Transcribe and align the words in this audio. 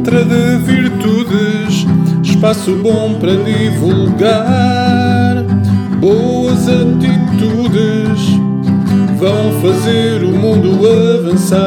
montra 0.00 0.24
de 0.24 0.56
virtudes, 0.64 1.84
espaço 2.24 2.74
bom 2.76 3.18
para 3.20 3.36
divulgar 3.36 5.44
boas 6.00 6.66
atitudes, 6.66 8.30
vão 9.18 9.60
fazer 9.60 10.24
o 10.24 10.32
mundo 10.32 10.88
avançar. 11.18 11.60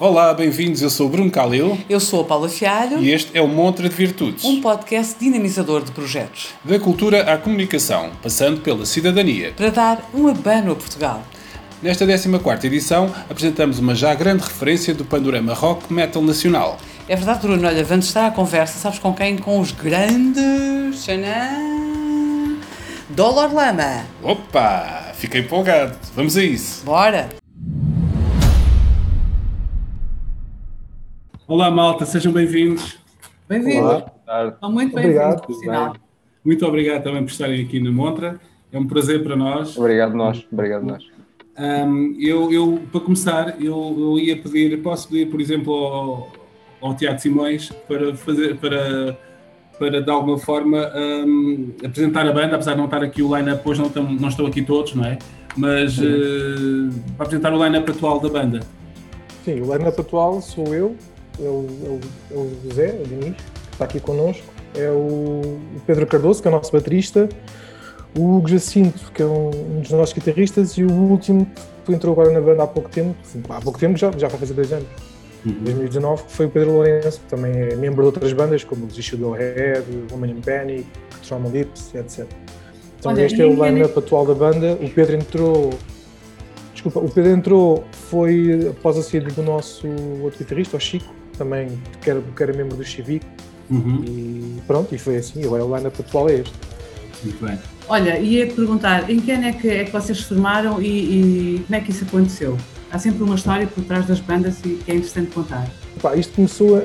Olá, 0.00 0.32
bem-vindos. 0.32 0.80
Eu 0.80 0.90
sou 0.90 1.06
o 1.06 1.10
Bruno 1.10 1.30
Calil. 1.30 1.78
Eu 1.88 2.00
sou 2.00 2.22
a 2.22 2.24
Paula 2.24 2.48
Fialho. 2.48 3.00
E 3.00 3.10
este 3.10 3.36
é 3.36 3.40
o 3.40 3.48
Montra 3.48 3.88
de 3.88 3.94
Virtudes. 3.94 4.44
Um 4.44 4.60
podcast 4.60 5.16
dinamizador 5.18 5.82
de 5.82 5.92
projetos. 5.92 6.48
Da 6.64 6.78
cultura 6.78 7.32
à 7.32 7.38
comunicação, 7.38 8.10
passando 8.22 8.60
pela 8.60 8.86
cidadania. 8.86 9.52
Para 9.56 9.70
dar 9.70 10.10
um 10.14 10.28
abano 10.28 10.72
a 10.72 10.74
Portugal. 10.74 11.22
Nesta 11.84 12.06
14 12.06 12.66
edição, 12.66 13.12
apresentamos 13.28 13.78
uma 13.78 13.94
já 13.94 14.14
grande 14.14 14.42
referência 14.42 14.94
do 14.94 15.04
panorama 15.04 15.52
rock 15.52 15.92
metal 15.92 16.22
nacional. 16.22 16.78
É 17.06 17.14
verdade, 17.14 17.40
Bruno. 17.40 17.68
Olha, 17.68 17.84
vamos 17.84 18.06
estar 18.06 18.26
à 18.26 18.30
conversa, 18.30 18.78
sabes 18.78 18.98
com 18.98 19.12
quem? 19.12 19.36
Com 19.36 19.60
os 19.60 19.70
grandes... 19.70 21.04
Xanã... 21.04 22.56
Dolor 23.10 23.52
Lama. 23.52 24.02
Opa! 24.22 25.12
Fiquei 25.12 25.42
empolgado. 25.42 25.94
Vamos 26.14 26.38
a 26.38 26.42
isso. 26.42 26.86
Bora! 26.86 27.28
Olá, 31.46 31.70
malta, 31.70 32.06
sejam 32.06 32.32
bem-vindos. 32.32 32.98
Bem-vindos. 33.46 34.04
Muito 34.70 34.94
bem-vindos, 34.94 36.00
Muito 36.42 36.66
obrigado 36.66 37.02
também 37.02 37.22
por 37.22 37.30
estarem 37.30 37.62
aqui 37.62 37.78
na 37.78 37.92
Montra. 37.92 38.40
É 38.72 38.78
um 38.78 38.86
prazer 38.86 39.22
para 39.22 39.36
nós. 39.36 39.76
Obrigado 39.76 40.16
nós, 40.16 40.46
obrigado 40.50 40.82
nós. 40.82 41.13
Um, 41.56 42.16
eu, 42.18 42.52
eu, 42.52 42.82
para 42.90 43.00
começar, 43.00 43.62
eu, 43.62 43.96
eu, 43.96 44.18
ia 44.18 44.36
pedir, 44.36 44.82
posso 44.82 45.08
pedir, 45.08 45.30
por 45.30 45.40
exemplo, 45.40 45.72
ao, 45.72 46.32
ao 46.80 46.94
Tiago 46.96 47.20
Simões 47.20 47.70
para 47.86 48.14
fazer, 48.16 48.56
para, 48.56 49.16
para 49.78 50.02
de 50.02 50.10
alguma 50.10 50.36
forma 50.38 50.90
um, 50.96 51.70
apresentar 51.84 52.26
a 52.26 52.32
banda, 52.32 52.56
apesar 52.56 52.72
de 52.72 52.78
não 52.78 52.86
estar 52.86 53.02
aqui 53.02 53.22
o 53.22 53.36
line-up, 53.36 53.68
hoje 53.68 53.80
não, 53.80 53.86
estão, 53.86 54.02
não 54.02 54.28
estão 54.28 54.46
aqui 54.46 54.62
todos, 54.62 54.94
não 54.94 55.04
é? 55.04 55.18
Mas 55.56 55.96
uh, 55.98 56.90
para 57.16 57.26
apresentar 57.26 57.54
o 57.54 57.64
line-up 57.64 57.88
atual 57.88 58.18
da 58.18 58.28
banda. 58.28 58.60
Sim, 59.44 59.60
o 59.60 59.72
line-up 59.72 60.00
atual 60.00 60.42
sou 60.42 60.74
eu, 60.74 60.96
é 61.38 61.42
o, 61.42 61.66
é 61.84 61.88
o, 61.88 62.00
é 62.32 62.34
o 62.34 62.50
José, 62.64 63.00
o 63.00 63.06
Diniz, 63.06 63.36
que 63.36 63.72
está 63.72 63.84
aqui 63.84 64.00
connosco, 64.00 64.44
é 64.74 64.90
o, 64.90 65.60
Pedro 65.86 66.06
Cardoso, 66.06 66.42
que 66.42 66.48
é 66.48 66.50
o 66.50 66.54
nosso 66.54 66.72
baterista, 66.72 67.28
o 68.16 68.36
Hugo 68.36 68.48
Jacinto, 68.48 69.10
que 69.12 69.22
é 69.22 69.26
um, 69.26 69.48
um, 69.48 69.80
dos 69.80 69.90
nossos 69.90 70.14
guitarristas, 70.14 70.72
e 70.78 70.84
o 70.84 70.92
último 70.92 71.46
que 71.84 71.92
entrou 71.92 72.12
agora 72.12 72.32
na 72.32 72.40
banda 72.40 72.62
há 72.62 72.66
pouco 72.66 72.88
tempo, 72.88 73.14
há 73.48 73.60
pouco 73.60 73.78
tempo 73.78 73.96
já, 73.96 74.10
já 74.16 74.28
vai 74.28 74.38
fazer 74.38 74.54
dois 74.54 74.72
anos, 74.72 74.88
uhum. 75.44 75.52
2019, 75.64 76.24
que 76.24 76.32
foi 76.32 76.46
o 76.46 76.50
Pedro 76.50 76.72
Lourenço, 76.72 77.20
que 77.20 77.26
também 77.26 77.52
é 77.52 77.76
membro 77.76 78.02
de 78.02 78.06
outras 78.06 78.32
bandas, 78.32 78.64
como 78.64 78.86
os 78.86 78.96
Issue 78.96 79.18
do 79.18 79.32
Head, 79.32 79.84
Woman 80.10 80.28
in 80.28 80.40
Panic, 80.40 80.86
Trauma 81.26 81.48
Lips, 81.48 81.94
etc. 81.94 82.26
Então 82.98 83.12
Olha, 83.12 83.22
este 83.22 83.42
é 83.42 83.44
o 83.44 83.64
line-up 83.64 83.98
atual 83.98 84.24
da 84.24 84.34
banda. 84.34 84.78
O 84.80 84.88
Pedro 84.88 85.16
entrou 85.16 85.70
Desculpa, 86.84 87.00
o 87.00 87.10
Pedro 87.10 87.30
entrou, 87.30 87.84
foi 87.92 88.68
após 88.68 88.98
a 88.98 89.02
saída 89.02 89.30
do 89.30 89.42
nosso 89.42 89.86
outro 90.22 90.38
guitarrista, 90.38 90.76
o 90.76 90.80
Chico, 90.80 91.14
também, 91.38 91.80
que 92.02 92.10
era, 92.10 92.20
que 92.20 92.42
era 92.42 92.52
membro 92.52 92.76
do 92.76 92.84
Chivico. 92.84 93.24
Uhum. 93.70 94.04
E 94.06 94.62
pronto, 94.66 94.94
e 94.94 94.98
foi 94.98 95.16
assim. 95.16 95.42
Agora 95.44 95.64
o 95.64 95.74
line-up 95.74 95.98
atual 95.98 96.28
é 96.28 96.34
este. 96.34 96.54
Muito 97.24 97.46
bem. 97.46 97.58
Olha, 97.88 98.18
ia 98.18 98.46
te 98.46 98.54
perguntar, 98.54 99.10
em 99.10 99.20
que 99.20 99.30
ano 99.30 99.44
é 99.44 99.52
que, 99.52 99.68
é 99.68 99.84
que 99.84 99.92
vocês 99.92 100.18
se 100.18 100.24
formaram 100.24 100.80
e, 100.80 100.86
e, 100.86 101.62
como 101.66 101.76
é 101.76 101.80
que 101.80 101.90
isso 101.90 102.04
aconteceu? 102.04 102.56
Há 102.90 102.98
sempre 102.98 103.22
uma 103.22 103.34
história 103.34 103.66
por 103.66 103.84
trás 103.84 104.06
das 104.06 104.20
bandas 104.20 104.58
e 104.64 104.76
que 104.76 104.90
é 104.90 104.94
interessante 104.94 105.30
contar. 105.32 105.68
Pá, 106.00 106.16
isto 106.16 106.34
começou, 106.34 106.78
a, 106.78 106.82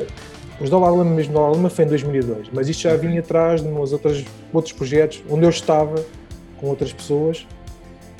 os 0.61 0.69
Dollar 0.69 0.93
Lama, 0.93 1.11
mesmo 1.15 1.33
Dollar 1.33 1.51
Lama 1.51 1.69
foi 1.69 1.85
em 1.85 1.87
2002, 1.87 2.49
mas 2.53 2.67
isto 2.67 2.81
já 2.81 2.97
vinha 2.97 3.21
atrás 3.21 3.61
de 3.61 3.69
uns 3.69 3.93
outros, 3.93 4.25
outros 4.51 4.73
projetos 4.73 5.23
onde 5.29 5.45
eu 5.45 5.49
estava 5.49 6.03
com 6.57 6.67
outras 6.67 6.91
pessoas 6.91 7.47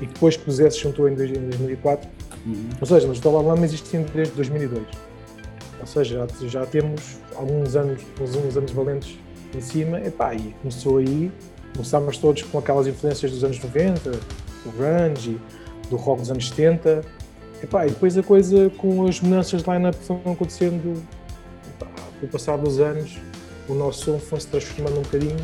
e 0.01 0.05
que 0.05 0.13
depois 0.13 0.37
que 0.37 0.49
o 0.49 0.51
Zé 0.51 0.69
se 0.69 0.79
juntou 0.79 1.09
em 1.09 1.15
2004. 1.15 2.09
Uhum. 2.45 2.69
Ou 2.79 2.87
seja, 2.87 3.07
mas 3.07 3.17
os 3.17 3.21
Dollar 3.21 3.43
Lama 3.43 3.65
existiam 3.65 4.05
desde 4.13 4.33
2002. 4.35 4.85
Ou 5.81 5.85
seja, 5.85 6.27
já, 6.41 6.47
já 6.47 6.65
temos 6.65 7.19
alguns 7.35 7.75
anos, 7.75 8.01
uns 8.21 8.55
anos 8.55 8.71
valentes 8.71 9.17
em 9.53 9.61
cima, 9.61 9.99
epá, 9.99 10.33
e 10.33 10.55
começou 10.61 10.97
aí, 10.97 11.31
começámos 11.79 12.17
todos 12.17 12.43
com 12.43 12.57
aquelas 12.57 12.87
influências 12.87 13.31
dos 13.31 13.41
anos 13.41 13.57
90, 13.57 14.11
do 14.11 14.71
grunge, 14.77 15.39
do 15.89 15.95
rock 15.95 16.19
dos 16.19 16.29
anos 16.29 16.49
70, 16.49 17.05
epá, 17.63 17.87
e 17.87 17.89
depois 17.89 18.17
a 18.17 18.23
coisa 18.23 18.69
com 18.71 19.07
as 19.07 19.21
mudanças 19.21 19.63
de 19.63 19.71
line-up 19.71 19.97
foram 20.03 20.33
acontecendo, 20.33 21.01
com 22.19 22.25
o 22.25 22.29
passar 22.29 22.57
dos 22.57 22.81
anos, 22.81 23.17
o 23.69 23.73
nosso 23.73 24.03
som 24.03 24.19
foi 24.19 24.41
se 24.41 24.47
transformando 24.47 24.99
um 24.99 25.03
bocadinho, 25.03 25.37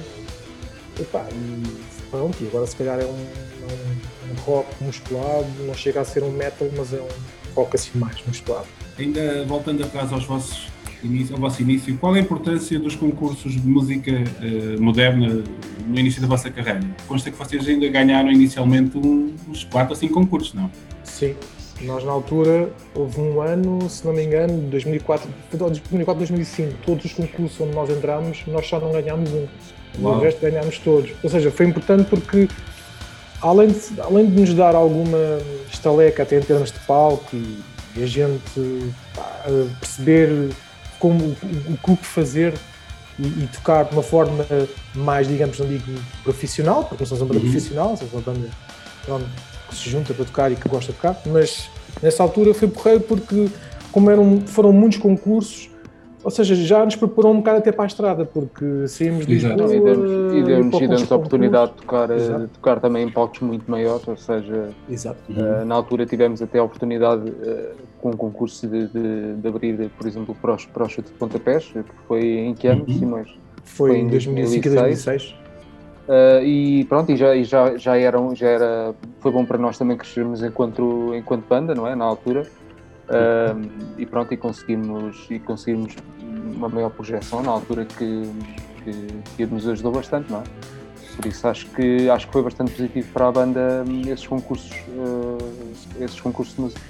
epá, 0.99 1.25
e 1.31 1.63
pronto, 2.11 2.43
e 2.43 2.47
agora 2.47 2.67
se 2.67 2.75
calhar 2.75 2.99
é 2.99 3.05
um, 3.05 3.11
um, 3.11 4.31
um 4.31 4.41
rock 4.45 4.67
musculado, 4.83 5.47
não 5.65 5.73
chega 5.73 6.01
a 6.01 6.03
ser 6.03 6.21
um 6.21 6.31
metal, 6.31 6.67
mas 6.75 6.93
é 6.93 6.99
um 6.99 7.53
rock 7.55 7.77
assim 7.77 7.97
mais 7.97 8.21
musculado. 8.27 8.67
Ainda 8.99 9.45
voltando 9.45 9.85
atrás 9.85 10.11
aos 10.11 10.25
vossos 10.25 10.67
início, 11.05 11.35
ao 11.35 11.41
vosso 11.41 11.61
início, 11.61 11.97
qual 11.97 12.15
é 12.15 12.19
a 12.19 12.21
importância 12.21 12.79
dos 12.79 12.95
concursos 12.95 13.53
de 13.53 13.67
música 13.67 14.11
uh, 14.11 14.81
moderna 14.81 15.43
no 15.87 15.99
início 15.99 16.21
da 16.21 16.27
vossa 16.27 16.49
carreira? 16.49 16.81
Consta 17.07 17.31
que 17.31 17.37
vocês 17.37 17.67
ainda 17.67 17.87
ganharam 17.87 18.31
inicialmente 18.31 18.97
uns 18.97 19.63
4 19.65 19.91
ou 19.91 19.95
5 19.95 20.13
concursos, 20.13 20.53
não? 20.53 20.69
Sim, 21.03 21.35
nós 21.81 22.03
na 22.03 22.11
altura 22.11 22.71
houve 22.93 23.19
um 23.19 23.41
ano, 23.41 23.89
se 23.89 24.05
não 24.05 24.13
me 24.13 24.23
engano, 24.23 24.61
2004, 24.69 25.29
2004, 25.51 26.19
2005, 26.19 26.73
todos 26.85 27.05
os 27.05 27.13
concursos 27.13 27.59
onde 27.61 27.75
nós 27.75 27.89
entramos, 27.89 28.43
nós 28.47 28.67
só 28.67 28.79
não 28.79 28.91
ganhámos 28.91 29.31
um. 29.31 29.47
Uau. 30.01 30.17
O 30.17 30.19
resto 30.19 30.41
ganhámos 30.41 30.77
todos. 30.79 31.11
Ou 31.23 31.29
seja, 31.29 31.49
foi 31.51 31.67
importante 31.67 32.09
porque 32.09 32.49
além 33.41 33.69
de, 33.69 34.01
além 34.01 34.25
de 34.29 34.41
nos 34.41 34.53
dar 34.53 34.75
alguma 34.75 35.39
estaleca 35.71 36.23
até 36.23 36.37
em 36.37 36.41
termos 36.41 36.71
de 36.71 36.79
palco 36.79 37.33
e 37.33 37.75
e 37.95 38.03
a 38.03 38.07
gente 38.07 38.93
pá, 39.15 39.45
perceber 39.79 40.49
como, 40.99 41.23
o, 41.25 41.91
o 41.91 41.97
que 41.97 42.05
fazer 42.05 42.53
e, 43.17 43.23
e, 43.23 43.49
tocar 43.53 43.85
de 43.85 43.93
uma 43.93 44.03
forma 44.03 44.45
mais, 44.93 45.27
digamos, 45.27 45.59
não 45.59 45.67
digo 45.67 45.99
profissional, 46.23 46.83
porque 46.83 47.03
não 47.03 47.07
somos 47.07 47.21
uma 47.21 47.27
banda 47.27 47.45
uhum. 47.45 47.51
profissional, 47.51 47.97
somos 47.97 48.13
uma 48.13 48.21
banda 48.21 48.49
pronto, 49.05 49.25
que 49.69 49.75
se 49.75 49.89
junta 49.89 50.13
para 50.13 50.25
tocar 50.25 50.51
e 50.51 50.55
que 50.55 50.67
gosta 50.67 50.91
de 50.91 50.97
tocar, 50.97 51.21
mas 51.27 51.69
nessa 52.01 52.23
altura 52.23 52.53
foi 52.53 52.67
porreiro 52.67 53.01
porque, 53.01 53.47
como 53.91 54.11
eram, 54.11 54.41
foram 54.45 54.73
muitos 54.73 54.99
concursos, 54.99 55.69
ou 56.25 56.31
seja, 56.31 56.55
já 56.55 56.83
nos 56.83 56.95
preparou 56.95 57.31
um 57.31 57.37
bocado 57.37 57.59
até 57.59 57.71
para 57.71 57.83
a 57.83 57.85
estrada, 57.85 58.25
porque 58.25 58.87
saímos 58.87 59.27
de 59.27 59.35
Lisboa... 59.35 59.53
E 59.53 59.79
deu-nos 59.79 60.79
deu 60.79 60.87
deu 60.87 61.07
a 61.11 61.15
oportunidade 61.15 61.71
de 61.73 61.77
tocar, 61.77 62.09
eh, 62.09 62.17
de 62.17 62.47
tocar 62.47 62.79
também 62.79 63.07
em 63.07 63.11
palcos 63.11 63.41
muito 63.41 63.69
maiores, 63.69 64.07
ou 64.07 64.17
seja, 64.17 64.71
uh, 64.89 65.65
na 65.65 65.75
altura 65.75 66.03
tivemos 66.07 66.41
até 66.41 66.57
a 66.57 66.63
oportunidade, 66.63 67.29
uh, 67.29 67.75
com 68.01 68.09
um 68.09 68.17
concurso 68.17 68.67
de, 68.67 68.87
de, 68.87 69.35
de, 69.35 69.47
abrir, 69.47 69.91
por 69.95 70.07
exemplo, 70.07 70.35
para 70.41 70.55
os, 70.55 70.65
para 70.65 70.85
os 70.85 70.91
chute 70.91 71.11
de 71.11 71.13
pontapés, 71.13 71.65
que 71.65 71.83
foi 72.07 72.25
em 72.25 72.55
que 72.55 72.67
ano, 72.69 72.85
uhum. 72.87 72.97
Simões? 72.97 73.29
Foi, 73.63 73.91
foi 73.91 73.99
em 73.99 74.07
2005 74.07 74.67
e 74.67 74.69
2006. 74.71 75.35
Uh, 76.07 76.43
e 76.43 76.85
pronto, 76.85 77.11
e 77.11 77.17
já, 77.17 77.35
e 77.35 77.43
já, 77.43 77.77
já, 77.77 77.99
eram, 77.99 78.33
já 78.33 78.47
era, 78.47 78.95
foi 79.19 79.31
bom 79.31 79.45
para 79.45 79.59
nós 79.59 79.77
também 79.77 79.95
crescermos 79.95 80.41
enquanto, 80.41 81.13
enquanto 81.13 81.47
banda, 81.47 81.75
não 81.75 81.85
é? 81.85 81.93
Na 81.93 82.05
altura. 82.05 82.47
Uh, 83.05 83.69
e 83.97 84.05
pronto, 84.05 84.33
e 84.33 84.37
conseguimos, 84.37 85.27
e 85.29 85.39
conseguimos 85.39 85.95
uma 86.55 86.67
maior 86.67 86.89
projeção 86.89 87.43
na 87.43 87.51
altura 87.51 87.85
que, 87.85 88.31
que, 88.83 89.07
que 89.37 89.45
nos 89.45 89.67
ajudou 89.67 89.91
bastante, 89.91 90.31
não 90.31 90.39
é? 90.39 90.43
Por 91.15 91.25
isso 91.27 91.47
acho 91.47 91.67
que, 91.67 92.09
acho 92.09 92.27
que 92.27 92.33
foi 92.33 92.43
bastante 92.43 92.71
positivo 92.71 93.07
para 93.13 93.27
a 93.27 93.31
banda 93.31 93.85
esses 94.07 94.27
concursos, 94.27 94.71
uh, 94.71 95.37
esses 95.99 96.19
concursos 96.19 96.55
de 96.55 96.61
música. 96.61 96.81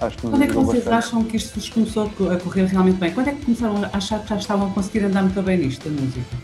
Acho 0.00 0.16
que 0.16 0.22
Quando 0.22 0.42
é 0.42 0.46
que 0.48 0.52
vocês 0.52 0.84
bastante. 0.84 0.94
acham 0.94 1.24
que 1.24 1.36
isto 1.36 1.54
vos 1.54 1.68
começou 1.68 2.10
a 2.30 2.36
correr 2.36 2.64
realmente 2.64 2.98
bem? 2.98 3.12
Quando 3.12 3.28
é 3.28 3.32
que 3.32 3.44
começaram 3.44 3.84
a 3.84 3.96
achar 3.96 4.20
que 4.20 4.28
já 4.28 4.36
estavam 4.36 4.68
a 4.68 4.70
conseguir 4.70 5.04
andar 5.04 5.22
muito 5.22 5.40
bem 5.42 5.58
nisto, 5.58 5.88
da 5.88 6.02
música? 6.02 6.36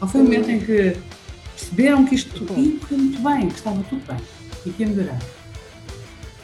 Ou 0.00 0.06
foi 0.06 0.20
o 0.20 0.24
momento 0.24 0.50
em 0.50 0.60
que 0.60 0.96
perceberam 1.56 2.04
que 2.04 2.14
isto 2.14 2.44
ia 2.52 2.78
correr 2.78 2.96
muito 2.96 3.22
bem, 3.22 3.48
que 3.48 3.54
estava 3.54 3.82
tudo 3.88 4.02
bem 4.06 4.18
e 4.66 4.70
que 4.70 4.82
ia 4.82 4.88
melhorar? 4.88 5.18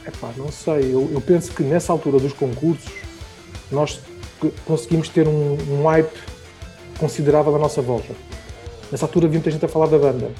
Epá, 0.07 0.31
não 0.37 0.49
sei, 0.49 0.93
eu, 0.93 1.09
eu, 1.11 1.19
penso 1.19 1.51
que 1.51 1.63
nessa 1.63 1.91
altura 1.91 2.17
dos 2.17 2.31
concursos 2.31 2.93
nós 3.69 3.99
conseguimos 4.65 5.09
ter 5.09 5.27
um, 5.27 5.57
um 5.69 5.83
hype 5.83 6.17
considerável 6.97 7.53
à 7.55 7.59
nossa 7.59 7.81
volta. 7.81 8.13
Nessa 8.89 9.05
altura 9.05 9.25
havia 9.25 9.37
muita 9.37 9.51
gente 9.51 9.65
a 9.65 9.67
falar 9.67 9.87
da 9.87 9.97
banda 9.97 10.31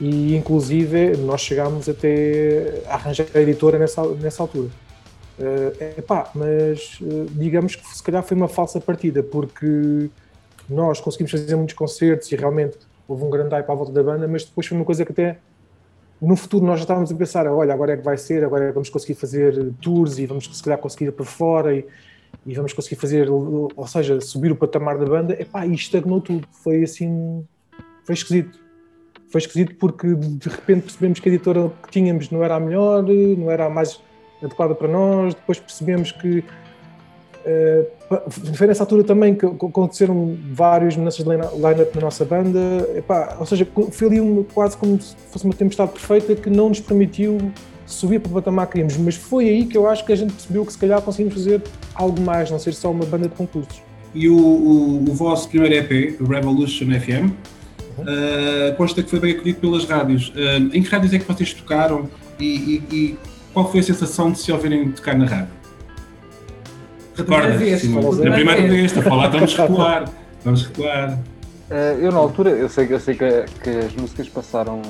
e 0.00 0.34
inclusive 0.34 1.16
nós 1.18 1.40
chegámos 1.40 1.88
até 1.88 2.82
a 2.88 2.94
arranjar 2.94 3.26
a 3.34 3.40
editora 3.40 3.78
nessa, 3.78 4.04
nessa 4.14 4.42
altura. 4.42 4.68
Uh, 5.38 5.98
epá, 5.98 6.30
mas 6.34 6.98
uh, 7.00 7.26
digamos 7.30 7.76
que 7.76 7.86
se 7.86 8.02
calhar 8.02 8.22
foi 8.22 8.36
uma 8.36 8.48
falsa 8.48 8.80
partida 8.80 9.22
porque 9.22 10.08
nós 10.68 11.00
conseguimos 11.00 11.30
fazer 11.30 11.56
muitos 11.56 11.74
concertos 11.74 12.30
e 12.30 12.36
realmente 12.36 12.76
houve 13.06 13.24
um 13.24 13.30
grande 13.30 13.50
hype 13.50 13.68
à 13.68 13.74
volta 13.74 13.92
da 13.92 14.02
banda, 14.02 14.26
mas 14.26 14.44
depois 14.44 14.66
foi 14.66 14.76
uma 14.76 14.84
coisa 14.84 15.04
que 15.04 15.12
até 15.12 15.38
no 16.24 16.36
futuro 16.36 16.64
nós 16.64 16.78
já 16.78 16.84
estávamos 16.84 17.12
a 17.12 17.14
pensar, 17.14 17.46
olha, 17.46 17.72
agora 17.72 17.92
é 17.92 17.96
que 17.96 18.02
vai 18.02 18.16
ser, 18.16 18.44
agora 18.44 18.64
é 18.64 18.68
que 18.68 18.74
vamos 18.74 18.88
conseguir 18.88 19.14
fazer 19.14 19.72
tours 19.80 20.18
e 20.18 20.26
vamos 20.26 20.48
se 20.52 20.62
calhar 20.62 20.78
conseguir 20.78 21.06
ir 21.06 21.12
para 21.12 21.24
fora 21.24 21.74
e, 21.74 21.84
e 22.46 22.54
vamos 22.54 22.72
conseguir 22.72 22.96
fazer, 22.96 23.30
ou 23.30 23.86
seja, 23.86 24.20
subir 24.20 24.52
o 24.52 24.56
patamar 24.56 24.98
da 24.98 25.06
banda, 25.06 25.34
epá, 25.40 25.66
e 25.66 25.74
estagnou 25.74 26.20
tudo. 26.20 26.46
Foi 26.50 26.82
assim, 26.82 27.44
foi 28.04 28.14
esquisito. 28.14 28.58
Foi 29.28 29.40
esquisito 29.40 29.74
porque 29.76 30.14
de 30.14 30.48
repente 30.48 30.82
percebemos 30.82 31.18
que 31.18 31.28
a 31.28 31.32
editora 31.32 31.72
que 31.82 31.90
tínhamos 31.90 32.30
não 32.30 32.44
era 32.44 32.54
a 32.54 32.60
melhor, 32.60 33.02
não 33.02 33.50
era 33.50 33.66
a 33.66 33.70
mais 33.70 34.00
adequada 34.42 34.74
para 34.74 34.88
nós, 34.88 35.34
depois 35.34 35.58
percebemos 35.58 36.12
que 36.12 36.44
foi 38.54 38.66
nessa 38.66 38.82
altura 38.82 39.04
também 39.04 39.34
que 39.34 39.44
aconteceram 39.44 40.36
várias 40.52 40.96
mudanças 40.96 41.24
de 41.24 41.30
line-up 41.30 41.94
na 41.94 42.00
nossa 42.00 42.24
banda. 42.24 42.58
Epá, 42.96 43.36
ou 43.38 43.46
seja, 43.46 43.66
foi 43.90 44.08
ali 44.08 44.20
uma, 44.20 44.44
quase 44.44 44.76
como 44.76 45.00
se 45.00 45.14
fosse 45.30 45.44
uma 45.44 45.54
tempestade 45.54 45.92
perfeita 45.92 46.34
que 46.34 46.48
não 46.48 46.70
nos 46.70 46.80
permitiu 46.80 47.38
subir 47.86 48.18
para 48.18 48.30
o 48.30 48.34
patamar 48.34 48.66
que 48.66 48.72
queríamos. 48.72 48.96
Mas 48.96 49.16
foi 49.16 49.48
aí 49.48 49.66
que 49.66 49.76
eu 49.76 49.88
acho 49.88 50.04
que 50.04 50.12
a 50.12 50.16
gente 50.16 50.32
percebeu 50.32 50.64
que 50.64 50.72
se 50.72 50.78
calhar 50.78 51.00
conseguimos 51.02 51.34
fazer 51.34 51.62
algo 51.94 52.20
mais, 52.20 52.50
não 52.50 52.58
ser 52.58 52.72
só 52.72 52.90
uma 52.90 53.04
banda 53.04 53.28
de 53.28 53.34
concursos. 53.34 53.82
E 54.14 54.28
o, 54.28 54.36
o, 54.36 55.02
o 55.02 55.14
vosso 55.14 55.48
primeiro 55.48 55.74
EP, 55.74 56.20
o 56.20 56.24
Revolution 56.24 56.86
FM, 56.86 57.10
uhum. 57.10 58.04
uh, 58.04 58.76
consta 58.76 59.02
que 59.02 59.10
foi 59.10 59.20
bem 59.20 59.32
acolhido 59.32 59.60
pelas 59.60 59.84
rádios. 59.84 60.30
Uh, 60.30 60.70
em 60.72 60.82
que 60.82 60.88
rádios 60.88 61.12
é 61.12 61.18
que 61.18 61.26
vocês 61.26 61.52
tocaram 61.52 62.08
e, 62.40 62.82
e, 62.90 62.96
e 62.96 63.18
qual 63.52 63.70
foi 63.70 63.80
a 63.80 63.82
sensação 63.82 64.32
de 64.32 64.38
se 64.38 64.50
ouvirem 64.50 64.90
tocar 64.92 65.16
na 65.16 65.26
rádio? 65.26 65.63
Recorda, 67.14 67.48
na 68.24 68.32
primeira 68.32 68.62
vez, 68.62 68.84
está 68.86 69.00
a 69.00 69.02
falar, 69.04 69.28
vamos 69.28 69.54
recuar, 69.54 70.10
vamos 70.44 70.66
recuar. 70.66 71.18
Uh, 71.70 71.98
eu 72.00 72.12
na 72.12 72.18
altura, 72.18 72.50
eu 72.50 72.68
sei, 72.68 72.86
eu 72.90 73.00
sei 73.00 73.14
que, 73.14 73.44
que, 73.62 73.70
as 73.70 73.94
músicas 73.94 74.28
passaram, 74.28 74.82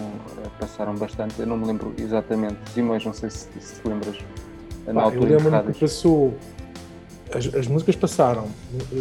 passaram 0.59 0.95
bastante, 0.95 1.39
eu 1.39 1.47
não 1.47 1.57
me 1.57 1.67
lembro 1.67 1.95
exatamente, 1.99 2.57
Simões, 2.73 3.05
não 3.05 3.13
sei 3.13 3.31
se, 3.31 3.49
se 3.61 3.81
te 3.81 3.89
lembras. 3.89 4.17
Na 4.87 4.95
Pá, 4.95 5.03
altura 5.03 5.33
eu 5.33 5.39
lembro 5.39 5.73
que 5.73 5.81
passou, 5.81 6.37
as, 7.33 7.55
as 7.55 7.67
músicas 7.69 7.95
passaram, 7.95 8.49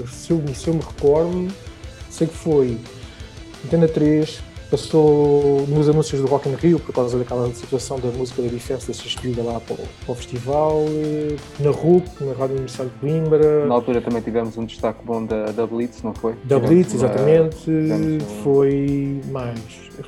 se 0.07 0.31
eu, 0.31 0.43
se 0.53 0.67
eu 0.67 0.73
me 0.73 0.81
recordo, 0.81 1.47
sei 2.09 2.27
que 2.27 2.35
foi 2.35 2.77
Antena 3.65 3.87
3, 3.87 4.43
Passou 4.73 5.67
nos 5.67 5.87
anúncios 5.87 6.19
do 6.19 6.25
Rock 6.25 6.49
in 6.49 6.55
Rio, 6.55 6.79
por 6.79 6.95
causa 6.95 7.15
daquela 7.19 7.47
situação 7.53 7.99
da 7.99 8.07
música 8.07 8.41
da 8.41 8.47
diferença 8.47 8.91
ser 8.91 9.05
escolhida 9.05 9.43
lá 9.43 9.59
para 9.59 9.75
o, 9.75 9.77
para 9.77 10.11
o, 10.11 10.15
festival, 10.15 10.83
na 11.59 11.69
RUP, 11.69 12.07
na 12.21 12.33
Rádio 12.33 12.55
Universidade 12.55 12.89
de 12.89 12.95
Coimbra. 12.95 13.67
Na 13.67 13.75
altura 13.75 14.01
também 14.01 14.23
tivemos 14.23 14.57
um 14.57 14.65
destaque 14.65 15.05
bom 15.05 15.23
da, 15.23 15.51
da 15.51 15.67
Blitz, 15.67 16.01
não 16.01 16.15
foi? 16.15 16.33
Da 16.45 16.57
Blitz, 16.57 16.95
exatamente. 16.95 17.69
Um... 17.69 18.19
Foi 18.43 19.21
mais. 19.31 19.59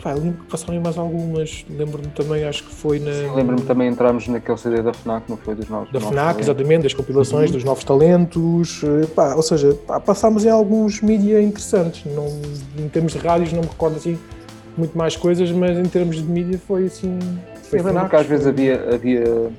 Lembro 0.03 0.43
que 0.43 0.49
passaram 0.49 0.81
mais 0.81 0.97
algumas. 0.97 1.63
Lembro-me 1.69 2.07
também, 2.07 2.43
acho 2.43 2.63
que 2.63 2.73
foi 2.73 2.97
na. 2.97 3.35
Lembro-me 3.35 3.61
também 3.61 3.87
entramos 3.87 4.27
naquele 4.27 4.57
CD 4.57 4.81
da 4.81 4.93
FNAC, 4.95 5.29
não 5.29 5.37
foi? 5.37 5.53
Dos 5.53 5.69
novos. 5.69 5.91
Da 5.91 6.01
FNAC, 6.01 6.41
exatamente, 6.41 6.81
das 6.81 6.93
compilações 6.95 7.51
uhum. 7.51 7.55
dos 7.55 7.63
novos 7.63 7.83
talentos. 7.83 8.81
Pá, 9.15 9.35
ou 9.35 9.43
seja, 9.43 9.75
pá, 9.85 9.99
passámos 9.99 10.43
em 10.43 10.49
alguns 10.49 11.01
mídia 11.01 11.39
interessantes. 11.39 12.11
Não, 12.11 12.25
em 12.83 12.89
termos 12.89 13.13
de 13.13 13.19
rádios, 13.19 13.53
não 13.53 13.61
me 13.61 13.67
recordo 13.67 13.97
assim 13.97 14.17
muito 14.77 14.97
mais 14.97 15.15
coisas, 15.15 15.51
mas 15.51 15.77
em 15.77 15.85
termos 15.85 16.17
de 16.17 16.23
mídia 16.23 16.59
foi 16.67 16.85
assim. 16.85 17.19
Foi 17.63 17.79
Eu 17.79 17.85
lembro 17.85 18.09
que 18.09 18.15
às 18.15 18.25
vezes 18.25 18.47
havia, 18.47 18.93
havia, 18.93 19.51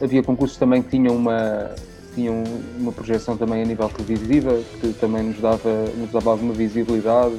havia 0.00 0.22
concursos 0.22 0.56
também 0.56 0.82
que 0.82 0.90
tinham 0.90 1.14
uma, 1.14 1.70
tinham 2.14 2.42
uma 2.78 2.92
projeção 2.92 3.36
também 3.36 3.62
a 3.62 3.66
nível 3.66 3.88
televisiva, 3.88 4.58
que 4.80 4.92
também 4.94 5.24
nos 5.24 5.40
dava, 5.40 5.84
nos 5.96 6.10
dava 6.10 6.30
alguma 6.30 6.52
visibilidade. 6.52 7.36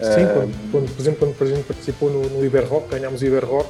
Sim, 0.00 0.24
uh, 0.24 0.34
quando, 0.34 0.70
quando, 0.70 0.94
por 0.94 1.00
exemplo, 1.00 1.34
quando 1.36 1.50
a 1.50 1.54
gente 1.54 1.64
participou 1.66 2.10
no, 2.10 2.28
no 2.28 2.44
Iber 2.44 2.68
Rock, 2.68 2.88
ganhámos 2.88 3.20
o 3.20 3.26
Iber 3.26 3.44
Rock, 3.44 3.68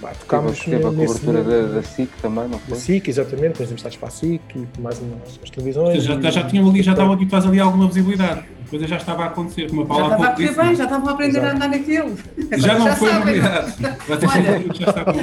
Bah, 0.00 0.12
tocámos 0.18 0.58
teve, 0.58 0.78
teve 0.78 0.86
a 0.86 0.90
cobertura 0.90 1.44
da, 1.44 1.74
da, 1.74 1.82
SIC 1.82 2.08
também, 2.22 2.48
não 2.48 2.58
foi? 2.58 2.74
Da 2.74 2.80
SIC, 2.80 3.08
exatamente, 3.08 3.48
depois 3.48 3.70
emprestados 3.70 3.98
para 3.98 4.08
a 4.08 4.10
SIC 4.10 4.40
e 4.56 4.80
mais 4.80 4.98
umas, 4.98 5.38
as 5.42 5.50
televisões. 5.50 6.02
Já, 6.02 6.18
já, 6.18 6.30
já 6.30 6.46
tinham 6.46 6.68
ali, 6.68 6.82
já 6.82 6.92
estavam 6.92 7.12
aqui 7.12 7.26
quase 7.26 7.48
ali 7.48 7.60
alguma 7.60 7.86
visibilidade. 7.86 8.44
Coisa 8.70 8.86
já 8.86 8.98
estava 8.98 9.24
a 9.24 9.26
acontecer, 9.26 9.68
como 9.68 9.82
a 9.82 9.86
Paula 9.86 10.02
Já 10.02 10.14
estava 10.14 10.30
a 10.30 10.36
correr 10.36 10.54
bem, 10.54 10.76
já 10.76 10.84
estavam 10.84 11.08
a 11.08 11.12
aprender 11.12 11.38
Exato. 11.38 11.52
a 11.52 11.56
andar 11.56 11.68
naquilo. 11.68 12.18
Já 12.56 12.78
não 12.78 12.86
já 12.86 12.96
foi 12.96 13.12
novidade. 13.12 13.74
Olha, 14.08 15.20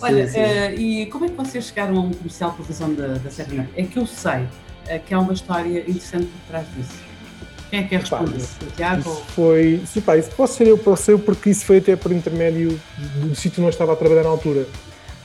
Olha, 0.00 0.26
sim, 0.26 0.32
sim. 0.32 0.40
Uh, 0.40 0.80
e 0.80 1.06
como 1.06 1.26
é 1.26 1.28
que 1.28 1.34
vocês 1.34 1.66
chegaram 1.66 1.96
a 1.98 2.00
um 2.00 2.10
comercial 2.10 2.50
de 2.50 2.56
produção 2.56 2.94
da, 2.94 3.06
da 3.18 3.30
Série 3.30 3.68
É 3.76 3.82
que 3.82 3.98
eu 3.98 4.06
sei 4.06 4.44
uh, 4.44 5.00
que 5.04 5.12
há 5.12 5.20
uma 5.20 5.34
história 5.34 5.80
interessante 5.80 6.24
por 6.24 6.48
trás 6.48 6.66
disso. 6.74 6.94
Quem 7.68 7.80
é 7.80 7.82
que 7.82 7.94
é 7.96 7.98
responder? 7.98 8.40
Tiago? 8.76 9.10
Foi. 9.34 9.82
Sim, 9.84 10.00
pá, 10.00 10.16
isso 10.16 10.30
posso 10.30 10.54
ser 10.54 10.68
eu, 10.68 10.78
posso 10.78 11.02
ser 11.02 11.12
eu, 11.12 11.18
porque 11.18 11.50
isso 11.50 11.66
foi 11.66 11.78
até 11.78 11.96
por 11.96 12.12
intermédio 12.12 12.80
do, 12.96 13.28
do 13.28 13.34
sítio 13.34 13.60
onde 13.60 13.66
eu 13.66 13.70
estava 13.70 13.92
a 13.92 13.96
trabalhar 13.96 14.22
na 14.22 14.30
altura. 14.30 14.66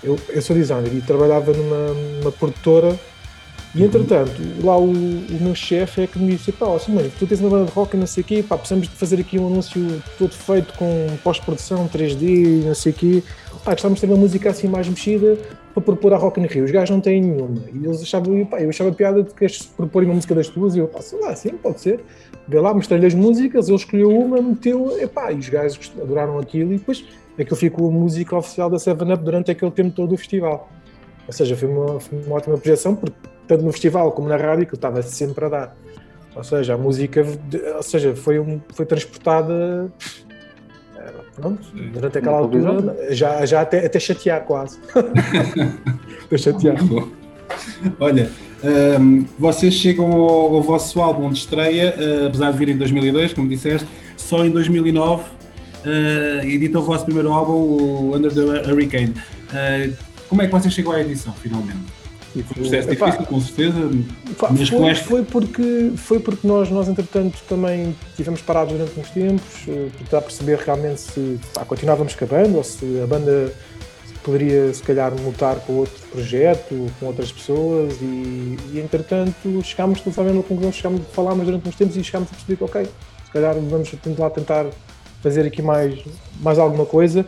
Eu, 0.03 0.19
eu 0.27 0.41
sou 0.41 0.55
designer 0.55 0.93
e 0.93 1.01
trabalhava 1.01 1.53
numa, 1.53 1.93
numa 2.19 2.31
produtora 2.33 2.99
e 3.73 3.83
entretanto, 3.83 4.31
lá 4.61 4.77
o, 4.77 4.91
o 4.91 5.37
meu 5.39 5.55
chefe 5.55 6.01
é 6.01 6.07
que 6.07 6.19
me 6.19 6.35
disse: 6.35 6.51
pá, 6.51 6.75
assim, 6.75 6.93
mano, 6.93 7.09
tu 7.17 7.25
tens 7.25 7.39
uma 7.39 7.49
banda 7.49 7.65
de 7.65 7.71
rock 7.71 7.95
não 7.95 8.05
sei 8.05 8.21
o 8.21 8.25
quê, 8.25 8.43
pá, 8.43 8.57
precisamos 8.57 8.89
de 8.89 8.95
fazer 8.95 9.19
aqui 9.19 9.39
um 9.39 9.47
anúncio 9.47 10.03
todo 10.17 10.33
feito 10.33 10.73
com 10.73 11.07
pós-produção 11.23 11.87
3D 11.87 12.65
não 12.65 12.75
sei 12.75 12.91
o 12.91 12.95
quê. 12.95 13.23
Pá, 13.63 13.71
gostávamos 13.71 14.01
de 14.01 14.07
ter 14.07 14.11
uma 14.11 14.19
música 14.19 14.49
assim 14.49 14.67
mais 14.67 14.89
mexida 14.89 15.37
para 15.73 15.81
propor 15.81 16.13
a 16.13 16.17
Rock 16.17 16.41
in 16.41 16.47
Rio. 16.47 16.65
Os 16.65 16.71
gajos 16.71 16.89
não 16.89 16.99
têm 16.99 17.21
nenhuma. 17.21 17.61
E 17.73 17.85
eles 17.85 18.01
achavam, 18.01 18.45
pá, 18.45 18.59
eu 18.59 18.69
achava 18.69 18.91
piada 18.91 19.23
de 19.23 19.33
que 19.33 19.45
eles 19.45 19.63
proporem 19.63 20.09
uma 20.09 20.15
música 20.15 20.35
das 20.35 20.49
tuas 20.49 20.75
e 20.75 20.79
eu, 20.79 20.87
pá, 20.87 21.01
sei 21.01 21.19
lá, 21.21 21.33
sim, 21.33 21.51
pode 21.51 21.79
ser. 21.79 22.03
Vê 22.47 22.59
lá, 22.59 22.73
mostrei-lhe 22.73 23.05
as 23.05 23.13
músicas, 23.13 23.69
ele 23.69 23.77
escolheu 23.77 24.09
uma, 24.09 24.41
meteu, 24.41 24.99
e 24.99 25.07
pá, 25.07 25.31
e 25.31 25.37
os 25.37 25.47
gajos 25.47 25.93
adoraram 26.01 26.37
aquilo 26.39 26.73
e 26.73 26.77
depois 26.77 27.05
aquilo 27.39 27.55
ficou 27.55 27.87
a 27.87 27.91
música 27.91 28.35
oficial 28.35 28.69
da 28.69 28.77
7-Up 28.77 29.23
durante 29.23 29.51
aquele 29.51 29.71
tempo 29.71 29.91
todo 29.91 30.09
do 30.09 30.17
festival. 30.17 30.69
Ou 31.25 31.33
seja, 31.33 31.55
foi 31.55 31.69
uma, 31.69 31.99
foi 31.99 32.21
uma 32.25 32.35
ótima 32.35 32.57
projeção, 32.57 32.95
porque 32.95 33.15
tanto 33.47 33.63
no 33.63 33.71
festival 33.71 34.11
como 34.11 34.27
na 34.27 34.37
rádio, 34.37 34.65
que 34.65 34.73
eu 34.73 34.77
estava 34.77 35.01
sempre 35.01 35.45
a 35.45 35.49
dar. 35.49 35.77
Ou 36.35 36.43
seja, 36.43 36.75
a 36.75 36.77
música, 36.77 37.25
ou 37.75 37.83
seja, 37.83 38.15
foi, 38.15 38.39
um, 38.39 38.61
foi 38.73 38.85
transportada 38.85 39.91
pronto, 41.35 41.67
durante 41.93 42.17
aquela 42.17 42.37
altura, 42.37 42.95
já, 43.09 43.45
já 43.45 43.61
até, 43.61 43.85
até 43.85 43.99
chatear 43.99 44.43
quase. 44.43 44.79
Estou 46.23 46.37
chateado. 46.37 47.11
Olha, 47.99 48.29
um, 48.99 49.25
vocês 49.37 49.73
chegam 49.73 50.11
ao, 50.11 50.55
ao, 50.55 50.61
vosso 50.61 51.01
álbum 51.01 51.29
de 51.31 51.39
estreia, 51.39 51.95
uh, 51.97 52.27
apesar 52.27 52.51
de 52.51 52.57
vir 52.57 52.69
em 52.69 52.77
2002, 52.77 53.33
como 53.33 53.49
disseste, 53.49 53.87
só 54.15 54.45
em 54.45 54.51
2009 54.51 55.23
uh, 55.23 56.45
editam 56.45 56.81
o 56.81 56.85
vosso 56.85 57.05
primeiro 57.05 57.31
álbum, 57.31 57.53
o 57.53 58.15
Under 58.15 58.33
the 58.33 58.71
Hurricane. 58.71 59.13
Uh, 59.49 59.93
como 60.29 60.41
é 60.41 60.45
que 60.45 60.51
vocês 60.53 60.73
chegam 60.73 60.93
à 60.93 61.01
edição, 61.01 61.33
finalmente? 61.33 62.00
Foi 62.33 62.41
um 62.41 62.45
processo 62.45 62.89
difícil, 62.89 63.25
com 63.25 63.41
certeza. 63.41 63.77
mas 64.49 64.69
foi, 64.69 64.95
foi, 64.95 65.23
porque, 65.23 65.91
foi 65.97 66.19
porque 66.19 66.47
nós, 66.47 66.69
nós, 66.69 66.87
entretanto, 66.87 67.37
também 67.47 67.95
tivemos 68.15 68.41
parados 68.41 68.73
durante 68.73 68.97
uns 68.97 69.09
tempos, 69.09 69.67
uh, 69.67 69.91
para 70.09 70.21
perceber 70.21 70.57
realmente 70.59 71.01
se 71.01 71.39
pá, 71.53 71.65
continuávamos 71.65 72.15
com 72.15 72.23
a 72.23 72.27
banda 72.27 72.57
ou 72.57 72.63
se 72.63 73.01
a 73.03 73.07
banda 73.07 73.53
poderia, 74.23 74.73
se 74.73 74.81
calhar, 74.81 75.13
mutar 75.19 75.57
para 75.57 75.73
outro 75.73 76.07
projeto, 76.09 76.89
com 76.99 77.05
outras 77.05 77.31
pessoas. 77.31 77.93
E, 78.01 78.57
e 78.73 78.79
entretanto, 78.81 79.61
chegámos, 79.63 79.99
totalmente 79.99 80.35
no 80.35 80.43
conclusão, 80.43 80.71
chegámos, 80.71 81.01
falámos 81.11 81.45
durante 81.45 81.67
uns 81.67 81.75
tempos 81.75 81.97
e 81.97 82.03
chegámos 82.03 82.29
a 82.29 82.35
perceber 82.35 82.55
que, 82.55 82.63
ok, 82.63 82.85
se 83.25 83.31
calhar 83.31 83.55
vamos 83.55 83.91
lá 84.17 84.29
tentar 84.29 84.67
fazer 85.21 85.45
aqui 85.45 85.61
mais, 85.61 85.99
mais 86.39 86.57
alguma 86.57 86.85
coisa. 86.85 87.25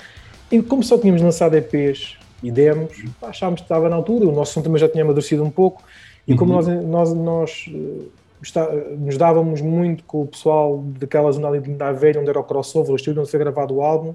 E 0.51 0.61
como 0.61 0.83
só 0.83 0.97
tínhamos 0.97 1.21
lançado 1.21 1.55
EPs 1.55 2.22
e 2.43 2.51
demos, 2.51 3.03
achámos 3.21 3.61
que 3.61 3.65
estava 3.65 3.89
na 3.89 3.95
altura, 3.95 4.27
o 4.27 4.31
nosso 4.31 4.53
som 4.53 4.61
também 4.61 4.79
já 4.79 4.89
tinha 4.89 5.03
amadurecido 5.03 5.43
um 5.43 5.49
pouco, 5.49 5.81
e 6.27 6.35
como 6.35 6.53
uhum. 6.53 6.61
nós, 6.61 6.85
nós, 6.85 7.13
nós 7.13 7.65
eh, 7.73 8.05
está, 8.41 8.69
nos 8.97 9.17
dávamos 9.17 9.61
muito 9.61 10.03
com 10.03 10.21
o 10.21 10.27
pessoal 10.27 10.83
daquela 10.99 11.31
zona 11.31 11.47
ali 11.47 11.59
Linda 11.59 11.91
Velha, 11.93 12.19
onde 12.19 12.29
era 12.29 12.39
o 12.39 12.43
crossover, 12.43 12.91
o 12.91 12.95
estúdio 12.95 13.21
onde 13.21 13.31
foi 13.31 13.39
gravado 13.39 13.73
o 13.73 13.81
álbum, 13.81 14.13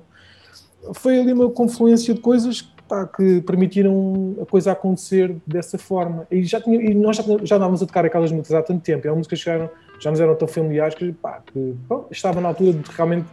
foi 0.95 1.19
ali 1.19 1.33
uma 1.33 1.51
confluência 1.51 2.15
de 2.15 2.21
coisas 2.21 2.63
pá, 2.87 3.07
que 3.07 3.41
permitiram 3.43 4.37
a 4.41 4.47
coisa 4.47 4.73
acontecer 4.73 5.37
dessa 5.47 5.77
forma. 5.79 6.27
E, 6.31 6.43
já 6.45 6.61
tinha, 6.61 6.81
e 6.81 6.95
nós 6.95 7.17
já, 7.17 7.25
já 7.43 7.57
andávamos 7.57 7.83
a 7.83 7.87
tocar 7.87 8.05
aquelas 8.05 8.31
músicas 8.31 8.55
há 8.55 8.63
tanto 8.63 8.83
tempo, 8.83 9.07
e 9.07 9.11
as 9.11 9.17
músicas 9.17 9.39
chegaram, 9.39 9.71
já 9.99 10.11
nos 10.11 10.21
eram 10.21 10.35
tão 10.35 10.49
familiares 10.49 10.95
que, 10.95 11.13
pá, 11.13 11.43
que 11.47 11.75
bom, 11.89 12.07
estava 12.11 12.41
na 12.41 12.49
altura 12.49 12.73
de 12.73 12.91
realmente 12.91 13.27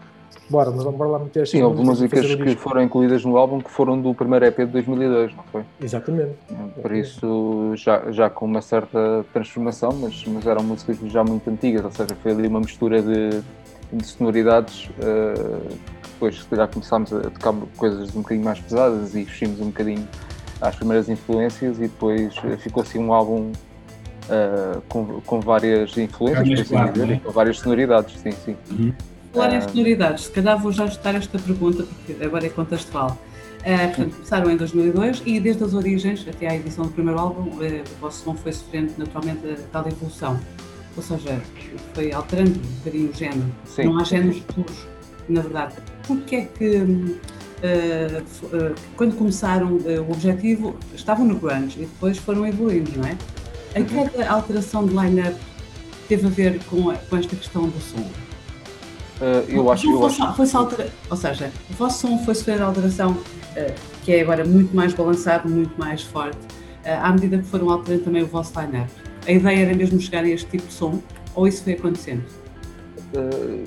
Bora, 0.48 0.70
mas 0.70 0.84
vamos 0.84 1.00
lá 1.00 1.20
meter 1.20 1.48
Sim, 1.48 1.64
houve 1.64 1.84
músicas 1.84 2.36
que 2.36 2.56
foram 2.56 2.84
incluídas 2.84 3.26
no 3.26 3.36
álbum 3.36 3.60
que 3.60 3.72
foram 3.72 4.00
do 4.00 4.14
primeiro 4.14 4.46
EP 4.46 4.58
de 4.60 4.66
2002, 4.68 5.36
não 5.36 5.44
foi? 5.46 5.64
Exatamente. 5.82 6.36
Por 6.80 6.92
isso, 6.92 7.74
já, 7.76 8.12
já 8.12 8.30
com 8.30 8.46
uma 8.46 8.62
certa 8.62 9.26
transformação, 9.34 9.92
mas, 9.94 10.24
mas 10.28 10.46
eram 10.46 10.64
músicas 10.64 10.98
já 11.12 11.24
muito 11.24 11.50
antigas, 11.50 11.84
ou 11.84 11.92
seja, 11.92 12.16
foi 12.22 12.32
ali 12.32 12.48
uma 12.48 12.60
mistura 12.60 13.02
de, 13.02 13.42
de 13.92 14.06
sonoridades. 14.06 14.88
Uh, 15.00 15.76
depois, 16.14 16.40
se 16.40 16.46
calhar, 16.46 16.68
começámos 16.68 17.12
a 17.12 17.22
tocar 17.22 17.54
coisas 17.76 18.16
um 18.16 18.22
bocadinho 18.22 18.46
mais 18.46 18.60
pesadas 18.60 19.16
e 19.16 19.26
fugimos 19.26 19.60
um 19.60 19.66
bocadinho 19.66 20.08
às 20.62 20.76
primeiras 20.76 21.10
influências 21.10 21.78
e 21.78 21.82
depois 21.82 22.34
eh, 22.46 22.56
ficou 22.56 22.84
assim 22.84 23.00
um 23.00 23.14
álbum 23.14 23.52
uh, 23.52 24.82
com, 24.88 25.20
com 25.22 25.42
várias 25.42 25.98
influências, 25.98 26.48
por 26.48 26.78
assim 26.78 26.92
dizer, 26.94 27.12
é? 27.12 27.20
com 27.20 27.32
várias 27.32 27.60
sonoridades, 27.60 28.18
sim, 28.20 28.32
sim. 28.32 28.56
Uhum 28.72 28.94
falar 29.36 29.54
em 29.54 29.62
sonoridades, 29.62 30.26
se 30.26 30.32
calhar 30.32 30.58
vou 30.58 30.72
já 30.72 30.86
ajustar 30.86 31.16
esta 31.16 31.38
pergunta, 31.38 31.84
porque 31.84 32.24
agora 32.24 32.46
é 32.46 32.50
contextual. 32.50 33.20
Uh, 33.60 33.88
portanto, 33.88 34.14
começaram 34.14 34.52
em 34.52 34.58
2002 34.58 35.24
e 35.26 35.40
desde 35.40 35.64
as 35.64 35.74
origens 35.74 36.26
até 36.28 36.48
à 36.48 36.56
edição 36.56 36.86
do 36.86 36.92
primeiro 36.92 37.20
álbum, 37.20 37.50
uh, 37.50 37.58
o 37.58 38.00
vosso 38.00 38.24
som 38.24 38.36
foi 38.36 38.54
sofrendo 38.54 38.94
naturalmente 38.98 39.40
a 39.50 39.56
tal 39.72 39.88
evolução. 39.88 40.40
Ou 40.96 41.04
seja, 41.04 41.42
foi 41.94 42.14
alterando 42.14 42.52
um 42.52 42.78
bocadinho 42.78 43.10
o 43.10 43.14
género. 43.14 43.56
Sim. 43.66 43.86
Não 43.86 44.00
há 44.00 44.04
géneros 44.04 44.40
puros, 44.40 44.88
na 45.28 45.42
verdade. 45.42 45.76
Porquê 46.08 46.36
é 46.36 46.46
que, 46.46 46.78
uh, 46.78 48.76
quando 48.96 49.18
começaram 49.18 49.74
o 49.74 50.12
objetivo, 50.12 50.78
estavam 50.94 51.26
no 51.26 51.36
grunge 51.36 51.82
e 51.82 51.86
depois 51.86 52.18
foram 52.18 52.48
evoluindo, 52.48 52.92
não 52.98 53.06
é? 53.06 53.18
A 53.76 53.80
uhum. 53.80 54.10
cada 54.10 54.30
alteração 54.30 54.86
de 54.86 54.96
line-up 54.96 55.36
teve 56.08 56.28
a 56.28 56.30
ver 56.30 56.64
com, 56.66 56.84
com 56.94 57.18
esta 57.18 57.36
questão 57.36 57.68
do 57.68 57.82
som? 57.82 58.25
Uh, 59.22 59.50
eu 59.50 59.72
acho, 59.72 59.90
eu 59.90 60.06
acho... 60.06 60.34
Foi 60.34 60.48
altera... 60.54 60.90
Ou 61.10 61.18
seja, 61.18 61.52
o 61.70 61.74
vosso 61.74 62.08
som 62.08 62.18
foi 62.20 62.36
sofrer 62.36 62.62
alteração, 62.62 63.12
uh, 63.12 63.74
que 64.04 64.14
é 64.14 64.22
agora 64.22 64.44
muito 64.44 64.76
mais 64.76 64.94
balançado, 64.94 65.48
muito 65.48 65.74
mais 65.80 66.02
forte, 66.02 66.38
uh, 66.38 67.02
à 67.02 67.12
medida 67.12 67.38
que 67.38 67.46
foram 67.46 67.70
alterando 67.70 68.04
também 68.04 68.24
o 68.24 68.28
vosso 68.28 68.60
line-up. 68.60 68.92
A 69.26 69.32
ideia 69.32 69.66
era 69.66 69.74
mesmo 69.74 70.00
chegar 70.00 70.24
a 70.24 70.30
este 70.30 70.50
tipo 70.50 70.68
de 70.68 70.74
som, 70.74 71.02
ou 71.34 71.48
isso 71.48 71.64
foi 71.64 71.74
acontecendo? 71.74 72.24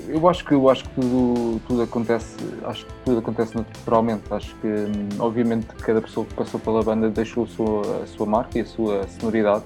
eu 0.07 0.29
acho 0.29 0.45
que 0.45 0.53
eu 0.53 0.69
acho 0.69 0.83
que 0.83 1.01
tudo, 1.01 1.61
tudo 1.67 1.81
acontece 1.81 2.35
acho 2.65 2.85
que 2.85 2.91
tudo 3.03 3.17
acontece 3.17 3.55
naturalmente 3.55 4.21
acho 4.31 4.55
que 4.57 4.67
hum, 4.67 5.09
obviamente 5.17 5.65
cada 5.81 6.01
pessoa 6.01 6.23
que 6.25 6.35
passou 6.35 6.59
pela 6.59 6.83
banda 6.83 7.09
deixou 7.09 7.45
a 7.45 7.47
sua, 7.47 8.03
a 8.03 8.05
sua 8.05 8.25
marca 8.27 8.59
e 8.59 8.61
a 8.61 8.65
sua 8.65 9.07
sonoridade 9.07 9.63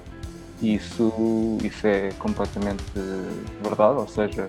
e 0.62 0.76
isso 0.76 1.58
isso 1.62 1.86
é 1.86 2.10
completamente 2.18 2.82
verdade 3.62 3.98
ou 3.98 4.08
seja 4.08 4.48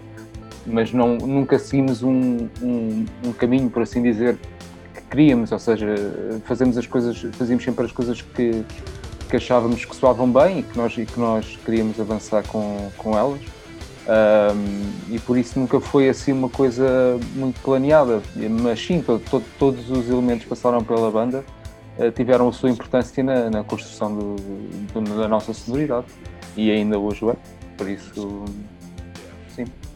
mas 0.66 0.92
não, 0.92 1.18
nunca 1.18 1.60
seguimos 1.60 2.02
um, 2.04 2.48
um, 2.62 3.06
um, 3.24 3.34
caminho, 3.34 3.70
por 3.70 3.84
assim 3.84 4.02
dizer, 4.02 4.38
que 4.94 5.02
queríamos, 5.04 5.52
ou 5.52 5.60
seja, 5.60 5.88
fazemos 6.46 6.78
as 6.78 6.88
coisas, 6.88 7.18
fazíamos 7.34 7.64
sempre 7.64 7.86
as 7.86 7.92
coisas 7.92 8.22
que, 8.22 8.64
que 9.30 9.36
achávamos 9.36 9.86
que 9.86 9.96
soavam 9.96 10.32
bem 10.32 10.60
e 10.60 10.64
que 10.64 10.78
nós, 10.78 10.98
e 10.98 11.06
que 11.06 11.20
nós 11.20 11.58
queríamos 11.64 12.00
avançar 12.00 12.44
com, 12.48 12.90
com 12.98 13.18
elas. 13.18 13.42
Um, 14.08 15.16
e 15.16 15.20
por 15.20 15.36
isso 15.36 15.60
nunca 15.60 15.80
foi 15.80 16.08
assim 16.08 16.32
uma 16.32 16.50
coisa 16.50 17.20
muito 17.36 17.60
planeada, 17.62 18.22
mas 18.62 18.80
sim, 18.80 19.02
todo, 19.02 19.24
todo, 19.30 19.44
todos 19.58 19.90
os 19.90 20.08
elementos 20.08 20.46
passaram 20.46 20.84
pela 20.84 21.10
banda 21.10 21.44
uh, 21.98 22.12
tiveram 22.12 22.48
a 22.48 22.54
sua 22.54 22.70
importância 22.70 23.24
na, 23.24 23.50
na 23.50 23.64
construção 23.64 24.16
do, 24.16 24.36
do, 24.94 25.18
da 25.18 25.28
nossa 25.28 25.54
sonoridade 25.54 26.06
e 26.56 26.72
ainda 26.72 27.00
hoje 27.00 27.28
é, 27.28 27.36
por 27.76 27.90
isso. 27.90 28.46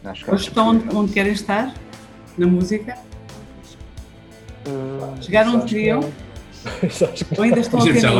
Acho 0.04 0.24
que 0.24 0.30
Hoje 0.30 0.48
estão 0.48 0.68
onde, 0.68 0.96
onde, 0.96 1.12
querem 1.12 1.32
estar? 1.32 1.74
Na 2.38 2.46
música? 2.46 2.96
Uh, 4.66 5.22
Chegaram 5.22 5.56
onde 5.56 5.66
queriam? 5.66 6.00
Ou 7.36 7.44
ainda 7.44 7.60
estão 7.60 7.80
a 7.80 7.92
já 7.92 8.10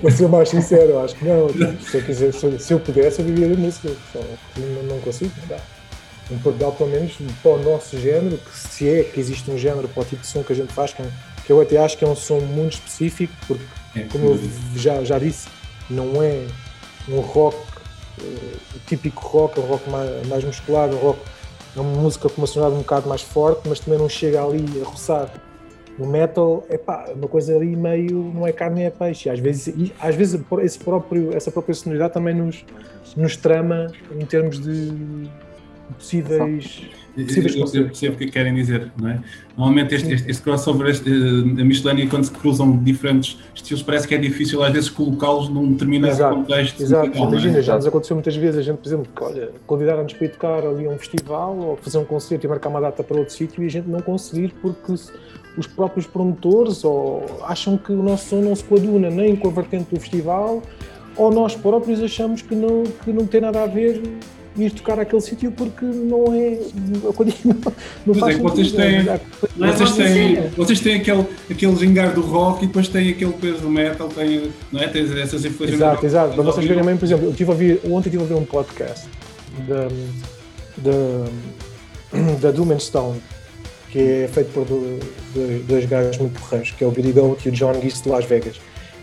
Para 0.00 0.10
ser 0.10 0.28
mais 0.28 0.48
sincero, 0.48 1.00
acho 1.00 1.14
que 1.16 1.24
não. 1.24 1.48
Se 1.80 1.96
eu, 1.96 2.02
quiser, 2.02 2.32
se, 2.32 2.72
eu 2.72 2.80
pudesse, 2.80 3.20
eu 3.20 3.26
vivia 3.26 3.48
da 3.48 3.56
música. 3.56 3.88
Só 4.12 4.20
não, 4.56 4.82
não 4.84 5.00
consigo, 5.00 5.32
não 5.40 5.56
dá. 5.56 5.62
Um 6.30 6.38
Portugal, 6.38 6.72
pelo 6.72 6.90
menos, 6.90 7.16
para 7.42 7.52
o 7.52 7.62
nosso 7.62 7.98
género, 7.98 8.36
que 8.36 8.56
se 8.56 8.88
é 8.88 9.02
que 9.02 9.18
existe 9.18 9.50
um 9.50 9.56
género 9.56 9.88
para 9.88 10.02
o 10.02 10.06
tipo 10.06 10.22
de 10.22 10.28
som 10.28 10.42
que 10.42 10.52
a 10.52 10.56
gente 10.56 10.72
faz, 10.72 10.92
que, 10.92 11.02
é 11.02 11.06
que 11.46 11.50
eu 11.50 11.60
até 11.60 11.78
acho 11.78 11.96
que 11.96 12.04
é 12.04 12.08
um 12.08 12.14
som 12.14 12.40
muito 12.40 12.74
específico, 12.74 13.32
porque, 13.46 13.64
é, 13.96 14.02
como 14.02 14.26
eu 14.26 14.40
já, 14.76 15.02
já 15.04 15.18
disse, 15.18 15.48
não 15.88 16.22
é 16.22 16.44
um 17.08 17.20
rock 17.20 17.56
o 18.74 18.78
típico 18.86 19.26
rock, 19.26 19.58
é 19.58 19.62
um 19.62 19.66
rock 19.66 19.88
mais, 19.90 20.26
mais 20.26 20.44
musculado, 20.44 20.96
um 20.96 20.98
rock, 20.98 21.20
é 21.76 21.80
uma 21.80 22.00
música 22.00 22.28
com 22.28 22.40
uma 22.40 22.46
sonoridade 22.46 22.78
um 22.78 22.82
bocado 22.82 23.08
mais 23.08 23.22
forte, 23.22 23.68
mas 23.68 23.80
também 23.80 23.98
não 23.98 24.08
chega 24.08 24.42
ali 24.42 24.64
a 24.80 24.84
roçar. 24.84 25.30
No 25.98 26.06
metal, 26.06 26.64
é 26.68 26.78
pá, 26.78 27.06
uma 27.12 27.26
coisa 27.26 27.56
ali 27.56 27.74
meio, 27.74 28.32
não 28.32 28.46
é 28.46 28.52
carne, 28.52 28.84
é 28.84 28.90
peixe. 28.90 29.28
Às 29.28 29.40
vezes, 29.40 29.66
e, 29.68 29.92
às 29.98 30.14
vezes 30.14 30.40
esse 30.62 30.78
próprio, 30.78 31.36
essa 31.36 31.50
própria 31.50 31.74
sonoridade 31.74 32.14
também 32.14 32.34
nos, 32.34 32.64
nos 33.16 33.36
trama 33.36 33.88
em 34.12 34.24
termos 34.24 34.60
de 34.60 35.28
possíveis 35.96 36.88
eu, 37.18 37.80
eu 37.80 37.84
percebo 37.86 38.14
o 38.14 38.18
que 38.18 38.30
querem 38.30 38.54
dizer, 38.54 38.90
não 39.00 39.08
é? 39.08 39.20
Normalmente 39.56 39.94
este, 39.94 40.12
este, 40.12 40.30
este 40.30 40.42
crossover, 40.42 40.88
este, 40.88 41.10
a 41.10 41.64
miscelânea, 41.64 42.06
quando 42.08 42.24
se 42.24 42.30
cruzam 42.30 42.76
diferentes 42.76 43.38
estilos, 43.54 43.82
parece 43.82 44.06
que 44.06 44.14
é 44.14 44.18
difícil 44.18 44.62
às 44.62 44.72
vezes 44.72 44.88
colocá-los 44.88 45.48
num 45.48 45.72
determinado 45.72 46.12
exato, 46.12 46.34
contexto. 46.36 46.80
Exato, 46.80 47.08
musical, 47.08 47.28
imagina, 47.28 47.58
é? 47.58 47.62
já 47.62 47.74
nos 47.74 47.86
aconteceu 47.86 48.16
muitas 48.16 48.36
vezes 48.36 48.58
a 48.58 48.62
gente, 48.62 48.78
por 48.78 48.88
exemplo, 48.88 49.08
que, 49.14 49.22
olha, 49.24 49.50
convidaram-nos 49.66 50.12
para 50.12 50.24
ir 50.26 50.30
tocar 50.30 50.66
ali 50.66 50.86
a 50.86 50.90
um 50.90 50.98
festival 50.98 51.56
ou 51.58 51.76
fazer 51.76 51.98
um 51.98 52.04
concerto 52.04 52.46
e 52.46 52.48
marcar 52.48 52.68
uma 52.68 52.80
data 52.80 53.02
para 53.02 53.16
outro 53.18 53.34
sítio 53.34 53.62
e 53.62 53.66
a 53.66 53.70
gente 53.70 53.88
não 53.88 54.00
conseguir 54.00 54.54
porque 54.62 54.92
os 54.92 55.66
próprios 55.66 56.06
promotores 56.06 56.84
ou 56.84 57.24
acham 57.42 57.76
que 57.76 57.92
o 57.92 58.02
nosso 58.02 58.28
som 58.28 58.40
não 58.40 58.54
se 58.54 58.62
coaduna 58.62 59.10
nem 59.10 59.34
com 59.34 59.48
a 59.48 59.50
vertente 59.50 59.92
do 59.92 60.00
festival 60.00 60.62
ou 61.16 61.32
nós 61.32 61.56
próprios 61.56 62.00
achamos 62.00 62.42
que 62.42 62.54
não, 62.54 62.84
que 62.84 63.12
não 63.12 63.26
tem 63.26 63.40
nada 63.40 63.64
a 63.64 63.66
ver 63.66 64.00
ir 64.58 64.72
tocar 64.72 64.98
aquele 64.98 65.20
sítio 65.20 65.50
porque 65.52 65.84
não 65.84 66.32
é. 66.34 66.58
Não, 67.44 67.54
não 68.06 68.14
faz 68.14 68.36
é, 68.36 68.38
vocês 68.38 68.72
têm, 68.72 69.04
vocês 69.56 69.90
têm, 69.92 70.48
vocês 70.56 70.80
têm 70.80 70.96
aquele, 70.96 71.26
aquele 71.50 71.76
gingar 71.76 72.14
do 72.14 72.20
rock 72.20 72.64
e 72.64 72.66
depois 72.66 72.88
têm 72.88 73.10
aquele 73.10 73.32
peso 73.32 73.60
do 73.60 73.70
metal, 73.70 74.08
têm, 74.08 74.50
não 74.72 74.80
é? 74.80 74.88
Tens 74.88 75.10
essas 75.16 75.44
influências. 75.44 75.80
Exato, 75.80 76.06
exato. 76.06 76.34
Para 76.34 76.42
vocês 76.42 76.66
verem, 76.66 76.96
por 76.96 77.04
exemplo, 77.04 77.26
eu 77.26 77.34
tive 77.34 77.50
a 77.50 77.52
ouvir, 77.52 77.80
ontem 77.84 78.08
estive 78.08 78.22
a 78.22 78.26
ver 78.26 78.34
um 78.34 78.44
podcast 78.44 79.06
da, 79.66 79.88
da, 80.78 82.38
da 82.40 82.50
Doom 82.50 82.72
and 82.72 82.78
Stone, 82.80 83.20
que 83.90 83.98
é 83.98 84.28
feito 84.28 84.52
por 84.52 84.66
dois, 84.66 85.64
dois 85.66 85.86
gajos 85.86 86.18
muito 86.18 86.38
porreiros, 86.40 86.70
que 86.72 86.84
é 86.84 86.86
o 86.86 86.90
Billy 86.90 87.12
Goat 87.12 87.46
e 87.46 87.48
o 87.50 87.52
John 87.52 87.74
Geese 87.80 88.02
de 88.02 88.08
Las 88.08 88.24
Vegas. 88.24 88.56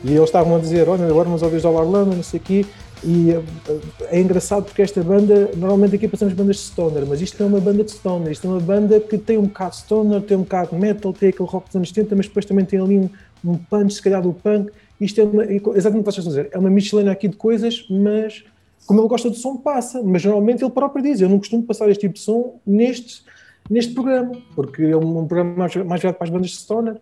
E 0.04 0.12
eles 0.12 0.26
estavam 0.26 0.56
a 0.56 0.60
dizer, 0.60 0.88
olha, 0.88 1.06
agora 1.06 1.26
vamos 1.26 1.42
ouvir 1.42 1.62
Dollar 1.62 1.84
Lama, 1.84 2.14
não 2.14 2.24
sei 2.24 2.40
o 2.40 2.44
quê, 2.44 2.66
e 3.06 3.32
eh, 3.32 3.44
é 4.10 4.20
engraçado 4.20 4.66
porque 4.66 4.82
esta 4.82 5.04
banda, 5.04 5.52
normalmente 5.56 5.96
aqui 5.96 6.08
passamos 6.08 6.34
bandas 6.34 6.56
de 6.58 6.64
stoner, 6.64 7.06
mas 7.06 7.22
isto 7.22 7.42
é 7.42 7.46
uma 7.46 7.60
banda 7.60 7.84
de 7.84 7.92
stoner, 7.92 8.32
isto 8.32 8.48
é 8.48 8.50
uma 8.50 8.60
banda 8.60 9.00
que 9.00 9.18
tem 9.18 9.38
um 9.38 9.44
bocado 9.44 9.76
stoner, 9.76 10.22
tem 10.22 10.36
um 10.36 10.42
bocado 10.42 10.76
metal, 10.76 11.14
tem 11.14 11.30
aquele 11.30 11.48
rock 11.48 11.68
dos 11.68 11.76
anos 11.76 11.90
70, 11.90 12.16
mas 12.16 12.28
depois 12.28 12.46
também 12.46 12.66
tem 12.66 12.80
ali 12.80 12.98
um, 12.98 13.10
um 13.46 13.58
punch, 13.58 13.94
se 13.94 14.02
calhar 14.02 14.22
do 14.22 14.34
punk. 14.34 14.72
Isto 15.00 15.22
é 15.22 15.24
uma, 15.24 15.46
exatamente 15.46 16.02
o 16.02 16.04
que 16.04 16.12
vocês 16.12 16.26
a 16.26 16.30
dizer, 16.30 16.50
é 16.52 16.58
uma 16.58 16.70
miscelânea 16.70 17.12
aqui 17.12 17.28
de 17.28 17.36
coisas, 17.36 17.86
mas 17.90 18.44
como 18.86 19.02
ele 19.02 19.08
gosta 19.08 19.30
do 19.30 19.36
som, 19.36 19.58
passa. 19.58 20.02
Mas 20.04 20.24
normalmente 20.24 20.64
ele 20.64 20.72
próprio 20.72 21.04
diz: 21.04 21.22
Eu 21.22 21.30
não 21.30 21.38
costumo 21.38 21.64
passar 21.64 21.90
este 21.90 22.02
tipo 22.02 22.14
de 22.14 22.20
som 22.20 22.60
neste, 22.66 23.24
neste 23.70 23.94
programa, 23.94 24.38
porque 24.56 24.84
é 24.84 24.98
um, 24.98 25.26
programa 25.26 25.56
mais, 25.56 25.76
mais 25.76 26.02
virado 26.02 26.16
para 26.16 26.26
as 26.26 26.30
bandas 26.30 26.52
de 26.52 26.58
stoner. 26.58 26.98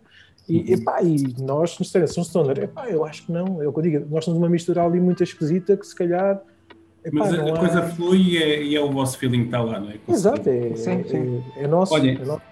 E, 0.48 0.58
uhum. 0.58 0.64
epá, 0.68 1.02
e 1.02 1.34
nós, 1.40 1.78
nos 1.78 1.90
são 2.12 2.22
stoner, 2.22 2.58
epá, 2.58 2.88
eu 2.88 3.04
acho 3.04 3.24
que 3.24 3.32
não, 3.32 3.62
é 3.62 3.66
o 3.66 3.72
que 3.72 3.78
eu 3.78 3.82
digo, 3.82 4.06
nós 4.10 4.24
somos 4.24 4.38
uma 4.38 4.48
mistura 4.48 4.82
ali 4.82 5.00
muito 5.00 5.22
esquisita 5.22 5.76
que 5.76 5.86
se 5.86 5.94
calhar. 5.94 6.42
Epá, 7.04 7.18
Mas 7.18 7.34
a, 7.34 7.42
a 7.42 7.58
coisa 7.58 7.82
flui 7.82 8.18
e 8.18 8.42
é, 8.42 8.62
e 8.62 8.76
é, 8.76 8.80
o 8.80 8.90
vosso 8.90 9.18
feeling 9.18 9.40
que 9.40 9.46
está 9.46 9.62
lá, 9.62 9.80
não 9.80 9.90
é? 9.90 9.98
Exato, 10.08 10.48
é, 10.48 10.74
sim, 10.76 11.04
sim. 11.04 11.42
é, 11.56 11.64
é 11.64 11.66
nosso. 11.66 11.94
Olha, 11.94 12.10
é 12.10 12.24
nosso. 12.24 12.42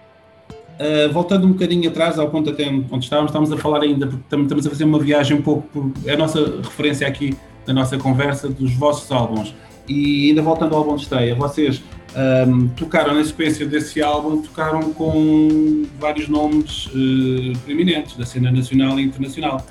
Uh, 0.73 1.13
voltando 1.13 1.45
um 1.45 1.51
bocadinho 1.51 1.87
atrás 1.87 2.17
ao 2.17 2.31
ponto 2.31 2.49
até 2.49 2.67
onde 2.67 3.03
estávamos, 3.03 3.29
estamos 3.29 3.51
a 3.51 3.57
falar 3.57 3.83
ainda, 3.83 4.07
porque 4.07 4.23
estamos 4.23 4.65
a 4.65 4.69
fazer 4.69 4.83
uma 4.85 4.97
viagem 4.97 5.37
um 5.37 5.41
pouco, 5.41 5.67
por, 5.67 5.91
é 6.03 6.13
a 6.13 6.17
nossa 6.17 6.39
referência 6.61 7.07
aqui 7.07 7.37
da 7.63 7.73
nossa 7.73 7.95
conversa 7.97 8.49
dos 8.49 8.73
vossos 8.73 9.11
álbuns. 9.11 9.53
E 9.87 10.29
ainda 10.29 10.41
voltando 10.41 10.73
ao 10.73 10.81
álbum 10.81 10.95
de 10.95 11.03
estreia, 11.03 11.35
vocês 11.35 11.83
um, 12.47 12.67
tocaram 12.69 13.15
na 13.15 13.23
sequência 13.23 13.65
desse 13.65 14.01
álbum, 14.01 14.41
tocaram 14.41 14.93
com 14.93 15.85
vários 15.99 16.27
nomes 16.29 16.87
uh, 16.87 17.57
preeminentes 17.65 18.15
da 18.15 18.25
cena 18.25 18.51
nacional 18.51 18.99
e 18.99 19.03
internacional. 19.03 19.65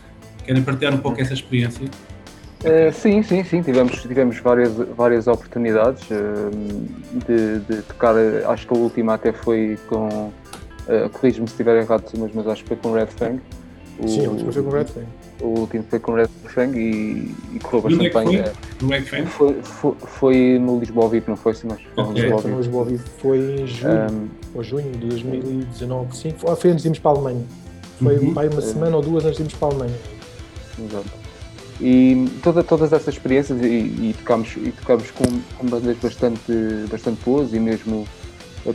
Querem 0.44 0.62
partilhar 0.62 0.94
um 0.94 0.98
pouco 0.98 1.20
essa 1.20 1.32
experiência? 1.32 1.86
Uh, 1.86 2.92
sim, 2.92 3.22
sim, 3.22 3.42
sim, 3.42 3.62
tivemos, 3.62 4.02
tivemos 4.02 4.38
várias, 4.38 4.72
várias 4.96 5.26
oportunidades 5.26 6.02
uh, 6.10 6.50
de, 7.26 7.58
de, 7.60 7.82
tocar, 7.82 8.14
acho 8.48 8.66
que 8.66 8.74
a 8.74 8.76
última 8.76 9.14
até 9.14 9.32
foi 9.32 9.78
com, 9.88 10.08
uh, 10.08 11.08
corrijo-me 11.12 11.48
se 11.48 11.54
estiver 11.54 11.82
errado, 11.82 12.04
mas, 12.18 12.32
mas 12.32 12.46
acho 12.46 12.62
que 12.62 12.68
foi 12.68 12.76
com 12.76 12.92
Red 12.92 13.06
Fang. 13.06 13.40
O, 13.98 14.08
sim, 14.08 14.26
a 14.26 14.30
última 14.30 14.52
foi 14.52 14.62
com 14.62 14.70
Red 14.70 14.84
Fang 14.84 15.06
o 15.40 15.60
último 15.60 15.84
foi 15.88 15.98
com 15.98 16.14
Red 16.14 16.28
Fang 16.46 16.78
e, 16.78 17.34
e 17.54 17.58
correu 17.60 17.82
bastante 17.82 18.06
é 18.06 18.24
bem. 18.24 18.44
No 18.80 18.88
Red 18.88 19.02
Fang? 19.02 19.26
Foi, 19.26 19.54
foi, 19.62 19.94
foi, 19.98 20.58
no 20.58 20.78
Lisboa 20.78 21.08
VIP, 21.08 21.28
não 21.28 21.36
foi? 21.36 21.54
Sim, 21.54 21.68
okay. 21.68 21.86
no 21.96 22.12
Lisboa, 22.12 22.42
no 22.42 22.58
Lisboa 22.58 22.84
VIP. 22.84 23.02
Foi 23.18 23.38
em 23.38 23.66
junho, 23.66 24.10
um, 24.10 24.28
ou 24.54 24.62
junho 24.62 24.92
de 24.92 25.06
2019, 25.06 26.16
sim. 26.16 26.34
Foi, 26.36 26.54
foi 26.56 26.70
antes 26.70 26.82
de 26.82 26.88
irmos 26.88 26.98
para 26.98 27.10
a 27.10 27.14
Alemanha. 27.14 27.44
Foi 27.98 28.18
uhum. 28.18 28.32
uma 28.32 28.60
semana 28.60 28.96
ou 28.96 29.02
duas 29.02 29.24
antes 29.24 29.36
de 29.36 29.42
irmos 29.42 29.54
para 29.54 29.68
a 29.68 29.70
Alemanha. 29.70 29.98
Exato. 30.78 31.22
E 31.80 32.28
toda, 32.42 32.62
todas 32.62 32.92
essas 32.92 33.14
experiências 33.14 33.60
e, 33.60 33.64
e 33.64 34.14
tocámos, 34.18 34.54
e 34.56 34.70
tocámos 34.70 35.10
com, 35.10 35.24
com 35.58 35.66
bandas 35.66 35.96
bastante, 35.96 36.52
bastante 36.90 37.20
boas 37.24 37.52
e 37.52 37.58
mesmo 37.58 38.06
uh, 38.66 38.72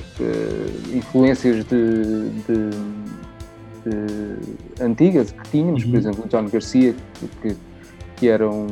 influências 0.94 1.64
de, 1.66 2.30
de 2.30 2.70
antigas 4.82 5.32
que 5.32 5.50
tínhamos, 5.50 5.84
uhum. 5.84 5.92
por 5.92 5.98
exemplo, 5.98 6.26
o 6.26 6.28
John 6.28 6.48
Garcia, 6.50 6.96
que, 7.42 7.56
que 8.16 8.28
era 8.28 8.50
um 8.50 8.68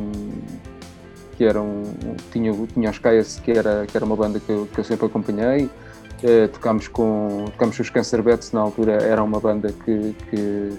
que 1.37 1.43
era 1.43 1.61
um, 1.61 1.83
tinha, 2.31 2.53
tinha 2.73 2.89
os 2.89 2.97
Caias, 2.97 3.39
que 3.39 3.51
era, 3.51 3.85
que 3.85 3.95
era 3.97 4.05
uma 4.05 4.15
banda 4.15 4.39
que 4.39 4.49
eu, 4.49 4.67
que 4.73 4.79
eu 4.79 4.83
sempre 4.83 5.05
acompanhei, 5.05 5.65
uh, 5.65 6.47
tocámos 6.53 6.87
com 6.87 7.45
tocámos 7.51 7.77
os 7.77 7.89
Cancer 7.89 8.23
Bats 8.23 8.53
na 8.53 8.61
altura, 8.61 8.93
era 9.03 9.21
uma 9.21 9.39
banda 9.39 9.73
que, 9.83 10.15
que, 10.29 10.37
que 10.37 10.77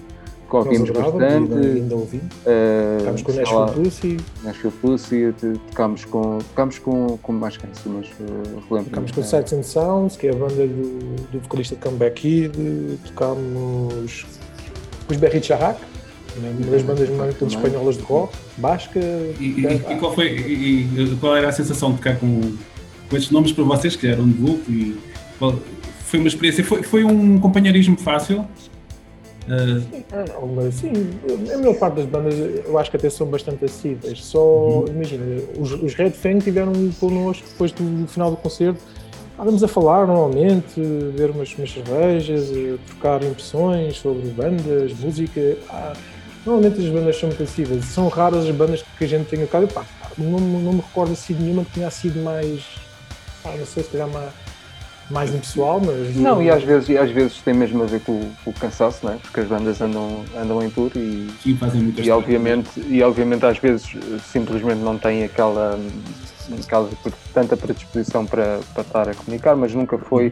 ouvimos 0.55 0.89
bastante. 0.89 1.23
Ainda, 1.23 1.59
ainda 1.59 1.95
ouvimos. 1.95 2.25
Uh, 2.25 2.97
tocámos 2.99 3.21
com 3.21 3.31
Nashville 3.33 3.71
Pussy. 3.83 4.17
Nashville 4.43 4.73
Pussy, 4.81 5.35
tocámos 5.69 6.05
com, 6.05 6.37
tocámos 6.37 6.79
com, 6.79 7.17
com 7.21 7.33
mais 7.33 7.57
quem 7.57 7.69
mas 7.85 8.07
uh, 8.07 8.63
relembro. 8.69 8.89
Tocámos 8.89 9.11
com 9.11 9.23
Sights 9.23 9.53
and 9.53 9.63
Sounds, 9.63 10.15
que 10.15 10.27
é 10.27 10.31
a 10.31 10.35
banda 10.35 10.67
do, 10.67 11.15
do 11.31 11.39
vocalista 11.41 11.75
de 11.75 11.81
Comeback 11.81 12.21
Kid, 12.21 12.99
tocámos 13.05 14.25
com 15.05 15.13
os 15.13 15.17
Berry 15.17 15.43
Charrac, 15.43 15.79
uma 16.37 16.71
das 16.71 16.83
bandas 16.83 17.09
mais 17.09 17.41
espanholas 17.41 17.97
de 17.97 18.03
rock, 18.03 18.35
basca. 18.57 18.99
E, 19.39 19.43
e, 19.43 19.93
e 19.93 19.95
qual, 19.97 20.13
foi, 20.13 20.27
e, 20.27 21.17
qual 21.19 21.35
era 21.35 21.49
a 21.49 21.51
sensação 21.51 21.91
de 21.91 21.97
tocar 21.97 22.17
com, 22.17 22.41
com 23.09 23.15
estes 23.15 23.31
nomes 23.31 23.51
para 23.51 23.63
vocês, 23.63 23.95
que 23.95 24.07
eram 24.07 24.25
de 24.25 24.33
Vulco? 24.33 24.71
E, 24.71 24.97
qual, 25.39 25.55
foi 26.05 26.19
uma 26.19 26.27
experiência, 26.27 26.63
foi, 26.63 26.83
foi 26.83 27.03
um 27.03 27.39
companheirismo 27.39 27.97
fácil? 27.97 28.45
Uh... 29.47 30.71
Sim, 30.71 30.91
a 31.53 31.57
maior 31.57 31.75
parte 31.75 31.95
das 31.95 32.05
bandas 32.05 32.35
eu 32.35 32.77
acho 32.77 32.91
que 32.91 32.97
até 32.97 33.09
são 33.09 33.27
bastante 33.27 33.63
acessíveis. 33.63 34.23
Só, 34.23 34.39
uhum. 34.39 34.87
imagina, 34.87 35.23
os, 35.57 35.71
os 35.71 35.93
Red 35.95 36.11
Fang 36.11 36.39
tiveram 36.39 36.73
connosco 36.99 37.47
depois 37.47 37.71
do 37.71 38.07
final 38.07 38.31
do 38.31 38.37
concerto. 38.37 38.79
Estávamos 39.31 39.63
a 39.63 39.67
falar 39.67 40.07
normalmente, 40.07 40.81
ver 41.15 41.29
umas, 41.29 41.53
umas 41.55 41.71
cervejas, 41.71 42.49
trocar 42.87 43.23
impressões 43.23 43.97
sobre 43.97 44.27
bandas, 44.29 44.93
música. 44.93 45.57
Ah, 45.69 45.93
normalmente 46.45 46.81
as 46.83 46.89
bandas 46.91 47.17
são 47.17 47.29
muito 47.29 47.43
acessíveis. 47.43 47.85
São 47.85 48.07
raras 48.07 48.45
as 48.45 48.55
bandas 48.55 48.83
que 48.97 49.03
a 49.03 49.07
gente 49.07 49.27
tem 49.27 49.39
tocado. 49.45 49.69
Não, 50.17 50.39
não 50.39 50.73
me 50.73 50.81
recordo 50.81 51.13
assim 51.13 51.35
de 51.35 51.43
nenhuma 51.43 51.63
que 51.63 51.71
tenha 51.71 51.91
sido 51.91 52.19
mais. 52.23 52.63
Ah, 53.45 53.55
não 53.55 53.65
sei 53.65 53.83
se 53.83 53.89
calhar 53.91 54.09
mais 54.09 54.46
mais 55.09 55.33
impessoal, 55.33 55.79
mas. 55.79 56.15
Não, 56.15 56.41
e 56.41 56.49
às 56.49 56.63
vezes, 56.63 56.89
e 56.89 56.97
às 56.97 57.09
vezes 57.09 57.41
tem 57.41 57.53
mesmo 57.53 57.83
a 57.83 57.85
ver 57.85 58.01
com, 58.01 58.29
com 58.43 58.49
o 58.49 58.53
cansaço, 58.53 59.05
não 59.05 59.13
é? 59.13 59.17
Porque 59.17 59.39
as 59.39 59.47
bandas 59.47 59.81
andam, 59.81 60.23
andam 60.35 60.63
em 60.63 60.69
tour 60.69 60.91
e. 60.95 61.29
Sim, 61.41 61.55
fazem 61.55 61.81
muitas 61.81 62.05
e 62.05 62.11
obviamente, 62.11 62.79
e 62.87 63.01
obviamente 63.01 63.45
às 63.45 63.57
vezes 63.57 63.87
simplesmente 64.31 64.79
não 64.79 64.97
têm 64.97 65.23
aquela, 65.23 65.79
aquela 66.63 66.89
tanta 67.33 67.55
predisposição 67.55 68.25
para, 68.25 68.59
para 68.73 68.81
estar 68.81 69.09
a 69.09 69.15
comunicar, 69.15 69.55
mas 69.55 69.73
nunca 69.73 69.97
foi. 69.97 70.31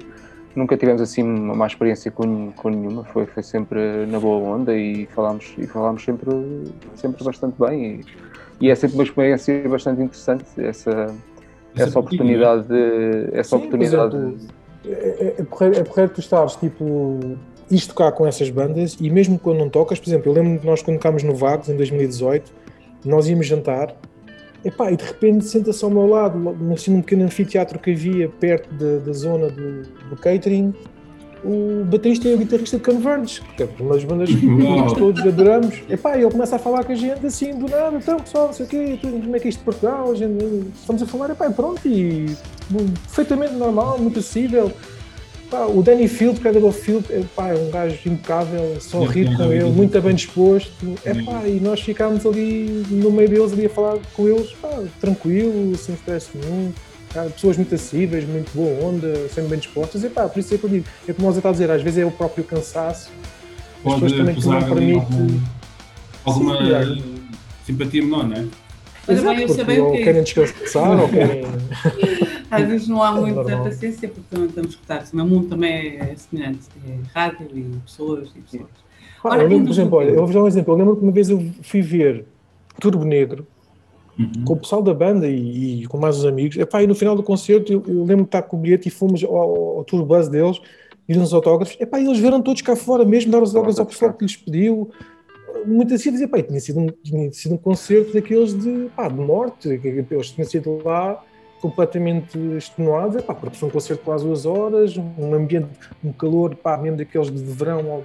Nunca 0.56 0.78
tivemos 0.78 1.02
assim 1.02 1.22
uma 1.22 1.54
má 1.54 1.68
experiência 1.68 2.10
com, 2.10 2.52
com 2.54 2.70
nenhuma, 2.70 3.04
foi, 3.04 3.26
foi 3.26 3.44
sempre 3.44 4.06
na 4.06 4.20
boa 4.22 4.56
onda 4.56 4.74
e 4.74 5.06
falámos, 5.08 5.54
e 5.58 5.68
falámos 5.68 6.04
sempre, 6.04 6.32
sempre 6.96 7.24
bastante 7.26 7.56
bem. 7.60 8.02
E, 8.62 8.68
e 8.68 8.70
é 8.70 8.76
sempre 8.76 8.96
uma 8.96 9.04
experiência 9.04 9.68
bastante 9.68 10.02
interessante 10.02 10.46
essa, 10.58 11.14
essa 11.76 12.00
oportunidade 12.00 12.70
de, 12.70 13.30
essa 13.34 13.50
Sim, 13.50 13.56
oportunidade 13.58 14.38
é, 14.88 14.94
é, 14.94 15.36
é, 15.40 15.44
porreiro, 15.44 15.80
é 15.80 16.08
tu 16.08 16.20
estares, 16.20 16.56
tipo, 16.56 17.38
isto 17.70 17.90
tocar 17.90 18.12
com 18.12 18.28
essas 18.28 18.50
bandas 18.50 18.98
e 19.00 19.10
mesmo 19.10 19.40
quando 19.40 19.60
não 19.60 19.70
tocas, 19.70 20.00
por 20.00 20.10
exemplo, 20.10 20.30
eu 20.30 20.34
lembro 20.34 20.60
que 20.60 20.66
nós 20.66 20.82
quando 20.82 20.98
tocámos 20.98 21.24
no 21.24 21.36
Vagos 21.36 21.70
em 21.70 21.76
2018, 21.76 22.52
nós 23.04 23.28
íamos 23.28 23.48
jantar 23.48 23.96
epá, 24.64 24.92
e 24.92 24.98
de 24.98 25.06
repente 25.06 25.46
senta-se 25.46 25.84
ao 25.86 25.92
meu 25.92 26.08
lado, 26.08 26.58
assim, 26.74 26.92
num 26.92 27.02
pequeno 27.02 27.24
anfiteatro 27.24 27.78
que 27.78 27.92
havia 27.92 28.28
perto 28.28 28.74
da, 28.74 28.98
da 28.98 29.14
zona 29.14 29.48
do, 29.48 29.84
do 30.10 30.16
catering, 30.18 30.74
o 31.46 31.86
baterista 31.86 32.28
e 32.28 32.34
o 32.34 32.38
guitarrista 32.38 32.78
de 32.78 32.84
Converge, 32.84 33.42
que 33.56 33.64
é 33.64 33.70
uma 33.80 33.94
das 33.94 34.04
bandas 34.04 34.30
que 34.30 34.46
nós 34.46 34.94
todos 34.94 35.22
adoramos. 35.22 35.76
Epá, 35.88 36.18
ele 36.18 36.30
começa 36.30 36.56
a 36.56 36.60
falar 36.60 36.84
com 36.84 36.92
a 36.92 36.96
gente 36.96 37.26
assim, 37.26 37.58
do 37.58 37.70
nada, 37.70 37.96
então 37.96 38.20
pessoal, 38.20 38.48
não 38.48 38.54
sei 38.54 38.66
o 38.66 38.70
quê, 38.70 39.00
como 39.02 39.36
é 39.36 39.40
que 39.40 39.48
é 39.48 39.50
isto 39.50 39.60
de 39.60 39.66
Portugal, 39.66 40.12
a 40.12 40.16
gente, 40.16 40.44
estamos 40.76 41.04
a 41.04 41.06
falar, 41.06 41.30
epá, 41.30 41.50
pronto, 41.52 41.88
e 41.88 42.36
perfeitamente 43.06 43.54
normal, 43.54 44.00
muito 44.00 44.20
acessível. 44.20 44.72
Epá, 45.46 45.68
o 45.68 45.84
Danny 45.84 46.08
Field, 46.08 46.40
Predador 46.40 46.72
Field, 46.72 47.06
epá, 47.14 47.50
é 47.50 47.54
um 47.54 47.70
gajo 47.70 48.00
impecável, 48.10 48.82
só 48.82 49.04
rir 49.04 49.38
com 49.38 49.52
ele, 49.52 49.70
muito 49.70 50.02
bem 50.02 50.16
disposto. 50.16 50.72
Epá, 51.06 51.48
e 51.48 51.60
nós 51.60 51.80
ficámos 51.80 52.26
ali 52.26 52.84
no 52.90 53.12
meio 53.12 53.30
deles, 53.30 53.54
ali 53.54 53.68
a 53.68 53.70
falar 53.70 54.00
com 54.16 54.28
eles, 54.28 54.52
epá, 54.52 54.84
tranquilo, 55.00 55.76
sem 55.78 55.94
stress 55.94 56.30
nenhum 56.34 56.74
pessoas 57.24 57.58
muito 57.58 57.74
acessíveis, 57.74 58.28
muito 58.28 58.52
boa 58.54 58.88
onda, 58.88 59.28
sempre 59.30 59.50
bem 59.52 59.60
dispostas, 59.60 60.04
e 60.04 60.10
pá, 60.10 60.28
por 60.28 60.40
isso 60.40 60.54
é 60.54 60.58
que 60.58 60.64
eu 60.64 60.70
digo, 60.70 60.86
é 61.08 61.14
como 61.14 61.32
você 61.32 61.40
está 61.40 61.50
a 61.50 61.52
dizer, 61.52 61.72
às 61.72 61.82
vezes 61.82 62.00
é 62.00 62.06
o 62.06 62.12
próprio 62.12 62.44
cansaço, 62.44 63.12
as 63.86 63.94
pessoas 63.94 64.12
também 64.14 64.36
que 64.36 64.48
não 64.48 64.64
permite. 64.64 64.96
Algum, 64.96 65.40
alguma 66.26 66.86
Sim, 66.86 67.04
simpatia 67.66 68.02
menor, 68.02 68.28
não 68.28 68.38
é? 68.38 68.46
Mas 69.08 69.24
bem, 69.24 69.42
eu 69.42 69.50
sei 69.50 69.80
ou 69.80 69.92
querem 69.92 70.24
descansar 70.24 71.00
ou 71.00 71.10
querem. 71.10 71.46
Às 72.50 72.68
vezes 72.68 72.88
não 72.88 73.04
há 73.04 73.10
é 73.10 73.22
muita 73.22 73.52
é 73.52 73.56
paciência 73.58 74.08
porque 74.08 74.28
também 74.30 74.48
estamos 74.48 74.70
a 74.70 74.74
escutar. 74.74 75.04
O 75.12 75.16
meu 75.16 75.26
mundo 75.26 75.48
também 75.48 75.98
é 75.98 76.16
semelhante. 76.16 76.62
É 76.88 76.98
rádio 77.14 77.48
e 77.54 77.64
pessoas 77.86 78.30
e 78.36 78.40
pessoas. 78.40 78.70
Ora, 79.24 79.44
eu 79.44 79.48
lembro, 79.48 79.66
por 79.66 79.74
exemplo, 79.74 79.98
olha, 79.98 80.10
eu 80.10 80.26
vou 80.26 80.34
dar 80.34 80.44
um 80.44 80.48
exemplo. 80.48 80.74
Eu 80.74 80.78
lembro 80.78 80.96
que 80.96 81.04
uma 81.04 81.12
vez 81.12 81.30
eu 81.30 81.52
fui 81.62 81.82
ver 81.82 82.26
Turbo 82.80 83.06
Negro 83.06 83.46
Uhum. 84.18 84.46
com 84.46 84.54
o 84.54 84.58
pessoal 84.58 84.82
da 84.82 84.94
banda 84.94 85.28
e, 85.28 85.84
e, 85.84 85.88
com 85.88 85.98
mais 85.98 86.18
os 86.18 86.26
amigos. 86.26 86.58
Epá, 86.58 86.82
e 86.82 86.88
no 86.88 86.96
final 86.96 87.16
do 87.16 87.24
concerto 87.24 87.74
eu, 87.74 87.84
eu 87.86 88.00
lembro 88.06 88.24
de 88.24 88.30
estar 88.30 88.44
com 88.44 88.56
o 88.56 88.60
bilhete 88.60 88.88
e 88.88 88.92
fomos 88.92 89.24
ao, 89.24 89.36
ao, 89.36 89.78
ao 89.78 89.84
tour 89.84 90.06
bus 90.06 90.30
deles 90.30 90.62
e 91.08 91.18
uns 91.18 91.34
autógrafos. 91.34 91.78
Epá, 91.80 92.00
e 92.00 92.06
eles 92.06 92.20
vieram 92.20 92.42
todos 92.42 92.62
cá 92.62 92.76
fora 92.76 93.04
mesmo, 93.04 93.32
dar 93.32 93.42
os 93.42 93.50
autógrafos 93.50 93.80
ao 93.80 93.86
pessoal 93.86 94.14
que 94.14 94.24
lhes 94.24 94.38
pediu. 94.38 94.90
Muitas 95.66 96.04
vezes, 96.04 96.22
epá, 96.22 96.42
tinha 96.42 96.60
sido, 96.60 96.80
um, 96.80 96.88
tinha 97.04 97.32
sido 97.34 97.56
um 97.56 97.58
concerto 97.58 98.14
daqueles 98.14 98.58
de, 98.58 98.90
pá, 98.96 99.08
de 99.08 99.20
morte. 99.20 99.68
Eles 99.68 100.32
tinham 100.32 100.48
sido 100.48 100.82
lá 100.84 101.22
completamente 101.62 102.38
extenuados, 102.58 103.16
epá, 103.16 103.34
porque 103.34 103.58
foi 103.58 103.68
um 103.70 103.72
concerto 103.72 104.04
quase 104.04 104.24
duas 104.24 104.46
horas, 104.46 104.96
um 104.98 105.34
ambiente, 105.34 105.68
um 106.04 106.14
calor, 106.14 106.56
pá, 106.56 106.78
mesmo 106.78 106.98
daqueles 106.98 107.32
de 107.32 107.42
verão 107.52 108.04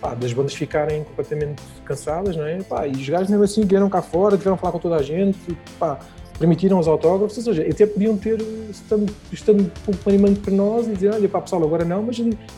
pá, 0.00 0.14
das 0.14 0.32
bandas 0.32 0.54
ficarem 0.54 1.04
completamente 1.04 1.62
cansadas, 1.84 2.36
não 2.36 2.44
é? 2.44 2.62
Pá, 2.62 2.86
e 2.86 2.92
os 2.92 3.08
gajos 3.08 3.28
mesmo 3.28 3.44
assim 3.44 3.64
vieram 3.64 3.88
cá 3.88 4.02
fora, 4.02 4.36
tiveram 4.36 4.54
a 4.54 4.58
falar 4.58 4.72
com 4.72 4.78
toda 4.78 4.96
a 4.96 5.02
gente, 5.02 5.38
pá, 5.78 5.98
permitiram 6.38 6.78
os 6.78 6.88
autógrafos, 6.88 7.36
ou 7.38 7.44
seja, 7.44 7.62
até 7.68 7.86
podiam 7.86 8.16
ter, 8.16 8.40
estando, 8.70 9.12
estando 9.32 9.62
um 9.62 9.68
pouco 9.84 10.08
animando 10.08 10.40
para 10.40 10.52
nós 10.52 10.86
e 10.86 10.92
dizer, 10.92 11.12
olha, 11.12 11.28
pá, 11.28 11.40
pessoal, 11.40 11.62
agora 11.62 11.84
não, 11.84 12.02
mas 12.02 12.16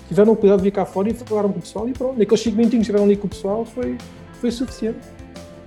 tiveram 0.09 0.32
o 0.32 0.37
cuidado 0.37 0.59
de 0.59 0.64
vir 0.64 0.70
cá 0.70 0.85
fora 0.85 1.11
e 1.11 1.14
falaram 1.14 1.52
com 1.52 1.59
o 1.59 1.62
pessoal 1.62 1.88
e 1.88 1.92
pronto, 1.92 2.20
aqueles 2.20 2.40
5 2.40 2.56
minutinhos 2.56 2.87
que 2.87 2.90
estiveram 2.90 3.04
ali 3.04 3.16
com 3.16 3.26
o 3.26 3.30
pessoal 3.30 3.64
foi, 3.64 3.98
foi 4.40 4.50
suficiente. 4.50 5.15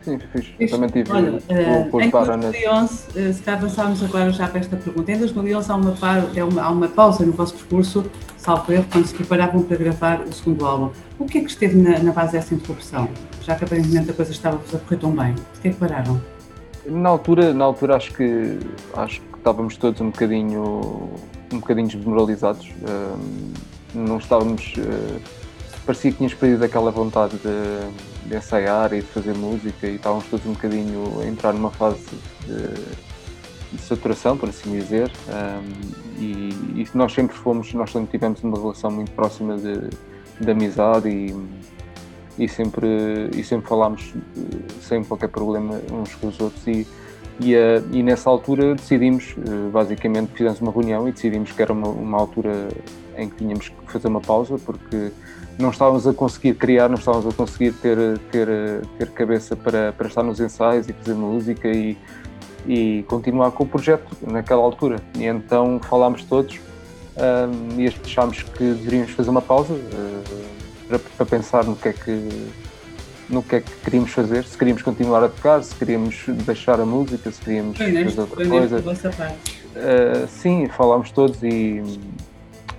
Sim, 0.01 0.19
fiz. 0.31 0.47
Eu 0.59 0.69
também 0.69 0.89
tive 0.89 1.11
Olha, 1.11 1.33
uh, 1.33 2.01
em 2.01 2.09
2011, 2.09 2.93
uh, 2.93 3.33
se 3.33 3.41
cá 3.41 3.53
avançarmos 3.53 4.03
agora 4.03 4.31
já 4.31 4.47
para 4.47 4.59
esta 4.59 4.77
pergunta, 4.77 5.11
em 5.11 5.17
2011 5.17 5.71
há 5.71 5.75
uma, 5.75 5.95
é 6.35 6.43
uma, 6.43 6.61
há 6.63 6.69
uma 6.69 6.87
pausa 6.87 7.25
no 7.25 7.33
vosso 7.33 7.53
percurso, 7.55 8.05
salvo 8.37 8.71
erro, 8.71 8.85
quando 8.91 9.05
se 9.05 9.13
preparavam 9.13 9.63
para 9.63 9.77
gravar 9.77 10.21
o 10.21 10.31
segundo 10.33 10.65
álbum. 10.65 10.91
O 11.17 11.25
que 11.25 11.39
é 11.39 11.41
que 11.41 11.49
esteve 11.49 11.75
na, 11.77 11.99
na 11.99 12.11
base 12.11 12.33
dessa 12.33 12.53
interrupção? 12.55 13.09
Já 13.43 13.55
que 13.55 13.65
aparentemente 13.65 14.09
a 14.09 14.13
coisa 14.13 14.31
estava 14.31 14.57
a 14.57 14.77
correr 14.79 14.97
tão 14.97 15.11
bem. 15.11 15.33
Por 15.33 15.61
que 15.61 15.67
é 15.67 15.71
que 15.71 15.77
pararam? 15.77 16.21
Na 16.85 17.09
altura, 17.09 17.53
na 17.53 17.65
altura 17.65 17.97
acho 17.97 18.13
que 18.13 18.57
acho 18.95 19.19
que 19.19 19.37
estávamos 19.37 19.77
todos 19.77 19.99
um 20.01 20.09
bocadinho 20.09 21.09
um 21.51 21.59
bocadinho 21.59 21.87
desmoralizados. 21.87 22.67
Uh, 22.67 23.19
não 23.93 24.17
estávamos. 24.17 24.73
Uh, 24.77 25.19
parecia 25.85 26.11
que 26.11 26.17
tínhamos 26.17 26.35
perdido 26.35 26.63
aquela 26.63 26.91
vontade 26.91 27.37
de, 27.37 28.08
de, 28.29 28.35
ensaiar 28.35 28.93
e 28.93 29.01
de 29.01 29.07
fazer 29.07 29.33
música 29.33 29.87
e 29.87 29.95
estávamos 29.95 30.25
todos 30.25 30.45
um 30.45 30.53
bocadinho 30.53 31.19
a 31.21 31.25
entrar 31.25 31.53
numa 31.53 31.71
fase 31.71 32.05
de, 32.45 33.75
de 33.75 33.81
saturação, 33.81 34.37
por 34.37 34.49
assim 34.49 34.71
dizer. 34.71 35.11
Um, 35.27 36.19
e, 36.21 36.49
e, 36.81 36.87
nós 36.93 37.13
sempre 37.13 37.35
fomos, 37.35 37.73
nós 37.73 37.91
sempre 37.91 38.11
tivemos 38.11 38.43
uma 38.43 38.57
relação 38.57 38.91
muito 38.91 39.11
próxima 39.11 39.57
de, 39.57 39.89
de 40.39 40.51
amizade 40.51 41.09
e, 41.09 41.35
e, 42.37 42.47
sempre, 42.47 42.87
e 43.35 43.43
sempre 43.43 43.67
falámos 43.67 44.13
sem 44.81 45.03
qualquer 45.03 45.29
problema 45.29 45.81
uns 45.91 46.15
com 46.15 46.27
os 46.27 46.39
outros. 46.39 46.65
E, 46.67 46.85
e, 47.41 47.55
uh, 47.55 47.83
e, 47.93 48.03
nessa 48.03 48.29
altura 48.29 48.75
decidimos, 48.75 49.33
uh, 49.37 49.69
basicamente, 49.71 50.33
fizemos 50.33 50.59
uma 50.59 50.71
reunião 50.71 51.07
e 51.07 51.11
decidimos 51.11 51.51
que 51.53 51.61
era 51.61 51.71
uma, 51.71 51.87
uma, 51.87 52.17
altura 52.17 52.67
em 53.17 53.29
que 53.29 53.37
tínhamos 53.37 53.69
que 53.69 53.91
fazer 53.91 54.09
uma 54.09 54.19
pausa, 54.19 54.57
porque 54.57 55.11
não 55.59 55.71
estávamos 55.71 56.07
a 56.07 56.13
conseguir 56.13 56.53
criar, 56.55 56.87
não 56.87 56.95
estávamos 56.95 57.27
a 57.27 57.35
conseguir 57.35 57.73
ter, 57.73 58.17
ter, 58.31 58.47
ter 58.97 59.09
cabeça 59.11 59.57
para, 59.57 59.91
para 59.91 60.07
estar 60.07 60.23
nos 60.23 60.39
ensaios 60.39 60.87
e 60.87 60.93
fazer 60.93 61.13
música 61.13 61.67
e, 61.67 61.97
e 62.65 63.03
continuar 63.07 63.51
com 63.51 63.65
o 63.65 63.67
projeto 63.67 64.07
naquela 64.25 64.61
altura. 64.61 65.01
E 65.15 65.25
então 65.25 65.79
falámos 65.83 66.23
todos 66.23 66.57
um, 67.17 67.79
e 67.79 67.87
achámos 67.87 68.41
que 68.41 68.63
deveríamos 68.63 69.11
fazer 69.11 69.29
uma 69.29 69.41
pausa 69.41 69.73
uh, 69.73 70.23
para, 70.87 70.99
para, 70.99 71.25
pensar 71.25 71.65
no 71.65 71.75
que 71.75 71.89
é 71.89 71.93
que 71.93 72.47
no 73.27 73.43
que 73.43 73.57
é 73.57 73.61
que 73.61 73.71
queríamos 73.83 74.11
fazer, 74.11 74.43
se 74.45 74.57
queríamos 74.57 74.81
continuar 74.81 75.23
a 75.23 75.29
tocar, 75.29 75.61
se 75.61 75.75
queríamos 75.75 76.23
deixar 76.45 76.79
a 76.79 76.85
música, 76.85 77.29
se 77.29 77.39
queríamos 77.41 77.77
fazer 77.77 78.21
outra 78.21 78.47
coisa. 78.47 78.79
Uh, 79.75 80.27
sim, 80.27 80.67
falámos 80.69 81.11
todos 81.11 81.43
e, 81.43 81.83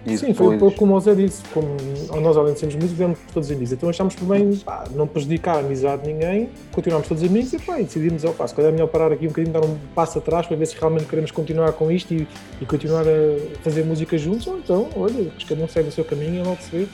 e 0.07 0.17
Sim, 0.17 0.29
depois... 0.29 0.37
foi 0.37 0.57
um 0.57 0.59
pouco 0.59 0.79
como 0.79 0.97
o 0.97 1.01
Zé 1.01 1.15
disse, 1.15 1.43
como 1.53 1.77
nós 2.23 2.37
além 2.37 2.55
de 2.55 2.61
sermos 2.61 2.77
músicos, 2.77 3.01
éramos 3.01 3.19
todos 3.35 3.51
amigos, 3.51 3.73
então 3.73 3.89
achámos 3.89 4.15
por 4.15 4.27
bem 4.27 4.57
pá, 4.57 4.85
não 4.95 5.07
prejudicar 5.07 5.57
a 5.57 5.59
amizade 5.59 6.03
de 6.03 6.13
ninguém, 6.13 6.49
continuámos 6.73 7.07
todos 7.07 7.23
amigos 7.23 7.53
e, 7.53 7.59
pá, 7.59 7.79
e 7.79 7.85
decidimos, 7.85 8.25
oh, 8.25 8.33
pá, 8.33 8.47
se 8.49 8.55
calhar 8.55 8.71
é 8.71 8.73
melhor 8.73 8.89
parar 8.89 9.13
aqui 9.13 9.27
um 9.27 9.29
bocadinho, 9.29 9.53
dar 9.53 9.65
um 9.65 9.77
passo 9.95 10.19
atrás 10.19 10.47
para 10.47 10.57
ver 10.57 10.67
se 10.67 10.77
realmente 10.79 11.05
queremos 11.05 11.31
continuar 11.31 11.73
com 11.73 11.93
isto 11.93 12.15
e, 12.15 12.27
e 12.61 12.67
continuar 12.67 13.05
a 13.07 13.59
fazer 13.63 13.85
música 13.85 14.17
juntos, 14.17 14.47
ou 14.47 14.59
então, 14.59 14.89
olha, 14.97 15.31
acho 15.37 15.47
que 15.47 15.47
cada 15.47 15.63
um 15.63 15.69
segue 15.69 15.89
o 15.91 15.93
seu 15.93 16.05
caminho 16.05 16.37
e 16.37 16.43
logo 16.43 16.61
se 16.63 16.71
vê. 16.71 16.87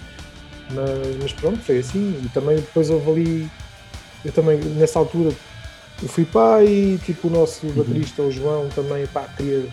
Mas, 0.71 1.17
mas 1.23 1.33
pronto, 1.33 1.59
foi 1.59 1.79
assim. 1.79 2.21
E 2.25 2.29
também 2.31 2.57
depois 2.57 2.91
houve 2.91 3.11
ali. 3.11 3.51
Eu 4.25 4.33
também, 4.33 4.59
nessa 4.59 4.99
altura, 4.99 5.33
eu 6.03 6.09
fui 6.09 6.25
pai 6.25 6.67
e 6.67 6.99
tipo 7.05 7.29
o 7.29 7.31
nosso 7.31 7.67
baterista, 7.69 8.23
o 8.23 8.33
João, 8.33 8.69
também 8.71 9.07
pá, 9.07 9.29
queria, 9.37 9.67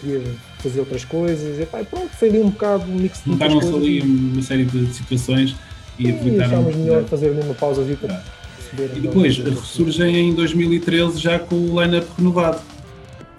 queria 0.00 0.22
fazer 0.60 0.80
outras 0.80 1.04
coisas. 1.04 1.58
E 1.58 1.66
pá, 1.66 1.82
pronto, 1.84 2.08
foi 2.10 2.28
ali 2.28 2.40
um 2.40 2.50
bocado 2.50 2.84
um 2.90 2.94
mix 2.96 3.22
de 3.22 3.28
muitas 3.30 3.48
Juntaram-se 3.52 3.70
coisas. 3.72 3.88
ali 3.88 4.00
uma 4.02 4.42
série 4.42 4.64
de 4.64 4.86
situações 4.94 5.56
e 5.98 6.06
E 6.06 6.10
aproveitaram. 6.10 6.46
achámos 6.46 6.76
melhor 6.76 7.04
fazer 7.04 7.28
ali 7.30 7.40
uma 7.40 7.54
pausa 7.54 7.82
para 7.84 7.96
Claro. 8.08 8.22
perceber. 8.70 8.96
E 8.96 9.00
depois 9.00 9.38
ressurgem 9.38 10.16
em 10.30 10.34
2013 10.34 11.18
já 11.18 11.38
com 11.38 11.54
o 11.56 11.82
line-up 11.82 12.06
renovado. 12.16 12.60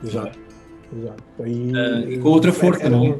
Exato. 0.04 0.38
Exato. 0.98 1.24
Ah, 1.40 2.10
e 2.10 2.18
com 2.18 2.30
outra 2.30 2.52
força, 2.52 2.82
era- 2.84 2.90
não 2.90 3.06
é? 3.06 3.16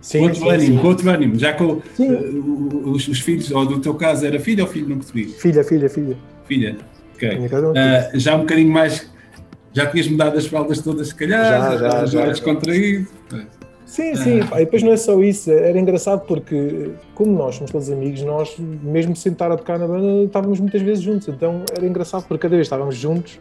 Sim, 0.00 0.18
com 0.20 0.24
outro 0.26 0.40
sim, 0.40 0.48
ânimo, 0.50 0.66
sim. 0.76 0.78
com 0.78 0.86
outro 0.88 1.10
ânimo. 1.10 1.38
Já 1.38 1.52
com 1.52 1.64
uh, 1.72 2.90
os, 2.90 3.08
os 3.08 3.18
filhos, 3.20 3.50
ou 3.50 3.66
do 3.66 3.80
teu 3.80 3.94
caso 3.94 4.24
era 4.24 4.38
filho 4.38 4.64
ou 4.64 4.70
filho, 4.70 4.88
não 4.88 4.96
percebi. 4.98 5.24
Filha, 5.26 5.64
filha, 5.64 5.88
filha. 5.90 6.16
Filha. 6.46 6.76
Ok. 7.14 7.28
Ah, 7.76 8.10
já 8.14 8.36
um 8.36 8.40
bocadinho 8.40 8.70
mais. 8.72 9.10
Já 9.72 9.86
tinhas 9.86 10.08
mudado 10.08 10.36
as 10.38 10.46
fraldas 10.46 10.80
todas, 10.80 11.08
se 11.08 11.14
calhar, 11.14 11.44
Já, 11.44 11.76
já, 11.76 11.76
já, 12.00 12.06
já. 12.06 12.20
era 12.22 12.30
descontraído. 12.30 13.06
Sim, 13.86 14.14
sim, 14.16 14.40
pá, 14.44 14.60
e 14.60 14.64
depois 14.66 14.82
não 14.82 14.92
é 14.92 14.96
só 14.98 15.18
isso, 15.22 15.50
era 15.50 15.78
engraçado 15.80 16.20
porque, 16.26 16.90
como 17.14 17.32
nós 17.38 17.54
somos 17.54 17.70
todos 17.70 17.90
amigos, 17.90 18.20
nós, 18.22 18.54
mesmo 18.82 19.16
sem 19.16 19.32
estar 19.32 19.50
a 19.50 19.56
tocar 19.56 19.78
na 19.78 19.86
banda, 19.86 20.24
estávamos 20.24 20.60
muitas 20.60 20.82
vezes 20.82 21.02
juntos, 21.02 21.26
então 21.28 21.62
era 21.74 21.86
engraçado 21.86 22.24
porque 22.28 22.42
cada 22.42 22.54
vez 22.54 22.68
que 22.68 22.74
estávamos 22.74 22.96
juntos, 22.96 23.40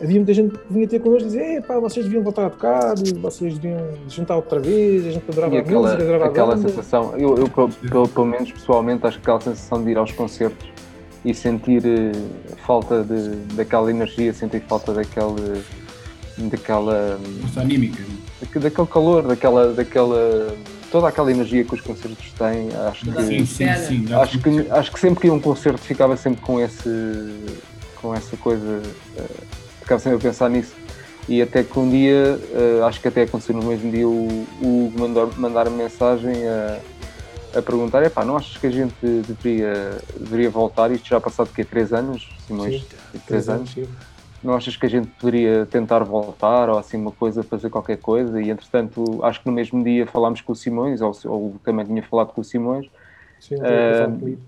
havia 0.00 0.14
muita 0.16 0.32
gente 0.32 0.56
que 0.56 0.72
vinha 0.72 0.86
ter 0.86 1.00
connosco 1.00 1.24
e 1.24 1.26
dizia: 1.32 1.54
"Ei, 1.54 1.60
pá, 1.60 1.80
vocês 1.80 2.04
deviam 2.06 2.22
voltar 2.22 2.46
a 2.46 2.50
tocar, 2.50 2.94
vocês 3.20 3.58
deviam 3.58 3.80
juntar 4.08 4.36
outra 4.36 4.60
vez, 4.60 5.06
a 5.08 5.10
gente 5.10 5.24
adorava 5.28 5.54
E 5.54 5.58
a 5.58 5.60
aquela, 5.60 5.80
música, 5.82 6.02
adorava 6.02 6.24
a 6.24 6.28
aquela 6.28 6.54
banda. 6.54 6.68
sensação, 6.68 7.14
eu, 7.18 7.36
eu 7.36 7.48
pelo, 7.48 7.68
pelo- 7.70 8.08
pelo 8.08 8.26
menos 8.26 8.52
pessoalmente, 8.52 9.04
acho 9.04 9.16
que 9.18 9.22
aquela 9.22 9.40
sensação 9.40 9.82
de 9.82 9.90
ir 9.90 9.98
aos 9.98 10.12
concertos 10.12 10.68
e 11.24 11.34
sentir 11.34 11.82
eh, 11.84 12.12
falta 12.66 13.02
de, 13.04 13.30
daquela 13.54 13.90
energia, 13.90 14.32
sentir 14.32 14.60
falta 14.62 14.92
daquele, 14.94 15.62
daquela, 16.38 17.18
Força 17.42 17.60
anímica. 17.60 18.02
daque- 18.40 18.58
daquele 18.58 18.86
calor, 18.86 19.22
daquela, 19.26 19.72
daquela, 19.74 20.56
toda 20.90 21.08
aquela 21.08 21.30
energia 21.30 21.64
que 21.64 21.74
os 21.74 21.80
concertos 21.82 22.32
têm, 22.38 22.68
acho 22.88 23.04
que, 23.04 23.22
Sim, 23.22 23.44
sim, 23.46 23.74
sim. 24.06 24.14
acho 24.14 24.38
que, 24.38 24.66
acho 24.70 24.92
que 24.92 25.00
sempre 25.00 25.20
que 25.20 25.26
ia 25.26 25.32
um 25.34 25.40
concerto 25.40 25.80
ficava 25.80 26.16
sempre 26.16 26.40
com, 26.40 26.58
esse, 26.60 27.34
com 28.00 28.14
essa 28.14 28.36
coisa, 28.38 28.80
eh, 29.16 29.24
ficava 29.82 30.00
sempre 30.00 30.16
a 30.18 30.20
pensar 30.20 30.48
nisso. 30.48 30.72
E 31.28 31.42
até 31.42 31.62
que 31.62 31.78
um 31.78 31.88
dia, 31.88 32.40
eh, 32.54 32.80
acho 32.84 32.98
que 33.00 33.06
até 33.08 33.22
aconteceu 33.22 33.54
no 33.54 33.62
mesmo 33.62 33.90
dia, 33.92 34.08
o 34.08 34.46
o 34.62 34.86
Hugo 34.86 34.98
mandar, 35.00 35.26
mandar 35.38 35.68
-me 35.70 35.76
mensagem 35.76 36.48
a, 36.48 36.78
a 37.54 37.62
perguntar: 37.62 38.02
epá, 38.02 38.24
não 38.24 38.36
achas 38.36 38.56
que 38.56 38.66
a 38.66 38.70
gente 38.70 38.96
deveria, 39.22 40.02
deveria 40.18 40.50
voltar? 40.50 40.90
Isto 40.92 41.08
já 41.08 41.20
passado 41.20 41.52
quê? 41.52 41.64
Três 41.64 41.92
anos? 41.92 42.22
Simões? 42.40 42.74
Sim, 42.74 43.20
Três 43.26 43.48
anos? 43.48 43.74
sim. 43.74 43.88
Não 44.42 44.54
achas 44.54 44.74
que 44.76 44.86
a 44.86 44.88
gente 44.88 45.08
poderia 45.18 45.66
tentar 45.66 46.02
voltar 46.02 46.70
ou 46.70 46.78
assim 46.78 46.96
uma 46.96 47.12
coisa, 47.12 47.44
fazer 47.44 47.68
qualquer 47.68 47.98
coisa? 47.98 48.40
E 48.40 48.48
entretanto, 48.50 49.22
acho 49.22 49.40
que 49.42 49.46
no 49.46 49.52
mesmo 49.52 49.84
dia 49.84 50.06
falámos 50.06 50.40
com 50.40 50.52
o 50.52 50.56
Simões, 50.56 51.00
ou, 51.02 51.12
ou 51.26 51.58
também 51.62 51.84
tinha 51.84 52.02
falado 52.02 52.32
com 52.32 52.40
o 52.40 52.44
Simões, 52.44 52.86
Sim, 53.38 53.56
comigo. 54.18 54.42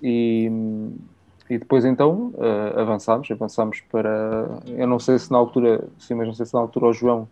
e, 0.00 0.50
e 1.50 1.58
depois 1.58 1.84
então 1.84 2.32
eh, 2.38 2.80
avançámos, 2.80 3.30
avançámos 3.30 3.80
para. 3.90 4.60
Eu 4.66 4.86
não 4.86 4.98
sei 4.98 5.18
se 5.18 5.30
na 5.30 5.38
altura, 5.38 5.88
sim, 5.98 6.14
mas 6.14 6.26
não 6.26 6.34
sei 6.34 6.46
se 6.46 6.54
na 6.54 6.60
altura 6.60 6.86
o 6.86 6.92
João 6.92 7.28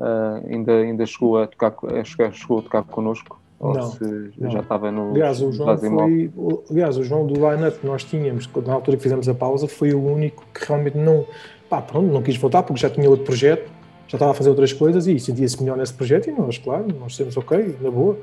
eh, 0.00 0.54
ainda, 0.54 0.72
ainda 0.72 1.06
chegou 1.06 1.38
a 1.38 1.46
tocar, 1.46 1.74
chegou 2.04 2.60
a 2.60 2.62
tocar 2.62 2.84
connosco, 2.84 3.39
ou 3.60 3.74
Não, 3.74 3.90
se 3.92 4.02
não. 4.38 4.50
já 4.50 4.60
estava 4.60 4.90
no. 4.90 5.10
Aliás, 5.10 5.40
o 5.42 5.52
João 5.52 5.76
foi. 5.76 6.30
Aliás, 6.70 6.96
o 6.96 7.04
João 7.04 7.26
do 7.26 7.34
line-up 7.34 7.78
que 7.78 7.86
nós 7.86 8.02
tínhamos, 8.02 8.48
na 8.66 8.72
altura 8.72 8.96
que 8.96 9.02
fizemos 9.02 9.28
a 9.28 9.34
pausa, 9.34 9.68
foi 9.68 9.92
o 9.92 10.02
único 10.02 10.42
que 10.54 10.66
realmente 10.66 10.96
não. 10.96 11.26
Pá, 11.68 11.82
pronto, 11.82 12.10
não 12.10 12.22
quis 12.22 12.36
voltar 12.36 12.62
porque 12.62 12.80
já 12.80 12.88
tinha 12.88 13.08
outro 13.08 13.24
projeto, 13.26 13.70
já 14.08 14.16
estava 14.16 14.32
a 14.32 14.34
fazer 14.34 14.48
outras 14.48 14.72
coisas 14.72 15.06
e 15.06 15.20
sentia-se 15.20 15.60
melhor 15.62 15.76
nesse 15.76 15.92
projeto 15.92 16.28
e 16.28 16.32
nós, 16.32 16.56
claro, 16.58 16.86
nós 16.98 17.16
temos 17.16 17.36
ok, 17.36 17.76
na 17.82 17.90
boa. 17.90 18.16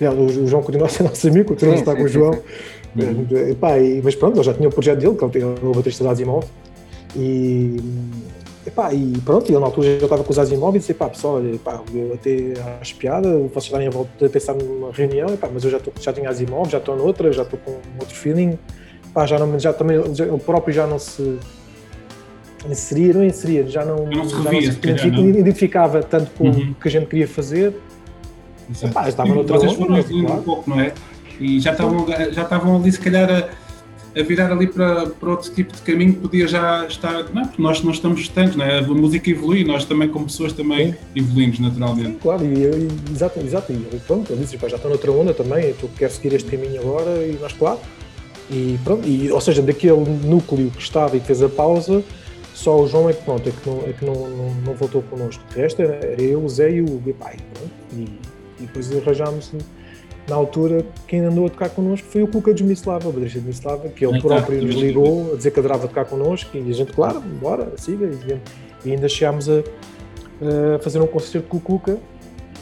Aliás, 0.00 0.38
o, 0.38 0.46
João 0.46 0.62
continua 0.62 0.86
a 0.86 0.90
ser 0.90 1.02
nosso 1.04 1.26
amigo, 1.28 1.48
continua 1.48 1.74
a 1.74 1.78
estar 1.78 1.96
com 1.96 2.02
o 2.04 2.08
João. 2.08 2.32
sim. 2.32 3.26
Eh, 3.32 3.54
pá, 3.60 3.76
e- 3.78 4.00
mas 4.02 4.14
pronto, 4.14 4.36
ele 4.36 4.44
já 4.44 4.54
tinha 4.54 4.68
o 4.68 4.72
projeto 4.72 5.00
dele, 5.00 5.16
que 5.16 5.24
ele 5.24 5.32
tem 5.32 5.42
o 5.44 5.72
baterista 5.74 6.04
da 6.04 6.12
Asimov. 6.12 6.44
E, 7.16 7.76
epá, 8.66 8.92
e 8.94 9.12
pronto, 9.24 9.50
ele 9.50 9.58
na 9.58 9.66
altura 9.66 9.98
já 9.98 10.04
estava 10.04 10.24
com 10.24 10.30
os 10.30 10.38
Asimov 10.38 10.74
e 10.76 10.78
disse: 10.78 10.94
pá, 10.94 11.08
pessoal, 11.08 11.34
olha, 11.34 11.58
pá, 11.58 11.80
eu 11.94 12.14
até 12.14 12.54
acho 12.80 12.96
piada, 12.96 13.28
vocês 13.52 13.64
estarem 13.64 13.86
a 13.88 13.90
volta 13.90 14.26
a 14.26 14.28
pensar 14.28 14.54
numa 14.54 14.90
reunião, 14.92 15.28
epá, 15.34 15.48
mas 15.52 15.64
eu 15.64 15.70
já, 15.70 15.76
estou 15.78 15.92
já 16.00 16.12
tenho 16.12 16.28
Asimov, 16.28 16.68
já 16.70 16.78
estou 16.78 16.96
noutra, 16.96 17.32
já 17.32 17.42
estou 17.42 17.58
com 17.64 17.72
outro 18.00 18.14
feeling. 18.14 18.58
Já, 19.28 19.38
não, 19.38 19.58
já 19.60 19.72
também, 19.72 19.96
ele 19.96 20.38
próprio 20.44 20.74
já 20.74 20.88
não 20.88 20.98
se 20.98 21.38
inseria, 22.68 23.12
não 23.14 23.24
inseria, 23.24 23.64
já 23.68 23.84
não, 23.84 24.06
não 24.06 24.24
se 24.28 24.42
já 24.42 24.50
revia, 24.50 24.72
se 24.72 24.78
calhar, 24.78 25.12
não? 25.12 25.28
identificava 25.28 26.02
tanto 26.02 26.30
com 26.32 26.44
Uhum. 26.48 26.70
o 26.72 26.74
que 26.74 26.88
a 26.88 26.90
gente 26.90 27.06
queria 27.06 27.28
fazer. 27.28 27.74
Exato. 28.70 28.86
Epá, 28.92 29.08
estava 29.08 29.34
noutra 29.34 29.58
Vocês 29.58 29.72
foram 29.74 30.02
claro. 30.02 30.40
um 30.40 30.42
pouco, 30.42 30.70
não 30.70 30.80
é? 30.80 30.92
E 31.38 31.60
já 31.60 31.72
estavam, 31.72 32.06
já 32.08 32.42
estavam 32.42 32.76
ali, 32.76 32.90
se 32.90 32.98
calhar, 33.00 33.30
a, 33.30 33.48
a 34.16 34.22
virar 34.22 34.52
ali 34.52 34.66
para, 34.66 35.06
para 35.06 35.30
outro 35.30 35.50
tipo 35.52 35.74
de 35.74 35.82
caminho 35.82 36.14
que 36.14 36.20
podia 36.20 36.46
já 36.46 36.86
estar. 36.86 37.24
Não, 37.32 37.42
é? 37.42 37.44
porque 37.46 37.60
nós 37.60 37.82
não 37.82 37.92
estamos 37.92 38.20
estanques, 38.20 38.56
não 38.56 38.64
é? 38.64 38.78
A 38.78 38.82
música 38.82 39.30
evolui, 39.30 39.64
nós 39.64 39.84
também, 39.84 40.08
como 40.08 40.26
pessoas, 40.26 40.52
também 40.52 40.92
Sim. 40.92 40.98
evoluímos 41.16 41.56
Sim, 41.56 41.62
naturalmente. 41.62 42.18
claro, 42.20 42.44
e, 42.44 42.64
e, 42.64 42.88
exato, 43.12 43.40
exato, 43.40 43.72
e 43.72 44.00
pronto, 44.06 44.32
ele 44.32 44.40
disse, 44.42 44.56
pá, 44.56 44.68
já 44.68 44.76
estou 44.76 44.90
noutra 44.90 45.10
onda 45.10 45.34
também, 45.34 45.66
eu 45.66 45.90
quero 45.96 46.12
seguir 46.12 46.34
este 46.34 46.50
caminho 46.50 46.80
agora, 46.80 47.26
e 47.26 47.38
nós, 47.40 47.52
claro, 47.52 47.80
e 48.50 48.78
pronto, 48.84 49.06
e, 49.06 49.30
ou 49.30 49.40
seja, 49.40 49.62
daquele 49.62 50.04
núcleo 50.24 50.70
que 50.70 50.82
estava 50.82 51.16
e 51.16 51.20
fez 51.20 51.42
a 51.42 51.48
pausa, 51.48 52.02
só 52.54 52.80
o 52.80 52.86
João 52.86 53.10
é 53.10 53.12
que, 53.12 53.22
pronto, 53.22 53.48
é 53.48 53.52
que 53.52 53.68
não, 53.68 53.78
é 53.80 53.92
que 53.92 54.04
não, 54.04 54.14
não, 54.14 54.54
não 54.66 54.74
voltou 54.74 55.02
connosco, 55.02 55.42
o 55.50 55.58
resto 55.58 55.82
era, 55.82 56.20
eu, 56.22 56.44
o 56.44 56.48
Zé 56.48 56.70
e 56.70 56.80
o 56.80 56.84
Hugo, 56.84 57.14
e 57.92 58.34
e 58.60 58.66
depois 58.66 58.90
arranjámos, 58.92 59.52
na 60.28 60.36
altura, 60.36 60.84
quem 61.06 61.20
andou 61.20 61.46
a 61.46 61.50
tocar 61.50 61.68
connosco 61.70 62.06
foi 62.08 62.22
o 62.22 62.28
Cuca 62.28 62.54
de 62.54 62.64
Mislava, 62.64 63.08
o 63.08 63.12
baterista 63.12 63.40
de 63.40 63.46
Mislava, 63.46 63.88
que 63.88 64.04
ele 64.06 64.16
Ah, 64.18 64.22
tá, 64.22 64.28
próprio 64.28 64.62
nos 64.62 64.74
ligou 64.76 65.32
a 65.32 65.36
dizer 65.36 65.50
que 65.50 65.58
adorava 65.60 65.86
tocar 65.86 66.04
connosco, 66.06 66.56
e 66.56 66.70
a 66.70 66.72
gente, 66.74 66.92
claro, 66.92 67.20
bora, 67.20 67.72
siga, 67.76 68.06
e, 68.06 68.40
e 68.88 68.92
ainda 68.92 69.08
chegámos 69.08 69.48
a, 69.48 69.58
a 70.76 70.78
fazer 70.80 71.00
um 71.00 71.06
concerto 71.06 71.48
com 71.48 71.56
o 71.58 71.60
Cuca, 71.60 71.98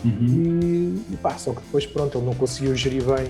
Uhum. 0.04 0.96
e, 1.08 1.14
e 1.14 1.16
pá, 1.22 1.38
só 1.38 1.52
que 1.52 1.60
depois 1.60 1.86
pronto, 1.86 2.18
ele 2.18 2.26
não 2.26 2.34
conseguiu 2.34 2.74
gerir 2.74 3.04
bem 3.04 3.28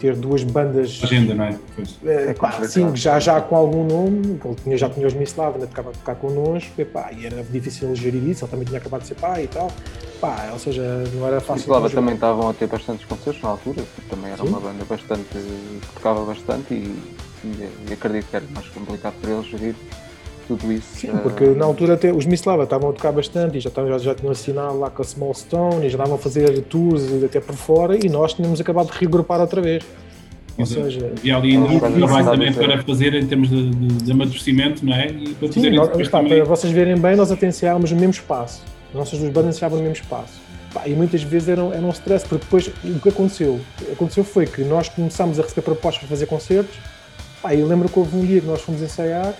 ter 0.00 0.16
duas 0.16 0.42
bandas 0.42 1.00
Agenda, 1.02 1.34
não 1.34 1.44
é? 1.44 1.58
Pois. 1.76 1.98
eh, 2.04 2.34
pá, 2.34 2.50
complicado. 2.52 2.64
assim, 2.64 2.96
já, 2.96 3.20
já 3.20 3.40
com 3.40 3.54
algum 3.56 3.84
nome, 3.84 4.40
ele 4.44 4.54
tinha, 4.62 4.76
já 4.76 4.88
tinha 4.88 5.06
os 5.06 5.14
Mislav, 5.14 5.54
ainda 5.54 5.66
tocava 5.66 5.90
a 5.90 5.92
tocar 5.92 6.14
connosco, 6.16 6.72
e, 6.78 6.84
pá, 6.84 7.10
e 7.16 7.26
era 7.26 7.42
difícil 7.42 7.94
gerir 7.94 8.22
isso, 8.28 8.44
ele 8.44 8.50
também 8.50 8.66
tinha 8.66 8.78
acabado 8.78 9.02
de 9.02 9.08
ser 9.08 9.14
pai 9.14 9.44
e 9.44 9.48
tal, 9.48 9.70
pá, 10.20 10.48
ou 10.52 10.58
seja, 10.58 10.82
não 11.14 11.26
era 11.26 11.40
fácil. 11.40 11.66
Conjugar. 11.66 11.90
também 11.90 12.14
estavam 12.14 12.48
a 12.48 12.54
ter 12.54 12.66
bastantes 12.66 13.04
concertos 13.04 13.42
na 13.42 13.50
altura, 13.50 13.82
porque 13.94 14.10
também 14.10 14.32
era 14.32 14.42
Sim. 14.42 14.48
uma 14.48 14.60
banda 14.60 14.84
bastante. 14.88 15.24
que 15.30 15.86
tocava 15.94 16.24
bastante 16.24 16.74
e, 16.74 16.96
e, 17.44 17.68
e 17.88 17.92
acredito 17.92 18.28
que 18.30 18.36
era 18.36 18.44
mais 18.54 18.66
complicado 18.68 19.14
para 19.20 19.30
eles 19.30 19.46
gerir 19.46 19.74
tudo 20.56 20.72
isso. 20.72 20.86
Sim, 20.94 21.08
porque 21.22 21.44
na 21.46 21.64
altura 21.64 21.94
até 21.94 22.12
os 22.12 22.26
Mislava 22.26 22.64
estavam 22.64 22.90
a 22.90 22.92
tocar 22.92 23.12
bastante 23.12 23.58
e 23.58 23.60
já, 23.60 23.68
estavam, 23.68 23.90
já, 23.92 23.98
já 23.98 24.14
tinham 24.14 24.32
assinado 24.32 24.78
lá 24.78 24.90
com 24.90 25.02
a 25.02 25.04
Small 25.04 25.34
Stone 25.34 25.78
e 25.86 25.88
já 25.90 25.96
estavam 25.96 26.14
a 26.14 26.18
fazer 26.18 26.60
tours 26.62 27.02
até 27.24 27.40
por 27.40 27.54
fora 27.54 27.96
e 27.96 28.08
nós 28.08 28.32
tínhamos 28.34 28.60
acabado 28.60 28.90
de 28.92 28.98
reagrupar 28.98 29.40
outra 29.40 29.60
vez. 29.60 29.84
Ou 30.58 30.66
seja, 30.66 31.12
E 31.24 31.30
ali 31.30 31.52
ainda 31.56 31.68
Sim, 31.68 31.76
um 31.76 31.80
trabalho 31.80 32.30
também 32.30 32.52
sim. 32.52 32.58
para 32.58 32.82
fazer 32.82 33.14
em 33.14 33.26
termos 33.26 33.48
de, 33.48 33.70
de, 33.70 33.86
de 34.04 34.12
amadurecimento, 34.12 34.84
não 34.84 34.92
é? 34.94 35.06
E 35.06 35.34
para 35.34 35.52
Sim, 35.52 35.70
nós, 35.70 36.08
também. 36.08 36.34
para 36.36 36.44
vocês 36.44 36.72
verem 36.72 36.98
bem, 36.98 37.16
nós 37.16 37.32
até 37.32 37.46
ensaiávamos 37.46 37.90
no 37.92 37.96
mesmo 37.96 38.12
espaço. 38.12 38.62
As 38.90 38.94
nossas 38.94 39.18
duas 39.18 39.32
bandas 39.32 39.56
ensaiavam 39.56 39.78
no 39.78 39.84
mesmo 39.84 40.02
espaço. 40.02 40.34
Pá, 40.74 40.86
e 40.86 40.92
muitas 40.92 41.22
vezes 41.22 41.48
era, 41.48 41.64
um- 41.64 41.72
era 41.72 41.80
um 41.82 41.90
stress, 41.90 42.26
porque 42.28 42.44
depois 42.44 42.66
o 42.84 43.00
que 43.00 43.08
aconteceu? 43.08 43.58
O 43.80 43.84
que 43.86 43.92
aconteceu 43.92 44.22
foi 44.22 44.46
que 44.46 44.62
nós 44.62 44.88
começámos 44.88 45.38
a 45.38 45.42
receber 45.42 45.62
propostas 45.62 46.00
para 46.00 46.08
fazer 46.08 46.26
concertos. 46.26 46.76
Pá, 47.40 47.54
eu 47.54 47.66
lembro 47.66 47.88
que 47.88 47.98
houve 47.98 48.14
um 48.16 48.20
dia 48.26 48.40
que 48.40 48.46
nós 48.46 48.60
fomos 48.60 48.82
ensaiar 48.82 49.32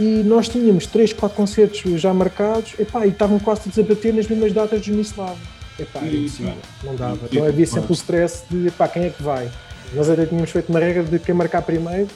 e 0.00 0.22
nós 0.24 0.48
tínhamos 0.48 0.86
3, 0.86 1.12
4 1.12 1.36
concertos 1.36 1.82
já 2.00 2.12
marcados 2.14 2.74
e, 2.78 2.84
pá, 2.86 3.06
e 3.06 3.10
estavam 3.10 3.38
quase 3.38 3.62
todos 3.64 3.78
a 3.78 3.82
bater 3.82 4.14
nas 4.14 4.26
mesmas 4.26 4.50
datas 4.52 4.80
dos 4.80 4.88
Mislav. 4.88 5.36
Epá, 5.78 6.00
era 6.00 6.10
Sim, 6.10 6.18
impossível, 6.20 6.54
não 6.82 6.96
dava. 6.96 7.16
Sim, 7.16 7.26
Então 7.32 7.44
havia 7.46 7.66
sempre 7.66 7.92
o 7.92 7.94
stress 7.94 8.44
de 8.50 8.68
epá, 8.68 8.88
quem 8.88 9.04
é 9.04 9.10
que 9.10 9.22
vai. 9.22 9.50
Nós 9.94 10.08
até 10.08 10.24
tínhamos 10.24 10.50
feito 10.50 10.70
uma 10.70 10.78
regra 10.80 11.02
de 11.02 11.18
quem 11.18 11.34
marcar 11.34 11.60
primeiro 11.62 12.08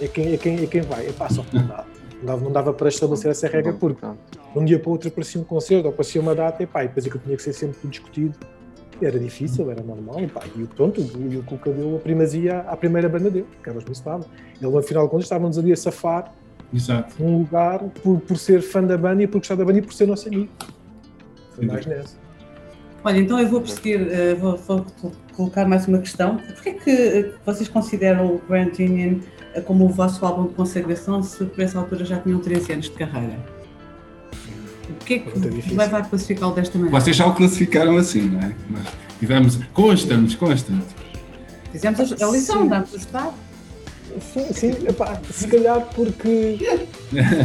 é 0.00 0.08
quem, 0.08 0.32
é 0.32 0.36
quem, 0.38 0.62
é 0.62 0.66
quem 0.66 0.80
vai. 0.80 1.06
Epá, 1.06 1.28
só 1.28 1.42
que 1.42 1.54
não 1.54 1.66
dava. 1.66 1.86
Não 2.22 2.26
dava, 2.26 2.44
não 2.44 2.52
dava 2.52 2.72
para 2.72 2.88
estabelecer 2.88 3.30
essa 3.30 3.46
regra 3.48 3.72
porque 3.74 4.06
de 4.06 4.58
um 4.58 4.64
dia 4.64 4.78
para 4.78 4.88
o 4.88 4.92
outro 4.92 5.08
aparecia 5.08 5.40
um 5.40 5.44
concerto 5.44 5.86
ou 5.88 5.92
aparecia 5.92 6.20
uma 6.20 6.34
data 6.34 6.62
e, 6.62 6.66
pá, 6.66 6.82
e 6.84 6.88
depois 6.88 7.04
aquilo 7.06 7.20
tinha 7.24 7.36
que 7.36 7.42
ser 7.42 7.52
sempre 7.52 7.76
discutido. 7.88 8.34
Era 9.02 9.18
difícil, 9.18 9.68
era 9.70 9.82
normal, 9.82 10.20
e, 10.20 10.28
pá, 10.28 10.42
e 10.56 10.62
o- 10.62 10.68
pronto, 10.68 11.00
e 11.00 11.36
o 11.36 11.42
Cuca 11.42 11.70
deu 11.72 11.96
a 11.96 11.98
primazia 11.98 12.60
à 12.60 12.76
primeira 12.76 13.08
banda 13.08 13.28
dele, 13.30 13.46
que 13.62 13.68
era 13.68 13.78
Mislava. 13.88 14.24
Ele, 14.60 14.70
no 14.70 14.82
final 14.82 15.04
de 15.04 15.10
contas, 15.10 15.24
estávamos 15.26 15.58
ali 15.58 15.72
a 15.72 15.76
safar 15.76 16.32
Exato. 16.74 17.14
num 17.18 17.38
lugar 17.38 17.80
por, 18.02 18.20
por 18.20 18.36
ser 18.36 18.62
fã 18.62 18.82
da 18.82 18.96
banda 18.96 19.22
e 19.22 19.26
por 19.26 19.38
gostar 19.38 19.56
da 19.56 19.64
banda 19.64 19.78
e 19.78 19.82
por 19.82 19.92
ser 19.92 20.06
nosso 20.06 20.28
amigo. 20.28 20.48
Foi 21.54 21.66
mais 21.66 21.84
nessa. 21.86 22.16
Olha, 23.04 23.18
então 23.18 23.38
eu 23.38 23.48
vou 23.48 23.60
perseguir, 23.60 24.08
eh, 24.10 24.34
vou, 24.34 24.56
vou 24.56 24.86
colocar 25.34 25.66
mais 25.66 25.88
uma 25.88 25.98
questão. 25.98 26.36
Porquê 26.36 26.70
é 26.70 26.72
que 26.72 27.34
vocês 27.44 27.68
consideram 27.68 28.26
o 28.26 28.42
Grand 28.48 28.70
Union 28.78 29.18
como 29.64 29.86
o 29.86 29.88
vosso 29.88 30.24
álbum 30.24 30.46
de 30.46 30.54
consagração 30.54 31.22
se 31.22 31.44
por 31.44 31.60
essa 31.60 31.78
altura 31.78 32.04
já 32.04 32.18
tinham 32.20 32.38
13 32.38 32.72
anos 32.72 32.84
de 32.86 32.92
carreira? 32.92 33.38
O 34.88 35.04
que 35.04 35.14
é 35.14 35.18
que 35.18 35.74
leva 35.74 35.98
a 35.98 36.02
classificá-lo 36.02 36.54
desta 36.54 36.78
maneira? 36.78 37.00
Vocês 37.00 37.16
já 37.16 37.26
o 37.26 37.34
classificaram 37.34 37.96
assim, 37.96 38.22
não 38.22 38.40
é? 38.40 38.54
Nós 38.70 38.86
tivemos, 39.18 39.56
constamos, 39.72 40.34
constante. 40.36 40.86
Fizemos 41.72 42.22
a 42.22 42.26
lição, 42.26 42.68
dá-nos 42.68 42.94
estado. 42.94 43.34
Sim, 44.20 44.52
sim 44.52 44.70
epá, 44.88 45.20
se 45.30 45.46
calhar 45.48 45.88
porque 45.94 46.58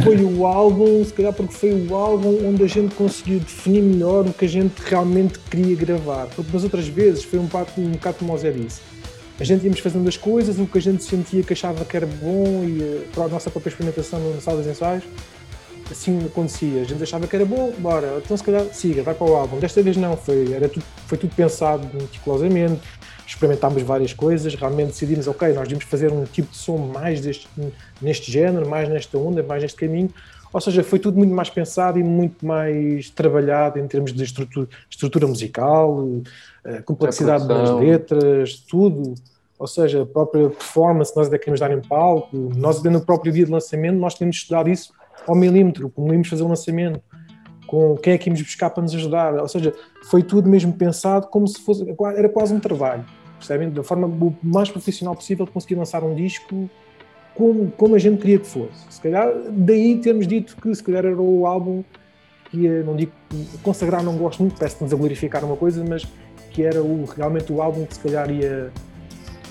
foi 0.04 0.16
o 0.22 0.46
álbum, 0.46 1.04
se 1.04 1.12
calhar 1.12 1.32
porque 1.32 1.54
foi 1.54 1.86
o 1.86 1.94
álbum 1.94 2.48
onde 2.48 2.62
a 2.62 2.66
gente 2.66 2.94
conseguiu 2.94 3.40
definir 3.40 3.82
melhor 3.82 4.26
o 4.26 4.32
que 4.32 4.44
a 4.44 4.48
gente 4.48 4.74
realmente 4.84 5.38
queria 5.38 5.76
gravar. 5.76 6.26
Porque 6.26 6.52
nas 6.52 6.64
outras 6.64 6.86
vezes 6.88 7.24
foi 7.24 7.38
um 7.38 7.44
bocado, 7.44 7.70
um 7.78 7.92
bocado 7.92 8.18
como 8.18 8.34
o 8.34 8.38
Zé 8.38 8.50
disse. 8.50 8.80
A 9.40 9.44
gente 9.44 9.64
íamos 9.64 9.78
fazendo 9.78 10.08
as 10.08 10.16
coisas, 10.16 10.58
o 10.58 10.66
que 10.66 10.78
a 10.78 10.82
gente 10.82 11.04
sentia 11.04 11.42
que 11.44 11.52
achava 11.52 11.84
que 11.84 11.96
era 11.96 12.06
bom 12.06 12.64
e 12.64 12.82
eh, 12.82 13.04
para 13.14 13.24
a 13.24 13.28
nossa 13.28 13.48
própria 13.48 13.70
experimentação 13.70 14.18
na 14.34 14.40
sala 14.40 14.62
de 14.62 14.68
ensaios, 14.68 15.04
assim 15.90 16.18
acontecia. 16.26 16.82
A 16.82 16.84
gente 16.84 17.02
achava 17.02 17.26
que 17.26 17.36
era 17.36 17.44
bom, 17.44 17.72
bora, 17.78 18.20
então 18.24 18.36
se 18.36 18.42
calhar 18.42 18.64
siga, 18.72 19.02
vai 19.02 19.14
para 19.14 19.26
o 19.26 19.36
álbum. 19.36 19.58
Desta 19.58 19.80
vez 19.80 19.96
não, 19.96 20.16
foi, 20.16 20.52
era 20.52 20.68
tudo, 20.68 20.84
foi 21.06 21.18
tudo 21.18 21.34
pensado 21.34 21.88
meticulosamente, 21.94 22.80
experimentámos 23.28 23.82
várias 23.82 24.14
coisas, 24.14 24.54
realmente 24.54 24.88
decidimos, 24.88 25.28
ok, 25.28 25.48
nós 25.48 25.64
devíamos 25.64 25.84
fazer 25.84 26.10
um 26.10 26.24
tipo 26.24 26.50
de 26.50 26.56
som 26.56 26.78
mais 26.78 27.20
deste, 27.20 27.46
neste 28.00 28.32
género, 28.32 28.66
mais 28.66 28.88
nesta 28.88 29.18
onda, 29.18 29.42
mais 29.42 29.62
neste 29.62 29.78
caminho. 29.78 30.10
Ou 30.50 30.60
seja, 30.62 30.82
foi 30.82 30.98
tudo 30.98 31.18
muito 31.18 31.34
mais 31.34 31.50
pensado 31.50 31.98
e 31.98 32.02
muito 32.02 32.46
mais 32.46 33.10
trabalhado 33.10 33.78
em 33.78 33.86
termos 33.86 34.14
de 34.14 34.24
estrutura, 34.24 34.66
estrutura 34.88 35.26
musical, 35.26 36.08
eh, 36.64 36.80
complexidade 36.80 37.46
das 37.46 37.70
letras, 37.78 38.54
tudo. 38.66 39.14
Ou 39.58 39.66
seja, 39.66 40.02
a 40.02 40.06
própria 40.06 40.48
performance 40.48 41.14
nós 41.14 41.26
ainda 41.26 41.38
queremos 41.38 41.60
dar 41.60 41.70
em 41.70 41.82
palco. 41.82 42.34
Nós, 42.56 42.82
no 42.82 43.04
próprio 43.04 43.30
dia 43.30 43.44
de 43.44 43.52
lançamento, 43.52 43.98
nós 43.98 44.14
temos 44.14 44.36
estudado 44.36 44.70
isso 44.70 44.90
ao 45.26 45.34
milímetro, 45.34 45.90
como 45.90 46.14
íamos 46.14 46.28
fazer 46.28 46.44
o 46.44 46.48
lançamento, 46.48 46.98
com 47.66 47.94
quem 47.98 48.14
é 48.14 48.18
que 48.18 48.30
íamos 48.30 48.40
buscar 48.40 48.70
para 48.70 48.82
nos 48.82 48.94
ajudar. 48.94 49.34
Ou 49.34 49.48
seja, 49.48 49.74
foi 50.08 50.22
tudo 50.22 50.48
mesmo 50.48 50.72
pensado 50.72 51.26
como 51.26 51.46
se 51.46 51.60
fosse, 51.60 51.84
era 52.16 52.28
quase 52.30 52.54
um 52.54 52.60
trabalho 52.60 53.04
percebem? 53.38 53.70
Da 53.70 53.82
forma 53.82 54.10
mais 54.42 54.70
profissional 54.70 55.14
possível 55.14 55.46
de 55.46 55.52
conseguir 55.52 55.76
lançar 55.76 56.02
um 56.02 56.14
disco 56.14 56.68
como, 57.34 57.70
como 57.76 57.94
a 57.94 57.98
gente 57.98 58.20
queria 58.20 58.38
que 58.38 58.46
fosse. 58.46 58.84
Se 58.90 59.00
calhar, 59.00 59.32
daí 59.50 59.96
termos 59.98 60.26
dito 60.26 60.56
que 60.60 60.74
se 60.74 60.82
calhar 60.82 61.04
era 61.06 61.20
o 61.20 61.46
álbum 61.46 61.84
que 62.50 62.58
ia, 62.62 62.82
não 62.82 62.96
digo 62.96 63.12
consagrar, 63.62 64.02
não 64.02 64.16
gosto 64.16 64.40
muito, 64.42 64.58
parece-nos 64.58 64.92
a 64.92 64.96
glorificar 64.96 65.44
uma 65.44 65.56
coisa, 65.56 65.84
mas 65.88 66.06
que 66.50 66.62
era 66.62 66.82
o, 66.82 67.04
realmente 67.04 67.52
o 67.52 67.62
álbum 67.62 67.84
que 67.84 67.94
se 67.94 68.00
calhar 68.00 68.30
ia, 68.30 68.72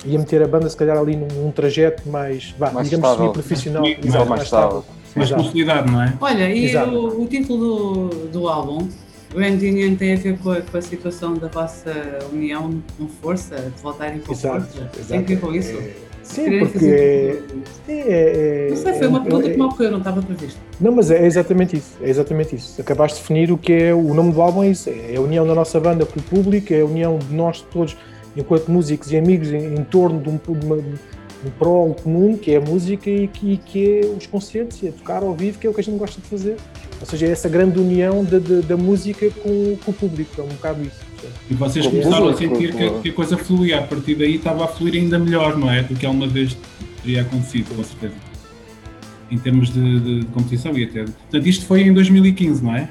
ia 0.04 0.20
meter 0.20 0.44
a 0.44 0.48
banda 0.48 0.70
se 0.70 0.76
calhar 0.76 0.98
ali 0.98 1.16
num, 1.16 1.28
num 1.28 1.52
trajeto 1.52 2.10
mais, 2.10 2.54
vá, 2.58 2.72
mais 2.72 2.90
digamos, 2.90 3.10
estável. 3.10 3.32
profissional. 3.32 3.82
Mais, 3.84 4.06
exato, 4.06 4.30
mais 4.30 4.42
estável. 4.44 4.86
Mais 5.16 5.32
consolidado, 5.32 5.92
não 5.92 6.04
é? 6.04 6.14
Olha, 6.20 6.54
e 6.54 6.76
o, 6.76 7.22
o 7.22 7.28
título 7.28 8.10
do, 8.10 8.28
do 8.28 8.48
álbum, 8.48 8.88
Grand 9.34 9.58
Union, 9.58 9.96
tem 9.96 10.14
a 10.14 10.18
ver 10.18 10.38
com 10.40 10.52
a, 10.52 10.62
com 10.62 10.78
a 10.78 10.82
situação 10.82 11.34
da 11.36 11.48
vossa 11.48 11.94
união 12.32 12.82
com 12.98 13.08
força, 13.08 13.56
de 13.56 13.82
voltarem 13.82 14.20
com 14.20 14.32
Exato, 14.32 14.62
força? 14.66 14.78
exato. 14.98 15.08
Tem 15.08 15.18
a 15.20 15.22
ver 15.22 15.40
com 15.40 15.54
isso? 15.54 15.72
É, 15.78 15.92
sim, 16.24 16.60
porque 16.60 16.86
é, 16.86 17.42
tudo. 17.48 17.62
sim, 17.86 17.92
é, 17.94 18.68
é- 18.68 18.68
Não 18.70 18.78
sei, 18.78 18.94
foi 18.94 19.08
uma 19.08 19.20
é- 19.20 19.22
pergunta 19.24 19.48
é- 19.48 19.52
que 19.52 19.58
me 19.58 19.64
ocorreu, 19.64 19.92
não 19.92 19.98
estava 20.00 20.22
previsto. 20.22 20.60
Não, 20.80 20.92
mas 20.92 21.12
é 21.12 21.26
exatamente 21.26 21.76
isso, 21.78 21.98
é 22.02 22.10
exatamente 22.10 22.56
isso. 22.56 22.80
Acabaste 22.82 23.18
de 23.18 23.22
definir 23.24 23.52
o 23.52 23.58
que 23.58 23.74
é 23.74 23.94
o 23.94 24.14
nome 24.14 24.32
do 24.32 24.42
álbum, 24.42 24.64
é 24.64 24.70
isso, 24.70 24.90
é 24.90 25.16
a 25.16 25.22
união 25.22 25.46
da 25.46 25.54
nossa 25.54 25.80
banda 25.80 26.06
com 26.06 26.20
o 26.20 26.24
público, 26.24 26.74
é 26.74 26.82
a 26.82 26.86
união 26.86 27.18
de 27.20 27.34
nós 27.36 27.62
todos, 27.62 27.96
enquanto 28.36 28.70
músicos 28.72 29.12
e 29.12 29.18
amigos, 29.18 29.52
em, 29.52 29.76
em 29.76 29.84
torno 29.84 30.22
de 30.22 30.30
um, 30.30 30.38
de 30.38 30.66
uma- 30.66 30.76
um 30.78 31.50
prol 31.60 31.94
comum, 31.94 32.36
que 32.38 32.52
é 32.52 32.58
a 32.58 32.62
música 32.62 33.10
e 33.10 33.28
que, 33.28 33.54
e 33.54 33.58
que 33.58 34.00
é 34.00 34.06
os 34.06 34.26
concertos, 34.26 34.82
e 34.82 34.88
a 34.88 34.92
tocar 34.92 35.22
ao 35.22 35.34
vivo, 35.34 35.60
que 35.60 35.68
é 35.68 35.70
o 35.70 35.74
que 35.74 35.82
a 35.82 35.84
gente 35.84 35.98
gosta 35.98 36.20
de 36.20 36.28
fazer. 36.28 36.56
Ou 37.00 37.06
seja, 37.06 37.28
é 37.28 37.30
essa 37.32 37.48
grande 37.48 37.80
união 37.80 38.24
da, 38.24 38.40
da, 38.40 38.62
da 38.62 38.78
música 38.78 39.30
com, 39.30 39.78
com 39.84 39.92
o 39.92 39.94
público, 39.94 40.42
é 40.42 40.44
um 40.44 40.48
bocado 40.48 40.82
isso. 40.84 41.08
E 41.50 41.54
vocês 41.54 41.86
Com 41.86 41.92
começaram 41.92 42.30
a 42.30 42.34
público, 42.34 42.56
sentir 42.56 42.72
com- 42.74 42.78
que, 42.78 43.02
que 43.04 43.10
a 43.10 43.14
coisa 43.14 43.38
fluía. 43.38 43.80
A 43.80 43.84
partir 43.84 44.16
daí 44.16 44.36
estava 44.36 44.66
a 44.66 44.68
fluir 44.68 44.96
ainda 44.96 45.18
melhor, 45.20 45.58
não 45.58 45.72
é? 45.72 45.84
Do 45.84 45.96
que 45.96 46.06
alguma 46.06 46.28
vez 46.28 46.58
teria 47.04 47.22
acontecido, 47.22 47.76
com 47.76 47.84
certeza. 47.84 48.14
Em 49.30 49.38
termos 49.38 49.70
de, 49.74 50.00
de 50.22 50.26
competição 50.28 50.78
e 50.78 50.84
até. 50.86 51.04
Portanto, 51.04 51.48
isto 51.48 51.66
foi 51.66 51.82
em 51.82 51.94
2015, 51.94 52.64
não 52.64 52.76
é? 52.76 52.90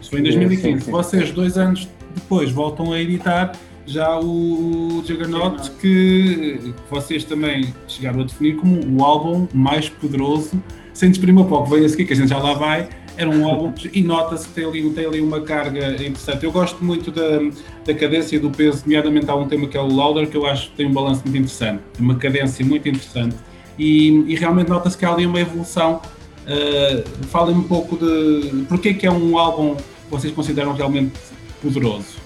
Isto 0.00 0.10
foi 0.10 0.20
em 0.20 0.24
Sim, 0.24 0.38
2015. 0.38 0.62
sim, 0.78 0.84
sim. 0.86 0.90
Vocês, 0.90 1.30
dois 1.32 1.58
anos 1.58 1.88
depois, 2.14 2.50
voltam 2.50 2.92
a 2.92 3.00
editar 3.00 3.52
já 3.86 4.18
o 4.20 5.02
Juggernaut, 5.06 5.70
que, 5.80 6.60
que 6.62 6.74
vocês 6.90 7.24
também 7.24 7.74
chegaram 7.88 8.20
a 8.20 8.24
definir 8.24 8.56
como 8.56 8.80
o 8.98 9.04
álbum 9.04 9.46
mais 9.52 9.88
poderoso, 9.88 10.62
sem 10.94 11.10
desprimir 11.10 11.44
pouco, 11.44 11.68
veio 11.70 11.84
a 11.84 11.88
seguir, 11.88 12.04
que 12.06 12.12
a 12.12 12.16
gente 12.16 12.28
já 12.28 12.38
lá 12.38 12.54
vai. 12.54 12.88
Era 13.20 13.28
um 13.28 13.46
álbum 13.46 13.74
e 13.92 14.02
nota-se 14.02 14.48
que 14.48 14.54
tem 14.54 14.64
ali, 14.64 14.90
tem 14.94 15.04
ali 15.04 15.20
uma 15.20 15.42
carga 15.42 15.90
interessante. 15.90 16.42
Eu 16.42 16.50
gosto 16.50 16.82
muito 16.82 17.10
da, 17.10 17.38
da 17.84 17.92
cadência 17.92 18.36
e 18.36 18.38
do 18.38 18.48
peso, 18.48 18.82
nomeadamente 18.86 19.30
há 19.30 19.34
um 19.34 19.46
tema 19.46 19.68
que 19.68 19.76
é 19.76 19.80
o 19.80 19.86
Louder, 19.86 20.26
que 20.26 20.38
eu 20.38 20.46
acho 20.46 20.70
que 20.70 20.76
tem 20.76 20.86
um 20.86 20.92
balanço 20.94 21.20
muito 21.24 21.36
interessante, 21.36 21.82
uma 21.98 22.14
cadência 22.14 22.64
muito 22.64 22.88
interessante 22.88 23.36
e, 23.78 24.08
e 24.26 24.34
realmente 24.36 24.70
nota-se 24.70 24.96
que 24.96 25.04
há 25.04 25.12
ali 25.12 25.26
uma 25.26 25.38
evolução. 25.38 26.00
Uh, 26.46 27.26
Falem 27.26 27.54
um 27.54 27.62
pouco 27.62 27.94
de 27.98 28.64
porque 28.66 28.88
é 28.88 28.94
que 28.94 29.06
é 29.06 29.10
um 29.12 29.36
álbum 29.36 29.74
que 29.74 30.10
vocês 30.10 30.32
consideram 30.32 30.72
realmente 30.72 31.12
poderoso. 31.60 32.16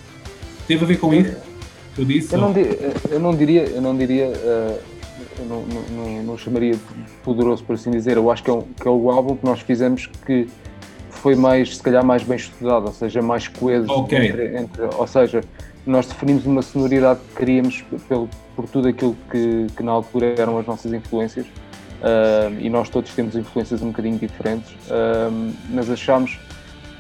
Teve 0.68 0.84
a 0.84 0.86
ver 0.86 0.98
com 1.00 1.12
isso 1.12 1.34
que 1.96 2.02
eu 2.02 2.04
disse? 2.04 2.32
Eu 2.32 2.40
não, 2.40 2.54
eu 3.10 3.18
não 3.18 3.34
diria, 3.34 3.64
eu 3.64 3.82
não 3.82 3.96
diria, 3.96 4.26
eh, 4.26 4.80
eu 5.40 5.44
não, 5.46 5.62
não, 5.62 5.82
não, 5.90 6.22
não 6.22 6.38
chamaria 6.38 6.74
de 6.74 6.80
poderoso 7.24 7.64
por 7.64 7.74
assim 7.74 7.90
dizer. 7.90 8.16
Eu 8.16 8.30
acho 8.30 8.44
que 8.44 8.50
é, 8.50 8.52
um, 8.52 8.62
que 8.62 8.86
é 8.86 8.90
o 8.90 9.10
álbum 9.10 9.36
que 9.36 9.44
nós 9.44 9.60
fizemos 9.60 10.08
que 10.24 10.46
foi 11.14 11.34
mais, 11.34 11.76
se 11.76 11.82
calhar, 11.82 12.04
mais 12.04 12.22
bem 12.22 12.36
estudado, 12.36 12.86
ou 12.86 12.92
seja, 12.92 13.20
mais 13.22 13.48
coeso. 13.48 13.90
Ok. 13.90 14.18
Entre, 14.18 14.56
entre- 14.58 14.82
ou 14.96 15.06
seja, 15.06 15.40
nós 15.86 16.06
definimos 16.06 16.46
uma 16.46 16.62
sonoridade 16.62 17.20
que 17.30 17.36
queríamos 17.36 17.84
pelo, 18.08 18.28
por 18.56 18.66
tudo 18.68 18.88
aquilo 18.88 19.16
que, 19.30 19.66
que 19.76 19.82
na 19.82 19.92
altura 19.92 20.34
eram 20.38 20.58
as 20.58 20.66
nossas 20.66 20.92
influências. 20.92 21.46
ah, 22.02 22.50
e 22.58 22.68
nós 22.68 22.88
todos 22.88 23.12
temos 23.14 23.34
influências 23.36 23.82
um 23.82 23.88
bocadinho 23.88 24.18
diferentes, 24.18 24.74
ah, 24.90 25.30
mas 25.70 25.90
achámos 25.90 26.38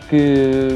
que, 0.08 0.68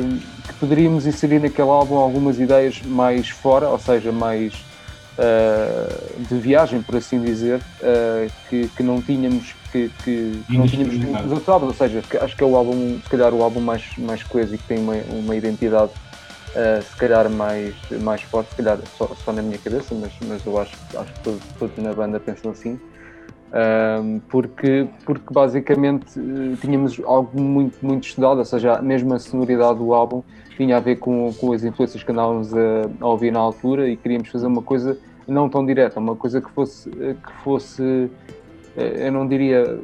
que 0.47 0.55
poderíamos 0.61 1.07
inserir 1.07 1.39
naquele 1.41 1.69
álbum 1.69 1.97
algumas 1.97 2.39
ideias 2.41 2.81
mais 2.83 3.29
fora, 3.29 3.69
ou 3.69 3.79
seja, 3.79 4.11
mais 4.11 4.53
uh, 5.19 6.23
de 6.23 6.39
viagem, 6.39 6.81
por 6.81 6.97
assim 6.97 7.21
dizer, 7.21 7.59
uh, 7.59 8.31
que, 8.49 8.69
que 8.69 8.83
não 8.83 9.03
tínhamos 9.03 9.55
que, 9.73 9.91
que, 10.03 10.43
que 10.47 10.57
não 10.57 10.67
tínhamos 10.67 10.97
nos 10.97 11.33
outros 11.33 11.49
álbuns, 11.49 11.69
ou 11.69 11.75
seja, 11.75 12.03
acho 12.23 12.37
que 12.37 12.43
é 12.43 12.47
o 12.47 12.57
álbum, 12.57 12.99
se 13.03 13.11
calhar 13.11 13.35
o 13.35 13.43
álbum 13.43 13.61
mais, 13.61 13.85
mais 13.99 14.23
coeso 14.23 14.55
e 14.55 14.59
que 14.59 14.65
tem 14.65 14.79
uma, 14.79 14.95
uma 15.11 15.37
identidade 15.37 15.91
uh, 15.91 16.83
se 16.83 16.97
calhar 16.97 17.29
mais, 17.29 17.75
mais 18.03 18.23
forte, 18.23 18.51
se 18.51 18.57
calhar 18.57 18.79
só, 18.97 19.09
só 19.25 19.33
na 19.33 19.43
minha 19.43 19.59
cabeça, 19.59 19.95
mas, 19.95 20.13
mas 20.27 20.47
eu 20.47 20.59
acho, 20.59 20.77
acho 20.97 21.13
que 21.13 21.21
todos, 21.21 21.43
todos 21.59 21.77
na 21.79 21.93
banda 21.93 22.19
pensam 22.21 22.51
assim. 22.51 22.79
Um, 23.51 24.21
porque, 24.29 24.87
porque 25.07 25.33
basicamente 25.33 26.05
tínhamos 26.61 27.01
algo 27.03 27.41
muito, 27.41 27.79
muito 27.81 28.07
estudado, 28.07 28.39
ou 28.39 28.45
seja, 28.45 28.83
mesmo 28.83 29.15
a 29.15 29.19
sonoridade 29.19 29.79
do 29.79 29.95
álbum 29.95 30.23
tinha 30.55 30.77
a 30.77 30.81
ver 30.81 30.97
com, 30.97 31.33
com 31.33 31.53
as 31.53 31.65
influências 31.65 32.03
que 32.03 32.13
andávamos 32.13 32.53
a, 32.53 32.59
a 33.01 33.07
ouvir 33.07 33.31
na 33.31 33.39
altura 33.39 33.89
e 33.89 33.97
queríamos 33.97 34.29
fazer 34.29 34.47
uma 34.47 34.61
coisa 34.61 34.99
não 35.29 35.49
tão 35.49 35.65
direta, 35.65 36.01
uma 36.01 36.17
coisa 36.17 36.41
que 36.41 36.51
fosse, 36.51 36.91
que 36.91 37.33
fosse 37.45 37.83
uh, 37.83 38.11
eu 38.81 39.13
não 39.13 39.29
diria 39.29 39.79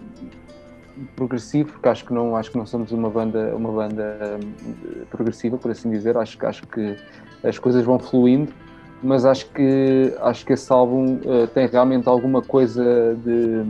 progressivo, 1.14 1.72
porque 1.72 1.88
acho 1.88 2.04
que 2.04 2.14
não, 2.14 2.36
acho 2.36 2.50
que 2.50 2.58
não 2.58 2.66
somos 2.66 2.92
uma 2.92 3.10
banda, 3.10 3.54
uma 3.54 3.70
banda 3.70 4.38
um, 4.42 5.04
progressiva, 5.06 5.58
por 5.58 5.70
assim 5.70 5.90
dizer, 5.90 6.16
acho, 6.16 6.38
acho 6.46 6.66
que 6.66 6.96
as 7.42 7.58
coisas 7.58 7.84
vão 7.84 7.98
fluindo 7.98 8.52
mas 9.02 9.26
acho 9.26 9.50
que 9.50 10.14
acho 10.22 10.46
que 10.46 10.54
esse 10.54 10.72
álbum 10.72 11.18
tem 11.52 11.66
realmente 11.66 12.08
alguma 12.08 12.40
coisa 12.40 13.14
de 13.22 13.62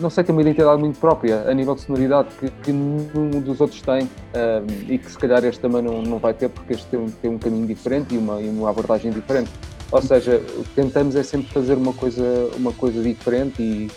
não 0.00 0.10
sei, 0.10 0.24
tem 0.24 0.34
uma 0.34 0.42
identidade 0.42 0.80
muito 0.80 0.98
própria 0.98 1.48
a 1.48 1.54
nível 1.54 1.74
de 1.74 1.82
sonoridade 1.82 2.28
que, 2.38 2.50
que 2.50 2.72
nenhum 2.72 3.40
dos 3.40 3.60
outros 3.60 3.80
tem 3.82 4.02
um, 4.02 4.92
e 4.92 4.98
que 4.98 5.10
se 5.10 5.18
calhar 5.18 5.44
este 5.44 5.60
também 5.60 5.82
não, 5.82 6.02
não 6.02 6.18
vai 6.18 6.34
ter 6.34 6.48
porque 6.48 6.74
este 6.74 6.86
tem 6.86 6.98
um, 6.98 7.08
tem 7.08 7.30
um 7.30 7.38
caminho 7.38 7.66
diferente 7.66 8.14
e 8.14 8.18
uma, 8.18 8.40
e 8.40 8.48
uma 8.48 8.68
abordagem 8.68 9.10
diferente 9.10 9.50
ou 9.90 10.02
seja, 10.02 10.42
o 10.56 10.64
que 10.64 10.70
tentamos 10.74 11.14
é 11.16 11.22
sempre 11.22 11.52
fazer 11.52 11.74
uma 11.74 11.92
coisa, 11.92 12.50
uma 12.56 12.72
coisa 12.72 13.02
diferente 13.02 13.62
e, 13.62 13.90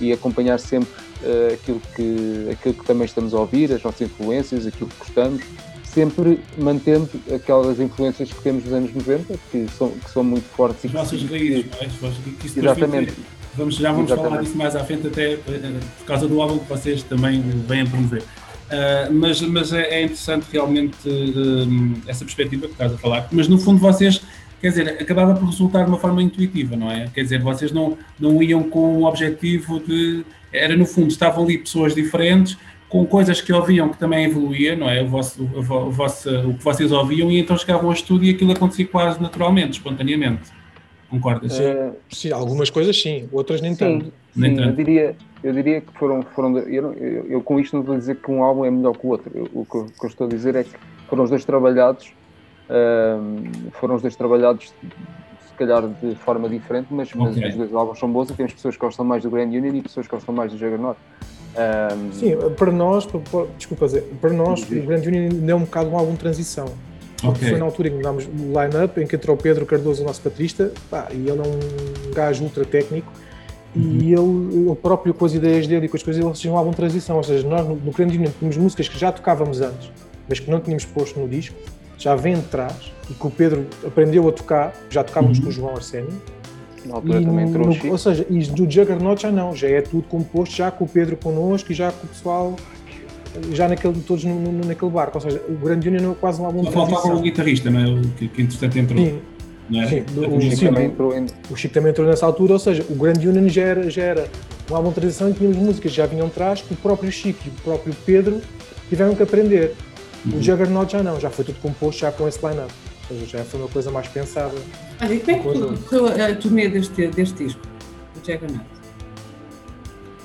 e 0.00 0.12
acompanhar 0.12 0.58
sempre 0.58 0.90
uh, 1.22 1.54
aquilo, 1.54 1.80
que, 1.94 2.48
aquilo 2.52 2.74
que 2.74 2.84
também 2.84 3.04
estamos 3.04 3.34
a 3.34 3.40
ouvir, 3.40 3.72
as 3.72 3.82
nossas 3.82 4.02
influências, 4.02 4.66
aquilo 4.66 4.88
que 4.88 4.98
gostamos 4.98 5.42
sempre 5.84 6.40
mantendo 6.56 7.08
aquelas 7.34 7.78
influências 7.78 8.32
que 8.32 8.40
temos 8.42 8.64
nos 8.64 8.72
anos 8.72 8.94
90, 8.94 9.34
que 9.50 9.66
são, 9.76 9.90
que 9.90 10.10
são 10.10 10.24
muito 10.24 10.48
fortes. 10.48 10.86
As 10.86 10.92
nossas 10.92 11.22
raízes, 11.24 11.66
não 11.70 11.78
é? 11.80 12.10
Que 12.40 12.46
isso 12.46 12.58
Exatamente. 12.58 13.14
Vamos, 13.54 13.74
já 13.74 13.92
vamos 13.92 14.10
Exatamente. 14.10 14.30
falar 14.30 14.42
disso 14.42 14.56
mais 14.56 14.74
à 14.74 14.82
frente, 14.82 15.06
até 15.06 15.34
eh, 15.34 15.38
por 15.98 16.06
causa 16.06 16.26
do 16.26 16.40
álbum 16.40 16.58
que 16.58 16.68
vocês 16.70 17.02
também 17.02 17.42
vêm 17.68 17.82
a 17.82 17.86
promover. 17.86 18.22
Ah, 18.72 19.08
mas 19.10 19.40
mas 19.42 19.72
é, 19.72 19.82
é 19.82 20.02
interessante 20.04 20.46
realmente 20.50 20.96
eh, 21.06 22.10
essa 22.10 22.24
perspectiva 22.24 22.66
que 22.66 22.72
estás 22.72 22.94
a 22.94 22.96
falar. 22.96 23.28
Mas 23.30 23.46
no 23.46 23.58
fundo 23.58 23.78
vocês 23.78 24.22
quer 24.62 24.68
dizer, 24.68 24.88
acabava 24.90 25.34
por 25.34 25.46
resultar 25.46 25.82
de 25.82 25.90
uma 25.90 25.98
forma 25.98 26.22
intuitiva, 26.22 26.76
não 26.76 26.88
é? 26.88 27.08
Quer 27.12 27.22
dizer, 27.22 27.42
vocês 27.42 27.72
não, 27.72 27.98
não 28.18 28.40
iam 28.40 28.62
com 28.62 28.98
o 28.98 29.04
objetivo 29.04 29.80
de. 29.80 30.24
Era 30.52 30.76
no 30.76 30.86
fundo, 30.86 31.08
estavam 31.08 31.42
ali 31.44 31.58
pessoas 31.58 31.94
diferentes, 31.94 32.56
com 32.88 33.04
coisas 33.04 33.40
que 33.40 33.52
ouviam 33.52 33.88
que 33.88 33.98
também 33.98 34.24
evoluía, 34.24 34.76
não 34.76 34.88
é? 34.88 35.02
O, 35.02 35.08
vosso, 35.08 35.42
o, 35.42 35.90
vosso, 35.90 36.30
o 36.48 36.54
que 36.54 36.62
vocês 36.62 36.92
ouviam, 36.92 37.28
e 37.30 37.40
então 37.40 37.58
chegavam 37.58 37.86
ao 37.86 37.92
estúdio 37.92 38.30
e 38.30 38.34
aquilo 38.34 38.52
acontecia 38.52 38.86
quase 38.86 39.20
naturalmente, 39.20 39.72
espontaneamente. 39.72 40.52
Concordas? 41.10 41.58
Uh, 41.58 41.94
sim, 42.10 42.30
algumas 42.30 42.70
coisas 42.70 43.00
sim, 43.00 43.28
outras 43.32 43.60
nem 43.60 43.74
tanto. 43.74 44.04
Sim, 44.04 44.12
nem 44.36 44.54
tanto. 44.54 44.68
Eu, 44.68 44.76
diria, 44.76 45.16
eu 45.42 45.52
diria 45.52 45.80
que 45.80 45.92
foram. 45.98 46.22
foram 46.22 46.56
eu, 46.58 46.92
eu, 46.92 47.26
eu, 47.28 47.40
com 47.42 47.58
isto 47.58 47.76
não 47.76 47.82
vou 47.82 47.96
dizer 47.96 48.16
que 48.16 48.30
um 48.30 48.42
álbum 48.42 48.64
é 48.64 48.70
melhor 48.70 48.96
que 48.96 49.06
o 49.06 49.10
outro. 49.10 49.30
Eu, 49.34 49.48
o 49.52 49.66
que 49.66 49.74
eu, 49.74 49.86
que 49.86 50.06
eu 50.06 50.08
estou 50.08 50.26
a 50.26 50.30
dizer 50.30 50.54
é 50.54 50.62
que 50.62 50.70
foram 51.08 51.24
os 51.24 51.30
dois 51.30 51.44
trabalhados, 51.44 52.12
uh, 52.72 53.70
foram 53.72 53.96
os 53.96 54.02
dois 54.02 54.16
trabalhados 54.16 54.72
se 55.52 55.54
calhar 55.58 55.86
de 55.86 56.14
forma 56.16 56.48
diferente, 56.48 56.88
mas, 56.90 57.08
okay. 57.08 57.20
mas 57.20 57.36
os 57.50 57.56
dois 57.56 57.74
álbuns 57.74 57.98
são 57.98 58.10
bons 58.10 58.30
e 58.30 58.32
temos 58.32 58.54
pessoas 58.54 58.74
que 58.74 58.80
gostam 58.80 59.04
mais 59.04 59.22
do 59.22 59.30
Grand 59.30 59.48
Union 59.48 59.74
e 59.74 59.82
pessoas 59.82 60.06
que 60.06 60.14
gostam 60.14 60.34
mais 60.34 60.50
do 60.50 60.58
Juggernaut. 60.58 60.98
Um... 61.52 62.12
Sim, 62.12 62.36
para 62.56 62.72
nós, 62.72 63.04
para, 63.04 63.20
desculpa 63.58 63.86
dizer, 63.86 64.02
para 64.20 64.32
nós 64.32 64.62
o 64.62 64.82
Grand 64.82 65.02
Union 65.02 65.28
ainda 65.30 65.52
é 65.52 65.54
um 65.54 65.60
bocado 65.60 65.90
um 65.90 65.98
álbum 65.98 66.12
de 66.12 66.18
transição. 66.18 66.66
Okay. 67.22 67.50
Foi 67.50 67.58
na 67.58 67.64
altura 67.64 67.88
em 67.88 67.96
que 67.98 68.02
dámos 68.02 68.26
o 68.26 68.60
line-up, 68.60 69.00
em 69.00 69.06
que 69.06 69.14
entrou 69.14 69.36
o 69.36 69.38
Pedro 69.38 69.64
Cardoso, 69.64 70.02
o 70.02 70.06
nosso 70.06 70.20
baterista, 70.22 70.72
pá, 70.90 71.06
e 71.12 71.28
ele 71.28 71.30
é 71.30 71.42
um 71.42 72.12
gajo 72.12 72.42
ultra 72.42 72.64
técnico, 72.64 73.12
uhum. 73.76 73.98
e 74.00 74.12
ele, 74.12 74.66
ele 74.66 74.74
próprio, 74.74 75.14
com 75.14 75.24
as 75.24 75.32
ideias 75.32 75.66
dele 75.68 75.86
e 75.86 75.88
com 75.88 75.96
as 75.96 76.02
coisas, 76.02 76.24
ele 76.24 76.34
fez 76.34 76.46
um 76.46 76.56
álbum 76.56 76.70
de 76.70 76.76
transição. 76.76 77.16
Ou 77.16 77.22
seja, 77.22 77.46
nós 77.46 77.66
no, 77.68 77.76
no 77.76 77.92
Grand 77.92 78.08
Union 78.08 78.30
tínhamos 78.38 78.56
músicas 78.56 78.88
que 78.88 78.98
já 78.98 79.12
tocávamos 79.12 79.60
antes, 79.60 79.92
mas 80.28 80.40
que 80.40 80.50
não 80.50 80.58
tínhamos 80.58 80.84
posto 80.84 81.20
no 81.20 81.28
disco, 81.28 81.54
já 82.02 82.16
vem 82.16 82.34
de 82.34 82.42
trás, 82.42 82.92
e 83.08 83.14
que 83.14 83.26
o 83.26 83.30
Pedro 83.30 83.66
aprendeu 83.86 84.28
a 84.28 84.32
tocar, 84.32 84.72
já 84.90 85.04
tocávamos 85.04 85.38
uhum. 85.38 85.44
com 85.44 85.50
o 85.50 85.52
João 85.52 85.74
Arsénio. 85.74 86.12
Na 86.84 86.96
altura 86.96 87.20
e 87.20 87.24
também 87.24 87.48
entrou 87.48 87.66
no, 87.68 87.92
Ou 87.92 87.98
seja, 87.98 88.26
e 88.28 88.40
do 88.40 88.68
Juggernaut 88.68 89.22
já 89.22 89.30
não, 89.30 89.54
já 89.54 89.68
é 89.68 89.80
tudo 89.80 90.02
composto 90.02 90.56
já 90.56 90.68
com 90.68 90.84
o 90.84 90.88
Pedro 90.88 91.16
connosco 91.16 91.70
e 91.70 91.74
já 91.74 91.92
com 91.92 92.06
o 92.06 92.08
pessoal 92.08 92.56
já 93.52 93.68
naquele, 93.68 93.94
todos 94.00 94.24
no, 94.24 94.34
no, 94.34 94.66
naquele 94.66 94.90
barco, 94.90 95.16
ou 95.16 95.20
seja, 95.20 95.40
o 95.48 95.54
Grand 95.54 95.80
Union 95.80 96.12
é 96.12 96.14
quase 96.14 96.40
um 96.40 96.44
álbum 96.44 96.64
Só 96.64 96.70
faltava 96.70 97.14
o 97.14 97.20
guitarrista, 97.20 97.70
não 97.70 97.80
é? 97.80 97.86
O 97.86 98.08
que, 98.10 98.28
que 98.28 98.42
entretanto 98.42 98.78
entrou. 98.78 99.02
Sim. 99.02 99.20
É? 99.74 99.86
Sim, 99.86 100.04
o, 100.16 100.36
o, 100.36 100.40
Chico 100.40 100.64
também 100.66 100.86
entrou 100.86 101.16
em... 101.16 101.26
o 101.50 101.56
Chico 101.56 101.72
também 101.72 101.90
entrou 101.90 102.06
nessa 102.06 102.26
altura, 102.26 102.54
ou 102.54 102.58
seja, 102.58 102.84
o 102.90 102.94
Grand 102.94 103.16
Union 103.16 103.48
já 103.48 103.62
era, 103.62 103.88
já 103.88 104.02
era 104.02 104.28
um 104.70 104.74
álbum 104.74 104.88
de 104.90 104.96
transição 104.96 105.30
e 105.30 105.32
tínhamos 105.32 105.56
músicas 105.56 105.92
já 105.92 106.04
vinham 106.04 106.26
atrás 106.26 106.60
que 106.60 106.74
o 106.74 106.76
próprio 106.76 107.10
Chico 107.10 107.38
e 107.46 107.48
o 107.48 107.52
próprio 107.62 107.94
Pedro 108.04 108.40
tiveram 108.88 109.14
que 109.14 109.22
aprender. 109.22 109.74
O 110.26 110.40
Juggernaut 110.40 110.92
já 110.92 111.02
não, 111.02 111.18
já 111.18 111.30
foi 111.30 111.44
tudo 111.44 111.60
composto 111.60 112.00
já 112.00 112.12
com 112.12 112.28
esse 112.28 112.38
line-up. 112.46 112.72
Já 113.26 113.44
foi 113.44 113.60
uma 113.60 113.68
coisa 113.68 113.90
mais 113.90 114.08
pensada. 114.08 114.54
Olha, 115.00 115.14
e 115.14 115.20
como 115.20 115.32
é 115.32 115.38
que 115.38 115.82
correu 115.84 116.06
a 116.06 116.34
turnê 116.36 116.68
deste, 116.68 117.08
deste 117.08 117.44
disco, 117.44 117.60
o 118.14 118.18
Juggernaut? 118.18 118.64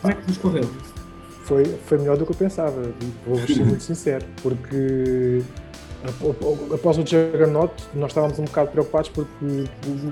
Como 0.02 0.14
é 0.14 0.16
que 0.16 0.28
nos 0.28 0.38
correu? 0.38 0.70
foi, 1.48 1.64
foi 1.86 1.98
melhor 1.98 2.18
do 2.18 2.26
que 2.26 2.34
eu 2.34 2.36
pensava, 2.36 2.92
vou 3.26 3.38
ser 3.48 3.64
muito 3.64 3.82
sincero, 3.82 4.26
porque 4.44 5.42
após 6.74 6.98
o 6.98 7.02
Juggernaut 7.02 7.74
nós 7.96 8.12
estávamos 8.12 8.38
um 8.38 8.44
bocado 8.44 8.70
preocupados 8.70 9.10
porque 9.10 9.34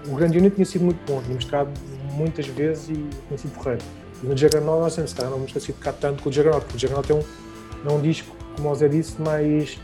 o, 0.09 0.15
Grande 0.15 0.37
Unit 0.37 0.55
tinha 0.55 0.65
sido 0.65 0.85
muito 0.85 0.99
bom, 1.05 1.21
tínhamos 1.21 1.43
tocado 1.43 1.69
muitas 2.13 2.47
vezes 2.47 2.87
e 2.89 2.93
tinha 3.27 3.37
sido 3.37 3.51
porreiro. 3.51 3.81
E 4.23 4.25
no 4.25 4.35
Juggernaut 4.35 4.79
nós 4.81 4.95
temos, 4.95 5.13
cara, 5.13 5.29
não 5.29 5.37
vamos 5.37 5.51
ter 5.51 5.73
tocar 5.73 5.91
tanto 5.91 6.23
com 6.23 6.29
o 6.29 6.31
Juggernaut, 6.31 6.65
porque 6.65 6.77
o 6.77 6.79
Juggernaut 6.79 7.11
é 7.11 7.15
um, 7.15 7.89
é 7.89 7.93
um 7.93 8.01
disco, 8.01 8.33
como 8.55 8.69
o 8.69 8.75
Zé 8.75 8.87
disse, 8.87 9.21
mais. 9.21 9.77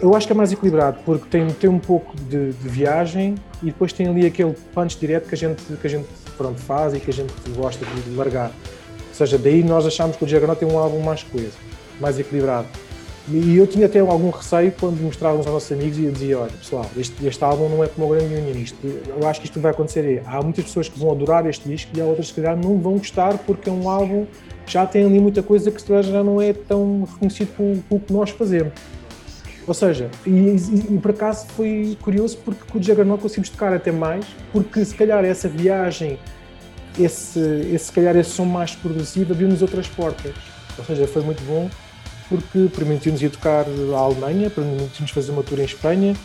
Eu 0.00 0.14
acho 0.14 0.26
que 0.26 0.32
é 0.32 0.36
mais 0.36 0.52
equilibrado, 0.52 0.98
porque 1.06 1.26
tem, 1.30 1.46
tem 1.48 1.70
um 1.70 1.78
pouco 1.78 2.14
de, 2.16 2.52
de 2.52 2.68
viagem 2.68 3.34
e 3.62 3.66
depois 3.66 3.94
tem 3.94 4.06
ali 4.06 4.26
aquele 4.26 4.54
punch 4.74 4.98
direto 4.98 5.26
que 5.26 5.34
a 5.34 5.38
gente, 5.38 5.62
que 5.62 5.86
a 5.86 5.90
gente 5.90 6.06
pronto, 6.36 6.60
faz 6.60 6.92
e 6.94 7.00
que 7.00 7.10
a 7.10 7.12
gente 7.12 7.32
gosta 7.56 7.84
de 7.84 8.14
largar. 8.14 8.48
Ou 8.48 9.14
seja, 9.14 9.38
daí 9.38 9.62
nós 9.62 9.86
achámos 9.86 10.16
que 10.16 10.24
o 10.24 10.28
Juggernaut 10.28 10.60
tem 10.60 10.68
um 10.68 10.78
álbum 10.78 11.00
mais 11.00 11.22
coeso, 11.22 11.56
mais 11.98 12.18
equilibrado. 12.18 12.68
E 13.28 13.56
eu 13.56 13.66
tinha 13.66 13.86
até 13.86 13.98
algum 13.98 14.30
receio 14.30 14.72
quando 14.78 15.00
mostrávamos 15.02 15.46
aos 15.46 15.54
nossos 15.54 15.72
amigos 15.72 15.98
e 15.98 16.04
eu 16.04 16.12
dizia, 16.12 16.38
olha 16.38 16.52
pessoal, 16.52 16.86
este, 16.96 17.26
este 17.26 17.42
álbum 17.42 17.68
não 17.68 17.82
é 17.82 17.88
como 17.88 18.06
o 18.06 18.10
Grande 18.10 18.32
Union, 18.32 18.54
isto, 18.54 18.78
eu 18.84 19.26
acho 19.26 19.40
que 19.40 19.46
isto 19.46 19.58
vai 19.58 19.72
acontecer. 19.72 20.22
Há 20.26 20.40
muitas 20.42 20.66
pessoas 20.66 20.88
que 20.88 20.96
vão 20.98 21.10
adorar 21.10 21.44
este 21.46 21.68
disco 21.68 21.90
e 21.96 22.00
há 22.00 22.04
outras 22.04 22.30
que 22.30 22.40
não 22.40 22.78
vão 22.78 22.98
gostar 22.98 23.36
porque 23.38 23.68
é 23.68 23.72
um 23.72 23.90
álbum 23.90 24.26
já 24.66 24.86
tem 24.86 25.04
ali 25.04 25.20
muita 25.20 25.42
coisa 25.42 25.70
que 25.70 26.02
já 26.02 26.22
não 26.22 26.40
é 26.40 26.52
tão 26.52 27.06
reconhecido 27.10 27.82
pelo, 27.88 28.00
que 28.00 28.12
nós 28.12 28.30
fazemos. 28.30 28.72
Ou 29.66 29.74
seja, 29.74 30.08
e, 30.24 30.30
e, 30.30 30.94
e, 30.94 30.98
por 30.98 31.10
acaso 31.10 31.46
foi 31.48 31.98
curioso 32.00 32.38
porque 32.44 32.60
com 32.70 32.78
o 32.78 32.82
Juggernaut 32.82 33.20
conseguimos 33.20 33.50
tocar 33.50 33.72
até 33.72 33.90
mais, 33.90 34.24
porque 34.52 34.84
se 34.84 34.94
calhar 34.94 35.24
essa 35.24 35.48
viagem 35.48 36.18
esse, 36.98 37.40
esse 37.72 37.86
se 37.86 37.92
calhar 37.92 38.16
esse 38.16 38.30
som 38.30 38.44
mais 38.44 38.74
progressivo 38.74 39.32
abriu-nos 39.32 39.62
outras 39.62 39.86
portas. 39.88 40.34
Ou 40.78 40.84
seja, 40.84 41.06
foi 41.06 41.22
muito 41.22 41.42
bom 41.44 41.68
porque 42.28 42.68
permitiu-nos 42.74 43.22
ir 43.22 43.30
tocar 43.30 43.64
à 43.64 43.98
Alemanha, 43.98 44.50
permitiu-nos 44.50 45.10
fazer 45.10 45.30
uma 45.30 45.42
tour 45.42 45.60
em 45.60 45.64
Espanha, 45.64 46.16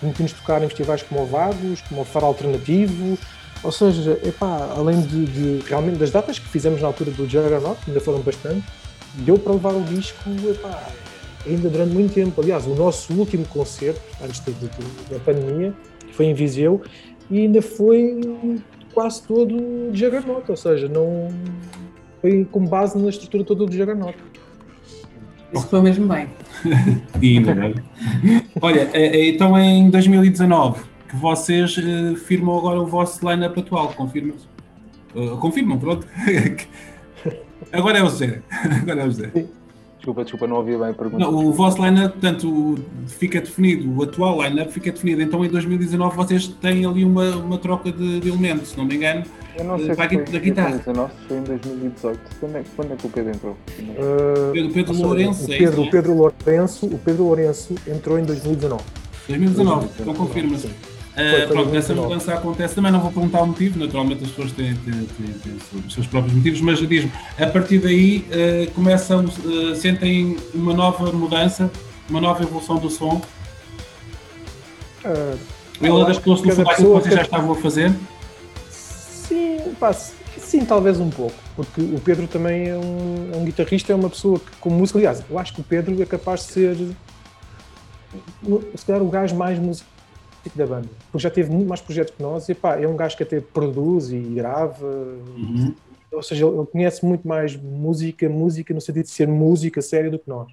permitiu-nos 0.00 0.32
tocar 0.32 0.62
em 0.62 0.68
festivais 0.68 1.02
como 1.02 1.22
o 1.22 1.26
Vagos, 1.26 1.80
como 1.88 2.02
o 2.02 2.04
Faro 2.04 2.26
Alternativo, 2.26 3.18
ou 3.62 3.72
seja, 3.72 4.20
epá, 4.24 4.72
além 4.76 5.00
de, 5.00 5.24
de, 5.26 5.68
realmente 5.68 5.96
das 5.98 6.10
datas 6.10 6.38
que 6.38 6.48
fizemos 6.48 6.80
na 6.80 6.86
altura 6.86 7.10
do 7.10 7.28
Juggernaut, 7.28 7.80
ainda 7.86 8.00
foram 8.00 8.20
bastante, 8.20 8.64
deu 9.14 9.38
para 9.38 9.52
levar 9.52 9.74
o 9.74 9.82
disco 9.82 10.18
epá, 10.48 10.88
ainda 11.46 11.68
durante 11.68 11.92
muito 11.92 12.14
tempo. 12.14 12.40
Aliás, 12.40 12.66
o 12.66 12.74
nosso 12.74 13.12
último 13.14 13.44
concerto, 13.46 14.00
antes 14.22 14.40
de, 14.44 14.52
de, 14.52 14.68
da 15.10 15.18
pandemia, 15.20 15.74
foi 16.12 16.26
em 16.26 16.34
Viseu, 16.34 16.82
e 17.30 17.40
ainda 17.40 17.60
foi 17.60 18.20
quase 18.94 19.22
todo 19.22 19.90
de 19.90 19.98
Juggernaut, 19.98 20.48
ou 20.48 20.56
seja, 20.56 20.88
não 20.88 21.28
foi 22.20 22.44
com 22.50 22.64
base 22.64 22.98
na 22.98 23.08
estrutura 23.08 23.44
toda 23.44 23.66
do 23.66 23.72
Juggernaut. 23.72 24.16
Isso 25.52 25.66
foi 25.66 25.80
mesmo 25.80 26.06
bem. 26.06 26.28
e 27.20 27.38
ainda 27.38 27.54
bem. 27.54 27.74
Olha, 28.60 28.90
é, 28.92 29.16
é, 29.16 29.28
então 29.28 29.56
é 29.56 29.64
em 29.64 29.88
2019 29.90 30.87
que 31.08 31.16
vocês 31.16 31.76
uh, 31.78 32.16
firmam 32.16 32.58
agora 32.58 32.80
o 32.80 32.86
vosso 32.86 33.28
line-up 33.28 33.58
atual, 33.58 33.92
confirmam-se? 33.94 34.46
Uh, 35.14 35.36
confirmam, 35.38 35.78
pronto. 35.78 36.06
agora 37.72 37.98
é 37.98 38.02
o 38.02 38.08
Zé. 38.08 38.42
Agora 38.82 39.02
é 39.02 39.06
o. 39.06 39.58
Desculpa, 39.98 40.22
desculpa, 40.22 40.46
não 40.46 40.56
ouvi 40.56 40.76
bem 40.76 40.90
a 40.90 40.94
pergunta. 40.94 41.18
Não, 41.18 41.34
o 41.34 41.52
vosso 41.52 41.84
line-up, 41.84 42.12
portanto, 42.12 42.78
fica 43.08 43.40
definido, 43.40 43.92
o 43.92 44.02
atual 44.04 44.40
line-up 44.42 44.72
fica 44.72 44.92
definido. 44.92 45.22
Então 45.22 45.44
em 45.44 45.48
2019 45.48 46.16
vocês 46.16 46.46
têm 46.46 46.86
ali 46.86 47.04
uma, 47.04 47.36
uma 47.36 47.58
troca 47.58 47.90
de, 47.90 48.20
de 48.20 48.28
elementos, 48.28 48.68
se 48.68 48.78
não 48.78 48.84
me 48.84 48.94
engano. 48.94 49.24
Eu 49.58 49.64
não 49.64 49.76
sei 49.76 49.94
para 49.94 50.08
se 50.08 50.14
foi 50.14 50.24
da 50.24 50.38
guitarra. 50.38 50.70
2019, 50.70 51.12
foi 51.26 51.36
em 51.36 51.42
2018. 51.42 52.20
Quando 52.38 52.56
é, 52.56 52.64
quando 52.76 52.92
é 52.92 52.96
que 52.96 53.06
o 53.06 53.10
Pedro 53.10 53.30
entrou? 53.30 53.52
Uh, 53.52 54.52
Pedro, 54.52 54.72
Pedro 54.72 54.94
Lourenço. 54.94 55.44
O 55.44 55.48
Pedro, 55.48 55.82
é 55.82 55.86
o 55.86 55.90
Pedro 55.90 56.14
Lourenço, 56.14 56.86
o 56.86 56.98
Pedro 56.98 57.24
Lourenço 57.24 57.74
entrou 57.88 58.18
em 58.18 58.24
2019. 58.24 58.82
2019, 59.26 59.28
2019 59.28 59.88
então 60.00 60.14
confirma-se. 60.14 60.68
Uh, 61.18 61.48
pronto, 61.48 61.74
essa 61.74 61.92
mudança 61.94 62.32
acontece. 62.32 62.76
Também 62.76 62.92
não 62.92 63.00
vou 63.00 63.10
perguntar 63.10 63.42
o 63.42 63.46
motivo, 63.48 63.78
naturalmente 63.78 64.22
as 64.22 64.30
pessoas 64.30 64.52
têm, 64.52 64.76
têm, 64.76 64.92
têm, 64.92 65.34
têm 65.34 65.56
os 65.84 65.92
seus 65.92 66.06
próprios 66.06 66.34
motivos, 66.34 66.60
mas 66.60 66.78
diz-me, 66.78 67.10
a 67.36 67.46
partir 67.46 67.78
daí 67.78 68.24
uh, 68.28 68.70
começam, 68.72 69.24
uh, 69.24 69.74
sentem 69.74 70.36
uma 70.54 70.72
nova 70.72 71.10
mudança, 71.10 71.70
uma 72.08 72.20
nova 72.20 72.42
evolução 72.42 72.76
do 72.76 72.88
som? 72.88 73.20
Uh, 75.04 75.36
Ele 75.80 76.02
adaptou-se 76.02 76.46
no 76.46 76.54
que 76.54 76.82
vocês 76.82 77.14
já 77.14 77.22
estavam 77.22 77.52
a 77.52 77.56
fazer? 77.56 77.92
Sim, 78.70 79.58
pá, 79.78 79.92
sim, 79.92 80.64
talvez 80.64 81.00
um 81.00 81.10
pouco, 81.10 81.34
porque 81.56 81.80
o 81.80 82.00
Pedro 82.00 82.26
também 82.26 82.68
é 82.68 82.76
um, 82.76 83.30
é 83.32 83.36
um 83.36 83.44
guitarrista, 83.44 83.92
é 83.92 83.96
uma 83.96 84.08
pessoa 84.08 84.38
que, 84.38 84.56
com 84.60 84.70
música, 84.70 84.98
aliás, 84.98 85.22
eu 85.28 85.38
acho 85.38 85.52
que 85.52 85.60
o 85.60 85.64
Pedro 85.64 86.00
é 86.00 86.06
capaz 86.06 86.46
de 86.46 86.52
ser, 86.52 86.76
se 88.74 88.86
calhar, 88.86 89.02
o 89.02 89.08
gajo 89.08 89.34
mais 89.36 89.58
musical 90.48 90.66
da 90.66 90.66
banda, 90.66 90.88
porque 91.10 91.22
já 91.22 91.30
teve 91.30 91.50
muito 91.50 91.68
mais 91.68 91.80
projetos 91.80 92.14
que 92.14 92.22
nós 92.22 92.48
e 92.48 92.54
pá, 92.54 92.80
é 92.80 92.86
um 92.86 92.96
gajo 92.96 93.16
que 93.16 93.22
até 93.22 93.40
produz 93.40 94.10
e 94.10 94.18
grava, 94.18 94.86
uhum. 94.86 95.74
ou 96.12 96.22
seja, 96.22 96.46
ele 96.46 96.66
conhece 96.66 97.04
muito 97.04 97.26
mais 97.26 97.56
música, 97.56 98.28
música 98.28 98.72
no 98.72 98.80
sentido 98.80 99.04
de 99.04 99.10
ser 99.10 99.28
música 99.28 99.82
séria 99.82 100.10
do 100.10 100.18
que 100.18 100.28
nós. 100.28 100.48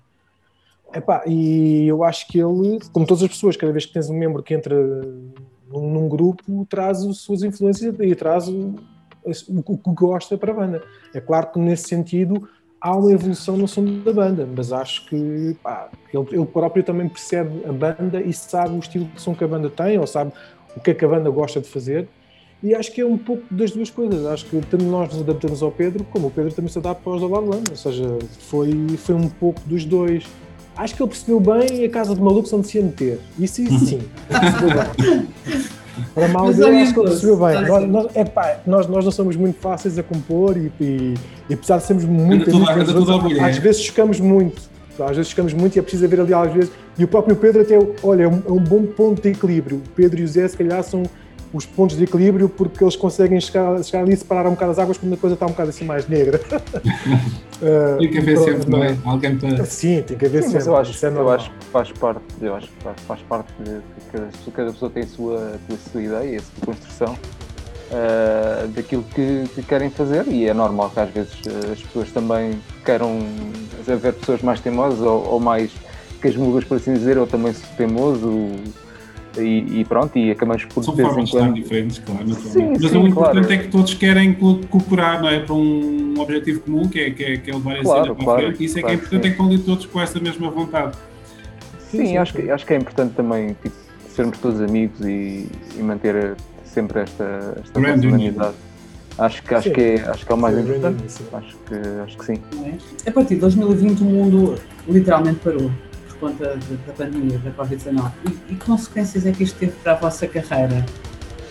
Epá, 0.94 1.24
e 1.26 1.88
eu 1.88 2.04
acho 2.04 2.28
que 2.28 2.40
ele, 2.40 2.80
como 2.94 3.06
todas 3.06 3.24
as 3.24 3.30
pessoas, 3.30 3.58
cada 3.58 3.72
vez 3.72 3.86
que 3.86 3.94
tens 3.94 4.10
um 4.10 4.18
membro 4.18 4.42
que 4.42 4.54
entra 4.54 4.76
num, 5.68 5.92
num 5.92 6.08
grupo, 6.08 6.66
traz 6.70 7.04
as 7.04 7.18
suas 7.18 7.44
influências 7.44 7.94
e 8.00 8.16
traz 8.16 8.48
o, 8.48 8.76
o, 9.24 9.32
o 9.74 9.78
que 9.78 9.92
gosta 9.94 10.38
para 10.38 10.52
a 10.52 10.56
banda. 10.56 10.84
É 11.14 11.20
claro 11.20 11.52
que 11.52 11.60
nesse 11.60 11.90
sentido 11.90 12.48
há 12.86 12.96
uma 12.96 13.12
evolução 13.12 13.58
no 13.58 13.68
som 13.68 13.84
da 13.84 14.14
banda, 14.14 14.48
mas 14.56 14.72
acho 14.72 15.08
que 15.08 15.58
pá, 15.64 15.90
ele, 16.14 16.28
ele, 16.32 16.46
próprio 16.46 16.84
também 16.84 17.10
percebe 17.10 17.66
a 17.68 17.74
banda 17.74 18.22
e 18.22 18.32
sabe 18.32 18.76
o 18.76 18.80
estilo 18.80 19.06
de 19.06 19.20
som 19.20 19.34
que 19.34 19.44
a 19.44 19.48
banda 19.48 19.72
tem, 19.72 19.98
ou 19.98 20.06
sabe 20.06 20.32
o 20.78 20.80
que 20.80 20.92
é 20.92 20.94
que 20.94 21.04
a 21.04 21.08
banda 21.08 21.28
gosta 21.32 21.60
de 21.60 21.68
fazer. 21.68 22.08
E 22.62 22.76
acho 22.76 22.92
que 22.92 23.02
é 23.02 23.06
um 23.06 23.18
pouco 23.18 23.44
das 23.50 23.72
duas 23.72 23.90
coisas. 23.90 24.24
Acho 24.28 24.46
que 24.46 24.62
tanto 24.70 24.84
nós 24.84 25.12
nos 25.12 25.22
adaptamos 25.24 25.64
ao 25.64 25.72
Pedro, 25.72 26.06
como 26.12 26.28
o 26.28 26.32
Pedro 26.32 26.54
também 26.54 26.72
se 26.72 26.78
adapta 26.78 27.10
aos 27.10 27.22
da 27.22 27.28
Barlanda. 27.28 27.72
Ou 27.72 27.76
seja, 27.76 28.20
foi, 28.40 28.72
foi 28.98 29.16
um 29.16 29.30
pouco 29.30 29.60
dos 29.66 29.84
dois. 29.84 30.26
Acho 30.78 30.96
que 30.96 31.02
ele 31.02 31.10
percebeu 31.10 31.40
bem 31.40 31.86
a 31.86 31.90
casa 31.90 32.14
de 32.14 32.22
malucos 32.22 32.54
onde 32.54 32.68
se 32.68 32.78
ia 32.78 32.84
meter. 32.84 33.20
Isso, 33.40 33.62
isso 33.64 33.80
sim. 33.86 34.02
Para 36.14 36.28
mal 36.28 36.46
Mas 36.48 36.58
dele, 36.58 36.78
acho 36.82 36.94
que 36.94 37.00
ele 37.00 37.08
percebeu 37.10 37.38
bem. 37.38 37.62
Nós, 37.68 37.88
nós, 37.90 38.16
epá, 38.16 38.58
nós, 38.66 38.88
nós 38.88 39.06
não 39.06 39.12
somos 39.12 39.36
muito 39.36 39.60
fáceis 39.60 39.98
a 39.98 40.04
compor 40.04 40.58
e, 40.58 40.72
e, 40.80 41.14
e 41.50 41.54
apesar 41.54 41.78
de 41.78 41.84
sermos 41.84 42.06
muito 42.06 42.50
tudo- 42.52 42.70
amigos, 42.70 42.94
tudo 42.94 43.12
ao 43.12 43.22
mulher. 43.22 43.44
às 43.44 43.58
vezes 43.58 43.82
chocamos 43.82 44.20
muito. 44.20 44.62
Às 45.00 45.18
vezes 45.18 45.30
chocamos 45.30 45.54
muito 45.54 45.76
e 45.76 45.80
é 45.80 45.82
preciso 45.82 46.06
haver 46.06 46.22
ali 46.22 46.34
às 46.34 46.54
vezes. 46.54 46.72
E 46.98 47.04
o 47.04 47.08
próprio 47.08 47.36
Pedro 47.36 47.62
até, 47.62 47.78
olha, 48.02 48.24
é 48.24 48.28
um, 48.28 48.42
é 48.48 48.52
um 48.52 48.60
bom 48.60 48.84
ponto 48.86 49.22
de 49.22 49.30
equilíbrio. 49.30 49.78
O 49.86 49.90
Pedro 49.96 50.22
e 50.22 50.24
o 50.24 50.28
Zé, 50.28 50.48
se 50.48 50.56
calhar, 50.58 50.82
são 50.84 51.04
os 51.56 51.66
pontos 51.66 51.96
de 51.96 52.04
equilíbrio 52.04 52.50
porque 52.50 52.84
eles 52.84 52.98
conseguem 52.98 53.40
chegar, 53.40 53.82
chegar 53.82 54.04
ali 54.04 54.14
e 54.14 54.18
separar 54.18 54.46
um 54.48 54.52
bocado 54.52 54.72
as 54.72 54.80
águas 54.80 54.98
quando 54.98 55.14
a 55.14 55.18
coisa 55.18 55.36
está 55.36 55.46
um 55.46 55.50
bocado 55.50 55.70
assim 55.70 55.86
mais 55.86 56.06
negra. 56.08 56.40
Ah, 56.52 57.96
Tem 57.98 58.10
que 58.12 58.18
haver 58.18 58.36
pronto, 58.36 58.52
sempre, 58.52 58.70
não 58.72 58.84
é? 58.84 58.98
Alguém 59.06 59.38
para. 59.38 59.66
Sim, 59.66 60.04
tem 60.06 60.18
que 60.18 60.26
haver 60.26 60.44
Sim, 60.44 60.50
sempre. 60.50 60.58
mas 60.58 60.68
eu 60.68 60.76
acho, 60.76 60.92
Isso 60.92 61.06
é 61.06 61.10
eu 61.10 61.30
acho 61.32 61.50
que 61.52 61.66
faz 61.68 61.92
parte, 61.94 62.22
eu 62.42 62.56
acho 62.56 62.68
que 62.68 62.84
faz, 62.84 62.96
faz 63.08 63.22
parte 63.22 63.54
de 63.60 63.72
que 63.72 64.12
cada, 64.12 64.26
pessoa- 64.28 64.54
cada 64.54 64.72
pessoa 64.74 64.92
tem 64.92 65.04
a 65.04 65.08
sua, 65.08 65.52
a 65.72 65.92
sua 65.92 66.02
ideia, 66.04 66.40
a 66.40 66.42
sua 66.42 66.66
construção 66.66 67.18
ah, 67.94 68.68
daquilo 68.76 69.04
que, 69.04 69.44
que 69.56 69.64
querem 69.64 69.90
fazer 69.90 70.28
e 70.28 70.46
é 70.48 70.54
normal 70.54 70.90
que 70.90 71.00
às 71.00 71.10
vezes 71.10 71.32
ah, 71.48 71.72
as 71.72 71.82
pessoas 71.82 72.12
também 72.12 72.60
queiram 72.84 73.20
haver 73.88 74.14
pessoas 74.14 74.42
mais 74.42 74.60
teimosas 74.60 75.00
ou, 75.00 75.26
ou 75.26 75.40
mais 75.40 75.72
casmudas, 76.20 76.66
por 76.66 76.76
assim 76.78 76.94
dizer, 76.94 77.18
ou 77.18 77.26
também 77.28 77.54
teimoso 77.78 78.50
e, 79.38 79.80
e 79.82 79.86
pronto, 79.86 80.18
e 80.18 80.32
acabamos 80.32 80.66
por 80.66 80.84
São 80.84 80.96
formas 80.96 81.18
em 81.18 81.20
de 81.20 81.24
estar 81.26 81.40
quando. 81.40 81.54
diferentes, 81.56 82.00
claro, 82.00 82.28
naturalmente. 82.28 82.54
Sim, 82.54 82.78
Mas 82.82 82.92
sim, 82.92 82.98
o 82.98 83.08
importante 83.08 83.48
claro. 83.48 83.54
é 83.54 83.58
que 83.58 83.68
todos 83.70 83.94
querem 83.94 84.34
co- 84.34 84.60
cooperar 84.70 85.22
não 85.22 85.30
é? 85.30 85.40
para 85.40 85.56
um 85.56 86.14
objetivo 86.18 86.60
comum, 86.62 86.88
que 86.88 87.00
é, 87.00 87.10
que 87.12 87.24
é, 87.24 87.38
que 87.38 87.52
é 87.52 87.54
levar 87.54 87.78
a 87.78 87.82
Claro, 87.84 88.04
cena 88.04 88.16
para 88.16 88.22
a 88.24 88.26
claro, 88.26 88.42
frente. 88.48 88.62
E 88.62 88.66
isso 88.66 88.80
é 88.80 88.82
que 88.82 88.88
é 88.90 88.94
importante, 88.94 89.12
sim. 89.12 89.18
é 89.18 89.22
que 89.22 89.28
estão 89.30 89.46
ali 89.48 89.58
todos 89.60 89.86
com 89.86 90.02
essa 90.02 90.20
mesma 90.20 90.50
vontade. 90.50 90.98
Sim, 91.92 92.18
acho, 92.18 92.34
que, 92.34 92.50
acho 92.50 92.66
que 92.66 92.74
é 92.74 92.78
importante 92.78 93.14
também 93.14 93.56
tipo, 93.62 93.76
sermos 94.10 94.38
todos 94.40 94.62
amigos 94.62 95.00
e, 95.02 95.48
e 95.78 95.82
manter 95.82 96.36
sempre 96.64 97.02
esta, 97.02 97.58
esta 97.64 97.80
humanidade. 97.80 98.56
Acho 99.18 99.42
que, 99.44 99.56
acho, 99.56 99.70
Sim. 99.70 99.74
que 99.76 99.82
é, 99.82 100.02
acho 100.10 100.26
que 100.26 100.32
é 100.32 100.36
o 100.36 100.38
mais 100.38 100.56
Sim, 100.56 100.62
importante. 100.64 101.04
sim. 101.08 101.24
Acho 101.32 101.56
que, 101.66 101.76
acho 102.04 102.18
que 102.18 102.26
sim. 102.26 102.42
é? 102.66 103.10
A 103.10 103.14
partir 103.14 103.36
de 103.36 103.40
2020 103.42 104.02
o 104.02 104.04
mundo 104.04 104.56
literalmente 104.90 105.40
parou 105.40 105.72
conta 106.26 106.58
da 106.88 106.94
pandemia, 106.94 107.38
da 107.40 107.52
Covid-19. 107.52 108.12
E, 108.26 108.56
que 108.56 108.66
consequências 108.66 109.26
é 109.26 109.32
que 109.32 109.44
isto 109.44 109.58
teve 109.60 109.74
para 109.84 109.92
a 109.92 109.96
vossa 109.96 110.28
carreira? 110.28 110.86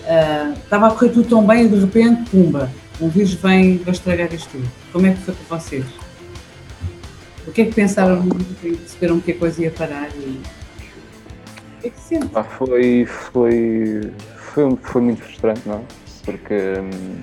Ah, 0.07 0.53
estava 0.57 0.89
a 0.89 0.91
correr 0.91 1.11
tudo 1.11 1.29
tão 1.29 1.47
bem 1.47 1.67
e 1.67 1.69
de 1.69 1.79
repente, 1.79 2.31
pumba, 2.31 2.71
um 3.01 3.09
vírus 3.09 3.35
vem 3.35 3.79
para 3.79 3.93
estragar 3.93 4.33
isto 4.35 4.51
tudo. 4.51 4.69
Como 4.93 5.07
é 5.07 5.13
que 5.13 5.21
foi 5.21 5.35
para 5.35 5.59
vocês? 5.59 5.85
O 7.47 7.53
que 7.53 7.63
é 7.63 7.65
que 7.67 7.75
pensaram 7.75 8.27
e 8.63 8.77
perceberam 8.77 9.21
que 9.21 9.33
a 9.33 9.39
coisa 9.39 9.63
ia 9.63 9.71
parar? 9.71 10.09
E... 10.17 10.41
O 11.79 11.81
que 11.81 11.87
é 11.87 11.91
que? 11.91 12.29
Pá, 12.29 12.43
foi, 12.43 13.07
foi, 13.07 14.13
foi, 14.37 14.79
foi 14.83 15.03
muito 15.03 15.23
frustrante, 15.23 15.61
não 15.67 15.77
é? 15.77 15.81
Porque 16.25 16.55
hum, 16.55 17.23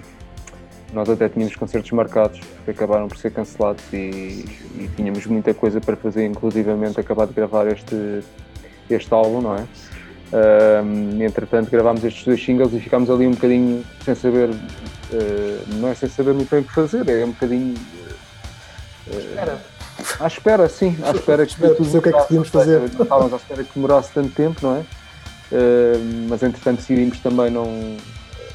nós 0.93 1.09
até 1.09 1.29
tínhamos 1.29 1.55
concertos 1.55 1.91
marcados 1.91 2.39
que 2.65 2.71
acabaram 2.71 3.07
por 3.07 3.17
ser 3.17 3.31
cancelados 3.31 3.83
e, 3.93 4.45
e 4.75 4.89
tínhamos 4.95 5.25
muita 5.25 5.53
coisa 5.53 5.79
para 5.79 5.95
fazer, 5.95 6.25
inclusivamente 6.25 6.99
acabar 6.99 7.27
de 7.27 7.33
gravar 7.33 7.67
este, 7.67 8.21
este 8.89 9.13
álbum, 9.13 9.41
não 9.41 9.55
é? 9.55 9.65
Hum, 10.33 11.21
entretanto, 11.21 11.69
gravámos 11.69 12.03
estes 12.03 12.23
dois 12.23 12.43
singles 12.43 12.73
e 12.73 12.79
ficámos 12.79 13.09
ali 13.09 13.27
um 13.27 13.31
bocadinho 13.31 13.83
sem 14.03 14.15
saber, 14.15 14.49
eh, 15.11 15.63
não 15.75 15.89
é 15.89 15.95
sem 15.95 16.07
saber 16.07 16.33
muito 16.33 16.49
bem 16.49 16.61
o 16.61 16.63
que 16.63 16.73
fazer, 16.73 17.07
é 17.09 17.25
um 17.25 17.31
bocadinho. 17.31 17.75
eh, 19.09 19.57
à 20.19 20.27
espera, 20.27 20.69
sim, 20.69 20.97
à 21.03 21.11
espera 21.11 21.45
que 21.45 21.51
Espera, 21.51 21.75
tudo 21.75 21.97
o 21.97 22.01
que 22.01 22.09
é 22.09 22.11
que 22.11 22.19
podíamos 22.19 22.49
fazer. 22.49 22.79
Não 22.79 23.03
estávamos 23.03 23.33
à 23.33 23.35
espera 23.35 23.63
que 23.63 23.73
demorasse 23.73 24.11
tanto 24.13 24.33
tempo, 24.33 24.59
não 24.61 24.77
é? 24.77 24.79
Uh, 25.51 26.27
mas 26.29 26.41
entretanto 26.43 26.77
decidimos 26.77 27.19
também 27.19 27.51
não, 27.51 27.97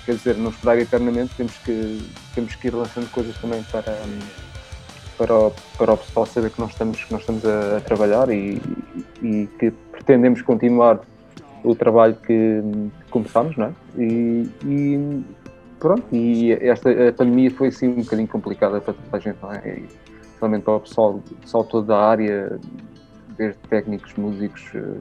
quer 0.07 0.15
dizer, 0.15 0.37
não 0.37 0.51
esperar 0.51 0.79
eternamente, 0.79 1.35
temos 1.37 1.59
que, 1.59 2.01
temos 2.35 2.55
que 2.55 2.69
ir 2.69 2.75
lançando 2.75 3.11
coisas 3.11 3.37
também 3.39 3.63
para, 3.65 3.99
para, 5.19 5.35
o, 5.35 5.53
para 5.77 5.93
o 5.93 5.97
pessoal 5.99 6.25
saber 6.25 6.51
que 6.51 6.61
nós 6.61 6.71
estamos, 6.71 7.05
que 7.05 7.13
nós 7.13 7.23
estamos 7.23 7.45
a, 7.45 7.79
a 7.79 7.81
trabalhar 7.81 8.31
e, 8.31 8.63
e 9.21 9.49
que 9.59 9.73
pretendemos 9.91 10.41
continuar 10.43 11.01
o 11.65 11.75
trabalho 11.75 12.15
que, 12.15 12.63
começámos, 13.11 13.57
não 13.57 13.67
é? 13.67 13.73
E, 13.99 14.49
e 14.65 15.25
pronto, 15.81 16.05
e 16.13 16.53
esta 16.53 17.09
a 17.09 17.13
pandemia 17.13 17.51
foi 17.51 17.69
assim 17.69 17.89
um 17.89 18.03
bocadinho 18.03 18.29
complicada 18.29 18.81
para 18.81 18.95
toda 18.95 19.17
a 19.17 19.19
gente, 19.19 19.39
não 19.43 19.53
é? 19.53 19.83
Principalmente 20.21 20.63
para 20.63 20.75
o 20.77 20.81
pessoal, 20.81 21.21
pessoal 21.41 21.65
todo 21.65 21.87
da 21.87 21.99
área, 21.99 22.61
desde 23.37 23.59
técnicos, 23.69 24.15
músicos, 24.15 24.63
eh, 24.75 24.99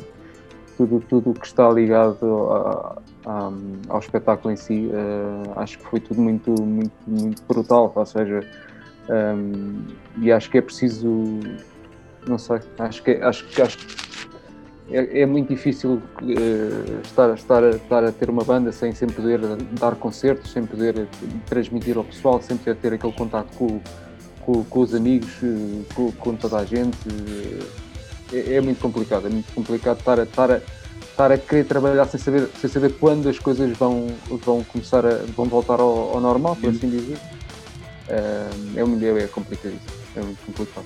tudo 0.77 0.99
tudo 1.09 1.33
que 1.33 1.45
está 1.45 1.69
ligado 1.69 2.25
a- 2.51 3.01
a- 3.25 3.51
ao 3.89 3.99
espetáculo 3.99 4.53
em 4.53 4.57
si, 4.57 4.89
eh, 4.91 5.51
acho 5.55 5.77
que 5.79 5.85
foi 5.85 5.99
tudo 5.99 6.21
muito, 6.21 6.51
muito, 6.61 6.93
muito 7.07 7.41
brutal, 7.47 7.91
ou 7.95 8.05
seja, 8.05 8.41
ehm, 9.09 9.77
e 10.21 10.31
acho 10.31 10.49
que 10.49 10.57
é 10.57 10.61
preciso, 10.61 11.09
não 12.27 12.37
sei, 12.37 12.59
acho 12.79 13.03
que, 13.03 13.11
acho, 13.11 13.45
que- 13.47 13.61
acho 13.61 13.77
que 13.77 13.95
é, 14.91 15.21
é 15.21 15.25
muito 15.25 15.49
difícil 15.49 16.01
eh, 16.21 17.01
estar, 17.03 17.33
estar, 17.33 17.63
estar 17.69 18.03
a 18.03 18.11
ter 18.11 18.29
uma 18.29 18.43
banda 18.43 18.71
sem, 18.71 18.93
sem 18.93 19.07
poder 19.07 19.39
dar 19.79 19.95
concertos, 19.95 20.51
sem 20.51 20.63
poder 20.65 21.07
transmitir 21.47 21.97
ao 21.97 22.03
pessoal, 22.03 22.39
sem 22.41 22.55
poder 22.57 22.75
ter 22.75 22.93
aquele 22.93 23.13
contato 23.13 23.55
com, 23.57 23.81
com, 24.41 24.63
com 24.63 24.79
os 24.81 24.93
amigos, 24.93 25.39
eh, 25.43 25.93
com, 25.95 26.11
com 26.11 26.35
toda 26.35 26.57
a 26.57 26.65
gente. 26.65 26.97
eh, 27.09 27.84
É, 28.31 28.55
é 28.55 28.61
muito 28.61 28.79
complicado, 28.79 29.27
é 29.27 29.29
muito 29.29 29.51
complicado 29.53 29.99
estar 29.99 30.19
a, 30.19 30.23
estar 30.23 30.51
a, 30.51 30.61
estar 31.01 31.31
a 31.31 31.37
querer 31.37 31.65
trabalhar 31.65 32.05
sem 32.07 32.19
saber, 32.19 32.49
sem 32.59 32.69
saber 32.69 32.93
quando 32.93 33.29
as 33.29 33.39
coisas 33.39 33.75
vão, 33.77 34.07
vão 34.43 34.63
começar 34.63 35.05
a 35.05 35.19
vão 35.35 35.45
voltar 35.45 35.79
ao, 35.79 36.13
ao 36.15 36.21
normal, 36.21 36.55
por 36.55 36.69
assim 36.69 36.89
dizer. 36.89 37.17
Eh, 38.07 38.49
É, 38.75 38.83
um, 38.83 39.17
é 39.17 39.27
complicadíssimo, 39.27 39.91
é 40.15 40.21
muito 40.21 40.39
complicado. 40.45 40.85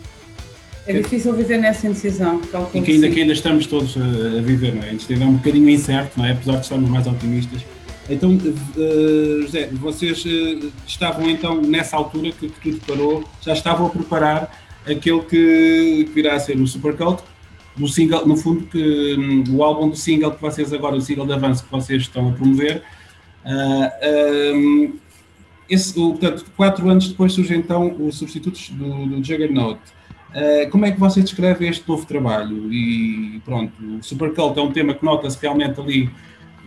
É 0.87 0.93
difícil 0.93 1.33
viver 1.33 1.57
nessa 1.59 1.85
indecisão. 1.85 2.41
E 2.73 2.81
que 2.81 2.93
ainda, 2.93 3.09
que 3.09 3.21
ainda 3.21 3.33
estamos 3.33 3.67
todos 3.67 3.95
a, 3.97 4.39
a 4.39 4.41
viver, 4.41 4.73
não 4.73 4.83
é? 4.83 4.93
Isto 4.93 5.13
ainda 5.13 5.25
é 5.25 5.27
um 5.27 5.35
bocadinho 5.35 5.69
incerto, 5.69 6.17
não 6.17 6.25
é? 6.25 6.31
Apesar 6.31 6.53
de 6.53 6.61
estarmos 6.61 6.89
mais 6.89 7.05
otimistas. 7.05 7.61
Então, 8.09 8.35
eh, 8.75 9.41
José, 9.41 9.69
vocês 9.73 10.23
eh, 10.25 10.67
estavam 10.87 11.29
então 11.29 11.61
nessa 11.61 11.95
altura 11.95 12.31
que, 12.31 12.49
que 12.49 12.71
tudo 12.71 12.81
parou, 12.87 13.23
já 13.41 13.53
estavam 13.53 13.85
a 13.85 13.89
preparar 13.89 14.51
aquele 14.83 15.21
que, 15.21 16.05
que 16.05 16.11
virá 16.15 16.33
a 16.35 16.39
ser 16.39 16.59
o 16.59 16.65
Supercult, 16.65 17.21
do 17.79 17.87
single, 17.87 18.27
no 18.27 18.35
fundo, 18.35 18.65
que, 18.65 19.15
o 19.49 19.63
álbum 19.63 19.89
do 19.89 19.95
single 19.95 20.31
que 20.31 20.41
vocês 20.41 20.71
agora, 20.73 20.95
o 20.95 21.01
single 21.01 21.25
de 21.25 21.33
avanço 21.33 21.63
que 21.63 21.71
vocês 21.71 22.03
estão 22.03 22.29
a 22.29 22.31
promover. 22.33 22.83
Ah, 23.45 23.91
hum, 24.53 24.93
esse, 25.69 25.93
portanto, 25.93 26.45
quatro 26.57 26.89
anos 26.89 27.07
depois 27.07 27.31
surge 27.33 27.55
então 27.55 27.95
os 27.99 28.17
substitutos 28.17 28.69
do, 28.69 29.05
do 29.05 29.15
Juggernaut. 29.23 29.79
Uh, 30.29 30.69
como 30.69 30.85
é 30.85 30.91
que 30.91 30.99
você 30.99 31.21
descreve 31.21 31.67
este 31.67 31.87
novo 31.87 32.05
trabalho? 32.05 32.71
E 32.71 33.41
pronto, 33.43 33.73
o 33.81 34.03
Supercult 34.03 34.59
é 34.59 34.61
um 34.61 34.71
tema 34.71 34.93
que 34.93 35.03
nota-se 35.03 35.39
realmente 35.41 35.79
ali 35.79 36.09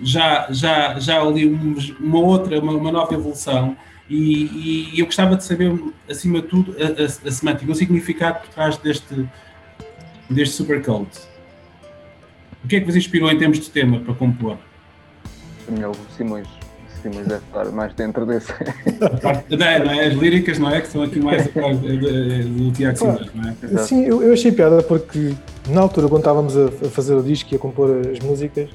já, 0.00 0.48
já, 0.50 0.98
já 0.98 1.20
ali 1.20 1.46
um- 1.46 1.76
uma 2.00 2.18
outra, 2.18 2.58
uma, 2.58 2.72
uma 2.72 2.90
nova 2.90 3.14
evolução. 3.14 3.76
E, 4.10 4.90
e 4.94 5.00
eu 5.00 5.06
gostava 5.06 5.36
de 5.36 5.44
saber, 5.44 5.72
acima 6.10 6.42
de 6.42 6.48
tudo, 6.48 6.74
a, 6.76 7.02
a, 7.02 7.28
a 7.28 7.30
semântica, 7.30 7.70
o 7.70 7.74
significado 7.74 8.40
por 8.40 8.48
trás 8.48 8.76
deste, 8.78 9.28
deste 10.32 10.54
Supercult. 10.56 11.08
O 12.64 12.68
que 12.68 12.76
é 12.76 12.80
que 12.80 12.86
vos 12.86 12.96
inspirou 12.96 13.30
em 13.30 13.38
termos 13.38 13.58
de 13.58 13.68
tema 13.70 14.00
para 14.00 14.14
compor? 14.14 14.56
Melhor 15.68 15.90
o 15.92 16.16
Simões, 16.16 16.46
o 16.46 17.02
Simões 17.02 17.26
deve 17.26 17.42
estar 17.44 17.64
mais 17.72 17.92
dentro 17.94 18.24
desse. 18.26 18.52
Parte 19.22 19.56
da, 19.56 19.78
não 19.80 19.90
é? 19.92 20.06
As 20.06 20.14
líricas, 20.14 20.58
não 20.58 20.70
é? 20.70 20.80
Que 20.80 20.88
são 20.88 21.02
aqui 21.02 21.18
mais 21.18 21.46
a 21.46 21.48
parte 21.48 21.76
do, 21.78 22.72
Tiago 22.72 22.98
Simões, 22.98 23.28
não 23.34 23.48
é? 23.48 23.54
Exato. 23.62 23.86
Sim, 23.86 24.04
eu, 24.04 24.22
eu 24.22 24.32
achei 24.32 24.52
piada 24.52 24.82
porque 24.82 25.34
na 25.68 25.80
altura, 25.80 26.08
quando 26.08 26.20
estávamos 26.20 26.56
a, 26.56 26.66
a 26.66 26.90
fazer 26.90 27.14
o 27.14 27.22
disco 27.22 27.52
e 27.52 27.56
a 27.56 27.58
compor 27.58 27.90
as 28.12 28.18
músicas, 28.20 28.68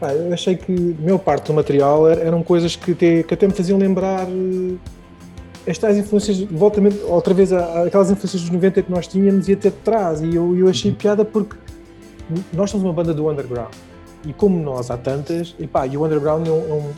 pá, 0.00 0.12
eu 0.12 0.32
achei 0.32 0.56
que 0.56 0.96
a 0.98 1.02
maior 1.02 1.18
parte 1.18 1.46
do 1.46 1.54
material 1.54 2.08
era- 2.08 2.20
eram 2.20 2.42
coisas 2.42 2.74
que 2.74 2.92
até, 2.92 3.22
que 3.22 3.34
até 3.34 3.46
me 3.46 3.52
faziam 3.54 3.78
lembrar 3.78 4.26
eh, 5.66 5.70
estas 5.70 5.96
influências, 5.96 6.38
volta 6.40 6.80
outra 7.08 7.34
vez 7.34 7.52
aquelas 7.52 8.10
influências 8.10 8.42
dos 8.42 8.50
90 8.50 8.82
que 8.82 8.90
nós 8.90 9.06
tínhamos 9.06 9.48
e 9.48 9.52
até 9.52 9.70
de 9.70 9.76
trás. 9.76 10.20
E 10.20 10.34
eu, 10.34 10.56
eu 10.56 10.68
achei 10.68 10.92
piada 10.92 11.24
porque 11.24 11.56
nós 12.52 12.70
somos 12.70 12.84
uma 12.84 12.92
banda 12.92 13.12
do 13.14 13.28
underground. 13.30 13.72
E 14.26 14.32
como 14.32 14.58
nós 14.62 14.90
há 14.90 14.96
tantas, 14.96 15.54
e, 15.58 15.66
pá, 15.66 15.86
e 15.86 15.96
o 15.98 16.04
underground 16.04 16.46
é 16.46 16.50
um, 16.50 16.54
é 16.54 16.72
um- 16.72 16.90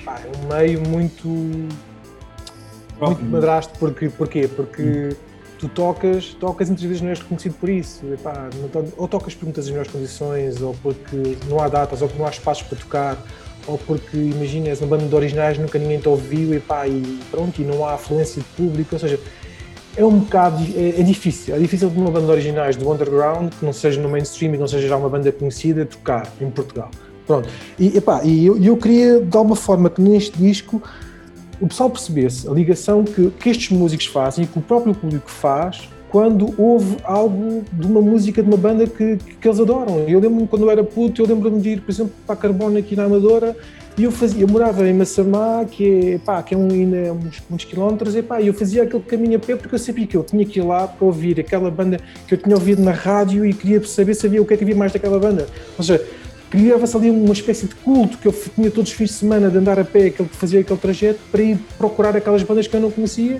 é 0.00 0.04
pá, 0.04 0.20
é 0.20 0.30
um 0.44 0.54
meio 0.56 0.80
muito 0.88 1.26
muito 1.28 3.24
madrasto, 3.24 3.78
porque, 3.78 4.08
porquê? 4.08 4.48
Porque 4.48 5.16
tu 5.58 5.68
tocas, 5.68 6.34
tocas 6.40 6.68
e 6.68 6.70
muitas 6.70 6.86
vezes 6.86 7.02
não 7.02 7.10
és 7.10 7.18
reconhecido 7.20 7.54
por 7.54 7.68
isso. 7.68 8.04
Epá, 8.12 8.48
não 8.60 8.68
to- 8.68 8.92
ou 8.96 9.06
tocas 9.08 9.34
por 9.34 9.44
muitas 9.44 9.64
das 9.64 9.70
melhores 9.70 9.90
condições, 9.92 10.60
ou 10.62 10.74
porque 10.82 11.36
não 11.48 11.60
há 11.60 11.68
datas, 11.68 12.00
ou 12.02 12.08
porque 12.08 12.20
não 12.20 12.26
há 12.26 12.30
espaços 12.30 12.62
para 12.66 12.78
tocar, 12.78 13.16
ou 13.66 13.78
porque, 13.78 14.16
imagina, 14.16 14.68
és 14.68 14.80
uma 14.80 14.88
banda 14.88 15.06
de 15.06 15.14
originais, 15.14 15.58
nunca 15.58 15.78
ninguém 15.78 15.98
te 15.98 16.08
ouviu 16.08 16.54
epá, 16.54 16.86
e 16.86 17.20
pronto, 17.30 17.60
e 17.60 17.64
não 17.64 17.84
há 17.84 17.94
afluência 17.94 18.40
de 18.40 18.48
público, 18.48 18.94
ou 18.94 18.98
seja, 18.98 19.18
é 19.96 20.04
um 20.04 20.18
bocado, 20.18 20.62
é, 20.76 21.00
é 21.00 21.02
difícil, 21.02 21.54
é 21.54 21.58
difícil 21.58 21.88
de 21.88 21.98
uma 21.98 22.10
banda 22.10 22.26
de 22.26 22.32
originais 22.32 22.76
do 22.76 22.90
underground, 22.90 23.52
que 23.58 23.64
não 23.64 23.72
seja 23.72 24.00
no 24.00 24.08
mainstream 24.08 24.54
e 24.54 24.58
não 24.58 24.68
seja 24.68 24.86
já 24.86 24.96
uma 24.96 25.08
banda 25.08 25.32
conhecida, 25.32 25.86
tocar 25.86 26.30
em 26.40 26.50
Portugal. 26.50 26.90
Pronto. 27.26 27.48
E, 27.78 27.96
epá, 27.96 28.22
e 28.22 28.46
eu, 28.46 28.62
eu 28.62 28.76
queria, 28.76 29.20
de 29.20 29.36
alguma 29.36 29.56
forma, 29.56 29.90
que 29.90 30.00
neste 30.00 30.38
disco 30.38 30.82
o 31.60 31.66
pessoal 31.66 31.90
percebesse 31.90 32.48
a 32.48 32.52
ligação 32.52 33.02
que, 33.02 33.30
que 33.30 33.48
estes 33.48 33.70
músicos 33.70 34.06
fazem 34.06 34.44
e 34.44 34.46
que 34.46 34.58
o 34.58 34.62
próprio 34.62 34.94
público 34.94 35.30
faz 35.30 35.88
quando 36.16 36.54
houve 36.56 36.96
algo 37.04 37.62
de 37.70 37.86
uma 37.86 38.00
música 38.00 38.42
de 38.42 38.48
uma 38.48 38.56
banda 38.56 38.86
que, 38.86 39.18
que 39.18 39.46
eles 39.46 39.60
adoram. 39.60 39.98
Eu 40.08 40.18
lembro-me 40.18 40.48
quando 40.48 40.62
eu 40.62 40.70
era 40.70 40.82
puto, 40.82 41.20
eu 41.20 41.26
lembro-me 41.26 41.60
de 41.60 41.68
ir, 41.68 41.82
por 41.82 41.90
exemplo, 41.90 42.14
para 42.26 42.34
a 42.34 42.38
Carbona 42.38 42.78
aqui 42.78 42.96
na 42.96 43.04
Amadora 43.04 43.54
e 43.98 44.04
eu, 44.04 44.10
fazia, 44.10 44.40
eu 44.40 44.48
morava 44.48 44.88
em 44.88 44.94
Massamá, 44.94 45.66
que 45.70 46.14
é, 46.14 46.18
pá, 46.18 46.42
que 46.42 46.54
é 46.54 46.56
um, 46.56 46.70
ainda 46.70 46.96
é 46.96 47.12
uns, 47.12 47.42
uns 47.50 47.64
quilómetros, 47.66 48.16
e 48.16 48.22
pá, 48.22 48.40
eu 48.40 48.54
fazia 48.54 48.84
aquele 48.84 49.02
caminho 49.02 49.36
a 49.36 49.38
pé 49.38 49.56
porque 49.56 49.74
eu 49.74 49.78
sabia 49.78 50.06
que 50.06 50.16
eu 50.16 50.24
tinha 50.24 50.42
que 50.46 50.58
ir 50.58 50.62
lá 50.62 50.88
para 50.88 51.06
ouvir 51.06 51.38
aquela 51.38 51.70
banda 51.70 52.00
que 52.26 52.32
eu 52.32 52.38
tinha 52.38 52.56
ouvido 52.56 52.80
na 52.80 52.92
rádio 52.92 53.44
e 53.44 53.52
queria 53.52 53.84
saber, 53.84 54.14
sabia 54.14 54.40
o 54.40 54.46
que 54.46 54.54
é 54.54 54.56
que 54.56 54.64
havia 54.64 54.74
mais 54.74 54.94
daquela 54.94 55.18
banda. 55.18 55.46
Ou 55.76 55.84
seja, 55.84 56.02
criava-se 56.48 56.96
ali 56.96 57.10
uma 57.10 57.34
espécie 57.34 57.66
de 57.66 57.74
culto 57.74 58.16
que 58.16 58.26
eu 58.26 58.34
tinha 58.54 58.70
todos 58.70 58.90
os 58.90 58.96
fins 58.96 59.10
de 59.10 59.16
semana 59.16 59.50
de 59.50 59.58
andar 59.58 59.78
a 59.78 59.84
pé, 59.84 60.08
que 60.08 60.24
fazia 60.24 60.60
aquele 60.60 60.78
trajeto, 60.78 61.20
para 61.30 61.42
ir 61.42 61.58
procurar 61.76 62.16
aquelas 62.16 62.42
bandas 62.42 62.66
que 62.66 62.74
eu 62.74 62.80
não 62.80 62.90
conhecia 62.90 63.38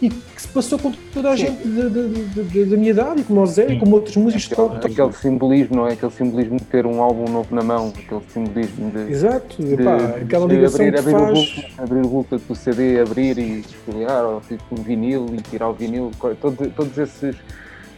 e 0.00 0.10
que 0.10 0.42
se 0.42 0.48
passou 0.48 0.78
com 0.78 0.92
toda 1.12 1.30
a 1.30 1.36
gente 1.36 1.58
da 1.66 2.76
minha 2.76 2.90
idade, 2.90 3.24
como 3.24 3.42
o 3.42 3.46
Zé, 3.46 3.72
e 3.72 3.78
como 3.78 3.96
outros 3.96 4.16
músicos. 4.16 4.52
Aquele, 4.52 4.92
aquele 4.92 5.12
simbolismo, 5.12 5.76
não 5.76 5.86
é? 5.88 5.92
Aquele 5.94 6.12
simbolismo 6.12 6.56
de 6.58 6.64
ter 6.64 6.86
um 6.86 7.02
álbum 7.02 7.28
novo 7.30 7.54
na 7.54 7.62
mão, 7.62 7.92
aquele 7.96 8.22
simbolismo 8.28 8.90
de. 8.90 9.10
Exato, 9.10 9.62
de, 9.62 9.74
Epá, 9.74 9.96
aquela 10.22 10.46
ligação 10.46 10.86
abrir, 10.86 10.98
abrir, 10.98 11.12
faz... 11.12 11.30
o 11.30 11.34
bulto, 11.34 11.82
abrir 11.82 12.00
o 12.00 12.08
bulto 12.08 12.38
do 12.38 12.54
CD, 12.54 13.00
abrir 13.00 13.38
e 13.38 13.60
esfoliar, 13.60 14.24
ou 14.24 14.40
tipo 14.40 14.62
um 14.78 14.82
vinil 14.82 15.26
e 15.34 15.42
tirar 15.42 15.68
o 15.68 15.72
vinil, 15.72 16.12
todos, 16.40 16.72
todos 16.74 16.96
esses 16.96 17.36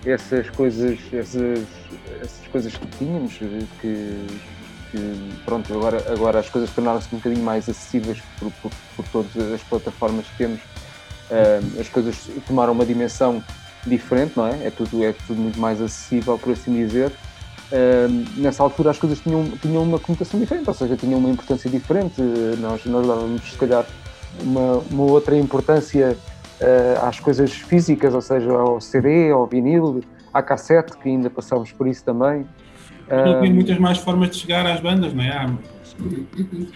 essas 0.04 0.48
coisas, 0.50 0.98
essas, 1.12 1.66
essas 2.22 2.46
coisas 2.50 2.74
que 2.74 2.86
tínhamos, 2.98 3.34
que, 3.34 4.26
que 4.90 5.38
pronto, 5.44 5.72
agora, 5.74 6.12
agora 6.12 6.38
as 6.38 6.48
coisas 6.48 6.70
tornaram-se 6.70 7.08
um 7.14 7.18
bocadinho 7.18 7.44
mais 7.44 7.68
acessíveis 7.68 8.20
por, 8.38 8.50
por, 8.62 8.72
por 8.96 9.04
todas 9.08 9.52
as 9.52 9.62
plataformas 9.62 10.26
que 10.26 10.38
temos 10.38 10.60
as 11.78 11.88
coisas 11.88 12.28
tomaram 12.46 12.72
uma 12.72 12.84
dimensão 12.84 13.42
diferente, 13.86 14.32
não 14.36 14.46
é? 14.46 14.66
É 14.66 14.70
tudo, 14.70 15.04
é 15.04 15.12
tudo 15.26 15.40
muito 15.40 15.58
mais 15.58 15.80
acessível, 15.80 16.38
por 16.38 16.52
assim 16.52 16.72
dizer. 16.74 17.12
Nessa 18.36 18.62
altura 18.62 18.90
as 18.90 18.98
coisas 18.98 19.20
tinham, 19.20 19.48
tinham 19.62 19.82
uma 19.82 19.98
conotação 19.98 20.38
diferente, 20.40 20.68
ou 20.68 20.74
seja, 20.74 20.96
tinham 20.96 21.18
uma 21.18 21.30
importância 21.30 21.70
diferente. 21.70 22.20
Nós, 22.58 22.84
nós 22.84 23.06
dávamos, 23.06 23.42
se 23.42 23.56
calhar, 23.56 23.86
uma, 24.42 24.82
uma 24.90 25.04
outra 25.04 25.36
importância 25.36 26.16
uh, 26.60 27.06
às 27.06 27.18
coisas 27.18 27.52
físicas, 27.52 28.14
ou 28.14 28.20
seja, 28.20 28.50
ao 28.52 28.80
CD, 28.80 29.30
ao 29.30 29.46
vinil, 29.46 30.02
à 30.32 30.42
cassete, 30.42 30.96
que 30.96 31.08
ainda 31.08 31.30
passávamos 31.30 31.72
por 31.72 31.86
isso 31.86 32.04
também. 32.04 32.46
Não 33.08 33.38
havia 33.38 33.52
muitas 33.52 33.78
mais 33.78 33.98
formas 33.98 34.30
de 34.30 34.36
chegar 34.36 34.64
às 34.66 34.80
bandas, 34.80 35.12
não 35.12 35.24
é? 35.24 35.52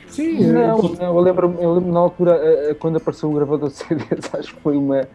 Sim, 0.08 0.46
não, 0.52 0.78
não, 0.78 1.16
eu 1.16 1.20
lembro, 1.20 1.54
eu 1.60 1.74
lembro 1.74 1.92
na 1.92 2.00
altura, 2.00 2.74
quando 2.78 2.96
apareceu 2.96 3.30
o 3.30 3.34
gravador 3.34 3.68
de 3.68 3.76
CDs, 3.76 4.30
acho 4.34 4.54
que 4.54 4.60
foi 4.60 4.76
uma, 4.76 5.06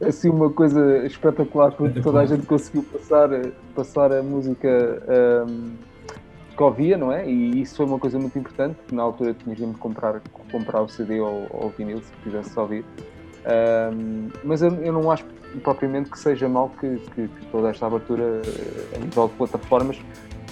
assim, 0.00 0.28
uma 0.28 0.50
coisa 0.50 1.06
espetacular, 1.06 1.72
porque 1.72 2.00
toda 2.00 2.20
a 2.20 2.26
gente 2.26 2.46
conseguiu 2.46 2.82
passar, 2.84 3.28
passar 3.74 4.12
a 4.12 4.22
música 4.22 5.02
um, 5.48 5.72
que 6.56 6.62
ouvia, 6.62 6.96
não 6.96 7.12
é? 7.12 7.28
E 7.28 7.60
isso 7.60 7.76
foi 7.76 7.86
uma 7.86 7.98
coisa 7.98 8.18
muito 8.18 8.38
importante, 8.38 8.76
porque 8.76 8.94
na 8.94 9.02
altura 9.02 9.34
tinha 9.34 9.54
gente 9.54 9.76
comprar, 9.78 10.20
comprar 10.50 10.82
o 10.82 10.88
CD 10.88 11.20
ou, 11.20 11.46
ou 11.50 11.66
o 11.66 11.70
vinil, 11.70 11.98
se 11.98 12.12
quisesse 12.22 12.58
ouvir. 12.58 12.84
Um, 13.94 14.28
mas 14.42 14.62
eu, 14.62 14.70
eu, 14.82 14.92
não 14.92 15.10
acho 15.10 15.24
propriamente 15.62 16.10
que 16.10 16.18
seja 16.18 16.48
mal 16.48 16.70
que, 16.80 16.96
que, 17.14 17.28
que 17.28 17.46
toda 17.52 17.70
esta 17.70 17.86
abertura 17.86 18.42
a 18.94 18.98
nível 18.98 19.28
de 19.28 19.34
plataformas 19.34 19.98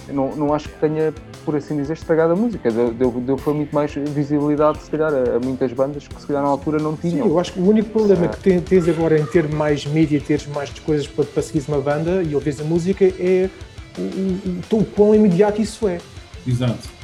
não, 0.09 0.35
não 0.35 0.53
acho 0.53 0.69
que 0.69 0.79
tenha, 0.79 1.13
por 1.43 1.55
assim 1.55 1.75
dizer, 1.75 1.93
estragado 1.93 2.33
a 2.33 2.35
música. 2.35 2.71
Deu, 2.71 2.93
deu, 2.93 3.11
deu 3.11 3.37
foi 3.37 3.53
muito 3.53 3.73
mais 3.73 3.93
visibilidade, 3.93 4.81
se 4.81 4.89
calhar, 4.89 5.13
a, 5.13 5.37
a, 5.37 5.39
muitas 5.39 5.71
bandas 5.73 6.07
que 6.07 6.19
se 6.19 6.27
calhar 6.27 6.43
na 6.43 6.49
altura 6.49 6.79
não 6.79 6.95
tinham. 6.95 7.25
Sim, 7.25 7.29
eu 7.29 7.39
acho 7.39 7.53
que 7.53 7.59
o 7.59 7.67
único 7.67 7.89
problema 7.89 8.25
ah. 8.25 8.29
que 8.29 8.61
tens 8.61 8.87
agora 8.87 9.19
em 9.19 9.25
ter 9.25 9.47
mais 9.47 9.85
mídia, 9.85 10.21
teres 10.21 10.47
mais 10.47 10.69
coisas 10.79 11.07
para, 11.07 11.25
para 11.25 11.41
seguir 11.41 11.63
uma 11.67 11.79
banda 11.79 12.23
e 12.23 12.35
ouvires 12.35 12.59
a 12.59 12.63
música 12.63 13.05
é 13.05 13.49
o, 13.97 14.77
o, 14.77 14.79
o 14.81 14.85
quão 14.85 15.15
imediato 15.15 15.61
isso 15.61 15.87
é. 15.87 15.99
Exato. 16.45 16.95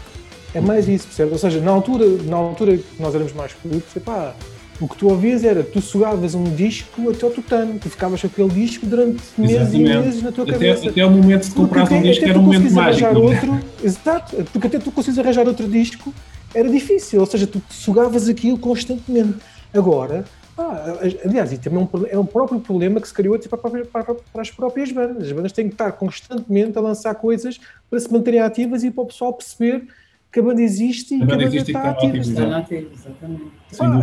É 0.54 0.60
mais 0.60 0.88
isso, 0.88 1.08
percebes? 1.08 1.32
Ou 1.32 1.40
seja, 1.40 1.62
na 1.62 1.72
altura, 1.72 2.06
na 2.26 2.36
altura 2.36 2.78
que 2.78 3.02
nós 3.02 3.16
éramos 3.16 3.34
mais 3.34 3.54
putos, 3.54 4.04
pá, 4.04 4.36
o 4.82 4.88
que 4.88 4.98
tu 4.98 5.08
ouvias 5.08 5.44
era, 5.44 5.64
tu 5.64 5.80
sugavas 5.80 6.34
um 6.34 6.44
disco 6.44 7.10
até 7.10 7.24
ao 7.24 7.32
tutano, 7.32 7.78
tu 7.78 7.90
ficavas 7.90 8.20
com 8.20 8.28
aquele 8.28 8.50
disco 8.50 8.86
durante 8.86 9.22
meses 9.38 9.74
e 9.74 9.78
meses 9.78 10.24
na 10.24 10.32
tua 10.32 10.44
até, 10.44 10.54
cabeça. 10.54 10.90
Até 10.90 11.06
o 11.06 11.12
momento 11.12 11.48
de 11.48 11.52
comprar 11.52 11.92
um 11.92 12.02
disco 12.02 12.26
era 12.26 12.40
um 12.40 12.42
momento 12.42 12.74
mágico. 12.74 13.06
É? 13.06 13.18
Outro, 13.18 13.60
exato, 13.84 14.44
porque 14.52 14.68
até 14.68 14.80
tu 14.80 14.92
consegues 14.92 15.20
arranjar 15.20 15.48
outro 15.48 15.68
disco 15.68 16.12
era 16.54 16.68
difícil, 16.68 17.20
ou 17.20 17.26
seja, 17.26 17.46
tu 17.46 17.62
sugavas 17.70 18.28
aquilo 18.28 18.58
constantemente. 18.58 19.36
Agora, 19.74 20.26
ah, 20.58 20.98
aliás, 21.24 21.54
e 21.54 21.58
também 21.58 21.80
é 21.80 21.98
um, 21.98 22.06
é 22.08 22.20
um 22.20 22.26
próprio 22.26 22.60
problema 22.60 23.00
que 23.00 23.08
se 23.08 23.14
criou 23.14 23.38
para, 23.38 23.58
para, 23.58 23.86
para, 23.86 24.04
para, 24.16 24.42
as 24.42 24.52
próprias 24.52 24.92
bandas. 24.92 25.28
As 25.28 25.32
bandas 25.32 25.52
têm 25.52 25.68
que 25.68 25.76
estar 25.76 25.92
constantemente 25.94 26.78
a 26.78 26.82
lançar 26.82 27.16
coisas 27.16 27.60
para 27.90 28.00
se 28.00 28.12
manterem 28.12 28.40
ativas 28.40 28.84
e 28.84 28.92
para 28.92 29.04
o 29.04 29.08
pessoal 29.08 29.34
perceber 29.34 29.88
que 30.32 30.40
a 30.40 30.44
banda 30.44 30.62
existe 30.62 31.16
e 31.16 31.18
que 31.18 31.24
a 31.24 31.26
banda 31.26 31.56
está 31.56 31.90
ativa. 31.90 32.18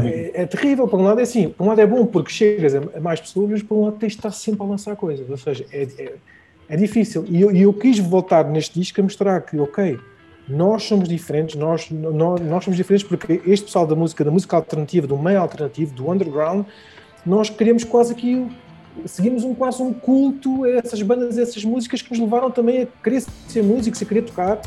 é, 0.04 0.42
é, 0.42 0.46
terrível, 0.46 0.86
por 0.86 1.00
um 1.00 1.04
lado 1.04 1.20
é 1.20 1.22
assim, 1.22 1.48
por 1.48 1.64
um 1.64 1.68
lado 1.68 1.80
é 1.80 1.86
bom 1.86 2.04
porque 2.04 2.30
chegas 2.30 2.74
a, 2.74 3.00
mais 3.00 3.20
pessoas, 3.20 3.50
mas 3.50 3.62
por 3.62 3.78
um 3.78 3.84
lado 3.86 3.96
tens 3.96 4.12
de 4.12 4.18
estar 4.18 4.30
sempre 4.30 4.62
a 4.62 4.66
lançar 4.66 4.94
coisas, 4.96 5.28
ou 5.28 5.36
seja, 5.38 5.64
é, 5.72 5.88
é, 5.98 6.14
é 6.68 6.76
difícil. 6.76 7.24
E 7.28 7.40
eu, 7.40 7.50
eu, 7.50 7.72
quis 7.72 7.98
voltar 7.98 8.44
neste 8.44 8.78
disco 8.78 9.00
a 9.00 9.02
mostrar 9.02 9.40
que, 9.40 9.58
ok, 9.58 9.98
nós 10.46 10.82
somos 10.82 11.08
diferentes, 11.08 11.56
nós, 11.56 11.90
nós, 11.90 12.40
nós 12.40 12.64
somos 12.64 12.76
diferentes 12.76 13.06
porque 13.06 13.40
este 13.46 13.66
pessoal 13.66 13.86
da 13.86 13.94
música, 13.94 14.22
da 14.22 14.30
música 14.30 14.56
alternativa, 14.56 15.06
do 15.06 15.16
meio 15.16 15.40
alternativo, 15.40 15.94
do 15.94 16.10
underground, 16.10 16.66
nós 17.24 17.48
queremos 17.48 17.84
quase 17.84 18.12
aquilo 18.12 18.50
seguimos 19.06 19.44
um, 19.44 19.54
quase 19.54 19.80
um 19.80 19.92
culto 19.92 20.64
a 20.64 20.70
essas 20.70 21.00
bandas, 21.02 21.38
a 21.38 21.42
essas 21.42 21.64
músicas 21.64 22.02
que 22.02 22.10
nos 22.10 22.18
levaram 22.18 22.50
também 22.50 22.82
a 22.82 22.86
querer 23.02 23.20
ser 23.20 23.62
músicos, 23.62 24.02
a 24.02 24.04
querer 24.04 24.22
tocar 24.22 24.60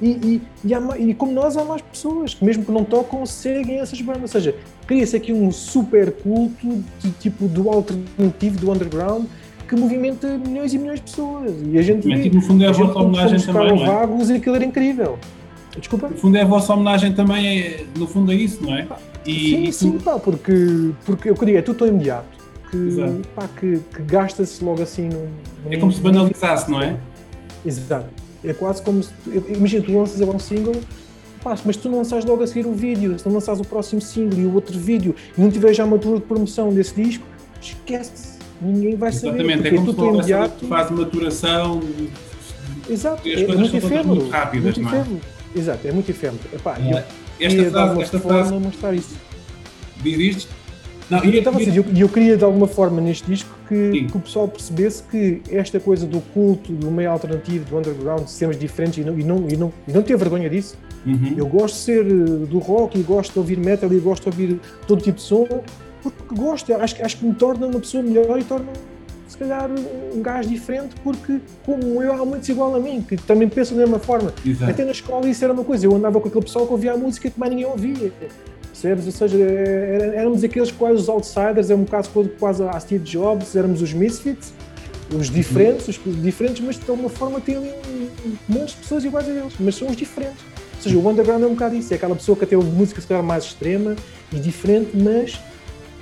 e, 0.00 0.08
e, 0.08 0.42
e, 0.64 0.74
há, 0.74 0.80
e, 0.98 1.14
como 1.14 1.32
nós, 1.32 1.56
há 1.56 1.64
mais 1.64 1.82
pessoas 1.82 2.34
que, 2.34 2.44
mesmo 2.44 2.64
que 2.64 2.70
não 2.70 2.84
tocam, 2.84 3.26
seguem 3.26 3.80
essas 3.80 4.00
bandas. 4.00 4.22
Ou 4.22 4.28
seja, 4.28 4.54
cria-se 4.86 5.16
aqui 5.16 5.32
um 5.32 5.50
super 5.50 6.12
culto 6.12 6.82
de, 7.00 7.10
tipo 7.12 7.48
do 7.48 7.68
alternativo, 7.68 8.58
do 8.58 8.70
underground, 8.70 9.26
que 9.68 9.74
movimenta 9.74 10.38
milhões 10.38 10.72
e 10.72 10.78
milhões 10.78 11.00
de 11.00 11.10
pessoas. 11.10 11.52
E 11.66 11.78
a 11.78 11.82
gente 11.82 12.06
vê. 12.06 12.22
Tipo, 12.22 12.36
no 12.36 12.42
fundo, 12.42 12.64
é 12.64 12.66
a, 12.68 12.70
a 12.70 12.72
vossa 12.72 12.98
homenagem 12.98 13.40
também. 13.40 13.76
Não 13.76 13.82
é? 13.82 13.86
Vagos 13.86 14.30
e 14.30 14.34
aquilo 14.34 14.56
era 14.56 14.64
incrível. 14.64 15.18
Desculpa? 15.76 16.08
No 16.08 16.16
fundo, 16.16 16.36
é 16.36 16.42
a 16.42 16.46
vossa 16.46 16.72
homenagem 16.72 17.12
também, 17.12 17.58
é, 17.58 17.84
no 17.96 18.06
fundo, 18.06 18.32
é 18.32 18.34
isso, 18.34 18.62
não 18.62 18.74
é? 18.74 18.86
E, 19.26 19.50
sim, 19.50 19.64
tu... 19.64 19.72
sim, 19.72 19.98
pá, 19.98 20.18
porque, 20.18 20.90
porque 21.04 21.30
eu 21.30 21.34
queria, 21.34 21.58
é 21.58 21.62
tudo 21.62 21.78
tão 21.78 21.88
imediato. 21.88 22.38
Que, 22.70 23.22
pá, 23.34 23.48
que, 23.48 23.78
que 23.94 24.02
gasta-se 24.02 24.62
logo 24.62 24.82
assim 24.82 25.08
num, 25.08 25.28
num, 25.64 25.72
É 25.72 25.76
como 25.76 25.90
se 25.90 26.00
banalizasse, 26.00 26.70
não 26.70 26.82
é? 26.82 26.96
Exato. 27.64 28.27
É 28.44 28.52
quase 28.52 28.82
como 28.82 29.02
se. 29.02 29.10
Imagina, 29.48 29.84
tu 29.84 29.96
lanças 29.96 30.20
agora 30.22 30.36
um 30.36 30.40
single, 30.40 30.76
pá, 31.42 31.56
mas 31.64 31.76
tu 31.76 31.88
não 31.88 31.98
lanças 31.98 32.24
logo 32.24 32.42
a 32.42 32.46
seguir 32.46 32.66
o 32.66 32.72
vídeo, 32.72 33.18
se 33.18 33.26
não 33.26 33.34
lanças 33.34 33.58
o 33.58 33.64
próximo 33.64 34.00
single 34.00 34.38
e 34.38 34.46
o 34.46 34.54
outro 34.54 34.78
vídeo 34.78 35.14
e 35.36 35.40
não 35.40 35.50
tiveres 35.50 35.76
já 35.76 35.84
uma 35.84 35.98
tour 35.98 36.16
de 36.16 36.24
promoção 36.24 36.72
desse 36.72 36.94
disco, 36.94 37.24
esquece-se. 37.60 38.38
Ninguém 38.60 38.96
vai 38.96 39.12
saber. 39.12 39.40
Exatamente, 39.40 39.68
é 39.68 39.76
como 39.76 39.94
se 39.94 40.00
imediato... 40.00 40.66
faz 40.66 40.90
maturação. 40.90 41.80
Exato, 42.88 43.28
é, 43.28 43.42
é 43.42 43.56
muito 43.56 43.76
efêmero. 43.76 44.08
Muito 44.08 44.30
rápidas, 44.30 44.78
muito 44.78 44.90
não 44.90 45.00
é? 45.00 45.58
Exato, 45.58 45.88
é 45.88 45.92
muito 45.92 46.10
efêmero. 46.10 46.40
Epá, 46.52 46.76
é. 46.78 47.04
Esta 47.40 47.70
frase, 47.70 48.02
esta 48.02 48.20
frase 48.20 48.54
mostrar 48.54 48.94
isso. 48.94 49.16
Diz 50.02 50.36
isto? 50.36 50.57
Não, 51.10 51.24
e, 51.24 51.38
então, 51.38 51.58
e, 51.58 51.76
eu, 51.76 51.84
eu, 51.96 52.08
queria 52.08 52.36
de 52.36 52.44
alguma 52.44 52.66
forma 52.66 53.00
neste 53.00 53.26
disco 53.26 53.50
que, 53.66 54.04
que, 54.04 54.16
o 54.16 54.20
pessoal 54.20 54.46
percebesse 54.46 55.02
que 55.04 55.40
esta 55.50 55.80
coisa 55.80 56.06
do 56.06 56.20
culto, 56.20 56.70
do 56.72 56.90
meio 56.90 57.10
alternativo, 57.10 57.64
do 57.64 57.78
underground, 57.78 58.24
de 58.24 58.30
sermos 58.30 58.58
diferentes 58.58 58.98
e 58.98 59.04
não, 59.04 59.18
e 59.18 59.24
não, 59.24 59.48
e 59.48 59.56
não, 59.56 59.72
e 59.86 59.92
não 59.92 60.02
ter 60.02 60.16
vergonha 60.16 60.50
disso. 60.50 60.76
Uhum. 61.06 61.34
Eu 61.36 61.46
gosto 61.46 61.76
de 61.76 61.80
ser 61.80 62.06
eh, 62.06 62.46
do 62.46 62.58
rock 62.58 62.98
e 62.98 63.02
gosto 63.02 63.32
de 63.32 63.38
ouvir 63.38 63.58
metal 63.58 63.90
e 63.92 63.98
gosto 63.98 64.24
de 64.24 64.28
ouvir 64.28 64.60
todo 64.86 65.00
tipo 65.00 65.16
de 65.16 65.22
som 65.22 65.46
porque 66.02 66.34
gosto, 66.34 66.72
acho, 66.74 67.04
acho 67.04 67.16
que 67.16 67.24
me 67.24 67.34
torna 67.34 67.66
uma 67.66 67.80
pessoa 67.80 68.02
melhor 68.02 68.38
e 68.38 68.44
torna 68.44 68.66
se 69.26 69.36
calhar 69.36 69.68
um 70.14 70.22
gajo 70.22 70.48
diferente 70.48 70.94
porque 71.02 71.40
como 71.64 72.02
eu 72.02 72.12
há 72.12 72.24
muitos 72.24 72.48
igual 72.48 72.74
a 72.74 72.80
mim 72.80 73.04
que 73.06 73.16
também 73.16 73.48
pensam 73.48 73.76
da 73.76 73.82
mesma 73.82 73.98
forma 73.98 74.32
Exato. 74.44 74.70
até 74.70 74.84
na 74.84 74.92
escola 74.92 75.28
isso 75.28 75.44
era 75.44 75.52
uma 75.52 75.64
coisa 75.64 75.84
eu 75.84 75.94
andava 75.94 76.18
com 76.20 76.28
aquele 76.28 76.44
pessoal 76.44 76.66
que 76.66 76.72
ouvia 76.72 76.92
a 76.92 76.96
música 76.96 77.30
que 77.30 77.38
mais 77.38 77.50
ninguém 77.52 77.66
ouvia 77.66 78.12
percebes? 78.78 79.06
Ou 79.06 79.12
seja, 79.12 79.38
éramos 80.14 80.44
aqueles 80.44 80.70
quase 80.70 81.02
os 81.02 81.08
outsiders, 81.08 81.70
é 81.70 81.74
um 81.74 81.82
bocado 81.82 82.08
quase 82.38 82.62
a 82.62 82.78
Steve 82.78 83.04
Jobs, 83.04 83.56
éramos 83.56 83.82
os 83.82 83.92
misfits, 83.92 84.52
os 85.14 85.28
diferentes, 85.28 85.88
os 85.88 86.22
diferentes, 86.22 86.64
mas 86.64 86.78
de 86.78 86.88
alguma 86.88 87.08
forma 87.08 87.40
tem 87.40 87.56
ali 87.56 87.70
um, 88.24 88.36
monte 88.48 88.74
de 88.74 88.76
pessoas 88.76 89.04
iguais 89.04 89.28
a 89.28 89.32
eles, 89.32 89.54
mas 89.58 89.74
são 89.74 89.88
os 89.88 89.96
diferentes. 89.96 90.42
Ou 90.76 90.82
seja, 90.82 90.96
o 90.96 91.08
underground 91.08 91.42
é 91.42 91.46
um 91.46 91.54
bocado 91.54 91.74
isso, 91.74 91.92
é 91.92 91.96
aquela 91.96 92.14
pessoa 92.14 92.38
que 92.38 92.46
tem 92.46 92.56
uma 92.56 92.70
música 92.70 93.00
se 93.00 93.06
calhar 93.06 93.22
mais 93.22 93.44
extrema 93.44 93.96
e 94.32 94.38
diferente, 94.38 94.90
mas 94.96 95.40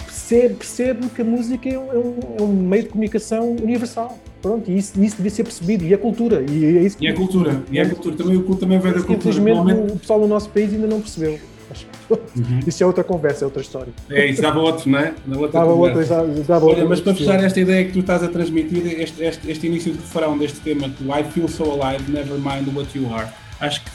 percebe, 0.04 0.54
percebe 0.54 1.06
que 1.08 1.22
a 1.22 1.24
música 1.24 1.68
é 1.68 1.78
um, 1.78 1.92
é 1.92 1.98
um, 1.98 2.14
é 2.38 2.42
um 2.42 2.52
meio 2.52 2.82
de 2.82 2.88
comunicação 2.90 3.52
universal. 3.52 4.18
pronto, 4.42 4.70
e 4.70 4.76
isso, 4.76 5.00
isso 5.02 5.16
devia 5.16 5.30
ser 5.30 5.44
percebido, 5.44 5.84
e 5.84 5.94
a 5.94 5.98
cultura, 5.98 6.44
e 6.46 6.64
é 6.76 6.82
isso 6.82 6.96
E 7.00 7.08
a 7.08 7.14
cultura, 7.14 7.62
e 7.70 7.80
a 7.80 7.88
cultura 7.88 8.16
também, 8.16 8.36
o 8.36 8.42
culto 8.42 8.60
também 8.60 8.78
vem 8.78 8.92
da 8.92 9.02
cultura. 9.02 9.34
Infelizmente 9.34 9.92
o 9.92 9.98
pessoal 9.98 10.20
do 10.20 10.26
nosso 10.26 10.50
país 10.50 10.74
ainda 10.74 10.86
não 10.86 11.00
percebeu. 11.00 11.38
Uhum. 12.10 12.60
Isso 12.66 12.82
é 12.82 12.86
outra 12.86 13.02
conversa, 13.02 13.44
é 13.44 13.46
outra 13.46 13.62
história. 13.62 13.92
É, 14.10 14.26
isso 14.26 14.42
dava 14.42 14.60
outro, 14.60 14.88
não 14.90 14.98
é? 14.98 15.14
Dava 15.26 15.48
Dava 15.48 15.72
outra, 15.72 16.04
dava 16.04 16.64
Olha, 16.64 16.64
outra 16.64 16.84
mas 16.88 17.00
para 17.00 17.14
fechar 17.14 17.42
esta 17.42 17.60
ideia 17.60 17.84
que 17.84 17.92
tu 17.92 18.00
estás 18.00 18.22
a 18.22 18.28
transmitir, 18.28 18.86
este, 19.00 19.22
este, 19.22 19.50
este 19.50 19.66
início 19.66 19.92
de 19.92 19.98
refrão 19.98 20.36
deste 20.38 20.60
tema, 20.60 20.88
que 20.88 21.04
I 21.04 21.24
feel 21.32 21.48
so 21.48 21.64
alive, 21.64 22.10
never 22.10 22.38
mind 22.38 22.68
what 22.74 22.96
you 22.96 23.12
are, 23.12 23.28
acho 23.60 23.82
que 23.82 23.90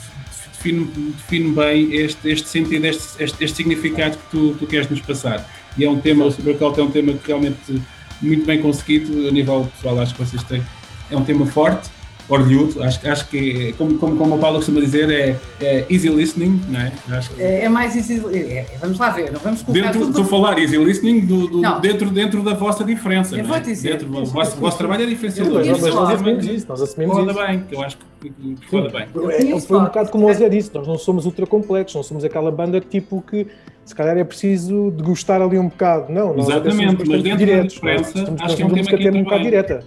define, 0.52 0.84
define 0.84 1.50
bem 1.52 1.94
este, 1.94 2.30
este 2.30 2.48
sentido, 2.48 2.86
este, 2.86 3.22
este, 3.22 3.44
este 3.44 3.56
significado 3.56 4.16
que 4.16 4.30
tu, 4.30 4.54
tu 4.54 4.66
queres 4.66 4.88
nos 4.88 5.00
passar. 5.00 5.48
E 5.76 5.84
é 5.84 5.90
um 5.90 6.00
tema, 6.00 6.24
o 6.24 6.30
Supercult 6.30 6.78
é 6.78 6.82
um 6.82 6.90
tema 6.90 7.12
que 7.14 7.26
realmente 7.26 7.82
muito 8.20 8.46
bem 8.46 8.60
conseguido, 8.60 9.28
a 9.28 9.30
nível 9.30 9.68
pessoal, 9.74 9.98
acho 10.00 10.14
que 10.14 10.24
vocês 10.24 10.42
têm. 10.44 10.62
É 11.10 11.16
um 11.16 11.24
tema 11.24 11.44
forte, 11.46 11.90
orgulhoso, 12.28 12.82
acho, 12.82 13.08
acho 13.08 13.28
que, 13.28 13.68
é, 13.68 13.72
como, 13.72 13.98
como, 13.98 14.16
como 14.16 14.34
a 14.34 14.38
Paula 14.38 14.56
costuma 14.56 14.80
dizer, 14.80 15.10
é, 15.10 15.36
é 15.60 15.84
easy 15.90 16.08
listening, 16.08 16.60
não 16.68 16.80
é? 16.80 16.92
Acho 17.10 17.30
que 17.30 17.42
É, 17.42 17.64
é 17.64 17.68
mais 17.68 17.94
easy. 17.96 18.22
é, 18.32 18.38
é, 18.38 18.66
vamos 18.80 18.98
lá 18.98 19.10
ver, 19.10 19.32
não 19.32 19.40
vamos 19.40 19.62
colocar 19.62 19.82
Dentro, 19.82 19.98
tudo. 20.00 20.08
estou 20.10 20.24
a 20.24 20.28
falar 20.28 20.58
easy 20.58 20.76
listening 20.78 21.20
do, 21.26 21.46
do- 21.48 21.80
dentro, 21.80 22.10
dentro 22.10 22.42
da 22.42 22.54
vossa 22.54 22.84
diferença. 22.84 23.34
Eu 23.36 23.44
não 23.44 23.54
é? 23.54 23.58
vou 23.58 23.60
dizer. 23.60 23.90
Dentro, 23.92 24.08
do 24.08 24.24
vosso, 24.24 24.56
o 24.56 24.60
vosso 24.60 24.78
trabalho 24.78 25.02
é 25.02 25.06
diferenciador. 25.06 25.64
Nós 25.64 26.10
assumimos 26.10 26.46
isso, 26.46 26.66
nós 26.68 26.82
assumimos 26.82 27.16
Foda 27.16 27.32
isso. 27.32 27.40
bem, 27.46 27.60
que 27.68 27.74
eu 27.74 27.82
acho 27.82 27.96
que 27.98 28.06
foda 28.70 28.88
bem. 28.88 29.06
É, 29.54 29.60
foi 29.60 29.78
um 29.78 29.84
bocado 29.84 30.10
como 30.10 30.28
o 30.30 30.32
Zé 30.34 30.48
disse, 30.48 30.70
nós 30.74 30.86
não 30.86 30.96
somos 30.96 31.26
ultra 31.26 31.44
complexos, 31.46 31.96
não 31.96 32.02
somos 32.02 32.24
aquela 32.24 32.50
banda 32.52 32.80
tipo 32.80 33.22
que 33.28 33.46
se 33.84 33.94
calhar 33.94 34.16
é 34.16 34.22
preciso 34.22 34.92
degustar 34.92 35.42
ali 35.42 35.58
um 35.58 35.68
bocado. 35.68 36.12
Não, 36.12 36.32
nós 36.34 36.48
Exatamente, 36.48 37.04
mas 37.06 37.22
dentro 37.22 37.30
da 37.30 37.34
diretos. 37.36 37.74
diferença, 37.74 38.02
nós, 38.04 38.12
temos, 38.12 38.28
acho 38.28 38.42
nós 38.42 38.54
que 38.54 38.62
é 38.62 38.64
um 38.64 38.68
tema 38.68 38.78
música 38.78 38.96
que 38.96 39.08
até 39.08 39.18
um 39.18 39.22
bocado 39.24 39.42
bem. 39.42 39.50
direta. 39.50 39.84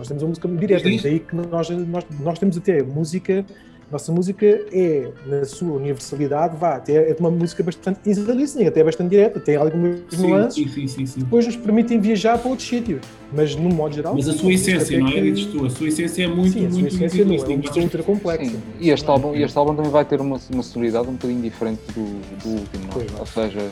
Nós 0.00 0.08
temos 0.08 0.22
uma 0.22 0.30
música 0.30 0.48
direta, 0.48 0.88
diz. 0.88 1.02
daí 1.02 1.20
que 1.20 1.36
nós, 1.36 1.68
nós, 1.68 2.04
nós 2.20 2.38
temos 2.38 2.56
até 2.56 2.82
música, 2.82 3.44
nossa 3.92 4.10
música 4.10 4.46
é, 4.72 5.10
na 5.26 5.44
sua 5.44 5.74
universalidade, 5.74 6.56
vá, 6.56 6.76
até 6.76 7.10
é 7.10 7.16
uma 7.20 7.30
música 7.30 7.62
bastante 7.62 8.00
easy 8.08 8.22
listening, 8.32 8.64
até 8.66 8.80
é 8.80 8.84
bastante 8.84 9.10
direta, 9.10 9.38
tem 9.38 9.56
algumas 9.56 9.98
Sim, 10.08 10.26
nuances, 10.28 10.54
sim, 10.54 10.68
sim, 10.70 10.88
sim, 10.88 11.04
sim. 11.06 11.20
depois 11.20 11.44
nos 11.44 11.56
permitem 11.56 12.00
viajar 12.00 12.38
para 12.38 12.48
outros 12.48 12.66
sítios. 12.66 13.02
Mas, 13.30 13.54
no 13.54 13.68
modo 13.68 13.94
geral. 13.94 14.14
Mas 14.14 14.26
a 14.26 14.32
sua 14.32 14.54
essência, 14.54 14.98
não 14.98 15.08
é? 15.08 15.12
que- 15.12 15.32
Dizes 15.32 15.46
tu, 15.52 15.66
a 15.66 15.70
sua 15.70 15.88
essência 15.88 16.24
é 16.24 16.26
muito, 16.28 16.52
Sim, 16.52 16.66
a 16.66 16.70
sua 16.70 16.80
muito 16.80 16.94
essência 16.94 17.22
easy 17.22 17.24
não 17.46 17.62
é 17.76 17.82
ultra 17.84 18.02
complexa. 18.02 18.50
Sim, 18.52 18.60
e 18.80 18.88
este 18.90 19.06
álbum, 19.10 19.34
e 19.34 19.42
este 19.42 19.58
álbum 19.58 19.74
também 19.74 19.90
vai 19.90 20.04
ter 20.06 20.18
uma, 20.18 20.40
uma 20.50 20.62
sonoridade 20.62 21.08
um 21.08 21.12
bocadinho 21.12 21.42
diferente 21.42 21.82
do, 21.94 22.04
do 22.42 22.48
último, 22.58 22.84
não 22.94 23.02
é? 23.02 23.20
Ou 23.20 23.26
seja, 23.26 23.70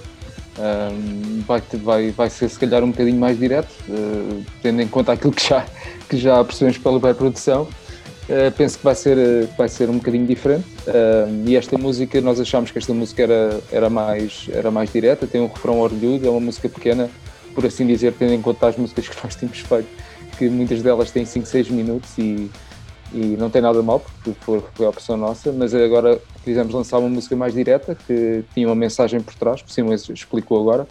ahm, 0.58 1.42
vai, 1.46 1.62
vai, 1.74 2.10
vai 2.10 2.30
ser 2.30 2.48
se 2.48 2.58
calhar 2.58 2.82
um 2.82 2.90
bocadinho 2.90 3.18
mais 3.18 3.38
direto, 3.38 3.68
eh, 3.88 4.42
tendo 4.62 4.82
em 4.82 4.88
conta 4.88 5.12
aquilo 5.12 5.32
que 5.32 5.48
já, 5.48 5.66
que 6.08 6.16
já 6.16 6.42
percebemos 6.44 6.78
pela 6.78 7.00
pré-produção. 7.00 7.68
Eh, 8.28 8.50
penso 8.50 8.78
que 8.78 8.84
vai 8.84 8.94
ser, 8.94 9.16
eh, 9.16 9.48
vai 9.56 9.68
ser 9.68 9.88
um 9.88 9.94
bocadinho 9.94 10.26
diferente 10.26 10.66
Ahm, 10.88 11.44
e 11.46 11.54
esta 11.56 11.76
música, 11.76 12.18
nós 12.20 12.40
achámos 12.40 12.70
que 12.70 12.78
esta 12.78 12.94
música 12.94 13.22
era, 13.22 13.60
era, 13.70 13.90
mais, 13.90 14.48
era 14.50 14.70
mais 14.70 14.90
direta, 14.90 15.26
tem 15.26 15.40
um 15.40 15.46
refrão 15.46 15.80
orgulhoso, 15.80 16.26
é 16.26 16.30
uma 16.30 16.40
música 16.40 16.68
pequena, 16.68 17.10
por 17.54 17.66
assim 17.66 17.86
dizer, 17.86 18.14
tendo 18.18 18.32
em 18.32 18.40
conta 18.40 18.68
as 18.68 18.76
músicas 18.76 19.06
que 19.08 19.16
nós 19.22 19.34
temos 19.34 19.58
feito, 19.58 19.88
que 20.38 20.48
muitas 20.48 20.82
delas 20.82 21.10
têm 21.10 21.26
5, 21.26 21.46
6 21.46 21.68
minutos 21.70 22.10
e, 22.16 22.50
e 23.12 23.36
não 23.36 23.50
tem 23.50 23.62
nada 23.62 23.82
mal, 23.82 24.00
porque 24.00 24.32
foi, 24.40 24.62
foi 24.74 24.86
a 24.86 24.90
opção 24.90 25.16
nossa, 25.16 25.52
mas 25.52 25.74
agora 25.74 26.18
quisemos 26.44 26.74
lançar 26.74 26.98
uma 26.98 27.08
música 27.08 27.34
mais 27.34 27.54
direta, 27.54 27.94
que 27.94 28.44
tinha 28.54 28.66
uma 28.68 28.74
mensagem 28.74 29.20
por 29.20 29.34
trás, 29.34 29.62
que 29.62 29.82
o 29.82 30.12
explicou 30.12 30.60
agora. 30.60 30.86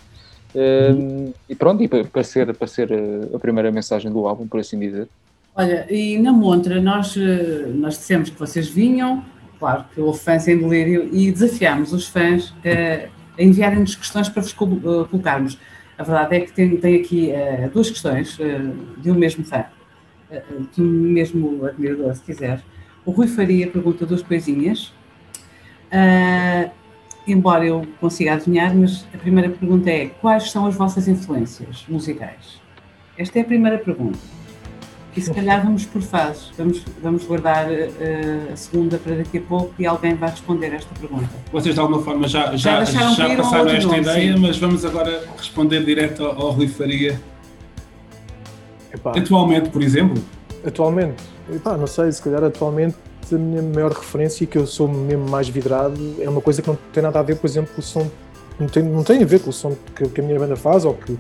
Um, 0.55 1.31
e 1.47 1.53
pronto, 1.55 1.83
e 1.83 1.87
para, 1.87 2.23
ser, 2.23 2.53
para 2.55 2.67
ser 2.67 2.91
uh, 2.91 3.35
a 3.35 3.39
primeira 3.39 3.71
mensagem 3.71 4.11
do 4.11 4.27
álbum, 4.27 4.47
por 4.47 4.59
assim 4.59 4.79
dizer. 4.79 5.07
Olha, 5.53 5.85
e 5.91 6.17
na 6.17 6.31
Montra 6.31 6.79
nós, 6.79 7.15
eh, 7.17 7.67
nós 7.73 7.95
dissemos 7.97 8.29
que 8.29 8.39
vocês 8.39 8.67
vinham, 8.67 9.25
claro 9.59 9.85
que 9.93 9.99
houve 9.99 10.19
fãs 10.19 10.47
em 10.47 10.57
delírio, 10.57 11.09
e 11.11 11.31
desafiámos 11.31 11.93
os 11.93 12.07
fãs 12.07 12.53
eh, 12.63 13.09
a 13.37 13.43
enviarem-nos 13.43 13.95
questões 13.95 14.29
para 14.29 14.43
vos 14.43 14.53
col- 14.53 14.77
eh, 14.77 15.07
colocarmos. 15.09 15.57
A 15.97 16.03
verdade 16.03 16.35
é 16.35 16.39
que 16.41 16.53
tem, 16.53 16.77
tem 16.77 17.01
aqui 17.01 17.31
eh, 17.31 17.69
duas 17.73 17.89
questões 17.89 18.37
eh, 18.39 18.71
de 18.97 19.09
um 19.09 19.15
mesmo 19.15 19.43
fã, 19.43 19.65
mesmo 20.77 21.65
admirador, 21.65 22.13
se 22.15 22.21
quiser. 22.21 22.61
O 23.05 23.11
Rui 23.11 23.27
Faria 23.27 23.67
pergunta 23.67 24.05
duas 24.05 24.21
coisinhas, 24.21 24.93
Ah, 25.91 26.69
embora 27.25 27.65
eu 27.65 27.85
consiga 27.99 28.33
adivinhar, 28.33 28.75
mas 28.75 29.05
a 29.13 29.17
primeira 29.17 29.49
pergunta 29.49 29.89
é: 29.89 30.07
quais 30.07 30.51
são 30.51 30.65
as 30.65 30.75
vossas 30.75 31.07
influências 31.07 31.85
musicais? 31.87 32.59
Esta 33.17 33.39
é 33.39 33.41
a 33.41 33.45
primeira 33.45 33.77
pergunta. 33.77 34.19
E 35.15 35.21
se 35.21 35.33
calhar 35.33 35.63
vamos 35.63 35.83
por 35.83 36.01
fases, 36.03 36.51
vamos, 36.55 36.83
vamos 37.01 37.23
guardar 37.23 37.71
eh, 37.71 38.49
a 38.53 38.55
segunda 38.55 38.99
para 38.99 39.15
daqui 39.15 39.39
a 39.39 39.41
pouco 39.41 39.73
e 39.79 39.85
alguém 39.87 40.13
vai 40.13 40.29
responder 40.29 40.71
esta 40.73 40.93
pergunta. 40.93 41.27
Vocês 41.51 41.73
de 41.73 41.81
alguma 41.81 42.03
forma 42.03 42.27
já, 42.27 42.55
Já 42.55 42.83
já, 42.83 43.09
já, 43.09 43.35
passaram 43.35 43.67
esta 43.71 43.87
nome, 43.87 44.01
ideia, 44.01 44.33
sim. 44.35 44.39
mas 44.39 44.59
vamos 44.59 44.85
agora 44.85 45.23
responder 45.35 45.83
direto 45.83 46.23
ao, 46.23 46.39
ao 46.39 46.51
Rui 46.51 46.67
Faria. 46.67 47.19
Epá, 48.97 49.11
Atualmente, 49.17 49.69
por 49.69 49.81
exemplo, 49.81 50.21
Atualmente, 50.65 51.23
epá, 51.53 51.77
não 51.77 51.87
sei, 51.87 52.11
se 52.11 52.21
calhar 52.21 52.43
atualmente 52.43 52.95
a 53.31 53.37
minha 53.37 53.61
maior 53.61 53.91
referência 53.91 54.43
e 54.43 54.47
que 54.47 54.57
eu 54.57 54.65
sou 54.65 54.87
mesmo 54.87 55.29
mais 55.29 55.47
vidrado 55.47 56.15
é 56.19 56.29
uma 56.29 56.41
coisa 56.41 56.61
que 56.61 56.67
não 56.67 56.77
tem 56.91 57.03
nada 57.03 57.19
a 57.19 57.23
ver, 57.23 57.37
por 57.37 57.47
exemplo, 57.47 57.73
com 57.73 57.79
o 57.79 57.83
som, 57.83 58.09
não 58.59 58.67
tem, 58.67 58.83
não 58.83 59.03
tem 59.03 59.21
a 59.21 59.25
ver 59.25 59.39
com 59.39 59.49
o 59.49 59.53
som 59.53 59.75
que, 59.95 60.07
que 60.09 60.21
a 60.21 60.23
minha 60.23 60.39
banda 60.39 60.55
faz 60.55 60.83
ou 60.83 60.93
que, 60.93 61.17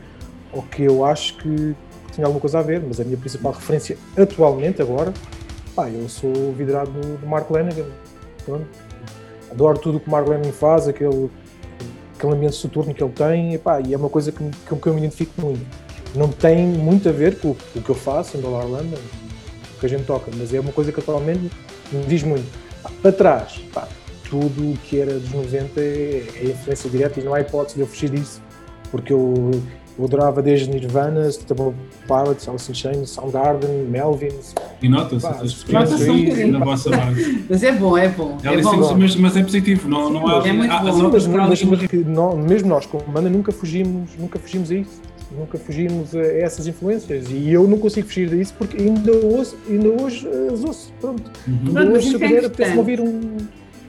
ou 0.51 0.61
que 0.63 0.83
eu 0.83 1.05
acho 1.05 1.37
que 1.37 1.75
tem 2.15 2.25
alguma 2.25 2.39
coisa 2.39 2.59
a 2.59 2.61
ver, 2.61 2.81
mas 2.85 2.99
a 2.99 3.03
minha 3.03 3.17
principal 3.17 3.51
referência 3.51 3.97
atualmente, 4.17 4.81
agora, 4.81 5.13
pá, 5.75 5.89
eu 5.89 6.09
sou 6.09 6.53
vidrado 6.53 6.91
do, 6.91 7.17
do 7.17 7.27
Mark 7.27 7.49
Lanigan, 7.49 7.85
pronto. 8.43 8.65
adoro 9.51 9.77
tudo 9.77 9.97
o 9.97 9.99
que 9.99 10.07
o 10.07 10.11
Mark 10.11 10.27
Lanigan 10.27 10.51
faz, 10.51 10.87
aquele, 10.87 11.29
aquele 12.17 12.33
ambiente 12.33 12.55
soturno 12.55 12.93
que 12.93 13.03
ele 13.03 13.13
tem, 13.13 13.53
epá, 13.53 13.79
e 13.79 13.93
é 13.93 13.97
uma 13.97 14.09
coisa 14.09 14.31
que, 14.31 14.43
com 14.67 14.77
que 14.77 14.87
eu 14.87 14.93
me 14.93 14.99
identifico 14.99 15.39
muito. 15.39 15.86
Não 16.17 16.29
tem 16.29 16.65
muito 16.65 17.07
a 17.07 17.11
ver 17.11 17.37
com, 17.37 17.49
o 17.49 17.81
que 17.81 17.89
eu 17.89 17.95
faço 17.95 18.37
em 18.37 18.41
Dollar 18.41 18.65
London, 18.65 18.97
que 19.79 19.85
a 19.85 19.89
gente 19.89 20.03
toca, 20.03 20.31
mas 20.35 20.51
é 20.51 20.59
uma 20.59 20.71
coisa 20.71 20.91
que 20.91 20.99
atualmente 20.99 21.51
me 21.91 22.03
diz 22.07 22.23
muito. 22.23 22.47
Para 23.03 23.11
trás, 23.11 23.61
pá, 23.71 23.87
tudo 24.27 24.71
o 24.71 24.77
que 24.77 24.99
era 24.99 25.13
dos 25.13 25.31
90 25.31 25.79
é, 25.79 26.23
é 26.37 26.43
influência 26.45 26.89
direta 26.89 27.19
e 27.19 27.23
não 27.23 27.35
há 27.35 27.41
hipótese 27.41 27.75
de 27.75 27.81
eu 27.81 27.87
fugir 27.87 28.09
disso, 28.09 28.41
porque 28.89 29.13
eu, 29.13 29.51
eu 29.99 30.05
adorava 30.05 30.41
desde 30.41 30.67
Nirvana, 30.71 31.29
Stable 31.29 31.75
Pilots, 32.07 32.49
Alice 32.49 32.71
in 32.71 32.73
Chains, 32.73 33.09
Soundgarden, 33.11 33.83
Melvins, 33.87 34.55
e 34.81 34.89
nota-se 34.89 35.21
Pá, 35.21 35.35
essas 35.35 35.51
experiências 35.51 36.49
na 36.49 36.59
vossa 36.65 36.89
base. 36.89 37.45
Mas 37.49 37.61
é 37.61 37.71
bom, 37.73 37.95
é 37.95 38.09
bom. 38.09 38.37
É 38.43 38.55
disse, 38.55 38.63
bom. 38.63 38.95
mas, 38.95 39.15
mas 39.15 39.37
é 39.37 39.43
positivo, 39.43 39.87
não, 39.87 40.09
não 40.09 40.27
há. 40.27 40.47
É 40.47 40.51
muito 40.51 40.71
há- 40.71 40.79
bom. 40.79 41.09
mas, 41.11 41.27
para 41.27 41.47
mas, 41.47 41.63
mas 41.63 41.87
que 41.87 41.97
mesmo 41.97 42.69
nós 42.69 42.87
como 42.87 43.03
banda 43.03 43.29
nunca 43.29 43.51
fugimos, 43.51 44.09
nunca 44.17 44.39
fugimos 44.39 44.71
a 44.71 44.75
isso, 44.75 44.99
nunca 45.31 45.57
fugimos 45.57 46.15
a 46.15 46.21
essas 46.21 46.67
influências 46.67 47.29
e 47.29 47.51
eu 47.51 47.67
não 47.67 47.77
consigo 47.77 48.07
fugir 48.07 48.29
disso 48.29 48.53
porque 48.57 48.81
ainda 48.81 49.11
ouço, 49.13 49.57
ainda 49.69 49.89
hoje 49.89 50.27
as 50.53 50.63
ouço, 50.63 50.93
pronto. 50.99 51.31
Uhum. 51.47 51.57
Pronto, 51.73 51.73
mas 51.73 51.87
hoje 51.89 52.09
se 52.09 52.11
é 52.11 52.15
eu 52.15 52.19
puder 52.19 52.37
importante. 52.37 52.77
ouvir 52.77 53.01
um... 53.01 53.37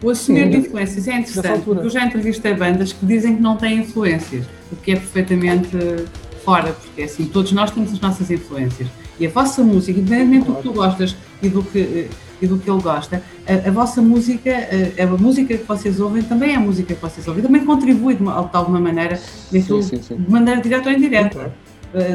O 0.01 0.11
assumir 0.11 0.45
Sim. 0.45 0.51
de 0.51 0.57
influências 0.59 1.09
é 1.09 1.19
interessante, 1.19 1.65
porque 1.65 1.85
eu 1.85 1.91
já 1.91 2.07
entrevistei 2.07 2.55
bandas 2.55 2.93
que 2.93 3.05
dizem 3.05 3.35
que 3.35 3.43
não 3.43 3.57
têm 3.57 3.79
influências, 3.81 4.45
o 4.71 4.77
que 4.77 4.93
é 4.93 4.95
perfeitamente 4.95 5.77
eh, 5.77 6.05
fora, 6.45 6.73
porque 6.73 7.03
assim, 7.03 7.25
todos 7.25 7.51
nós 7.51 7.73
temos 7.73 7.93
as 7.93 8.01
nossas 8.01 8.31
influências. 8.31 8.89
E 9.19 9.27
a 9.27 9.31
vossa 9.31 9.61
música, 9.65 9.99
independentemente 9.99 10.47
do 10.47 10.55
que 10.55 10.63
tu 10.63 10.73
gostas 10.73 11.17
e 11.43 11.49
do 11.49 11.65
que, 11.65 11.81
eh, 11.81 12.09
e 12.41 12.47
do 12.47 12.59
que 12.59 12.71
ele 12.71 12.81
gosta, 12.81 13.23
a, 13.47 13.69
a 13.69 13.73
vossa 13.73 14.01
música, 14.01 14.51
eh, 14.51 14.95
a, 15.03 15.07
música 15.07 15.57
que 15.57 15.65
vocês 15.65 15.99
ouvem 16.01 16.23
também 16.23 16.53
é 16.53 16.57
a 16.57 16.61
música 16.61 16.95
que 16.95 17.01
vocês 17.01 17.27
ouvem, 17.27 17.43
também 17.43 17.65
contribui 17.65 18.15
de, 18.15 18.23
uma, 18.23 18.43
de 18.43 18.57
alguma 18.57 18.81
maneira, 18.81 19.21
naquilo, 19.53 19.83
sim, 19.83 20.01
sim. 20.03 20.17
de 20.17 20.31
maneira 20.31 20.61
direta 20.61 20.89
ou 20.89 20.95
indireta 20.95 21.53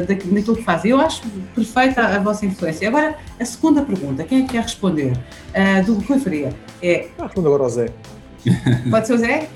daqui- 0.06 0.28
naquilo 0.28 0.56
que 0.56 0.62
fazem. 0.62 0.90
Eu 0.92 1.00
acho 1.00 1.22
perfeita 1.54 2.00
a, 2.00 2.16
a 2.16 2.18
vossa 2.20 2.46
influência. 2.46 2.88
Agora, 2.88 3.16
a 3.38 3.44
segunda 3.44 3.82
pergunta, 3.82 4.24
quem 4.24 4.40
é 4.40 4.42
que 4.42 4.52
quer 4.52 4.62
responder? 4.62 5.16
Ah, 5.52 5.80
do 5.82 5.94
Rui 5.94 6.18
Faria. 6.18 6.50
É, 6.82 7.08
Ah, 7.18 7.24
respondo 7.24 7.48
agora 7.48 7.64
ao 7.64 7.68
Zé. 7.70 7.88
pode 8.90 9.06
ser 9.06 9.14
o 9.14 9.18
Zé? 9.18 9.48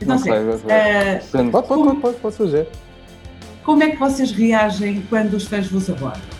Então, 0.00 0.14
Não 0.16 0.22
sei, 0.22 0.32
Zé, 0.32 1.18
Portanto, 1.30 1.50
Pode, 1.50 1.66
pode, 1.68 1.82
pode, 1.84 2.00
pode, 2.00 2.16
pode 2.18 2.34
ser 2.34 2.42
o 2.42 2.48
Zé. 2.48 2.66
como 3.64 3.82
é 3.82 3.90
que 3.90 3.96
vocês 3.96 4.30
reagem 4.30 5.02
quando 5.08 5.34
os 5.34 5.44
fãs 5.46 5.66
vos 5.68 5.88
abordam? 5.88 6.35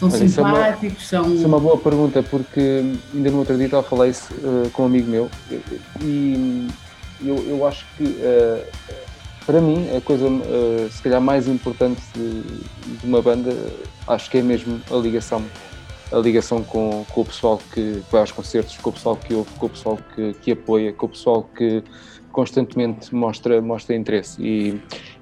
São 0.00 0.08
Olha, 0.08 0.24
isso 0.24 0.40
é 0.40 0.42
uma- 0.42 0.54
simpáticos, 0.64 1.08
são. 1.08 1.34
Isso 1.34 1.44
é 1.44 1.46
uma 1.46 1.60
boa 1.60 1.76
pergunta, 1.76 2.22
porque 2.22 2.82
ainda 3.14 3.30
no 3.30 3.38
outro 3.40 3.58
dia 3.58 3.78
a 3.78 3.82
falar 3.82 4.08
isso 4.08 4.32
eh, 4.32 4.70
com 4.72 4.84
um 4.84 4.86
amigo 4.86 5.10
meu 5.10 5.30
e 6.00 6.68
eu, 7.22 7.36
eu 7.46 7.66
acho 7.66 7.84
que 7.98 8.16
eh, 8.18 8.66
para 9.44 9.60
mim 9.60 9.94
a 9.94 10.00
coisa 10.00 10.26
eh, 10.26 10.88
se 10.90 11.02
calhar 11.02 11.20
mais 11.20 11.46
importante 11.46 12.00
de, 12.14 12.40
de 12.96 13.06
uma 13.06 13.20
banda 13.20 13.54
acho 14.08 14.30
que 14.30 14.38
é 14.38 14.42
mesmo 14.42 14.80
a 14.90 14.96
ligação 14.96 15.44
a 16.10 16.16
ligação 16.16 16.64
com, 16.64 17.04
com 17.10 17.20
o 17.20 17.24
pessoal 17.26 17.60
que 17.72 18.02
vai 18.10 18.22
aos 18.22 18.32
concertos, 18.32 18.76
com 18.78 18.88
o 18.90 18.92
pessoal 18.94 19.16
que 19.16 19.34
ouve, 19.34 19.50
com 19.58 19.66
o 19.66 19.68
pessoal 19.68 19.98
que, 20.14 20.32
que 20.34 20.50
apoia, 20.52 20.92
com 20.94 21.06
o 21.06 21.08
pessoal 21.10 21.44
que 21.56 21.84
constantemente 22.32 23.14
mostra, 23.14 23.60
mostra 23.60 23.94
interesse 23.94 24.42
e, 24.42 24.80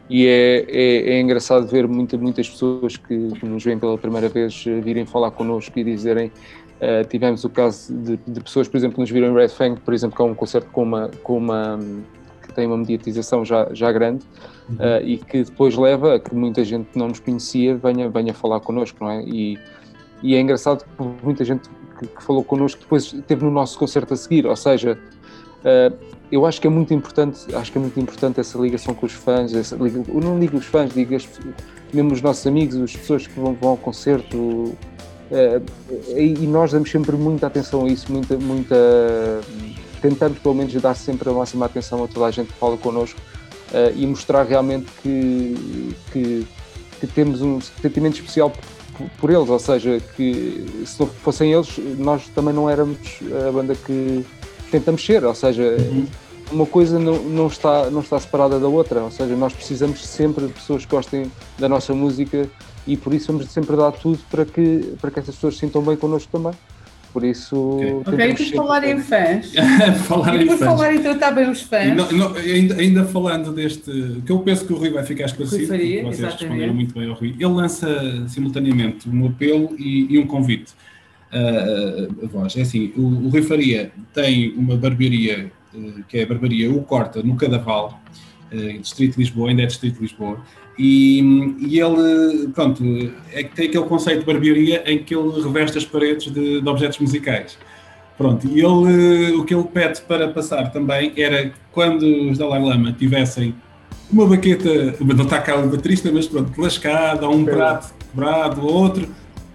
e 0.09 0.27
é, 0.27 0.65
é, 0.69 1.11
é, 1.11 1.21
engraçado 1.21 1.67
ver 1.67 1.87
muita, 1.87 2.17
muitas 2.17 2.49
pessoas 2.49 2.97
que, 2.97 3.29
que, 3.33 3.47
nos 3.47 3.63
veem 3.63 3.79
pela 3.79 3.99
primeira 3.99 4.29
vez 4.29 4.65
virem 4.83 5.05
falar 5.05 5.31
connosco 5.31 5.79
e 5.79 5.85
dizerem 5.85 6.33
uh, 6.81 7.07
tivemos 7.09 7.45
o 7.45 7.51
caso 7.51 7.93
de, 7.95 8.19
de, 8.27 8.41
pessoas, 8.41 8.67
por 8.69 8.79
exemplo, 8.79 8.95
que 8.95 9.01
nos 9.03 9.11
viram 9.11 9.29
em 9.29 9.35
Red 9.35 9.49
Fang, 9.49 9.79
por 9.81 9.93
exemplo, 9.93 10.17
que 10.17 10.23
é 10.23 10.25
um 10.25 10.35
concerto 10.35 10.71
com 10.71 10.83
uma, 10.83 11.11
com 11.23 11.37
uma 11.37 11.79
que 12.43 12.55
tem 12.55 12.67
uma 12.67 12.79
mediatização 12.79 13.45
já, 13.45 13.69
já 13.73 13.93
grande 13.93 14.25
uhum. 14.69 14.77
uh, 14.77 15.05
e 15.05 15.19
que 15.19 15.45
depois 15.45 15.77
leva 15.77 16.15
a 16.15 16.19
que 16.19 16.35
muita 16.35 16.65
gente 16.65 16.87
que 16.87 16.99
não 16.99 17.09
nos 17.09 17.21
conhecia 17.21 17.77
venha, 17.77 18.09
venha 18.09 18.33
falar 18.33 18.61
connosco, 18.61 19.05
não 19.05 19.11
é? 19.11 19.23
E, 19.25 19.59
e 20.23 20.35
é 20.35 20.41
engraçado 20.41 20.85
que 20.85 21.25
muita 21.25 21.45
gente 21.45 21.69
que, 21.99 22.07
que 22.07 22.23
falou 22.23 22.43
connosco 22.43 22.81
depois 22.81 23.13
teve 23.27 23.45
no 23.45 23.51
nosso 23.51 23.79
concerto 23.79 24.15
a 24.15 24.17
seguir, 24.17 24.47
ou 24.47 24.57
seja, 24.57 24.99
uh, 25.61 26.18
eu 26.31 26.45
acho 26.45 26.61
que 26.61 26.67
é 26.67 26.71
muito 26.71 26.93
importante, 26.93 27.55
acho 27.55 27.73
que 27.73 27.79
é 27.79 27.81
muito 27.81 27.99
importante 27.99 28.39
essa 28.39 28.59
ligação 28.59 28.95
com 28.95 29.07
os 29.07 29.13
fãs, 29.13 29.55
essa, 29.55 29.77
eu 29.77 30.21
não 30.21 30.39
digo 30.39 30.59
os 30.59 30.67
fãs, 30.67 30.93
digo 30.93 31.15
as, 31.15 31.27
mesmo 31.93 32.13
os 32.13 32.21
nossos 32.21 32.47
amigos, 32.47 32.77
as 32.77 32.95
pessoas 32.95 33.27
que 33.27 33.39
vão, 33.39 33.55
vão 33.55 33.71
ao 33.71 33.77
concerto, 33.79 34.37
uh, 34.37 34.77
e 36.17 36.47
nós 36.47 36.73
damos 36.73 36.91
sempre 36.91 37.17
muita 37.17 37.47
atenção 37.47 37.87
a 37.87 37.89
isso, 37.89 38.13
muita, 38.13 38.37
muita, 38.37 38.77
tentamos 40.03 40.39
pelo 40.39 40.55
menos 40.55 40.73
dar 40.75 40.95
sempre 40.95 41.31
a 41.31 41.33
máxima 41.33 41.65
atenção 41.65 42.05
a 42.05 42.09
toda 42.09 42.27
a 42.27 42.31
gente 42.31 42.53
que 42.53 42.59
fala 42.59 42.77
connosco 42.77 43.19
uh, 43.71 43.97
e 43.97 44.07
mostrar 44.07 44.43
realmente 44.43 44.87
que, 45.03 45.95
que, 46.13 46.47
que, 47.01 47.07
temos 47.07 47.41
um 47.41 47.59
sentimento 47.59 48.17
especial 48.17 48.51
por, 48.51 49.09
por 49.19 49.31
eles, 49.31 49.49
ou 49.49 49.59
seja, 49.59 49.99
que 50.15 50.85
se 50.85 51.01
não 51.01 51.07
fossem 51.07 51.55
eles, 51.55 51.79
nós 51.97 52.29
também 52.35 52.53
não 52.53 52.69
éramos 52.69 52.99
a 53.49 53.51
banda 53.51 53.75
que 53.75 54.27
tentamos 54.71 55.05
ser, 55.05 55.25
ou 55.25 55.35
seja, 55.35 55.77
uhum. 55.79 56.07
uma 56.53 56.67
coisa 56.67 56.99
não, 56.99 57.23
não, 57.23 57.47
está, 57.47 57.91
não 57.91 58.01
está 58.01 58.19
separada 58.19 58.59
da 58.59 58.69
outra, 58.69 59.01
ou 59.01 59.11
seja, 59.11 59.35
nós 59.37 59.53
precisamos 59.53 60.05
sempre 60.05 60.47
de 60.47 60.53
pessoas 60.53 60.85
que 60.85 60.91
gostem 60.91 61.31
da 61.59 61.69
nossa 61.69 61.95
música 61.95 62.49
e 62.87 62.97
por 62.97 63.13
isso 63.13 63.33
vamos 63.33 63.51
sempre 63.51 63.77
dar 63.77 63.93
tudo 63.93 64.19
para 64.31 64.45
que, 64.45 64.95
para 65.01 65.11
que 65.11 65.21
essas 65.21 65.35
pessoas 65.35 65.55
se 65.55 65.61
sintam 65.61 65.83
bem 65.83 65.97
connosco 65.97 66.31
também. 66.31 66.53
Por 67.13 67.25
isso. 67.25 67.57
Ok, 67.57 68.15
ok, 68.15 68.35
por 68.35 68.57
falar 68.57 68.85
em 68.85 69.01
fãs. 69.01 69.53
falar 70.07 70.41
e 70.41 70.47
por 70.47 70.59
falar 70.59 70.95
em 70.95 71.03
tratar 71.03 71.31
bem 71.31 71.51
os 71.51 71.63
fãs. 71.63 71.97
Não, 71.97 72.11
não, 72.13 72.37
ainda, 72.37 72.75
ainda, 72.75 73.05
falando 73.05 73.51
deste. 73.53 74.21
que 74.25 74.31
eu 74.31 74.39
penso 74.41 74.67
que 74.67 74.73
o 74.75 74.77
Rui 74.77 74.91
vai 74.91 75.03
ficar 75.05 75.25
esclarecido, 75.25 75.67
faria, 75.69 76.03
vocês 76.03 76.19
exatamente. 76.19 76.43
responderam 76.43 76.75
muito 76.75 76.95
bem 76.95 77.09
ao 77.09 77.15
Rui. 77.15 77.31
Ele 77.31 77.47
lança 77.47 78.29
simultaneamente 78.29 79.09
um 79.09 79.27
apelo 79.27 79.75
e, 79.79 80.15
e 80.15 80.19
um 80.19 80.27
convite 80.27 80.75
uh, 81.33 82.25
a 82.25 82.27
voz. 82.29 82.57
É 82.57 82.63
assim, 82.63 82.93
o, 82.97 83.03
o 83.03 83.29
Rui 83.29 83.43
Faria 83.43 83.93
tem 84.15 84.53
uma 84.57 84.77
barbearia, 84.77 85.51
uh, 85.75 86.05
que 86.09 86.19
é 86.19 86.23
a 86.23 86.27
barbearia 86.27 86.71
O 86.71 86.83
Corta, 86.83 87.23
no 87.23 87.37
Cadaval, 87.37 88.01
uh, 88.53 88.79
Distrito 88.79 89.15
de 89.15 89.21
Lisboa, 89.21 89.51
ainda 89.51 89.63
é 89.63 89.67
Distrito 89.67 89.97
de 89.97 90.03
Lisboa, 90.03 90.41
e, 90.79 91.21
e 91.59 91.81
ele, 91.81 92.49
pronto, 92.55 92.85
é 93.33 93.43
que 93.43 93.55
tem 93.55 93.69
aquele 93.69 93.85
conceito 93.85 94.21
de 94.21 94.27
barbearia 94.27 94.83
em 94.87 95.03
que 95.03 95.15
ele 95.15 95.43
reveste 95.43 95.77
as 95.77 95.85
paredes 95.85 96.33
de, 96.33 96.61
de 96.61 96.69
objetos 96.69 96.99
musicais. 97.01 97.59
Pronto, 98.17 98.49
e 98.49 98.61
ele, 98.61 99.33
o 99.33 99.45
que 99.45 99.55
ele 99.55 99.65
pede 99.65 100.01
para 100.03 100.29
passar 100.29 100.73
também 100.73 101.13
era 101.17 101.53
quando 101.73 102.03
os 102.31 102.39
Dalai 102.39 102.61
Lama 102.61 102.93
tivessem 102.93 103.55
uma 104.11 104.27
baqueta, 104.27 104.97
não 105.01 105.25
está 105.25 105.41
cá 105.41 105.57
o 105.57 105.69
baterista, 105.69 106.11
mas 106.13 106.27
pronto, 106.27 106.61
lascada, 106.61 107.29
ou 107.29 107.35
um 107.35 107.45
prato 107.45 107.95
quebrado, 107.99 108.67
outro, 108.67 109.09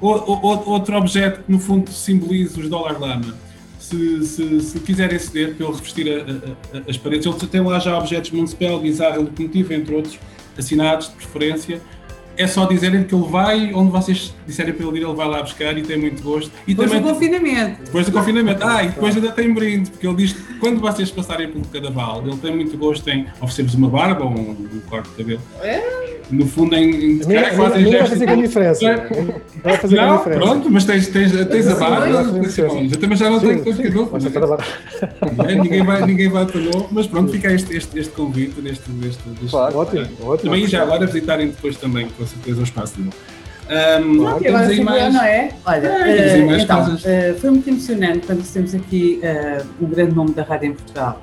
outro 0.05 0.97
objeto 0.97 1.43
que 1.43 1.51
no 1.51 1.59
fundo 1.59 1.91
simboliza 1.91 2.59
os 2.59 2.69
dólar 2.69 2.99
lama. 2.99 3.35
Se, 3.79 4.25
se, 4.25 4.61
se 4.61 4.79
quiserem 4.79 5.19
ceder 5.19 5.55
para 5.55 5.65
ele 5.65 5.75
revestir 5.75 6.09
a, 6.09 6.77
a, 6.77 6.79
a, 6.79 6.89
as 6.89 6.97
paredes, 6.97 7.25
ele 7.25 7.47
tem 7.47 7.61
lá 7.61 7.79
já 7.79 7.97
objetos 7.97 8.31
Municipal, 8.31 8.79
Bizarra, 8.79 9.17
Locomotiva, 9.17 9.73
entre 9.73 9.93
outros, 9.93 10.17
assinados 10.57 11.09
de 11.09 11.15
preferência 11.15 11.81
é 12.37 12.47
só 12.47 12.65
dizerem 12.65 13.03
que 13.03 13.13
ele 13.13 13.27
vai, 13.27 13.73
onde 13.73 13.91
vocês 13.91 14.33
disserem 14.45 14.73
para 14.73 14.87
ele 14.87 14.99
ir, 14.99 15.03
ele 15.03 15.13
vai 15.13 15.27
lá 15.27 15.41
buscar 15.41 15.77
e 15.77 15.81
tem 15.81 15.97
muito 15.97 16.21
gosto. 16.23 16.51
E 16.67 16.73
depois 16.73 16.89
também, 16.89 17.05
do 17.05 17.13
confinamento. 17.13 17.83
Depois 17.83 18.05
do 18.05 18.11
confinamento. 18.11 18.63
Ah, 18.63 18.83
e 18.83 18.87
depois 18.87 19.15
ainda 19.15 19.31
tem 19.31 19.53
brinde, 19.53 19.91
porque 19.91 20.07
ele 20.07 20.15
diz 20.15 20.33
que 20.33 20.53
quando 20.55 20.79
vocês 20.79 21.11
passarem 21.11 21.49
pelo 21.49 21.65
cadaval, 21.65 22.23
ele 22.25 22.37
tem 22.37 22.55
muito 22.55 22.77
gosto 22.77 23.07
em 23.09 23.27
oferecer-vos 23.39 23.75
uma 23.75 23.89
barba 23.89 24.23
ou 24.25 24.31
um, 24.31 24.51
um 24.51 24.81
corte 24.89 25.09
de 25.09 25.15
cabelo. 25.15 25.41
É? 25.61 26.13
No 26.31 26.47
fundo, 26.47 26.75
em, 26.75 27.15
em 27.15 27.19
cara, 27.19 27.53
fazem 27.53 27.85
gestos. 27.85 27.99
Vai 27.99 28.07
fazer 28.07 28.25
grande 28.25 28.47
diferença. 28.47 29.09
Vai 29.63 29.77
fazer 29.77 29.95
não, 29.95 30.17
diferença. 30.17 30.39
pronto, 30.39 30.71
mas 30.71 30.85
tens, 30.85 31.07
tens, 31.07 31.31
tens 31.31 31.67
a 31.67 31.75
barba. 31.75 32.07
Eu 32.07 32.99
também 32.99 33.17
já 33.17 33.29
não 33.29 33.39
tenho 33.39 33.63
coisa 33.63 33.83
de 33.83 33.89
novo. 33.89 34.17
Ninguém 35.63 35.83
vai, 35.83 36.05
ninguém 36.05 36.29
vai 36.29 36.45
para 36.45 36.61
novo, 36.61 36.87
mas 36.91 37.07
pronto, 37.07 37.31
fica 37.31 37.51
este, 37.51 37.75
este, 37.75 37.99
este 37.99 38.13
convite 38.13 38.59
deste, 38.61 38.89
deste, 38.89 39.21
deste, 39.29 39.49
claro, 39.49 39.77
ótimo, 39.77 40.07
ótimo. 40.21 40.51
Também 40.51 40.67
já 40.67 40.83
agora 40.83 41.05
visitarem 41.05 41.47
depois 41.47 41.77
também 41.77 42.07
com 42.23 42.27
certeza 42.27 42.59
o 42.61 42.63
espaço 42.63 42.97
dele. 42.97 43.09
Um, 43.69 44.27
aí 44.27 44.83
mais... 44.83 45.13
não 45.13 45.23
é? 45.23 45.51
Olha, 45.65 45.87
é, 45.87 46.43
uh, 46.43 46.55
então, 46.59 46.95
uh, 46.95 47.39
foi 47.39 47.49
muito 47.49 47.69
emocionante 47.69 48.27
quando 48.27 48.45
temos 48.51 48.75
aqui 48.75 49.21
uh, 49.23 49.65
um 49.83 49.87
grande 49.87 50.13
nome 50.13 50.33
da 50.33 50.43
rádio 50.43 50.69
em 50.69 50.73
Portugal, 50.73 51.21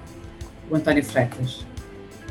o 0.71 0.77
António 0.77 1.05
Freitas. 1.05 1.67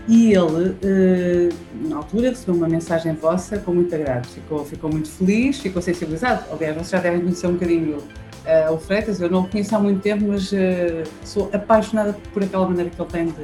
E 0.07 0.33
ele, 0.33 1.53
na 1.87 1.97
altura, 1.97 2.29
recebeu 2.29 2.55
uma 2.55 2.67
mensagem 2.67 3.13
vossa 3.13 3.59
com 3.59 3.73
muito 3.73 3.93
agrado. 3.93 4.25
Ficou, 4.25 4.65
ficou 4.65 4.89
muito 4.89 5.07
feliz, 5.07 5.59
ficou 5.59 5.83
sensibilizado. 5.83 6.45
Aliás, 6.51 6.73
vocês 6.73 6.89
já 6.89 6.99
devem 6.99 7.21
conhecer 7.21 7.45
um 7.45 7.53
bocadinho 7.53 7.97
o 8.71 8.77
Freitas. 8.77 9.21
Eu 9.21 9.29
não 9.29 9.41
o 9.41 9.47
conheço 9.47 9.75
há 9.75 9.79
muito 9.79 10.01
tempo, 10.01 10.25
mas 10.27 10.49
sou 11.23 11.47
apaixonada 11.53 12.17
por 12.33 12.43
aquela 12.43 12.67
maneira 12.67 12.89
que 12.89 12.99
ele 12.99 13.09
tem 13.11 13.27
de 13.27 13.43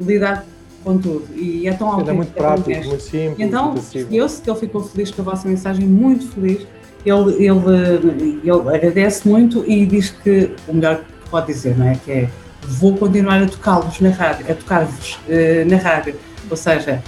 lidar 0.00 0.44
com 0.88 0.98
tudo. 0.98 1.26
E 1.36 1.68
é 1.68 1.72
tão 1.74 1.88
autêntico. 1.88 2.10
É 2.10 2.14
muito 2.14 2.32
prático, 2.32 2.70
é 2.70 2.82
muito 2.82 3.02
simples. 3.02 3.38
Então, 3.38 3.74
eu 4.10 4.28
sei 4.28 4.40
que 4.40 4.50
ele 4.50 4.58
ficou 4.58 4.82
feliz 4.82 5.10
com 5.10 5.20
a 5.20 5.24
vossa 5.26 5.46
mensagem, 5.46 5.86
muito 5.86 6.26
feliz. 6.28 6.66
Ele, 7.04 7.46
ele, 7.46 8.40
ele 8.42 8.50
agradece 8.50 9.28
muito 9.28 9.64
e 9.70 9.84
diz 9.84 10.10
que 10.10 10.50
o 10.66 10.74
melhor 10.74 11.00
que 11.00 11.30
pode 11.30 11.46
dizer, 11.48 11.76
não 11.76 11.88
é? 11.88 11.94
Que 12.02 12.10
é 12.10 12.30
vou 12.62 12.96
continuar 12.96 13.42
a 13.42 13.46
tocá-los 13.46 14.00
na 14.00 14.10
rádio, 14.10 14.50
a 14.50 14.54
tocar-vos 14.54 15.14
uh, 15.14 15.68
na 15.68 15.76
rádio. 15.76 16.16
Ou 16.50 16.56
seja, 16.56 17.02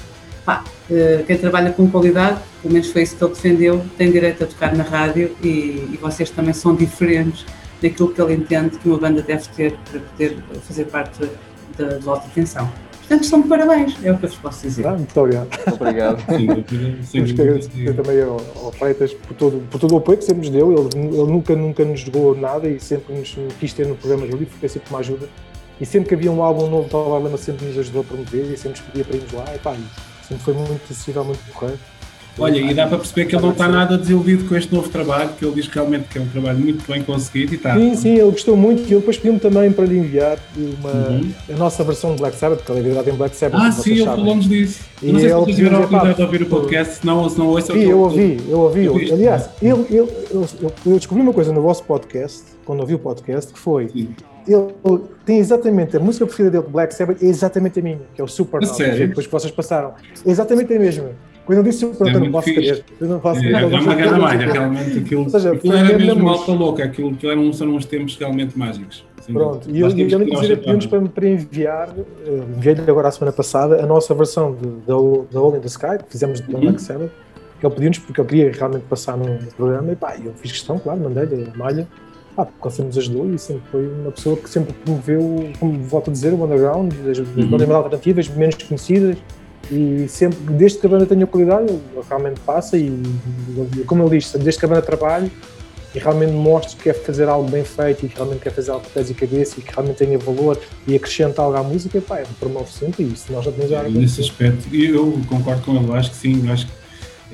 pá, 0.45 0.63
uh, 0.91 1.25
quem 1.25 1.39
trabalha 1.39 1.73
com 1.73 1.91
qualidade, 1.91 2.39
pelo 2.63 2.75
menos 2.75 2.91
foi 2.91 3.03
isso 3.03 3.17
que 3.17 3.25
ele 3.25 3.33
defendeu, 3.33 3.85
tem 3.97 4.11
direito 4.11 4.45
a 4.45 4.47
tocar 4.47 4.75
na 4.75 4.85
rádio 4.85 5.35
e, 5.43 5.89
e 5.93 5.99
vocês 6.01 6.31
também 6.31 6.53
são 6.53 6.75
diferentes 6.75 7.45
daquilo 7.83 8.13
que 8.13 8.21
ele 8.21 8.35
entende 8.35 8.79
que 8.79 8.89
uma 8.89 8.99
banda 8.99 9.23
deve 9.23 9.49
ter 9.49 9.77
para 9.91 10.01
poder 10.01 10.37
fazer 10.67 10.85
parte 10.85 11.19
da, 11.77 11.85
da 11.85 11.99
vossa 11.99 12.27
atenção. 12.27 12.71
Portanto, 13.11 13.25
estão 13.25 13.41
de 13.41 13.49
parabéns, 13.49 13.97
é 14.05 14.13
o 14.13 14.19
que 14.19 14.25
eu 14.27 14.29
vos 14.29 14.39
posso 14.39 14.63
dizer. 14.63 14.87
Ah, 14.87 14.93
muito 14.93 15.21
obrigado. 15.21 15.49
Obrigado. 15.75 16.25
Temos 17.11 17.33
que 17.33 17.43
agradecer 17.43 17.97
também 17.97 18.23
ao, 18.23 18.41
ao 18.63 18.71
Freitas 18.71 19.13
por 19.13 19.35
todo, 19.35 19.67
por 19.69 19.81
todo 19.81 19.95
o 19.95 19.99
apoio 19.99 20.17
que 20.17 20.25
sempre 20.25 20.43
nos 20.43 20.51
deu. 20.51 20.73
Ele, 20.73 21.17
ele 21.17 21.33
nunca, 21.33 21.57
nunca 21.57 21.85
nos 21.85 21.99
jogou 21.99 22.37
nada 22.37 22.69
e 22.69 22.79
sempre 22.79 23.13
nos 23.13 23.37
quis 23.59 23.73
ter 23.73 23.89
no 23.89 23.97
programa 23.97 24.29
do 24.29 24.37
livro, 24.37 24.55
foi 24.61 24.69
sempre 24.69 24.91
uma 24.91 25.01
ajuda. 25.01 25.29
E 25.81 25.85
sempre 25.85 26.09
que 26.09 26.15
havia 26.15 26.31
um 26.31 26.41
álbum 26.41 26.71
novo, 26.71 26.97
o 26.97 27.19
Lama 27.19 27.37
sempre 27.37 27.67
nos 27.67 27.77
ajudou 27.79 28.03
a 28.03 28.05
promover 28.05 28.45
e 28.45 28.57
sempre 28.57 28.79
nos 28.79 28.89
pedia 28.89 29.05
para 29.05 29.17
irmos 29.17 29.33
lá. 29.33 29.45
E 29.57 29.59
pá, 29.59 29.77
sempre 30.29 30.45
foi 30.45 30.55
muito 30.55 30.81
acessível, 30.85 31.25
muito 31.25 31.53
correto. 31.53 31.81
Olha, 32.41 32.59
e 32.59 32.73
dá 32.73 32.87
para 32.87 32.97
perceber 32.97 33.27
que 33.27 33.37
ele 33.37 33.43
não 33.43 33.53
está 33.53 33.69
nada 33.69 33.99
desiludido 33.99 34.45
com 34.47 34.57
este 34.57 34.75
novo 34.75 34.89
trabalho, 34.89 35.31
que 35.39 35.45
ele 35.45 35.55
diz 35.55 35.69
realmente 35.69 36.09
que 36.09 36.19
é 36.19 36.21
um 36.23 36.27
trabalho 36.27 36.59
muito 36.59 36.91
bem 36.91 37.03
conseguido 37.03 37.53
e 37.53 37.57
está. 37.57 37.75
Sim, 37.75 37.95
sim, 37.95 38.15
ele 38.15 38.31
gostou 38.31 38.57
muito 38.57 38.81
e 38.83 38.87
ele 38.87 38.97
depois 38.97 39.19
pediu-me 39.19 39.39
também 39.39 39.71
para 39.71 39.85
lhe 39.85 39.99
enviar 39.99 40.39
uma, 40.57 40.91
uhum. 40.91 41.31
a 41.53 41.57
nossa 41.57 41.85
versão 41.85 42.15
de 42.15 42.21
Black 42.21 42.37
Sabbath, 42.37 42.59
porque 42.59 42.73
ele 42.73 42.81
é 42.81 42.83
verdade 42.83 43.11
em 43.11 43.15
Black 43.15 43.37
Sabbath. 43.37 43.61
Ah, 43.63 43.73
sim, 43.73 43.93
ele 43.93 44.05
falou-nos 44.05 44.49
disso. 44.49 44.81
E 45.03 45.13
não 45.13 45.21
sei 45.21 45.29
se 45.29 45.55
tiveram 45.55 45.77
a 45.77 45.81
oportunidade 45.81 46.17
de 46.17 46.23
ouvir 46.23 46.43
o 46.43 46.47
podcast, 46.47 46.95
se 46.95 47.07
não, 47.07 47.29
se 47.29 47.39
não 47.39 47.49
ouçam. 47.49 47.77
Sim, 47.77 47.83
eu 47.83 47.99
ouvi, 48.01 48.41
eu 48.49 48.59
ouvi. 48.61 48.85
Eu, 48.87 48.95
aliás, 48.95 49.51
ele, 49.61 49.87
ele, 49.91 50.09
eu, 50.31 50.47
eu, 50.87 50.97
descobri 50.97 51.23
uma 51.23 51.33
coisa 51.33 51.53
no 51.53 51.61
vosso 51.61 51.85
podcast, 51.85 52.45
quando 52.65 52.81
ouvi 52.81 52.95
o 52.95 52.99
podcast, 52.99 53.53
que 53.53 53.59
foi. 53.59 53.89
Sim. 53.89 54.09
Ele 54.49 55.01
tem 55.27 55.39
exatamente 55.39 55.97
a 55.97 56.01
música 56.01 56.25
preferida 56.27 56.59
dele, 56.59 56.73
Black 56.73 56.95
Sabbath, 56.95 57.23
é 57.23 57.27
exatamente 57.27 57.79
a 57.79 57.83
minha, 57.83 58.01
que 58.15 58.21
é 58.21 58.25
o 58.25 58.27
Super 58.27 58.61
depois 58.61 59.27
que 59.27 59.33
vocês 59.33 59.53
passaram. 59.53 59.93
É 60.27 60.31
exatamente 60.31 60.73
a 60.75 60.79
mesma. 60.79 61.11
Eu 61.53 61.65
pronto, 61.65 62.09
é 62.09 62.15
eu 62.15 62.21
não 62.21 62.31
posso 62.31 62.53
querer. 62.53 62.85
Eu 63.01 63.09
não 63.09 63.21
posso 63.21 63.41
querer. 63.41 63.55
É, 63.57 63.63
é 63.63 63.67
uma 63.67 63.95
grande 63.95 64.21
malha, 64.21 64.53
realmente. 64.53 64.99
Aquilo, 64.99 65.23
Ou 65.25 65.31
seja, 65.31 65.53
aquilo 65.53 65.75
era 65.75 65.99
mesmo 65.99 66.23
malta 66.23 66.53
louca, 66.53 66.85
aquilo, 66.85 67.11
aquilo 67.11 67.33
eram, 67.33 67.53
são 67.53 67.69
uns 67.69 67.85
tempos 67.85 68.17
realmente 68.17 68.59
mágicos. 68.59 69.05
Pronto, 69.33 69.69
e 69.71 69.83
ele, 69.83 70.03
ele 70.03 70.25
inclusive 70.25 70.57
pediu-nos 70.57 70.87
para, 70.87 71.01
para 71.03 71.29
enviar, 71.29 71.91
uh, 71.91 72.57
enviei-lhe 72.57 72.91
agora 72.91 73.09
a 73.09 73.11
semana 73.11 73.33
passada, 73.33 73.83
a 73.83 73.87
nossa 73.87 74.15
versão 74.15 74.57
da 74.87 74.95
All 74.95 75.57
in 75.57 75.61
the 75.61 75.67
Sky, 75.67 75.99
que 76.05 76.11
fizemos 76.11 76.41
de 76.41 76.53
uhum. 76.53 76.61
Black 76.61 76.83
Sabbath, 76.83 77.11
que 77.59 77.67
ele 77.67 77.75
pediu-nos 77.75 77.99
porque 77.99 78.21
eu 78.21 78.25
queria 78.25 78.53
realmente 78.53 78.85
passar 78.89 79.17
no, 79.17 79.39
programa, 79.57 79.93
e 79.93 79.97
pá, 79.97 80.17
eu 80.17 80.33
fiz 80.35 80.53
questão, 80.53 80.79
claro, 80.79 81.01
mandei-lhe 81.01 81.49
a 81.53 81.57
malha, 81.57 81.87
pá, 82.35 82.47
porque 82.47 82.67
ele 82.67 82.75
sempre 82.75 82.87
nos 82.89 82.99
ajudou 82.99 83.35
e 83.35 83.39
sempre 83.39 83.63
foi 83.71 83.87
uma 83.87 84.11
pessoa 84.11 84.37
que 84.37 84.49
sempre 84.49 84.73
promoveu, 84.73 85.51
como 85.59 85.79
volto 85.85 86.11
a 86.11 86.13
dizer, 86.13 86.33
o 86.33 86.45
underground, 86.45 86.93
das, 87.05 87.19
das 87.19 87.37
uhum. 87.37 87.51
bandas 87.51 87.71
alternativas, 87.71 88.29
menos 88.29 88.57
conhecidas, 88.57 89.17
e 89.71 90.09
sempre, 90.09 90.39
desde 90.55 90.79
que 90.79 90.87
a 90.87 90.89
banda 90.89 91.07
tenha 91.07 91.27
qualidade, 91.27 91.73
realmente 92.09 92.41
passa 92.41 92.77
e, 92.77 93.01
como 93.87 94.03
ele 94.05 94.19
disse, 94.19 94.37
desde 94.39 94.59
que 94.59 94.67
a 94.67 94.69
banda 94.69 94.83
trabalhe, 94.83 95.31
e 95.95 95.99
realmente 95.99 96.33
mostres 96.33 96.75
que 96.75 96.85
quer 96.85 96.95
fazer 96.95 97.29
algo 97.29 97.51
bem 97.51 97.65
feito 97.65 98.07
e 98.07 98.09
que 98.09 98.15
realmente 98.15 98.41
quer 98.41 98.53
fazer 98.53 98.71
algo 98.71 98.85
com 98.85 98.91
pés 98.91 99.11
e 99.11 99.15
cabeça 99.15 99.59
e 99.59 99.63
que 99.63 99.73
realmente 99.73 99.97
tenha 99.97 100.19
valor 100.19 100.59
e 100.87 100.95
acrescenta 100.95 101.43
algo 101.43 101.57
à 101.57 101.63
música, 101.63 102.01
pá, 102.01 102.23
promove 102.39 102.71
sempre 102.71 103.05
isso. 103.05 103.33
Nós 103.33 103.45
já 103.45 103.53
temos 103.53 103.71
já 103.71 103.83
Nesse 103.83 104.21
aspecto, 104.21 104.75
eu 104.75 105.21
concordo 105.29 105.63
com 105.63 105.77
ele, 105.77 105.93
acho 105.93 106.11
que 106.11 106.17
sim, 106.17 106.49
acho, 106.49 106.67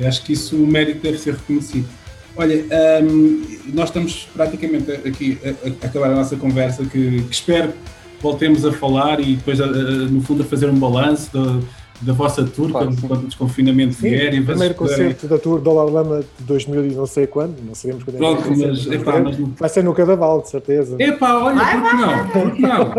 acho 0.02 0.22
que 0.22 0.32
isso 0.32 0.56
o 0.56 0.66
mérito 0.66 1.00
deve 1.00 1.18
ser 1.18 1.34
reconhecido. 1.34 1.86
Olha, 2.34 2.64
um, 3.02 3.42
nós 3.72 3.88
estamos 3.88 4.28
praticamente 4.34 4.90
aqui 4.90 5.38
a, 5.44 5.48
a, 5.48 5.86
acabar 5.86 6.10
a 6.10 6.14
nossa 6.14 6.36
conversa, 6.36 6.84
que, 6.84 7.22
que 7.22 7.32
espero 7.32 7.72
voltemos 8.20 8.64
a 8.64 8.72
falar 8.72 9.20
e 9.20 9.36
depois, 9.36 9.58
no 9.58 10.20
fundo, 10.22 10.42
a 10.42 10.46
fazer 10.46 10.68
um 10.68 10.78
balanço 10.78 11.30
da 12.00 12.12
vossa 12.12 12.44
tour 12.44 12.70
claro, 12.70 12.86
quando, 12.86 13.08
quando 13.08 13.22
o 13.22 13.26
desconfinamento 13.26 13.94
sim, 13.94 14.10
vier. 14.10 14.40
O 14.40 14.44
primeiro 14.44 14.74
concerto 14.74 15.26
da 15.26 15.38
tour 15.38 15.60
Dólar 15.60 15.90
Lama 15.90 16.24
de 16.38 16.44
2000 16.44 16.86
e 16.86 16.94
não 16.94 17.06
sei 17.06 17.26
quando, 17.26 17.60
não 17.62 17.74
sabemos 17.74 18.04
quando 18.04 18.16
Pronto, 18.18 18.40
é 18.40 18.42
que 18.42 18.66
mas, 18.66 18.86
epá, 18.86 19.20
mas 19.20 19.36
Vai 19.36 19.68
ser 19.68 19.84
no 19.84 19.94
Cadaval, 19.94 20.42
de 20.42 20.50
certeza. 20.50 20.96
Epá, 20.98 21.34
olha, 21.42 21.56
vai, 21.56 21.80
por 21.80 21.90
que 21.90 21.96
não? 21.96 22.28
Por 22.28 22.54
que 22.54 22.62
não? 22.62 22.94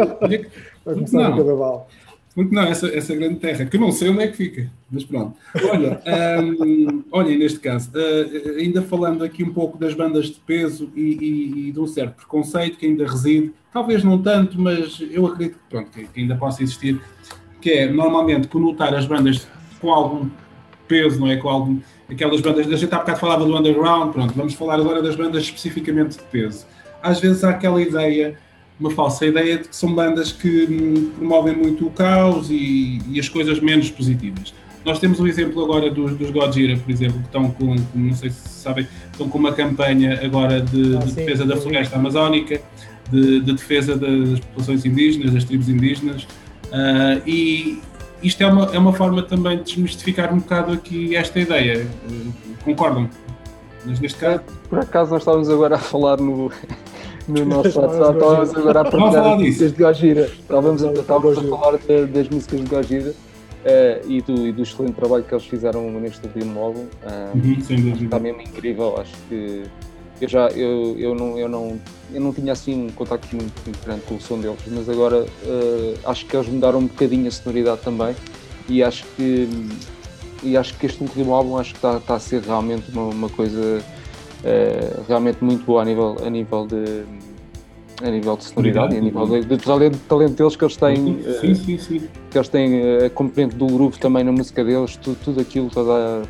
Vai 0.86 0.96
começar 0.96 1.18
não? 1.18 1.30
no 1.32 1.38
Cadaval. 1.38 1.90
Porque 2.38 2.54
não, 2.54 2.62
essa, 2.66 2.88
essa 2.90 3.16
grande 3.16 3.40
terra, 3.40 3.66
que 3.66 3.78
eu 3.78 3.82
não 3.82 3.92
sei 3.92 4.10
onde 4.10 4.22
é 4.22 4.28
que 4.28 4.38
fica, 4.38 4.70
mas 4.92 5.04
pronto. 5.04 5.36
Olha, 5.72 6.00
um, 6.40 7.04
olha 7.12 7.36
neste 7.36 7.60
caso, 7.60 7.90
uh, 7.96 8.60
ainda 8.60 8.84
falando 8.84 9.24
aqui 9.24 9.44
um 9.44 9.52
pouco 9.52 9.76
das 9.76 9.96
bandas 9.96 10.28
de 10.28 10.40
peso 10.46 10.92
e, 10.96 11.02
e, 11.02 11.70
e, 11.70 11.72
de 11.72 11.80
um 11.80 11.88
certo 11.88 12.18
preconceito 12.18 12.78
que 12.78 12.86
ainda 12.86 13.08
reside, 13.08 13.52
talvez 13.74 14.04
não 14.04 14.22
tanto, 14.22 14.62
mas 14.62 15.04
eu 15.10 15.26
acredito 15.26 15.56
que, 15.56 15.64
pronto, 15.68 15.90
que, 15.90 16.04
que 16.06 16.20
ainda 16.20 16.36
possa 16.36 16.62
existir, 16.62 17.02
que 17.62 17.72
é 17.72 17.92
normalmente 17.92 18.48
conotar 18.48 18.94
as 18.94 19.06
bandas 19.06 19.48
com 19.80 19.92
algum 19.92 20.30
peso, 20.88 21.20
não 21.20 21.28
é? 21.28 21.38
Com 21.38 21.50
algum. 21.50 21.80
Aquelas 22.10 22.40
bandas. 22.40 22.68
A 22.68 22.76
gente 22.76 22.94
há 22.94 23.00
bocado 23.00 23.20
falava 23.20 23.46
do 23.46 23.56
underground, 23.56 24.14
pronto, 24.14 24.34
vamos 24.34 24.54
falar 24.54 24.76
agora 24.76 25.02
das 25.02 25.16
bandas 25.16 25.44
especificamente 25.44 26.18
de 26.18 26.24
peso. 26.24 26.66
Às 27.04 27.20
vezes 27.20 27.44
há 27.44 27.50
aquela 27.50 27.82
ideia 27.82 28.38
uma 28.80 28.92
falsa 28.92 29.26
ideia 29.26 29.58
de 29.58 29.68
que 29.68 29.76
são 29.76 29.94
bandas 29.94 30.32
que 30.32 30.68
hum, 30.70 31.12
promovem 31.18 31.56
muito 31.56 31.88
o 31.88 31.92
caos 31.92 32.50
e, 32.50 33.02
e, 33.10 33.20
as 33.20 33.28
coisas 33.28 33.60
menos 33.60 33.90
positivas. 33.90 34.54
Nós 34.86 35.00
temos 35.00 35.20
o 35.20 35.28
exemplo 35.28 35.64
agora 35.64 35.90
dos, 35.90 36.16
dos 36.16 36.30
Godzilla, 36.30 36.78
por 36.78 36.92
exemplo, 36.92 37.20
que 37.20 37.26
estão 37.26 37.52
com, 37.52 37.76
não 37.94 38.14
sei 38.14 38.30
se 38.30 38.48
sabem, 38.48 38.88
estão 39.12 39.28
com 39.28 39.38
uma 39.38 39.52
campanha 39.52 40.20
agora 40.24 40.62
de, 40.62 40.96
ah, 40.96 41.00
de 41.00 41.10
sim, 41.10 41.16
defesa 41.16 41.44
sim, 41.44 41.50
da 41.50 41.58
floresta 41.58 41.96
amazónica, 41.96 42.62
de, 43.12 43.40
de, 43.42 43.54
defesa 43.54 43.98
das 43.98 44.40
populações 44.40 44.86
indígenas, 44.86 45.34
das 45.34 45.44
tribos 45.44 45.68
indígenas, 45.68 46.28
uh, 46.72 47.22
e 47.26 47.82
isto 48.22 48.42
é 48.42 48.48
uma, 48.48 48.66
é 48.74 48.80
uma 48.80 48.94
forma 48.94 49.22
também 49.24 49.58
de 49.58 49.64
desmistificar 49.64 50.34
um 50.34 50.40
bocado 50.40 50.74
aqui 50.74 51.16
esta 51.16 51.40
ideia. 51.40 51.86
Uh, 52.10 52.32
concordam? 52.64 53.10
Mas 53.86 54.00
neste 54.00 54.20
caso... 54.20 54.42
Por 54.70 54.80
acaso 54.80 55.12
nós 55.12 55.22
estávamos 55.22 55.50
agora 55.50 55.76
a 55.76 55.80
falar 55.80 56.18
no, 56.18 56.52
no 57.28 57.46
nosso 57.46 57.80
WhatsApp. 57.80 58.18
Estávamos 58.18 58.56
agora 58.56 58.82
a 58.82 58.84
partilhar 58.84 59.38
músicas 59.38 59.72
de 59.72 59.84
Gojira. 59.84 60.22
Estávamos 60.26 60.84
a, 60.84 60.92
estávamos 60.92 61.38
a 61.38 61.44
falar 61.44 61.78
de, 61.78 62.06
das 62.08 62.30
músicas 62.30 62.62
de 62.62 62.70
Gojira. 62.70 63.14
Uh, 63.58 64.10
e, 64.10 64.22
do, 64.22 64.48
e 64.48 64.52
do 64.54 64.62
excelente 64.62 64.94
trabalho 64.94 65.24
que 65.24 65.34
eles 65.34 65.46
fizeram 65.46 65.92
neste 66.00 66.26
último 66.26 66.60
álbum. 66.60 66.86
Uh, 67.04 67.36
uhum, 67.36 67.94
está 68.02 68.20
mesmo 68.20 68.42
incrível. 68.42 68.96
Acho 68.98 69.14
que 69.28 69.64
eu 70.20 70.28
já 70.28 70.48
eu, 70.50 70.96
eu, 70.98 71.16
não, 71.16 71.38
eu, 71.38 71.48
não, 71.48 71.80
eu 72.14 72.22
não 72.22 72.34
tinha 72.34 72.54
assim 72.54 72.88
um 72.88 72.90
contacto 72.90 73.36
muito, 73.36 73.54
muito 73.66 73.86
grande 73.86 74.02
com 74.02 74.16
o 74.16 74.22
som 74.22 74.40
deles, 74.40 74.60
mas 74.68 74.90
agora 74.90 75.24
uh, 75.24 76.00
acho 76.06 76.26
que 76.26 76.36
eles 76.36 76.48
mudaram 76.48 76.80
um 76.80 76.88
bocadinho 76.88 77.28
a 77.28 77.32
sonoridade 77.32 77.82
também 77.82 78.16
e 78.68 78.84
acho 78.84 79.06
que 79.16 79.48
e 80.44 80.56
acho 80.56 80.78
que 80.78 80.86
este 80.86 81.02
último 81.02 81.34
álbum 81.34 81.58
acho 81.58 81.72
que 81.72 81.78
está, 81.78 81.98
está 81.98 82.16
a 82.16 82.20
ser 82.20 82.42
realmente 82.42 82.92
uma, 82.92 83.04
uma 83.04 83.30
coisa 83.30 83.82
uh, 83.82 85.04
realmente 85.08 85.44
muito 85.44 85.66
boa 85.66 85.82
a 85.82 85.86
nível, 85.86 86.18
a 86.24 86.30
nível 86.30 86.68
de 86.68 87.04
a 88.04 88.10
nível 88.12 88.38
de 88.38 88.44
sonoridade 88.44 88.94
e 88.94 89.00
a 89.00 89.02
nível 89.02 89.26
de, 89.26 89.44
de, 89.44 89.58
talento, 89.58 89.98
talento 90.08 90.36
deles 90.36 90.56
que 90.56 90.64
eles 90.64 90.78
têm 90.78 91.20
sim, 91.42 91.56
sim, 91.56 91.78
sim. 91.80 92.08
que 92.30 92.38
eles 92.38 92.48
têm 92.48 92.80
eh, 92.80 93.06
a 93.06 93.10
componente 93.10 93.56
do 93.56 93.66
grupo 93.66 93.98
também 93.98 94.24
na 94.24 94.32
música 94.32 94.64
deles 94.64 94.96
tudo, 94.98 95.18
tudo 95.24 95.42
aquilo, 95.42 95.68
toda, 95.72 96.22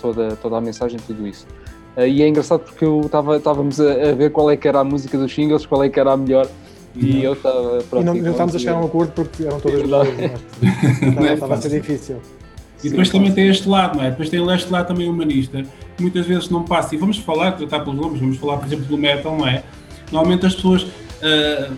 toda, 0.00 0.36
toda 0.36 0.56
a 0.58 0.60
mensagem, 0.60 0.96
tudo 1.04 1.26
isso 1.26 1.44
uh, 1.44 1.67
e 2.06 2.22
é 2.22 2.28
engraçado 2.28 2.60
porque 2.60 2.84
eu 2.84 3.00
estava 3.00 3.36
estávamos 3.36 3.80
a, 3.80 4.10
a, 4.10 4.14
ver 4.14 4.30
qual 4.30 4.50
é 4.50 4.56
que 4.56 4.68
era 4.68 4.80
a 4.80 4.84
música 4.84 5.18
dos 5.18 5.34
singles, 5.34 5.66
qual 5.66 5.82
é 5.82 5.88
que 5.88 5.98
era 5.98 6.12
a 6.12 6.16
melhor. 6.16 6.48
E 6.94 7.22
eu 7.22 7.32
estava 7.34 7.78
e 7.92 8.04
não, 8.04 8.14
não 8.14 8.30
estávamos 8.30 8.56
a 8.56 8.58
chegar 8.58 8.72
a 8.74 8.80
um 8.80 8.86
acordo 8.86 9.12
porque 9.12 9.44
eram 9.44 9.60
todas 9.60 9.82
boas 9.82 10.08
estava 11.32 11.54
a 11.54 11.60
ser 11.60 11.80
difícil. 11.80 12.20
E 12.82 12.88
depois 12.88 13.08
Sim, 13.08 13.18
também 13.18 13.32
tem 13.32 13.48
este 13.48 13.68
lado, 13.68 13.96
não 13.96 14.04
é? 14.04 14.10
Depois 14.10 14.28
tem 14.28 14.52
este 14.52 14.70
lado 14.70 14.86
também 14.86 15.08
humanista, 15.08 15.62
que 15.96 16.02
muitas 16.02 16.26
vezes 16.26 16.48
não 16.48 16.64
passa. 16.64 16.94
E 16.94 16.98
vamos 16.98 17.18
falar, 17.18 17.52
tratar 17.52 17.80
pelos 17.80 17.98
nomes, 17.98 18.20
vamos 18.20 18.36
falar, 18.38 18.58
por 18.58 18.66
exemplo, 18.66 18.84
do 18.86 18.96
metal, 18.96 19.36
não 19.36 19.46
é? 19.46 19.64
Normalmente 20.12 20.46
as 20.46 20.54
pessoas 20.54 20.82
uh, 20.82 21.74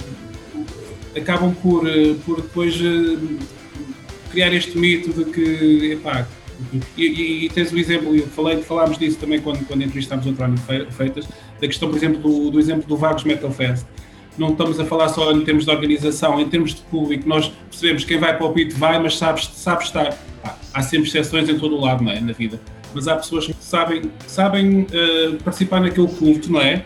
acabam 1.16 1.54
por, 1.62 1.86
uh, 1.86 2.14
por 2.26 2.36
depois 2.36 2.78
uh, 2.80 3.38
criar 4.30 4.52
este 4.52 4.76
mito 4.78 5.12
de 5.12 5.24
que, 5.30 5.92
epá, 5.92 6.26
e, 6.96 7.02
e, 7.02 7.44
e, 7.46 7.48
tens 7.48 7.72
o 7.72 7.78
exemplo, 7.78 8.14
eu 8.14 8.26
falei, 8.28 8.62
falámos 8.62 8.98
disso 8.98 9.18
também 9.18 9.40
quando, 9.40 9.64
quando 9.66 9.82
entrevistámos 9.82 10.26
o 10.26 10.30
António 10.30 10.58
Feitas, 10.90 11.26
da 11.60 11.66
questão, 11.66 11.88
por 11.88 11.96
exemplo, 11.96 12.20
do, 12.20 12.50
do 12.50 12.58
exemplo 12.58 12.86
do 12.86 12.96
Vagos 12.96 13.24
Metal 13.24 13.50
Fest. 13.50 13.86
Não 14.38 14.50
estamos 14.50 14.78
a 14.78 14.84
falar 14.84 15.08
só 15.08 15.32
em 15.32 15.44
termos 15.44 15.64
de 15.64 15.70
organização, 15.70 16.40
em 16.40 16.48
termos 16.48 16.74
de 16.74 16.82
público, 16.82 17.28
nós 17.28 17.52
percebemos 17.68 18.04
que 18.04 18.08
quem 18.10 18.18
vai 18.18 18.36
para 18.36 18.46
o 18.46 18.52
pit 18.52 18.74
vai, 18.74 18.98
mas 18.98 19.18
sabe, 19.18 19.44
sabe 19.44 19.82
estar 19.84 20.16
há 20.72 20.82
sempre 20.82 21.08
exceções 21.08 21.48
em 21.48 21.58
todo 21.58 21.76
o 21.76 21.80
lado, 21.80 22.02
não 22.02 22.12
é? 22.12 22.20
Na 22.20 22.32
vida. 22.32 22.60
Mas 22.94 23.06
há 23.06 23.16
pessoas 23.16 23.46
que 23.46 23.54
sabem, 23.60 24.02
sabem 24.26 24.82
uh, 24.82 25.36
participar 25.44 25.80
naquele 25.80 26.08
culto, 26.08 26.50
não 26.50 26.60
é? 26.60 26.84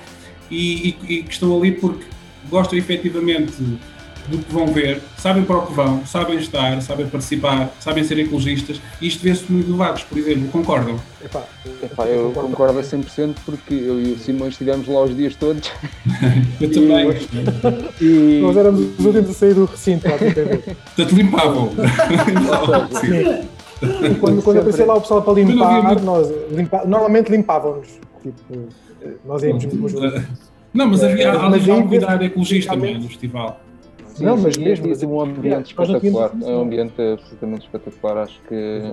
E, 0.50 0.88
e, 0.88 1.14
e, 1.14 1.22
que 1.22 1.32
estão 1.32 1.56
ali 1.56 1.72
porque 1.72 2.04
gostam 2.50 2.78
efetivamente 2.78 3.54
do 4.28 4.38
que 4.38 4.52
vão 4.52 4.66
ver, 4.66 5.00
sabem 5.16 5.44
para 5.44 5.58
o 5.58 5.66
que 5.66 5.72
vão, 5.74 6.04
sabem 6.06 6.38
estar, 6.38 6.80
sabem 6.80 7.06
participar, 7.06 7.70
sabem 7.80 8.04
ser 8.04 8.18
ecologistas. 8.18 8.80
E 9.00 9.06
isto 9.06 9.22
vê-se 9.22 9.50
muito 9.50 9.74
Vagos, 9.76 10.02
por 10.02 10.18
exemplo, 10.18 10.48
concordam? 10.48 10.98
Epá, 11.22 11.42
Epá, 11.82 12.04
eu 12.06 12.30
concordo 12.32 12.78
a 12.78 12.82
100% 12.82 13.34
porque 13.44 13.74
eu 13.74 14.00
e 14.00 14.12
o 14.12 14.18
Simão 14.18 14.48
estivemos 14.48 14.86
lá 14.86 15.02
os 15.02 15.16
dias 15.16 15.34
todos. 15.36 15.70
eu 16.60 16.70
também. 16.70 17.10
E... 18.00 18.40
Nós 18.42 18.56
éramos 18.56 18.98
os 18.98 19.04
últimos 19.04 19.30
a 19.30 19.34
sair 19.34 19.54
do 19.54 19.64
recinto, 19.64 20.08
lá 20.08 20.16
Portanto, 20.18 21.14
limpavam. 21.14 21.70
Sim. 23.00 23.48
E 23.82 24.14
quando, 24.16 24.42
quando 24.42 24.58
aparecia 24.58 24.86
lá 24.86 24.94
o 24.94 25.00
pessoal 25.00 25.22
para 25.22 25.34
limpar, 25.34 26.00
nós 26.02 26.32
limpa, 26.50 26.84
normalmente 26.86 27.30
limpávamos. 27.30 27.88
Tipo, 28.22 28.68
nós 29.24 29.42
íamos 29.42 29.64
mesmo 29.64 30.00
Não, 30.72 30.88
mas 30.88 31.02
havia, 31.04 31.28
é, 31.28 31.38
mas 31.38 31.68
um 31.68 31.86
cuidado 31.86 32.24
ecologista 32.24 32.72
também 32.72 32.98
no 32.98 33.08
festival. 33.08 33.60
Sim, 34.14 34.24
não, 34.24 34.36
mas 34.36 34.56
mesmo 34.56 34.90
assim, 34.92 35.06
um 35.06 35.20
ambiente 35.20 35.66
espetacular, 35.66 36.30
é 36.42 36.50
um 36.50 36.62
ambiente 36.62 37.02
absolutamente 37.02 37.66
espetacular. 37.66 38.18
Acho 38.18 38.40
que 38.48 38.92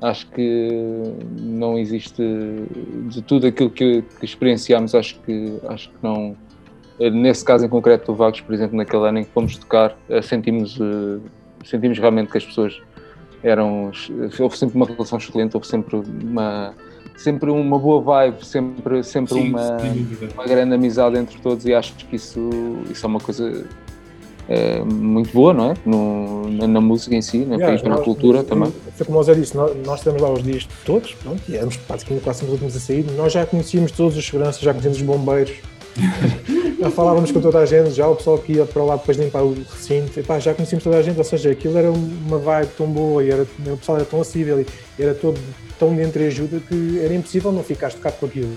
acho 0.00 0.30
que 0.30 0.80
não 1.40 1.78
existe 1.78 2.22
de 3.08 3.22
tudo 3.22 3.46
aquilo 3.48 3.70
que, 3.70 4.02
que 4.02 4.24
experienciámos. 4.24 4.94
Acho 4.94 5.18
que 5.20 5.58
acho 5.68 5.90
que 5.90 5.96
não. 6.02 6.36
Nesse 6.98 7.44
caso 7.44 7.66
em 7.66 7.68
concreto 7.68 8.12
do 8.12 8.14
Vagos, 8.16 8.40
por 8.40 8.54
exemplo, 8.54 8.76
naquele 8.76 9.08
ano 9.08 9.18
em 9.18 9.24
que 9.24 9.30
fomos 9.30 9.56
tocar, 9.56 9.96
eh, 10.08 10.22
sentimos 10.22 10.78
eh, 10.80 11.18
sentimos 11.64 11.98
realmente 11.98 12.30
que 12.30 12.38
as 12.38 12.44
pessoas 12.44 12.80
eram 13.42 13.90
houve 14.38 14.56
sempre 14.56 14.76
uma 14.76 14.86
relação 14.86 15.18
excelente, 15.18 15.56
houve 15.56 15.66
sempre 15.66 15.96
uma 15.96 16.72
sempre 17.16 17.50
uma 17.50 17.78
boa 17.78 18.00
vibe, 18.00 18.46
sempre 18.46 19.02
sempre 19.02 19.34
sim, 19.34 19.48
uma, 19.48 19.76
uma 20.34 20.44
grande 20.44 20.74
amizade 20.74 21.18
entre 21.18 21.36
todos 21.40 21.66
e 21.66 21.74
acho 21.74 21.94
que 21.96 22.14
isso 22.14 22.48
isso 22.88 23.04
é 23.04 23.08
uma 23.08 23.20
coisa 23.20 23.64
é, 24.48 24.80
muito 24.80 25.32
boa, 25.32 25.54
não 25.54 25.70
é? 25.70 25.74
No, 25.86 26.48
na, 26.50 26.66
na, 26.66 26.80
música 26.80 27.14
em 27.14 27.22
si, 27.22 27.38
na, 27.38 27.56
yeah, 27.56 27.88
na 27.88 27.98
cultura 27.98 28.38
nós, 28.38 28.46
também. 28.46 28.72
Foi 28.94 29.06
como 29.06 29.18
o 29.18 29.22
Zé 29.22 29.34
disse, 29.34 29.56
nós, 29.56 29.74
nós 29.84 30.00
estamos 30.00 30.20
lá 30.20 30.30
os 30.30 30.42
dias 30.42 30.68
todos, 30.84 31.14
pronto, 31.14 31.42
e 31.48 31.56
éramos 31.56 31.76
praticamente 31.76 32.24
quase 32.24 32.44
os 32.44 32.50
últimos 32.50 32.76
a 32.76 32.80
sair. 32.80 33.06
Nós 33.16 33.32
já 33.32 33.46
conhecíamos 33.46 33.92
todos 33.92 34.16
os 34.16 34.24
seguranças, 34.24 34.60
já 34.60 34.72
conhecíamos 34.72 34.98
os 34.98 35.04
bombeiros, 35.04 35.54
já 36.78 36.90
falávamos 36.90 37.30
com 37.32 37.40
toda 37.40 37.58
a 37.58 37.66
gente, 37.66 37.90
já 37.90 38.06
o 38.06 38.16
pessoal 38.16 38.38
que 38.38 38.52
ia 38.54 38.66
para 38.66 38.84
lá 38.84 38.96
depois 38.96 39.16
de 39.16 39.24
limpar 39.24 39.42
o 39.42 39.54
recinto, 39.54 40.20
epá, 40.20 40.38
já 40.38 40.52
conhecíamos 40.52 40.84
toda 40.84 40.98
a 40.98 41.02
gente, 41.02 41.16
ou 41.16 41.24
seja, 41.24 41.50
aquilo 41.50 41.78
era 41.78 41.90
uma 41.90 42.38
vibe 42.38 42.70
tão 42.76 42.86
boa 42.86 43.24
e 43.24 43.30
era, 43.30 43.42
o 43.42 43.76
pessoal 43.76 43.98
era 43.98 44.06
tão 44.06 44.20
acessível 44.20 44.60
e 44.60 45.02
era 45.02 45.14
todo 45.14 45.38
tão 45.78 45.94
de 45.94 46.02
entreajuda 46.02 46.60
que 46.60 47.00
era 47.02 47.14
impossível 47.14 47.50
não 47.50 47.62
ficar 47.62 47.92
tocado 47.92 48.16
com 48.16 48.26
aquilo. 48.26 48.52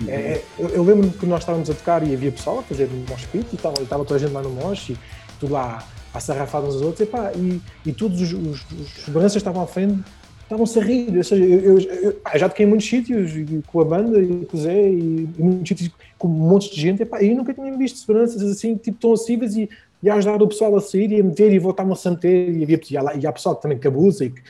Uhum. 0.00 0.08
É, 0.08 0.40
eu, 0.58 0.68
eu 0.70 0.82
lembro-me 0.82 1.12
que 1.12 1.26
nós 1.26 1.40
estávamos 1.40 1.70
a 1.70 1.74
tocar 1.74 2.06
e 2.06 2.12
havia 2.14 2.32
pessoal 2.32 2.58
a 2.58 2.62
fazer 2.62 2.88
um 2.92 3.04
mosh 3.08 3.26
pit 3.26 3.46
e 3.52 3.54
estava, 3.54 3.80
estava 3.80 4.04
toda 4.04 4.16
a 4.16 4.18
gente 4.18 4.32
lá 4.32 4.42
no 4.42 4.50
mosh 4.50 4.90
e 4.90 4.98
tudo 5.44 5.52
lá 5.52 5.86
a 6.12 6.20
sarrafar 6.20 6.62
uns 6.62 6.74
aos 6.74 6.82
outros, 6.82 7.00
epá, 7.00 7.32
e, 7.34 7.60
e 7.84 7.92
todos 7.92 8.20
os, 8.20 8.32
os, 8.32 8.66
os 8.70 9.04
seguranças 9.04 9.36
estavam 9.36 9.62
à 9.62 9.66
frente, 9.66 10.00
estavam-se 10.42 10.78
a 10.78 10.82
rir. 10.82 11.16
Ou 11.16 11.24
seja, 11.24 11.44
eu, 11.44 11.78
eu, 11.78 11.78
eu 11.78 12.38
já 12.38 12.48
toquei 12.48 12.64
em 12.64 12.68
muitos 12.68 12.88
sítios 12.88 13.32
com 13.66 13.80
a 13.80 13.84
banda 13.84 14.20
e 14.20 14.46
com 14.46 14.56
o 14.56 14.60
Zé 14.60 14.88
e, 14.88 15.28
e 15.36 15.42
muitos 15.42 15.68
sítios 15.68 15.90
com 16.16 16.28
montes 16.28 16.70
de 16.70 16.80
gente, 16.80 17.02
e 17.02 17.26
eu 17.26 17.36
nunca 17.36 17.52
tinha 17.52 17.76
visto 17.76 17.98
seguranças 17.98 18.42
assim, 18.42 18.76
tipo, 18.76 18.98
tão 18.98 19.12
acessíveis 19.12 19.56
e, 19.56 19.68
e 20.02 20.08
a 20.08 20.14
ajudar 20.14 20.40
o 20.40 20.48
pessoal 20.48 20.76
a 20.76 20.80
sair 20.80 21.10
e 21.10 21.20
a 21.20 21.24
meter 21.24 21.52
e 21.52 21.58
voltar-se 21.58 22.06
a 22.06 22.10
meter. 22.12 22.50
E, 22.50 22.62
havia, 22.62 22.80
e, 22.90 22.96
há, 22.96 23.14
e 23.16 23.26
há 23.26 23.32
pessoal 23.32 23.56
que 23.56 23.62
também 23.62 23.78
que 23.78 23.88
abusa 23.88 24.24
e 24.24 24.30
que 24.30 24.40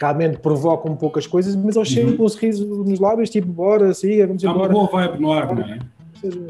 realmente 0.00 0.38
provocam 0.38 0.96
poucas 0.96 1.26
coisas, 1.26 1.54
mas 1.54 1.76
eles 1.76 1.88
chegam 1.88 2.12
uhum. 2.12 2.16
com 2.16 2.24
um 2.24 2.28
sorriso 2.28 2.66
nos 2.66 2.98
lábios, 2.98 3.28
tipo, 3.28 3.46
bora, 3.46 3.92
siga, 3.92 4.26
vamos 4.26 4.42
embora. 4.42 4.72
Há 4.72 4.76
uma 4.76 4.86
boa 4.86 5.06
vibe 5.06 5.20
no 5.20 5.32
ar, 5.32 5.54
não 5.54 5.62
é? 5.62 5.78
seja, 6.18 6.40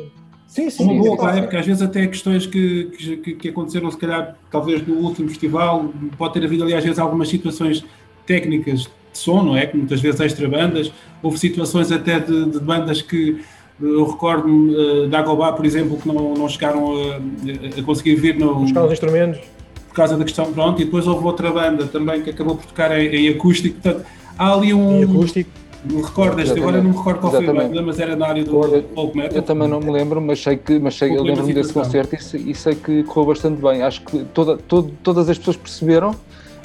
sim, 0.51 0.69
sim, 0.69 0.85
Uma 0.85 0.95
boa 1.03 1.11
sim, 1.13 1.17
para 1.17 1.31
a 1.31 1.33
sim. 1.35 1.39
época, 1.41 1.59
às 1.61 1.67
vezes 1.67 1.83
até 1.83 2.07
questões 2.07 2.47
que, 2.47 3.17
que, 3.23 3.35
que 3.35 3.49
aconteceram, 3.49 3.91
se 3.91 3.97
calhar, 3.97 4.37
talvez 4.51 4.87
no 4.87 4.95
último 4.97 5.29
festival, 5.29 5.93
pode 6.19 6.35
ter 6.35 6.45
havido 6.45 6.65
ali 6.65 6.75
às 6.75 6.83
vezes 6.85 6.99
algumas 6.99 7.29
situações 7.29 7.85
técnicas 8.27 8.81
de 9.13 9.19
som, 9.19 9.43
não 9.43 9.57
é? 9.57 9.67
Que 9.67 9.77
muitas 9.77 10.01
vezes 10.01 10.21
extra 10.21 10.49
bandas, 10.49 10.93
houve 11.23 11.39
situações 11.39 11.91
até 11.91 12.19
de, 12.21 12.47
de 12.51 12.61
bandas 12.61 13.01
que 13.03 13.41
eu 13.81 14.05
recordo-me 14.07 14.75
eh, 14.77 15.09
da 15.09 15.21
Agobá, 15.21 15.53
por 15.53 15.65
exemplo, 15.65 15.97
que 15.97 16.07
não, 16.07 16.35
não 16.35 16.49
chegaram 16.49 16.93
a, 17.13 17.81
a 17.81 17.83
conseguir 17.83 18.17
vir 18.17 18.37
no, 18.39 18.57
Buscar 18.57 18.85
os 18.85 18.93
instrumentos. 18.93 19.41
por 19.89 19.95
causa 19.95 20.17
da 20.19 20.25
questão, 20.25 20.53
pronto, 20.53 20.83
e 20.83 20.85
depois 20.85 21.07
houve 21.07 21.25
outra 21.25 21.51
banda 21.51 21.87
também 21.87 22.23
que 22.23 22.29
acabou 22.31 22.57
por 22.57 22.67
tocar 22.67 22.97
em, 23.01 23.07
em 23.09 23.29
acústico, 23.31 23.81
portanto, 23.81 24.05
há 24.39 24.53
ali 24.53 24.75
um, 24.75 25.01
Em 25.01 25.05
acústico. 25.05 25.51
Um 25.89 26.01
recordas, 26.03 26.51
agora 26.51 26.79
Exatamente. 26.79 26.83
não 26.85 26.91
me 26.91 26.97
recordo 26.97 27.21
qual 27.21 27.33
foi 27.33 27.41
a 27.41 27.43
Exatamente. 27.45 27.69
banda, 27.71 27.83
mas 27.83 28.01
era 28.01 28.17
na 28.17 28.27
área 28.27 28.45
do 28.45 28.51
Agora, 28.51 28.85
folk 28.95 29.17
metal. 29.17 29.37
Eu 29.39 29.43
também 29.43 29.69
não 29.69 29.81
me 29.81 29.91
lembro, 29.91 30.21
mas 30.21 30.43
sei 30.43 30.57
que, 30.57 30.79
mas 30.79 30.95
sei, 30.97 31.17
eu 31.17 31.23
lembro-me 31.23 31.55
desse 31.55 31.73
concerto 31.73 32.15
e, 32.15 32.23
sei- 32.23 32.43
e 32.47 32.55
sei 32.55 32.75
que 32.75 33.03
correu 33.05 33.29
bastante 33.29 33.61
bem. 33.63 33.83
Acho 33.83 34.03
que 34.03 34.25
toda, 34.35 34.57
todo- 34.59 34.91
todas 35.03 35.29
as 35.29 35.39
pessoas 35.39 35.57
perceberam, 35.57 36.15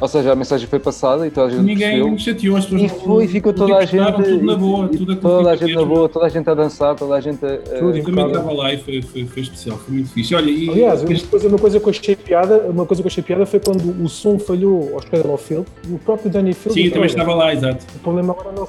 ou 0.01 0.07
seja, 0.09 0.34
a 0.34 0.36
mensagem 0.36 0.68
foi 0.68 0.78
passada 0.80 1.26
e 1.26 1.32
toda 1.32 1.47
a 1.47 1.49
gente 1.51 1.61
Ninguém 1.63 2.01
percebeu. 2.03 2.18
chateou, 2.18 2.57
as 2.57 2.66
pessoas 2.66 2.82
E 2.82 2.88
não- 2.93 2.99
foi, 2.99 3.24
e 3.24 3.28
ficou 3.30 3.53
não 3.53 3.59
toda 3.59 3.78
a 3.78 3.86
gente. 3.86 4.13
Tudo 4.24 4.43
na 4.45 4.55
boa, 4.57 4.89
e- 4.91 4.97
tudo 4.97 5.13
a 5.13 5.16
toda 5.16 5.49
a 5.51 5.55
gente 5.55 5.72
na 5.74 5.80
mesmo. 5.80 5.95
boa, 5.95 6.09
toda 6.09 6.26
a 6.26 6.30
gente 6.30 6.49
a 6.49 6.53
dançar, 6.53 6.95
toda 6.97 7.16
a 7.16 7.22
gente 7.22 7.45
a. 7.45 7.57
Tudo 7.57 7.97
Eu 7.97 8.03
também 8.03 8.28
estava 8.28 8.51
lá 8.53 8.74
e 8.74 8.78
foi, 8.78 9.01
foi, 9.01 9.26
foi 9.26 9.41
especial, 9.43 9.78
foi 9.78 9.95
muito 9.95 10.09
fixe. 10.09 10.36
Olha, 10.36 10.51
e 10.51 10.70
Aliás, 10.70 11.01
este- 11.09 11.28
coisa, 11.30 11.47
uma 11.47 11.57
coisa 11.57 11.80
que 11.80 11.86
eu 11.86 11.89
achei 11.91 12.16
piada, 12.18 12.57
uma 12.70 12.86
coisa 12.86 13.01
que 13.01 13.07
eu 13.07 13.11
achei 13.11 13.24
piada 13.24 13.45
foi 13.45 13.61
quando 13.61 14.03
o 14.03 14.09
som 14.09 14.38
falhou 14.38 14.91
aos 14.95 15.05
pés 15.05 15.24
do 15.24 15.38
Field 15.38 15.66
e 15.89 15.93
o 15.93 15.97
próprio 15.99 16.30
Danny 16.30 16.51
Field. 16.51 16.74
sim, 16.78 16.88
também 16.89 17.03
"Olha, 17.03 17.07
estava 17.07 17.34
lá, 17.34 17.53
exato. 17.53 17.86
O 17.95 17.99
problema 17.99 18.34
agora 18.38 18.51
não. 18.53 18.68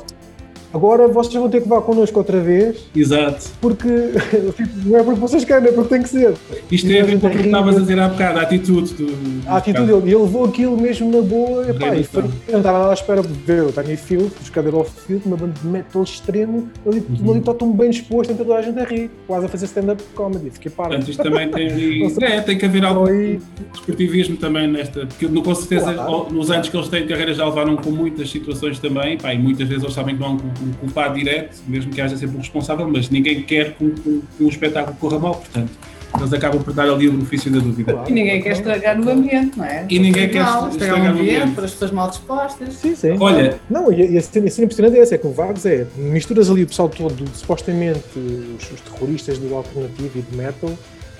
Agora 0.72 1.08
vocês 1.08 1.34
vão 1.34 1.48
ter 1.48 1.62
que 1.62 1.68
vá 1.68 1.80
connosco 1.80 2.18
outra 2.18 2.40
vez, 2.40 2.86
Exato. 2.94 3.46
porque 3.60 3.88
não 4.84 4.98
é 4.98 5.02
porque 5.02 5.20
vocês 5.20 5.44
querem, 5.44 5.68
é 5.68 5.72
porque 5.72 5.88
tem 5.94 6.02
que 6.02 6.08
ser. 6.08 6.34
Isto 6.70 6.86
tem 6.88 7.00
a 7.00 7.04
ver 7.04 7.18
com 7.20 7.26
o 7.26 7.30
que 7.30 7.38
estavas 7.38 7.76
a 7.76 7.80
dizer 7.80 7.98
há 7.98 8.08
bocado, 8.08 8.38
a 8.38 8.42
atitude 8.42 8.94
do. 8.94 9.06
A 9.48 9.56
atitude 9.56 9.86
dele, 9.86 9.98
ele 10.12 10.16
levou 10.22 10.44
aquilo 10.44 10.76
mesmo 10.80 11.10
na 11.10 11.22
boa, 11.22 11.68
epá, 11.70 11.94
e 11.96 12.04
foi, 12.04 12.22
eu 12.24 12.28
não 12.52 12.58
estava 12.58 12.78
lá 12.78 12.90
à 12.90 12.94
espera 12.94 13.22
de 13.22 13.28
ver 13.32 13.62
o 13.64 13.72
Danny 13.72 13.96
Field, 13.96 14.30
os 14.42 14.50
Cadeira 14.50 14.76
of 14.76 14.90
Field, 15.06 15.22
uma 15.26 15.36
banda 15.36 15.54
de 15.60 15.66
metal 15.66 16.02
extremo, 16.02 16.68
ali, 16.86 17.02
Uhum. 17.20 17.38
está 17.38 17.54
tão 17.54 17.72
bem 17.72 17.90
disposto, 17.90 18.32
em 18.32 18.36
toda 18.36 18.54
a 18.56 18.62
gente 18.62 18.78
a 18.78 18.84
rir, 18.84 19.10
quase 19.26 19.46
a 19.46 19.48
fazer 19.48 19.66
stand-up 19.66 20.02
comedy, 20.14 20.50
fiquei 20.50 20.70
parado. 20.70 20.96
Portanto, 20.96 21.10
isto 21.10 21.22
também 21.22 21.48
tem 21.50 21.70
ali. 21.70 22.16
É, 22.26 22.40
tem 22.40 22.58
que 22.58 22.64
haver 22.66 22.84
algum 22.84 23.06
Foi- 23.06 23.38
desportivismo 23.72 24.36
também 24.36 24.66
nesta. 24.66 25.06
Porque 25.06 25.26
com 25.28 25.54
certeza, 25.54 25.94
Claro. 25.94 26.26
nos 26.32 26.50
anos 26.50 26.68
que 26.68 26.76
eles 26.76 26.88
têm 26.88 27.02
de 27.02 27.08
carreira, 27.08 27.32
já 27.34 27.44
levaram 27.46 27.76
com 27.76 27.90
muitas 27.90 28.28
situações 28.30 28.78
também. 28.80 29.16
Pá, 29.16 29.32
e 29.32 29.38
muitas 29.38 29.68
vezes 29.68 29.84
eles 29.84 29.94
sabem 29.94 30.16
que 30.16 30.24
há 30.24 30.26
um, 30.62 30.68
um 30.68 30.72
culpado 30.72 31.14
direto, 31.14 31.56
mesmo 31.66 31.92
que 31.92 32.00
haja 32.00 32.16
sempre 32.16 32.36
um 32.36 32.40
responsável, 32.40 32.88
mas 32.88 33.10
ninguém 33.10 33.42
quer 33.42 33.74
que 33.74 33.84
um, 33.84 34.22
que 34.36 34.44
um 34.44 34.48
espetáculo 34.48 34.96
corra 34.96 35.18
mal, 35.18 35.34
portanto, 35.36 35.72
eles 36.18 36.32
acabam 36.32 36.62
por 36.62 36.72
dar 36.72 36.88
ali 36.88 37.08
o 37.08 37.12
benefício 37.12 37.50
da 37.50 37.58
dúvida. 37.58 37.92
Claro. 37.92 38.10
E 38.10 38.12
ninguém 38.12 38.40
quer 38.40 38.52
estragar 38.52 38.98
o 38.98 39.10
ambiente, 39.10 39.58
não 39.58 39.64
é? 39.64 39.86
E 39.88 39.98
ninguém 39.98 40.28
quer 40.28 40.44
estragar 40.70 41.14
o 41.14 41.18
ambiente. 41.18 41.54
para 41.54 41.64
as 41.64 41.72
pessoas 41.72 41.90
mal 41.90 42.08
dispostas. 42.08 42.74
Sim, 42.74 42.94
sim. 42.94 43.16
Olha, 43.20 43.58
Não, 43.68 43.92
e, 43.92 44.16
a 44.16 44.22
cena, 44.22 44.46
a 44.46 44.50
cena 44.50 44.64
impressionante 44.64 44.98
é 44.98 45.02
essa, 45.02 45.14
é 45.14 45.18
que 45.18 45.26
o 45.26 45.32
Vagos 45.32 45.66
é, 45.66 45.86
misturas 45.96 46.50
ali 46.50 46.62
o 46.62 46.66
pessoal 46.66 46.88
todo, 46.88 47.24
supostamente 47.34 48.00
os, 48.16 48.70
os 48.70 48.80
terroristas 48.80 49.38
do 49.38 49.54
alternativo 49.54 50.18
e 50.18 50.22
do 50.22 50.36
metal, 50.36 50.70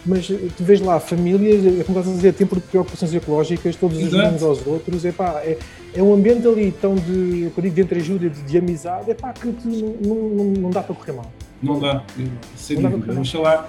mas 0.07 0.31
eh, 0.31 0.49
tu 0.57 0.63
vês 0.63 0.81
lá 0.81 1.01
famílias, 1.01 1.67
é 1.67 1.83
como 1.83 1.99
estás 1.99 2.09
a 2.09 2.13
dizer, 2.13 2.33
tem 2.35 2.47
preocupações 2.47 3.13
ecológicas, 3.13 3.77
todos 3.77 3.99
Exato. 3.99 4.17
ajudam 4.17 4.37
uns 4.37 4.43
aos 4.43 4.67
outros, 4.67 5.05
é 5.05 5.13
pá, 5.13 5.43
é, 5.45 5.59
é 5.95 6.03
um 6.03 6.15
ambiente 6.15 6.47
ali 6.47 6.73
tão 6.81 6.95
de, 6.95 7.51
eu 7.55 7.63
digo, 7.63 7.75
de 7.75 7.81
entreajuda, 7.81 8.31
de, 8.31 8.43
de 8.43 8.59
amizade, 8.59 9.11
é 9.11 9.15
pá, 9.15 9.33
que 9.33 9.49
tu 9.49 9.69
não, 9.69 10.15
não, 10.15 10.45
não 10.45 10.71
dá 10.71 10.83
para 10.83 10.95
correr 10.95 11.13
mal. 11.13 11.31
Não 11.63 11.81
dá, 11.81 12.03
sem 12.55 12.79
Não 12.79 12.91
dúvida. 12.91 13.21
Oxalá 13.21 13.69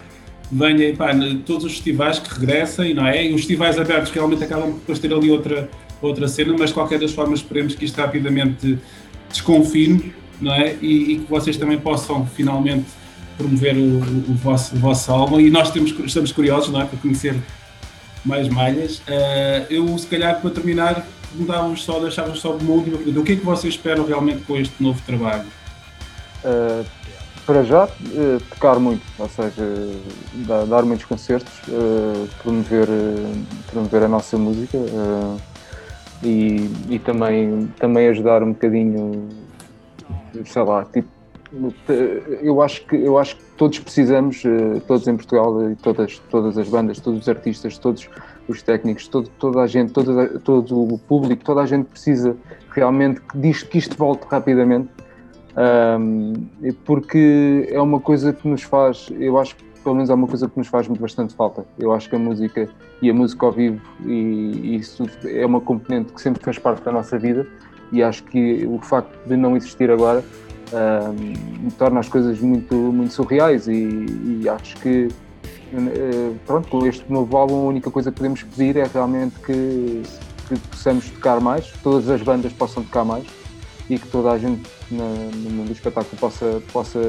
venha 0.52 0.96
pá, 0.96 1.12
todos 1.46 1.66
os 1.66 1.74
festivais 1.74 2.20
que 2.20 2.34
regressem, 2.34 2.94
não 2.94 3.06
é? 3.06 3.26
E 3.26 3.34
os 3.34 3.42
festivais 3.42 3.80
abertos 3.80 4.12
realmente 4.12 4.44
acabam 4.44 4.74
por 4.86 4.98
ter 4.98 5.14
ali 5.14 5.30
outra, 5.30 5.70
outra 6.02 6.28
cena, 6.28 6.56
mas 6.58 6.70
de 6.70 6.74
qualquer 6.74 7.00
das 7.00 7.12
formas 7.12 7.40
esperemos 7.40 7.76
que 7.76 7.86
isto 7.86 7.98
rapidamente 7.98 8.80
desconfine, 9.30 10.14
não 10.40 10.54
é? 10.54 10.76
E, 10.82 11.14
e 11.14 11.20
que 11.20 11.30
vocês 11.30 11.58
também 11.58 11.78
possam 11.78 12.26
finalmente 12.26 12.86
promover 13.38 13.78
o, 13.78 13.98
o 14.00 14.34
vosso, 14.36 14.76
o 14.76 14.80
vosso 14.80 15.12
álbum. 15.12 15.40
E 15.40 15.50
nós 15.50 15.72
temos, 15.72 15.92
estamos 15.92 16.32
curiosos, 16.32 16.72
não 16.72 16.82
é? 16.82 16.86
Para 16.86 16.98
conhecer 17.00 17.36
mais 18.26 18.50
malhas. 18.50 19.02
Eh, 19.08 19.68
eu, 19.70 19.98
se 19.98 20.08
calhar, 20.08 20.42
para 20.42 20.50
terminar, 20.50 21.06
mudávamos 21.34 21.84
só, 21.84 22.00
deixávamos 22.00 22.40
só 22.40 22.56
uma 22.56 22.72
última 22.72 22.98
pergunta. 22.98 23.20
O 23.20 23.24
que 23.24 23.34
é 23.34 23.36
que 23.36 23.46
vocês 23.46 23.74
esperam 23.74 24.06
realmente 24.06 24.44
com 24.44 24.58
este 24.58 24.82
novo 24.82 25.02
trabalho? 25.06 25.46
Uh, 26.44 26.86
para 27.46 27.64
já, 27.64 27.86
uh, 27.86 28.40
tocar 28.50 28.78
muito, 28.80 29.02
ou 29.18 29.30
seja, 29.30 29.64
dar, 30.46 30.66
dar 30.66 30.84
muitos 30.84 31.06
concertos, 31.06 31.54
uh, 31.70 32.28
promover, 32.44 32.90
uh, 32.90 33.46
promover 33.72 34.04
a 34.04 34.08
nossa 34.08 34.38
música 34.38 34.78
uh, 34.78 35.40
e, 36.22 36.70
e 36.90 37.00
também, 37.00 37.72
também 37.80 38.10
ajudar 38.10 38.44
um 38.44 38.52
bocadinho, 38.52 39.30
sei 40.46 40.62
lá, 40.62 40.86
tipo, 40.86 41.08
eu 42.42 42.62
acho 42.62 42.86
que, 42.86 42.96
eu 42.96 43.18
acho 43.18 43.38
que 43.38 43.44
todos 43.58 43.80
precisamos, 43.80 44.44
uh, 44.44 44.82
todos 44.88 45.08
em 45.08 45.16
Portugal, 45.16 45.72
e 45.72 45.76
todas, 45.76 46.20
todas 46.30 46.58
as 46.58 46.68
bandas, 46.68 47.00
todos 47.00 47.22
os 47.22 47.30
artistas, 47.30 47.78
todos 47.78 48.10
os 48.48 48.62
técnicos, 48.62 49.08
todo, 49.08 49.30
toda 49.40 49.62
a 49.62 49.68
gente, 49.68 49.94
toda, 49.94 50.40
todo 50.40 50.94
o 50.94 50.98
público, 50.98 51.44
toda 51.44 51.62
a 51.62 51.66
gente 51.66 51.86
precisa 51.86 52.36
realmente 52.72 53.22
que, 53.22 53.38
diz, 53.38 53.64
que 53.64 53.78
isto 53.78 53.98
volte 53.98 54.26
rapidamente 54.30 54.90
porque 56.86 57.68
é 57.72 57.82
uma 57.82 58.00
coisa 58.00 58.32
que 58.32 58.48
nos 58.48 58.62
faz, 58.64 59.10
eu 59.20 59.38
acho 59.40 59.56
que 59.56 59.64
pelo 59.84 59.96
menos 59.96 60.10
é 60.10 60.14
uma 60.14 60.28
coisa 60.28 60.50
que 60.50 60.58
nos 60.58 60.68
faz 60.68 60.88
bastante 60.88 61.34
falta. 61.34 61.66
Eu 61.80 61.94
acho 61.94 62.10
que 62.10 62.16
a 62.16 62.20
música 62.20 62.70
e 63.02 63.10
a 63.10 63.14
música 63.14 63.46
ao 63.46 63.52
vivo 63.52 63.82
e, 64.06 64.12
e 64.12 64.76
isso 64.76 65.06
é 65.26 65.46
uma 65.46 65.62
componente 65.62 66.12
que 66.12 66.22
sempre 66.22 66.44
fez 66.44 66.60
parte 66.60 66.84
da 66.84 66.92
nossa 66.92 67.18
vida 67.18 67.48
e 67.92 68.04
acho 68.04 68.24
que 68.26 68.66
o 68.68 68.80
facto 68.80 69.18
de 69.26 69.38
não 69.38 69.56
existir 69.56 69.90
agora 69.90 70.24
um, 70.74 71.70
torna 71.72 72.00
as 72.00 72.10
coisas 72.10 72.40
muito, 72.40 72.76
muito 72.76 73.14
surreais 73.14 73.68
e, 73.68 74.06
e 74.42 74.50
acho 74.50 74.76
que 74.78 75.08
uh, 75.74 76.36
pronto, 76.46 76.68
com 76.68 76.86
este 76.86 77.12
novo 77.12 77.36
álbum 77.38 77.66
a 77.66 77.70
única 77.70 77.90
coisa 77.90 78.12
que 78.12 78.18
podemos 78.18 78.44
pedir 78.44 78.78
é 78.78 78.86
realmente 78.86 79.40
que, 79.40 80.04
que 80.48 80.60
possamos 80.70 81.10
tocar 81.10 81.40
mais, 81.40 81.72
que 81.72 81.80
todas 81.80 82.10
as 82.10 82.22
bandas 82.22 82.52
possam 82.54 82.84
tocar 82.84 83.06
mais 83.06 83.26
e 83.90 83.98
que 83.98 84.08
toda 84.08 84.32
a 84.32 84.38
gente 84.38 84.70
na, 84.92 85.04
no 85.04 85.50
mundo 85.50 85.68
do 85.68 85.74
espetáculo 85.74 86.18
possa, 86.20 86.62
possa, 86.72 87.00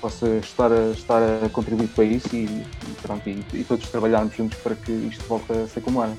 possa 0.00 0.28
estar, 0.36 0.70
a, 0.70 0.90
estar 0.90 1.22
a 1.44 1.48
contribuir 1.48 1.88
para 1.88 2.04
isso 2.04 2.34
e, 2.34 2.44
e 2.44 2.66
pronto, 3.00 3.28
e, 3.28 3.42
e, 3.54 3.64
todos 3.64 3.88
trabalharmos 3.88 4.36
juntos 4.36 4.58
para 4.58 4.74
que 4.74 4.92
isto 4.92 5.24
volte 5.26 5.52
a 5.52 5.66
ser 5.66 5.80
como 5.80 6.02
era. 6.02 6.12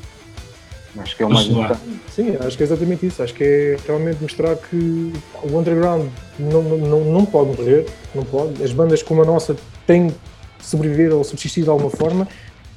Acho 1.00 1.16
que 1.16 1.24
é 1.24 1.26
o 1.26 1.30
mais 1.30 1.48
importante. 1.48 1.82
Sim, 2.10 2.36
acho 2.40 2.58
que 2.58 2.64
é 2.64 2.66
exatamente 2.66 3.06
isso. 3.06 3.24
Acho 3.24 3.34
que 3.34 3.44
é 3.44 3.78
realmente 3.86 4.22
mostrar 4.22 4.56
que 4.56 5.14
o 5.44 5.58
underground 5.58 6.08
não, 6.40 6.62
não, 6.62 7.00
não 7.06 7.26
pode 7.26 7.58
morrer, 7.58 7.86
não 8.14 8.24
pode. 8.24 8.64
As 8.64 8.72
bandas 8.72 9.04
como 9.04 9.22
a 9.22 9.26
nossa 9.26 9.56
têm 9.86 10.10
que 10.10 10.66
sobreviver 10.66 11.14
ou 11.14 11.24
subsistir 11.24 11.64
de 11.64 11.70
alguma 11.70 11.90
forma 11.90 12.28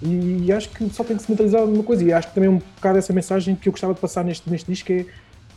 e 0.02 0.50
acho 0.50 0.70
que 0.70 0.88
só 0.90 1.04
tem 1.04 1.16
que 1.16 1.22
se 1.22 1.30
mentalizar 1.30 1.66
numa 1.66 1.82
coisa. 1.82 2.02
E 2.02 2.12
acho 2.12 2.28
que 2.28 2.34
também 2.34 2.48
um 2.48 2.58
bocado 2.58 2.98
essa 2.98 3.12
mensagem 3.12 3.54
que 3.54 3.68
eu 3.68 3.72
gostava 3.72 3.92
de 3.92 4.00
passar 4.00 4.24
neste, 4.24 4.48
neste 4.50 4.70
disco 4.70 4.90
é 4.92 5.04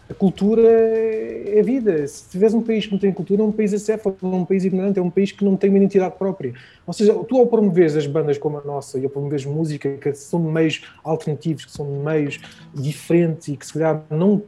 a 0.10 0.14
cultura 0.14 0.62
é 0.62 1.62
vida. 1.64 2.06
Se 2.08 2.30
tiveres 2.30 2.54
um 2.54 2.62
país 2.62 2.86
que 2.86 2.92
não 2.92 3.00
tem 3.00 3.12
cultura, 3.12 3.42
é 3.42 3.46
um 3.46 3.52
país 3.52 3.74
acéfalo, 3.74 4.16
é 4.22 4.26
um 4.26 4.46
país 4.46 4.66
ignorante, 4.66 5.00
é 5.00 5.02
um 5.02 5.10
país 5.10 5.32
que 5.32 5.46
não 5.46 5.56
tem 5.56 5.70
uma 5.70 5.78
identidade 5.78 6.16
própria. 6.18 6.54
Ou 6.86 6.94
seja, 6.94 7.14
tu 7.14 7.38
ao 7.38 7.48
promoveres 7.48 7.96
as 7.96 8.06
bandas 8.06 8.38
como 8.38 8.58
a 8.58 8.64
nossa 8.64 9.00
e 9.00 9.06
ao 9.06 9.10
promoveres 9.10 9.46
música 9.46 9.90
que 9.98 10.14
são 10.14 10.40
meios 10.40 10.82
alternativos, 11.04 11.66
que 11.66 11.72
são 11.72 11.86
meios 12.04 12.40
diferentes 12.74 13.48
e 13.48 13.56
que 13.56 13.66
se 13.66 13.74
calhar 13.74 14.04
não, 14.10 14.42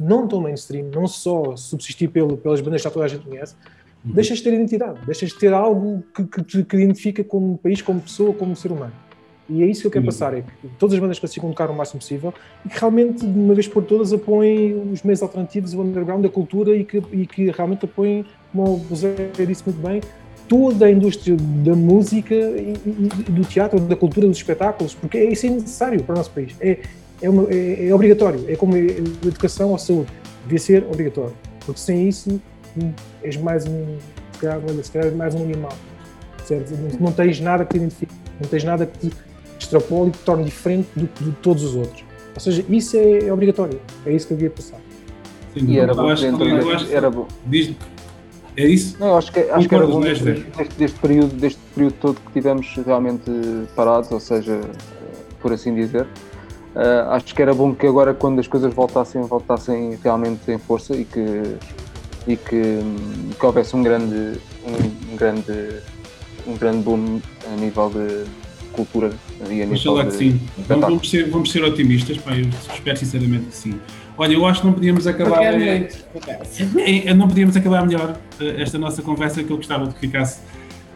não 0.00 0.26
tão 0.26 0.40
mainstream, 0.40 0.88
não 0.88 1.06
só 1.06 1.56
subsistir 1.56 2.08
pelo, 2.08 2.36
pelas 2.38 2.60
bandas 2.60 2.80
que 2.80 2.84
já 2.84 2.90
toda 2.90 3.04
a 3.04 3.08
gente 3.08 3.24
conhece, 3.24 3.54
uhum. 4.04 4.12
deixas 4.12 4.38
de 4.38 4.44
ter 4.44 4.54
identidade, 4.54 4.98
deixas 5.04 5.28
de 5.28 5.38
ter 5.38 5.52
algo 5.52 6.02
que, 6.14 6.24
que 6.24 6.42
te 6.42 6.64
que 6.64 6.76
identifica 6.76 7.22
como 7.22 7.58
país, 7.58 7.82
como 7.82 8.00
pessoa, 8.00 8.32
como 8.32 8.56
ser 8.56 8.72
humano. 8.72 8.92
E 9.52 9.62
é 9.62 9.66
isso 9.66 9.82
que 9.82 9.86
eu 9.88 9.90
quero 9.90 10.06
passar, 10.06 10.32
é 10.32 10.40
que 10.40 10.68
todas 10.78 10.94
as 10.94 11.00
bandas 11.00 11.18
consigam 11.18 11.50
tocar 11.50 11.70
o 11.70 11.74
máximo 11.74 12.00
possível 12.00 12.32
e 12.64 12.70
que 12.70 12.80
realmente, 12.80 13.26
de 13.26 13.38
uma 13.38 13.52
vez 13.52 13.68
por 13.68 13.84
todas, 13.84 14.10
apoiem 14.12 14.90
os 14.90 15.02
meios 15.02 15.22
alternativos, 15.22 15.74
o 15.74 15.82
underground, 15.82 16.24
a 16.24 16.28
cultura 16.30 16.74
e 16.74 16.84
que, 16.84 17.02
e 17.12 17.26
que 17.26 17.50
realmente 17.50 17.84
apoiem, 17.84 18.24
como 18.50 18.82
o 18.90 18.96
Zé 18.96 19.14
disse 19.46 19.62
muito 19.66 19.86
bem, 19.86 20.00
toda 20.48 20.86
a 20.86 20.90
indústria 20.90 21.36
da 21.36 21.74
música 21.74 22.34
e, 22.34 22.74
e, 22.86 23.30
do 23.30 23.44
teatro, 23.44 23.78
da 23.78 23.94
cultura, 23.94 24.26
dos 24.26 24.38
espetáculos, 24.38 24.94
porque 24.94 25.18
é, 25.18 25.24
isso 25.24 25.46
é 25.46 25.50
necessário 25.50 26.02
para 26.02 26.14
o 26.14 26.16
nosso 26.16 26.30
país. 26.30 26.56
É, 26.58 26.78
é, 27.20 27.28
uma, 27.28 27.46
é, 27.50 27.88
é 27.88 27.94
obrigatório. 27.94 28.44
É 28.48 28.56
como 28.56 28.74
a 28.74 28.78
educação 28.78 29.68
ou 29.68 29.74
a 29.74 29.78
saúde. 29.78 30.10
Devia 30.44 30.58
ser 30.58 30.84
obrigatório. 30.84 31.34
Porque 31.64 31.80
sem 31.80 32.08
isso, 32.08 32.40
és 33.22 33.36
mais 33.36 33.66
um, 33.66 33.98
se 34.82 34.90
calhar, 34.90 35.12
mais 35.14 35.34
um 35.34 35.42
animal. 35.42 35.72
Certo? 36.44 36.72
Não, 36.72 37.00
não 37.00 37.12
tens 37.12 37.38
nada 37.38 37.64
que 37.64 37.72
te 37.72 37.76
identifique, 37.76 38.14
não 38.40 38.48
tens 38.48 38.64
nada 38.64 38.86
que 38.86 38.98
te 38.98 39.16
extrapole 39.62 40.10
e 40.10 40.12
que 40.12 40.18
torne 40.18 40.44
diferente 40.44 40.88
de, 40.94 41.06
de, 41.06 41.32
todos 41.42 41.62
os 41.62 41.74
outros. 41.74 42.04
Ou 42.34 42.40
seja, 42.40 42.64
isso 42.68 42.96
é, 42.96 43.26
é 43.26 43.32
obrigatório. 43.32 43.80
É 44.06 44.12
isso 44.12 44.26
que 44.26 44.32
eu 44.32 44.36
devia 44.36 44.50
passar. 44.50 44.80
Sim, 45.54 45.66
e 45.66 45.78
era 45.78 45.94
bom, 45.94 46.08
acho, 46.08 46.22
dentro, 46.22 46.48
eu 46.48 46.70
acho, 46.70 46.92
era 46.92 47.10
bom. 47.10 47.26
Diz, 47.46 47.74
É 48.56 48.66
isso? 48.66 48.96
Não, 48.98 49.08
eu 49.08 49.16
acho 49.16 49.32
que, 49.32 49.40
acho 49.40 49.68
que 49.68 49.74
era 49.74 49.86
bom 49.86 50.04
é, 50.04 50.14
deste, 50.14 50.44
deste, 50.78 50.98
período, 50.98 51.34
deste 51.36 51.60
período 51.74 51.94
todo 52.00 52.20
que 52.20 52.32
tivemos 52.32 52.74
realmente 52.86 53.30
parados, 53.74 54.10
ou 54.10 54.20
seja, 54.20 54.52
eh, 54.52 54.70
por 55.40 55.52
assim 55.52 55.74
dizer. 55.74 56.06
eh, 56.74 57.04
acho 57.10 57.34
que 57.34 57.42
era 57.42 57.54
bom 57.54 57.74
que 57.74 57.86
agora, 57.86 58.14
quando 58.14 58.38
as 58.40 58.46
coisas 58.46 58.72
voltassem, 58.72 59.22
voltassem 59.22 59.98
realmente 60.02 60.50
em 60.50 60.58
força 60.58 60.94
e 60.94 61.04
que, 61.04 61.56
e 62.26 62.36
que, 62.36 62.78
que 63.38 63.46
houvesse 63.46 63.76
um 63.76 63.82
grande, 63.82 64.38
um, 64.66 65.12
um 65.12 65.16
grande, 65.16 65.80
um 66.46 66.56
grande 66.56 66.82
boom 66.82 67.20
a 67.52 67.56
nível 67.56 67.90
de 67.90 68.24
cultura 68.72 69.12
e 69.40 69.42
a 69.44 69.46
nível 69.66 69.72
Oxalá 69.72 70.04
que 70.04 70.10
de 70.10 70.16
sim. 70.16 70.40
Vamos, 70.68 70.86
vamos 70.86 71.10
ser, 71.10 71.28
vamos 71.30 71.52
ser 71.52 71.64
otimistas, 71.64 72.16
pá, 72.18 72.36
eu 72.36 72.48
espero 72.74 72.96
sinceramente 72.96 73.44
que 73.46 73.54
sim. 73.56 73.80
Olha, 74.18 74.34
eu 74.34 74.44
acho 74.46 74.60
que 74.60 74.66
não 74.66 74.74
podíamos 74.74 75.06
acabar. 75.06 75.42
eh, 75.42 75.88
eh, 77.06 77.14
não 77.14 77.28
podíamos 77.28 77.56
acabar 77.56 77.86
melhor 77.86 78.18
eh, 78.40 78.62
esta 78.62 78.78
nossa 78.78 79.02
conversa 79.02 79.42
que 79.42 79.50
eu 79.50 79.56
gostava 79.56 79.86
de 79.86 79.94
que 79.94 80.00
ficasse 80.00 80.40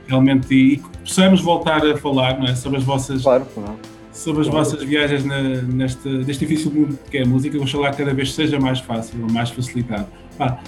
realmente 0.06 0.52
e, 0.54 0.74
e 0.74 0.76
que 0.76 0.88
possamos 0.98 1.40
voltar 1.40 1.84
a 1.86 1.96
falar 1.96 2.38
não 2.38 2.46
é, 2.46 2.54
sobre 2.54 2.78
as 2.78 2.84
vossas, 2.84 3.22
Claro, 3.22 3.46
não 3.56 3.64
é? 3.64 3.76
sobre 4.12 4.42
as 4.42 4.48
vossas 4.48 4.82
viagens 4.82 5.24
na, 5.24 5.40
neste, 5.42 6.08
neste 6.08 6.46
difícil 6.46 6.70
mundo 6.70 6.98
que 7.10 7.18
é 7.18 7.22
a 7.22 7.26
música. 7.26 7.58
Oxalá 7.58 7.90
que 7.90 7.98
cada 7.98 8.14
vez 8.14 8.32
seja 8.32 8.58
mais 8.60 8.80
fácil, 8.80 9.18
mais 9.30 9.50
facilitado. 9.50 10.06
Pá, 10.38 10.60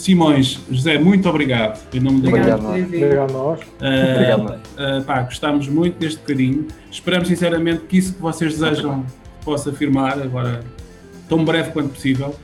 Simões, 0.00 0.58
José, 0.70 0.98
muito 0.98 1.28
obrigado. 1.28 1.78
Em 1.92 2.00
nome 2.00 2.22
do 2.22 2.28
Obrigado, 2.28 2.66
Obrigado 2.66 3.30
a 3.30 3.32
nós. 3.32 3.60
Uh, 3.60 4.14
Obrigado, 4.14 4.48
uh, 4.48 5.04
pá, 5.04 5.20
gostámos 5.20 5.68
muito 5.68 5.98
deste 5.98 6.20
bocadinho. 6.20 6.66
Esperamos 6.90 7.28
sinceramente 7.28 7.82
que 7.84 7.98
isso 7.98 8.14
que 8.14 8.20
vocês 8.22 8.58
desejam 8.58 9.04
possa 9.44 9.70
firmar 9.72 10.18
agora 10.18 10.60
tão 11.28 11.44
breve 11.44 11.70
quanto 11.72 11.90
possível. 11.90 12.34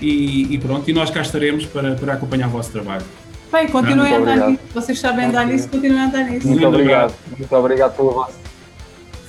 E, 0.00 0.54
e 0.54 0.58
pronto, 0.58 0.88
e 0.88 0.92
nós 0.92 1.10
cá 1.10 1.20
estaremos 1.20 1.66
para, 1.66 1.96
para 1.96 2.12
acompanhar 2.12 2.46
o 2.46 2.50
vosso 2.50 2.70
trabalho. 2.70 3.04
Bem, 3.50 3.66
continuem 3.66 4.14
a 4.14 4.18
andar 4.18 4.48
nisso. 4.48 4.62
Vocês 4.72 5.00
sabem 5.00 5.24
andar 5.26 5.46
nisso, 5.46 5.68
continuem 5.68 5.98
a 5.98 6.04
andar 6.06 6.24
nisso. 6.24 6.46
Muito 6.46 6.60
Muito 6.60 6.68
obrigado. 6.68 7.10
obrigado. 7.10 7.38
Muito 7.38 7.56
obrigado 7.56 7.96
pelo 7.96 8.12
vosso, 8.12 8.34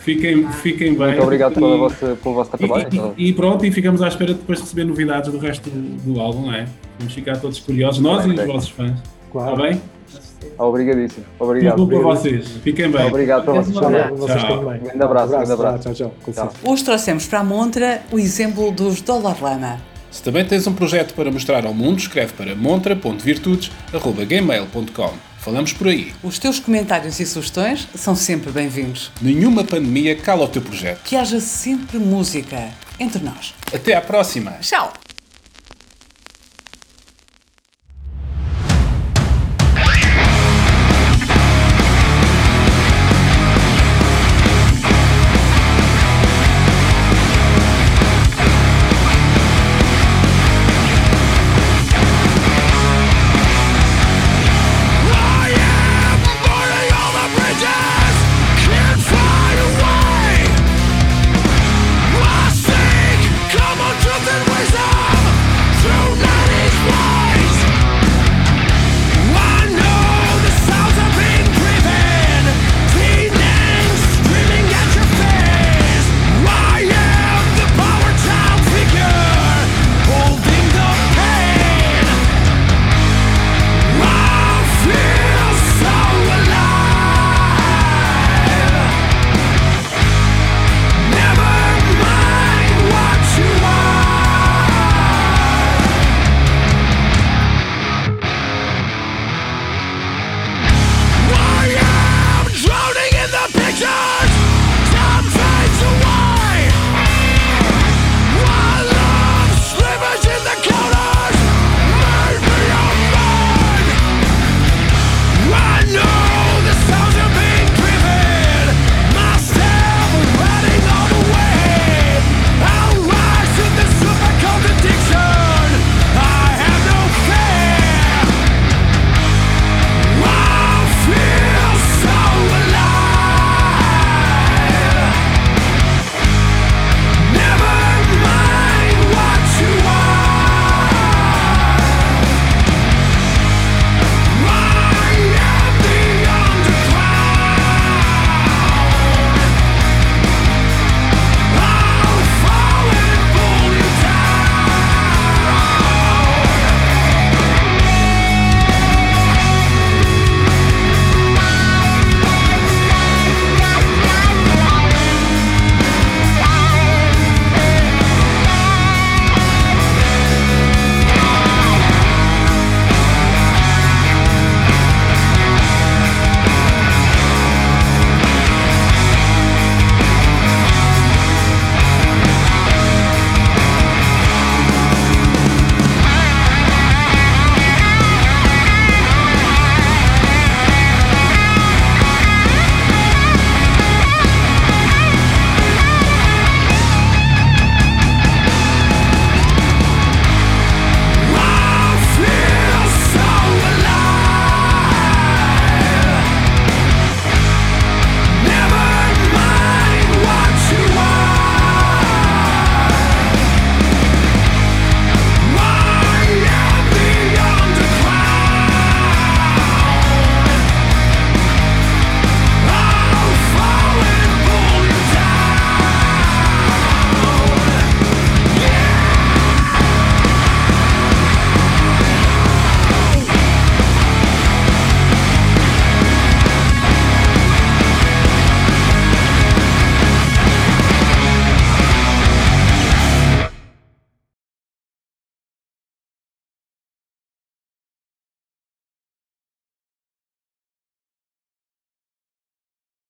Fiquem, 0.04 0.48
fiquem 0.54 0.96
bem. 0.96 1.08
muito 1.10 1.22
obrigado 1.24 1.52
E- 1.52 1.56
pela 1.56 1.78
vossa, 1.78 2.18
pelo 2.22 2.36
vosso 2.36 2.52
trabalho. 2.58 2.88
então. 2.92 3.14
E, 3.18 3.26
e- 3.26 3.30
e 3.30 3.34
pronto, 3.34 3.64
e 3.66 3.72
ficamos 3.72 4.02
à 4.02 4.08
espera 4.08 4.34
de 4.34 4.40
depois 4.40 4.60
receber 4.60 4.84
novidades 4.86 5.32
do 5.32 5.38
resto 5.38 5.70
do, 5.70 6.14
do 6.14 6.20
álbum, 6.20 6.48
não 6.48 6.54
é? 6.54 6.66
Vamos 7.00 7.14
ficar 7.14 7.38
todos 7.38 7.60
curiosos, 7.60 8.02
nós 8.02 8.26
e 8.26 8.30
os 8.30 8.34
Ok. 8.34 8.46
vossos 8.48 8.70
fãs. 8.70 8.90
Está 8.92 9.02
Claro. 9.32 9.62
bem? 9.62 9.80
Obrigadíssimo. 10.58 11.24
Tudo 11.38 11.50
Obrigado. 11.50 11.78
bom 11.78 11.88
para 11.88 11.98
obrigado. 11.98 12.18
vocês. 12.22 12.48
Fiquem 12.64 12.90
bem. 12.92 13.06
Obrigado 13.08 13.46
pela 13.46 13.62
vossa 13.62 13.70
Obrigado. 13.70 13.92
chamada. 13.94 14.16
Vocês 14.16 14.42
Tchau. 14.44 14.58
também. 14.66 14.80
Grande 14.82 15.04
abraço, 15.04 15.32
grande 15.32 15.52
abraço. 15.52 15.84
Tchau, 15.84 15.94
tchau. 15.94 16.14
Com 16.24 16.32
licença. 16.32 16.52
Hoje 16.64 16.84
trouxemos 16.84 17.28
para 17.28 17.40
a 17.40 17.44
montra 17.44 18.02
o 18.12 18.18
exemplo 18.20 18.72
dos 18.72 19.02
Dólar 19.02 19.38
Lama. 19.42 19.78
Se 20.10 20.22
também 20.24 20.44
tens 20.44 20.66
um 20.68 20.74
projeto 20.74 21.14
para 21.14 21.32
mostrar 21.32 21.66
ao 21.66 21.74
mundo, 21.74 22.00
escreve 22.00 22.34
para 22.34 22.54
montra.virtudes.gmail.com. 22.56 25.31
Falamos 25.42 25.74
por 25.74 25.88
aí. 25.88 26.14
Os 26.22 26.38
teus 26.38 26.60
comentários 26.60 27.20
e 27.20 27.26
sugestões 27.26 27.88
são 27.96 28.16
sempre 28.16 28.52
bem-vindos. 28.52 29.12
Nenhuma 29.20 29.64
pandemia 29.64 30.16
cala 30.16 30.46
o 30.46 30.48
teu 30.48 30.62
projeto. 30.62 31.02
Que 31.04 31.16
haja 31.16 31.40
sempre 31.40 31.98
música 31.98 32.70
entre 33.00 33.24
nós. 33.24 33.56
Até 33.74 33.96
à 33.96 34.02
próxima! 34.02 34.52
Tchau! 34.62 35.01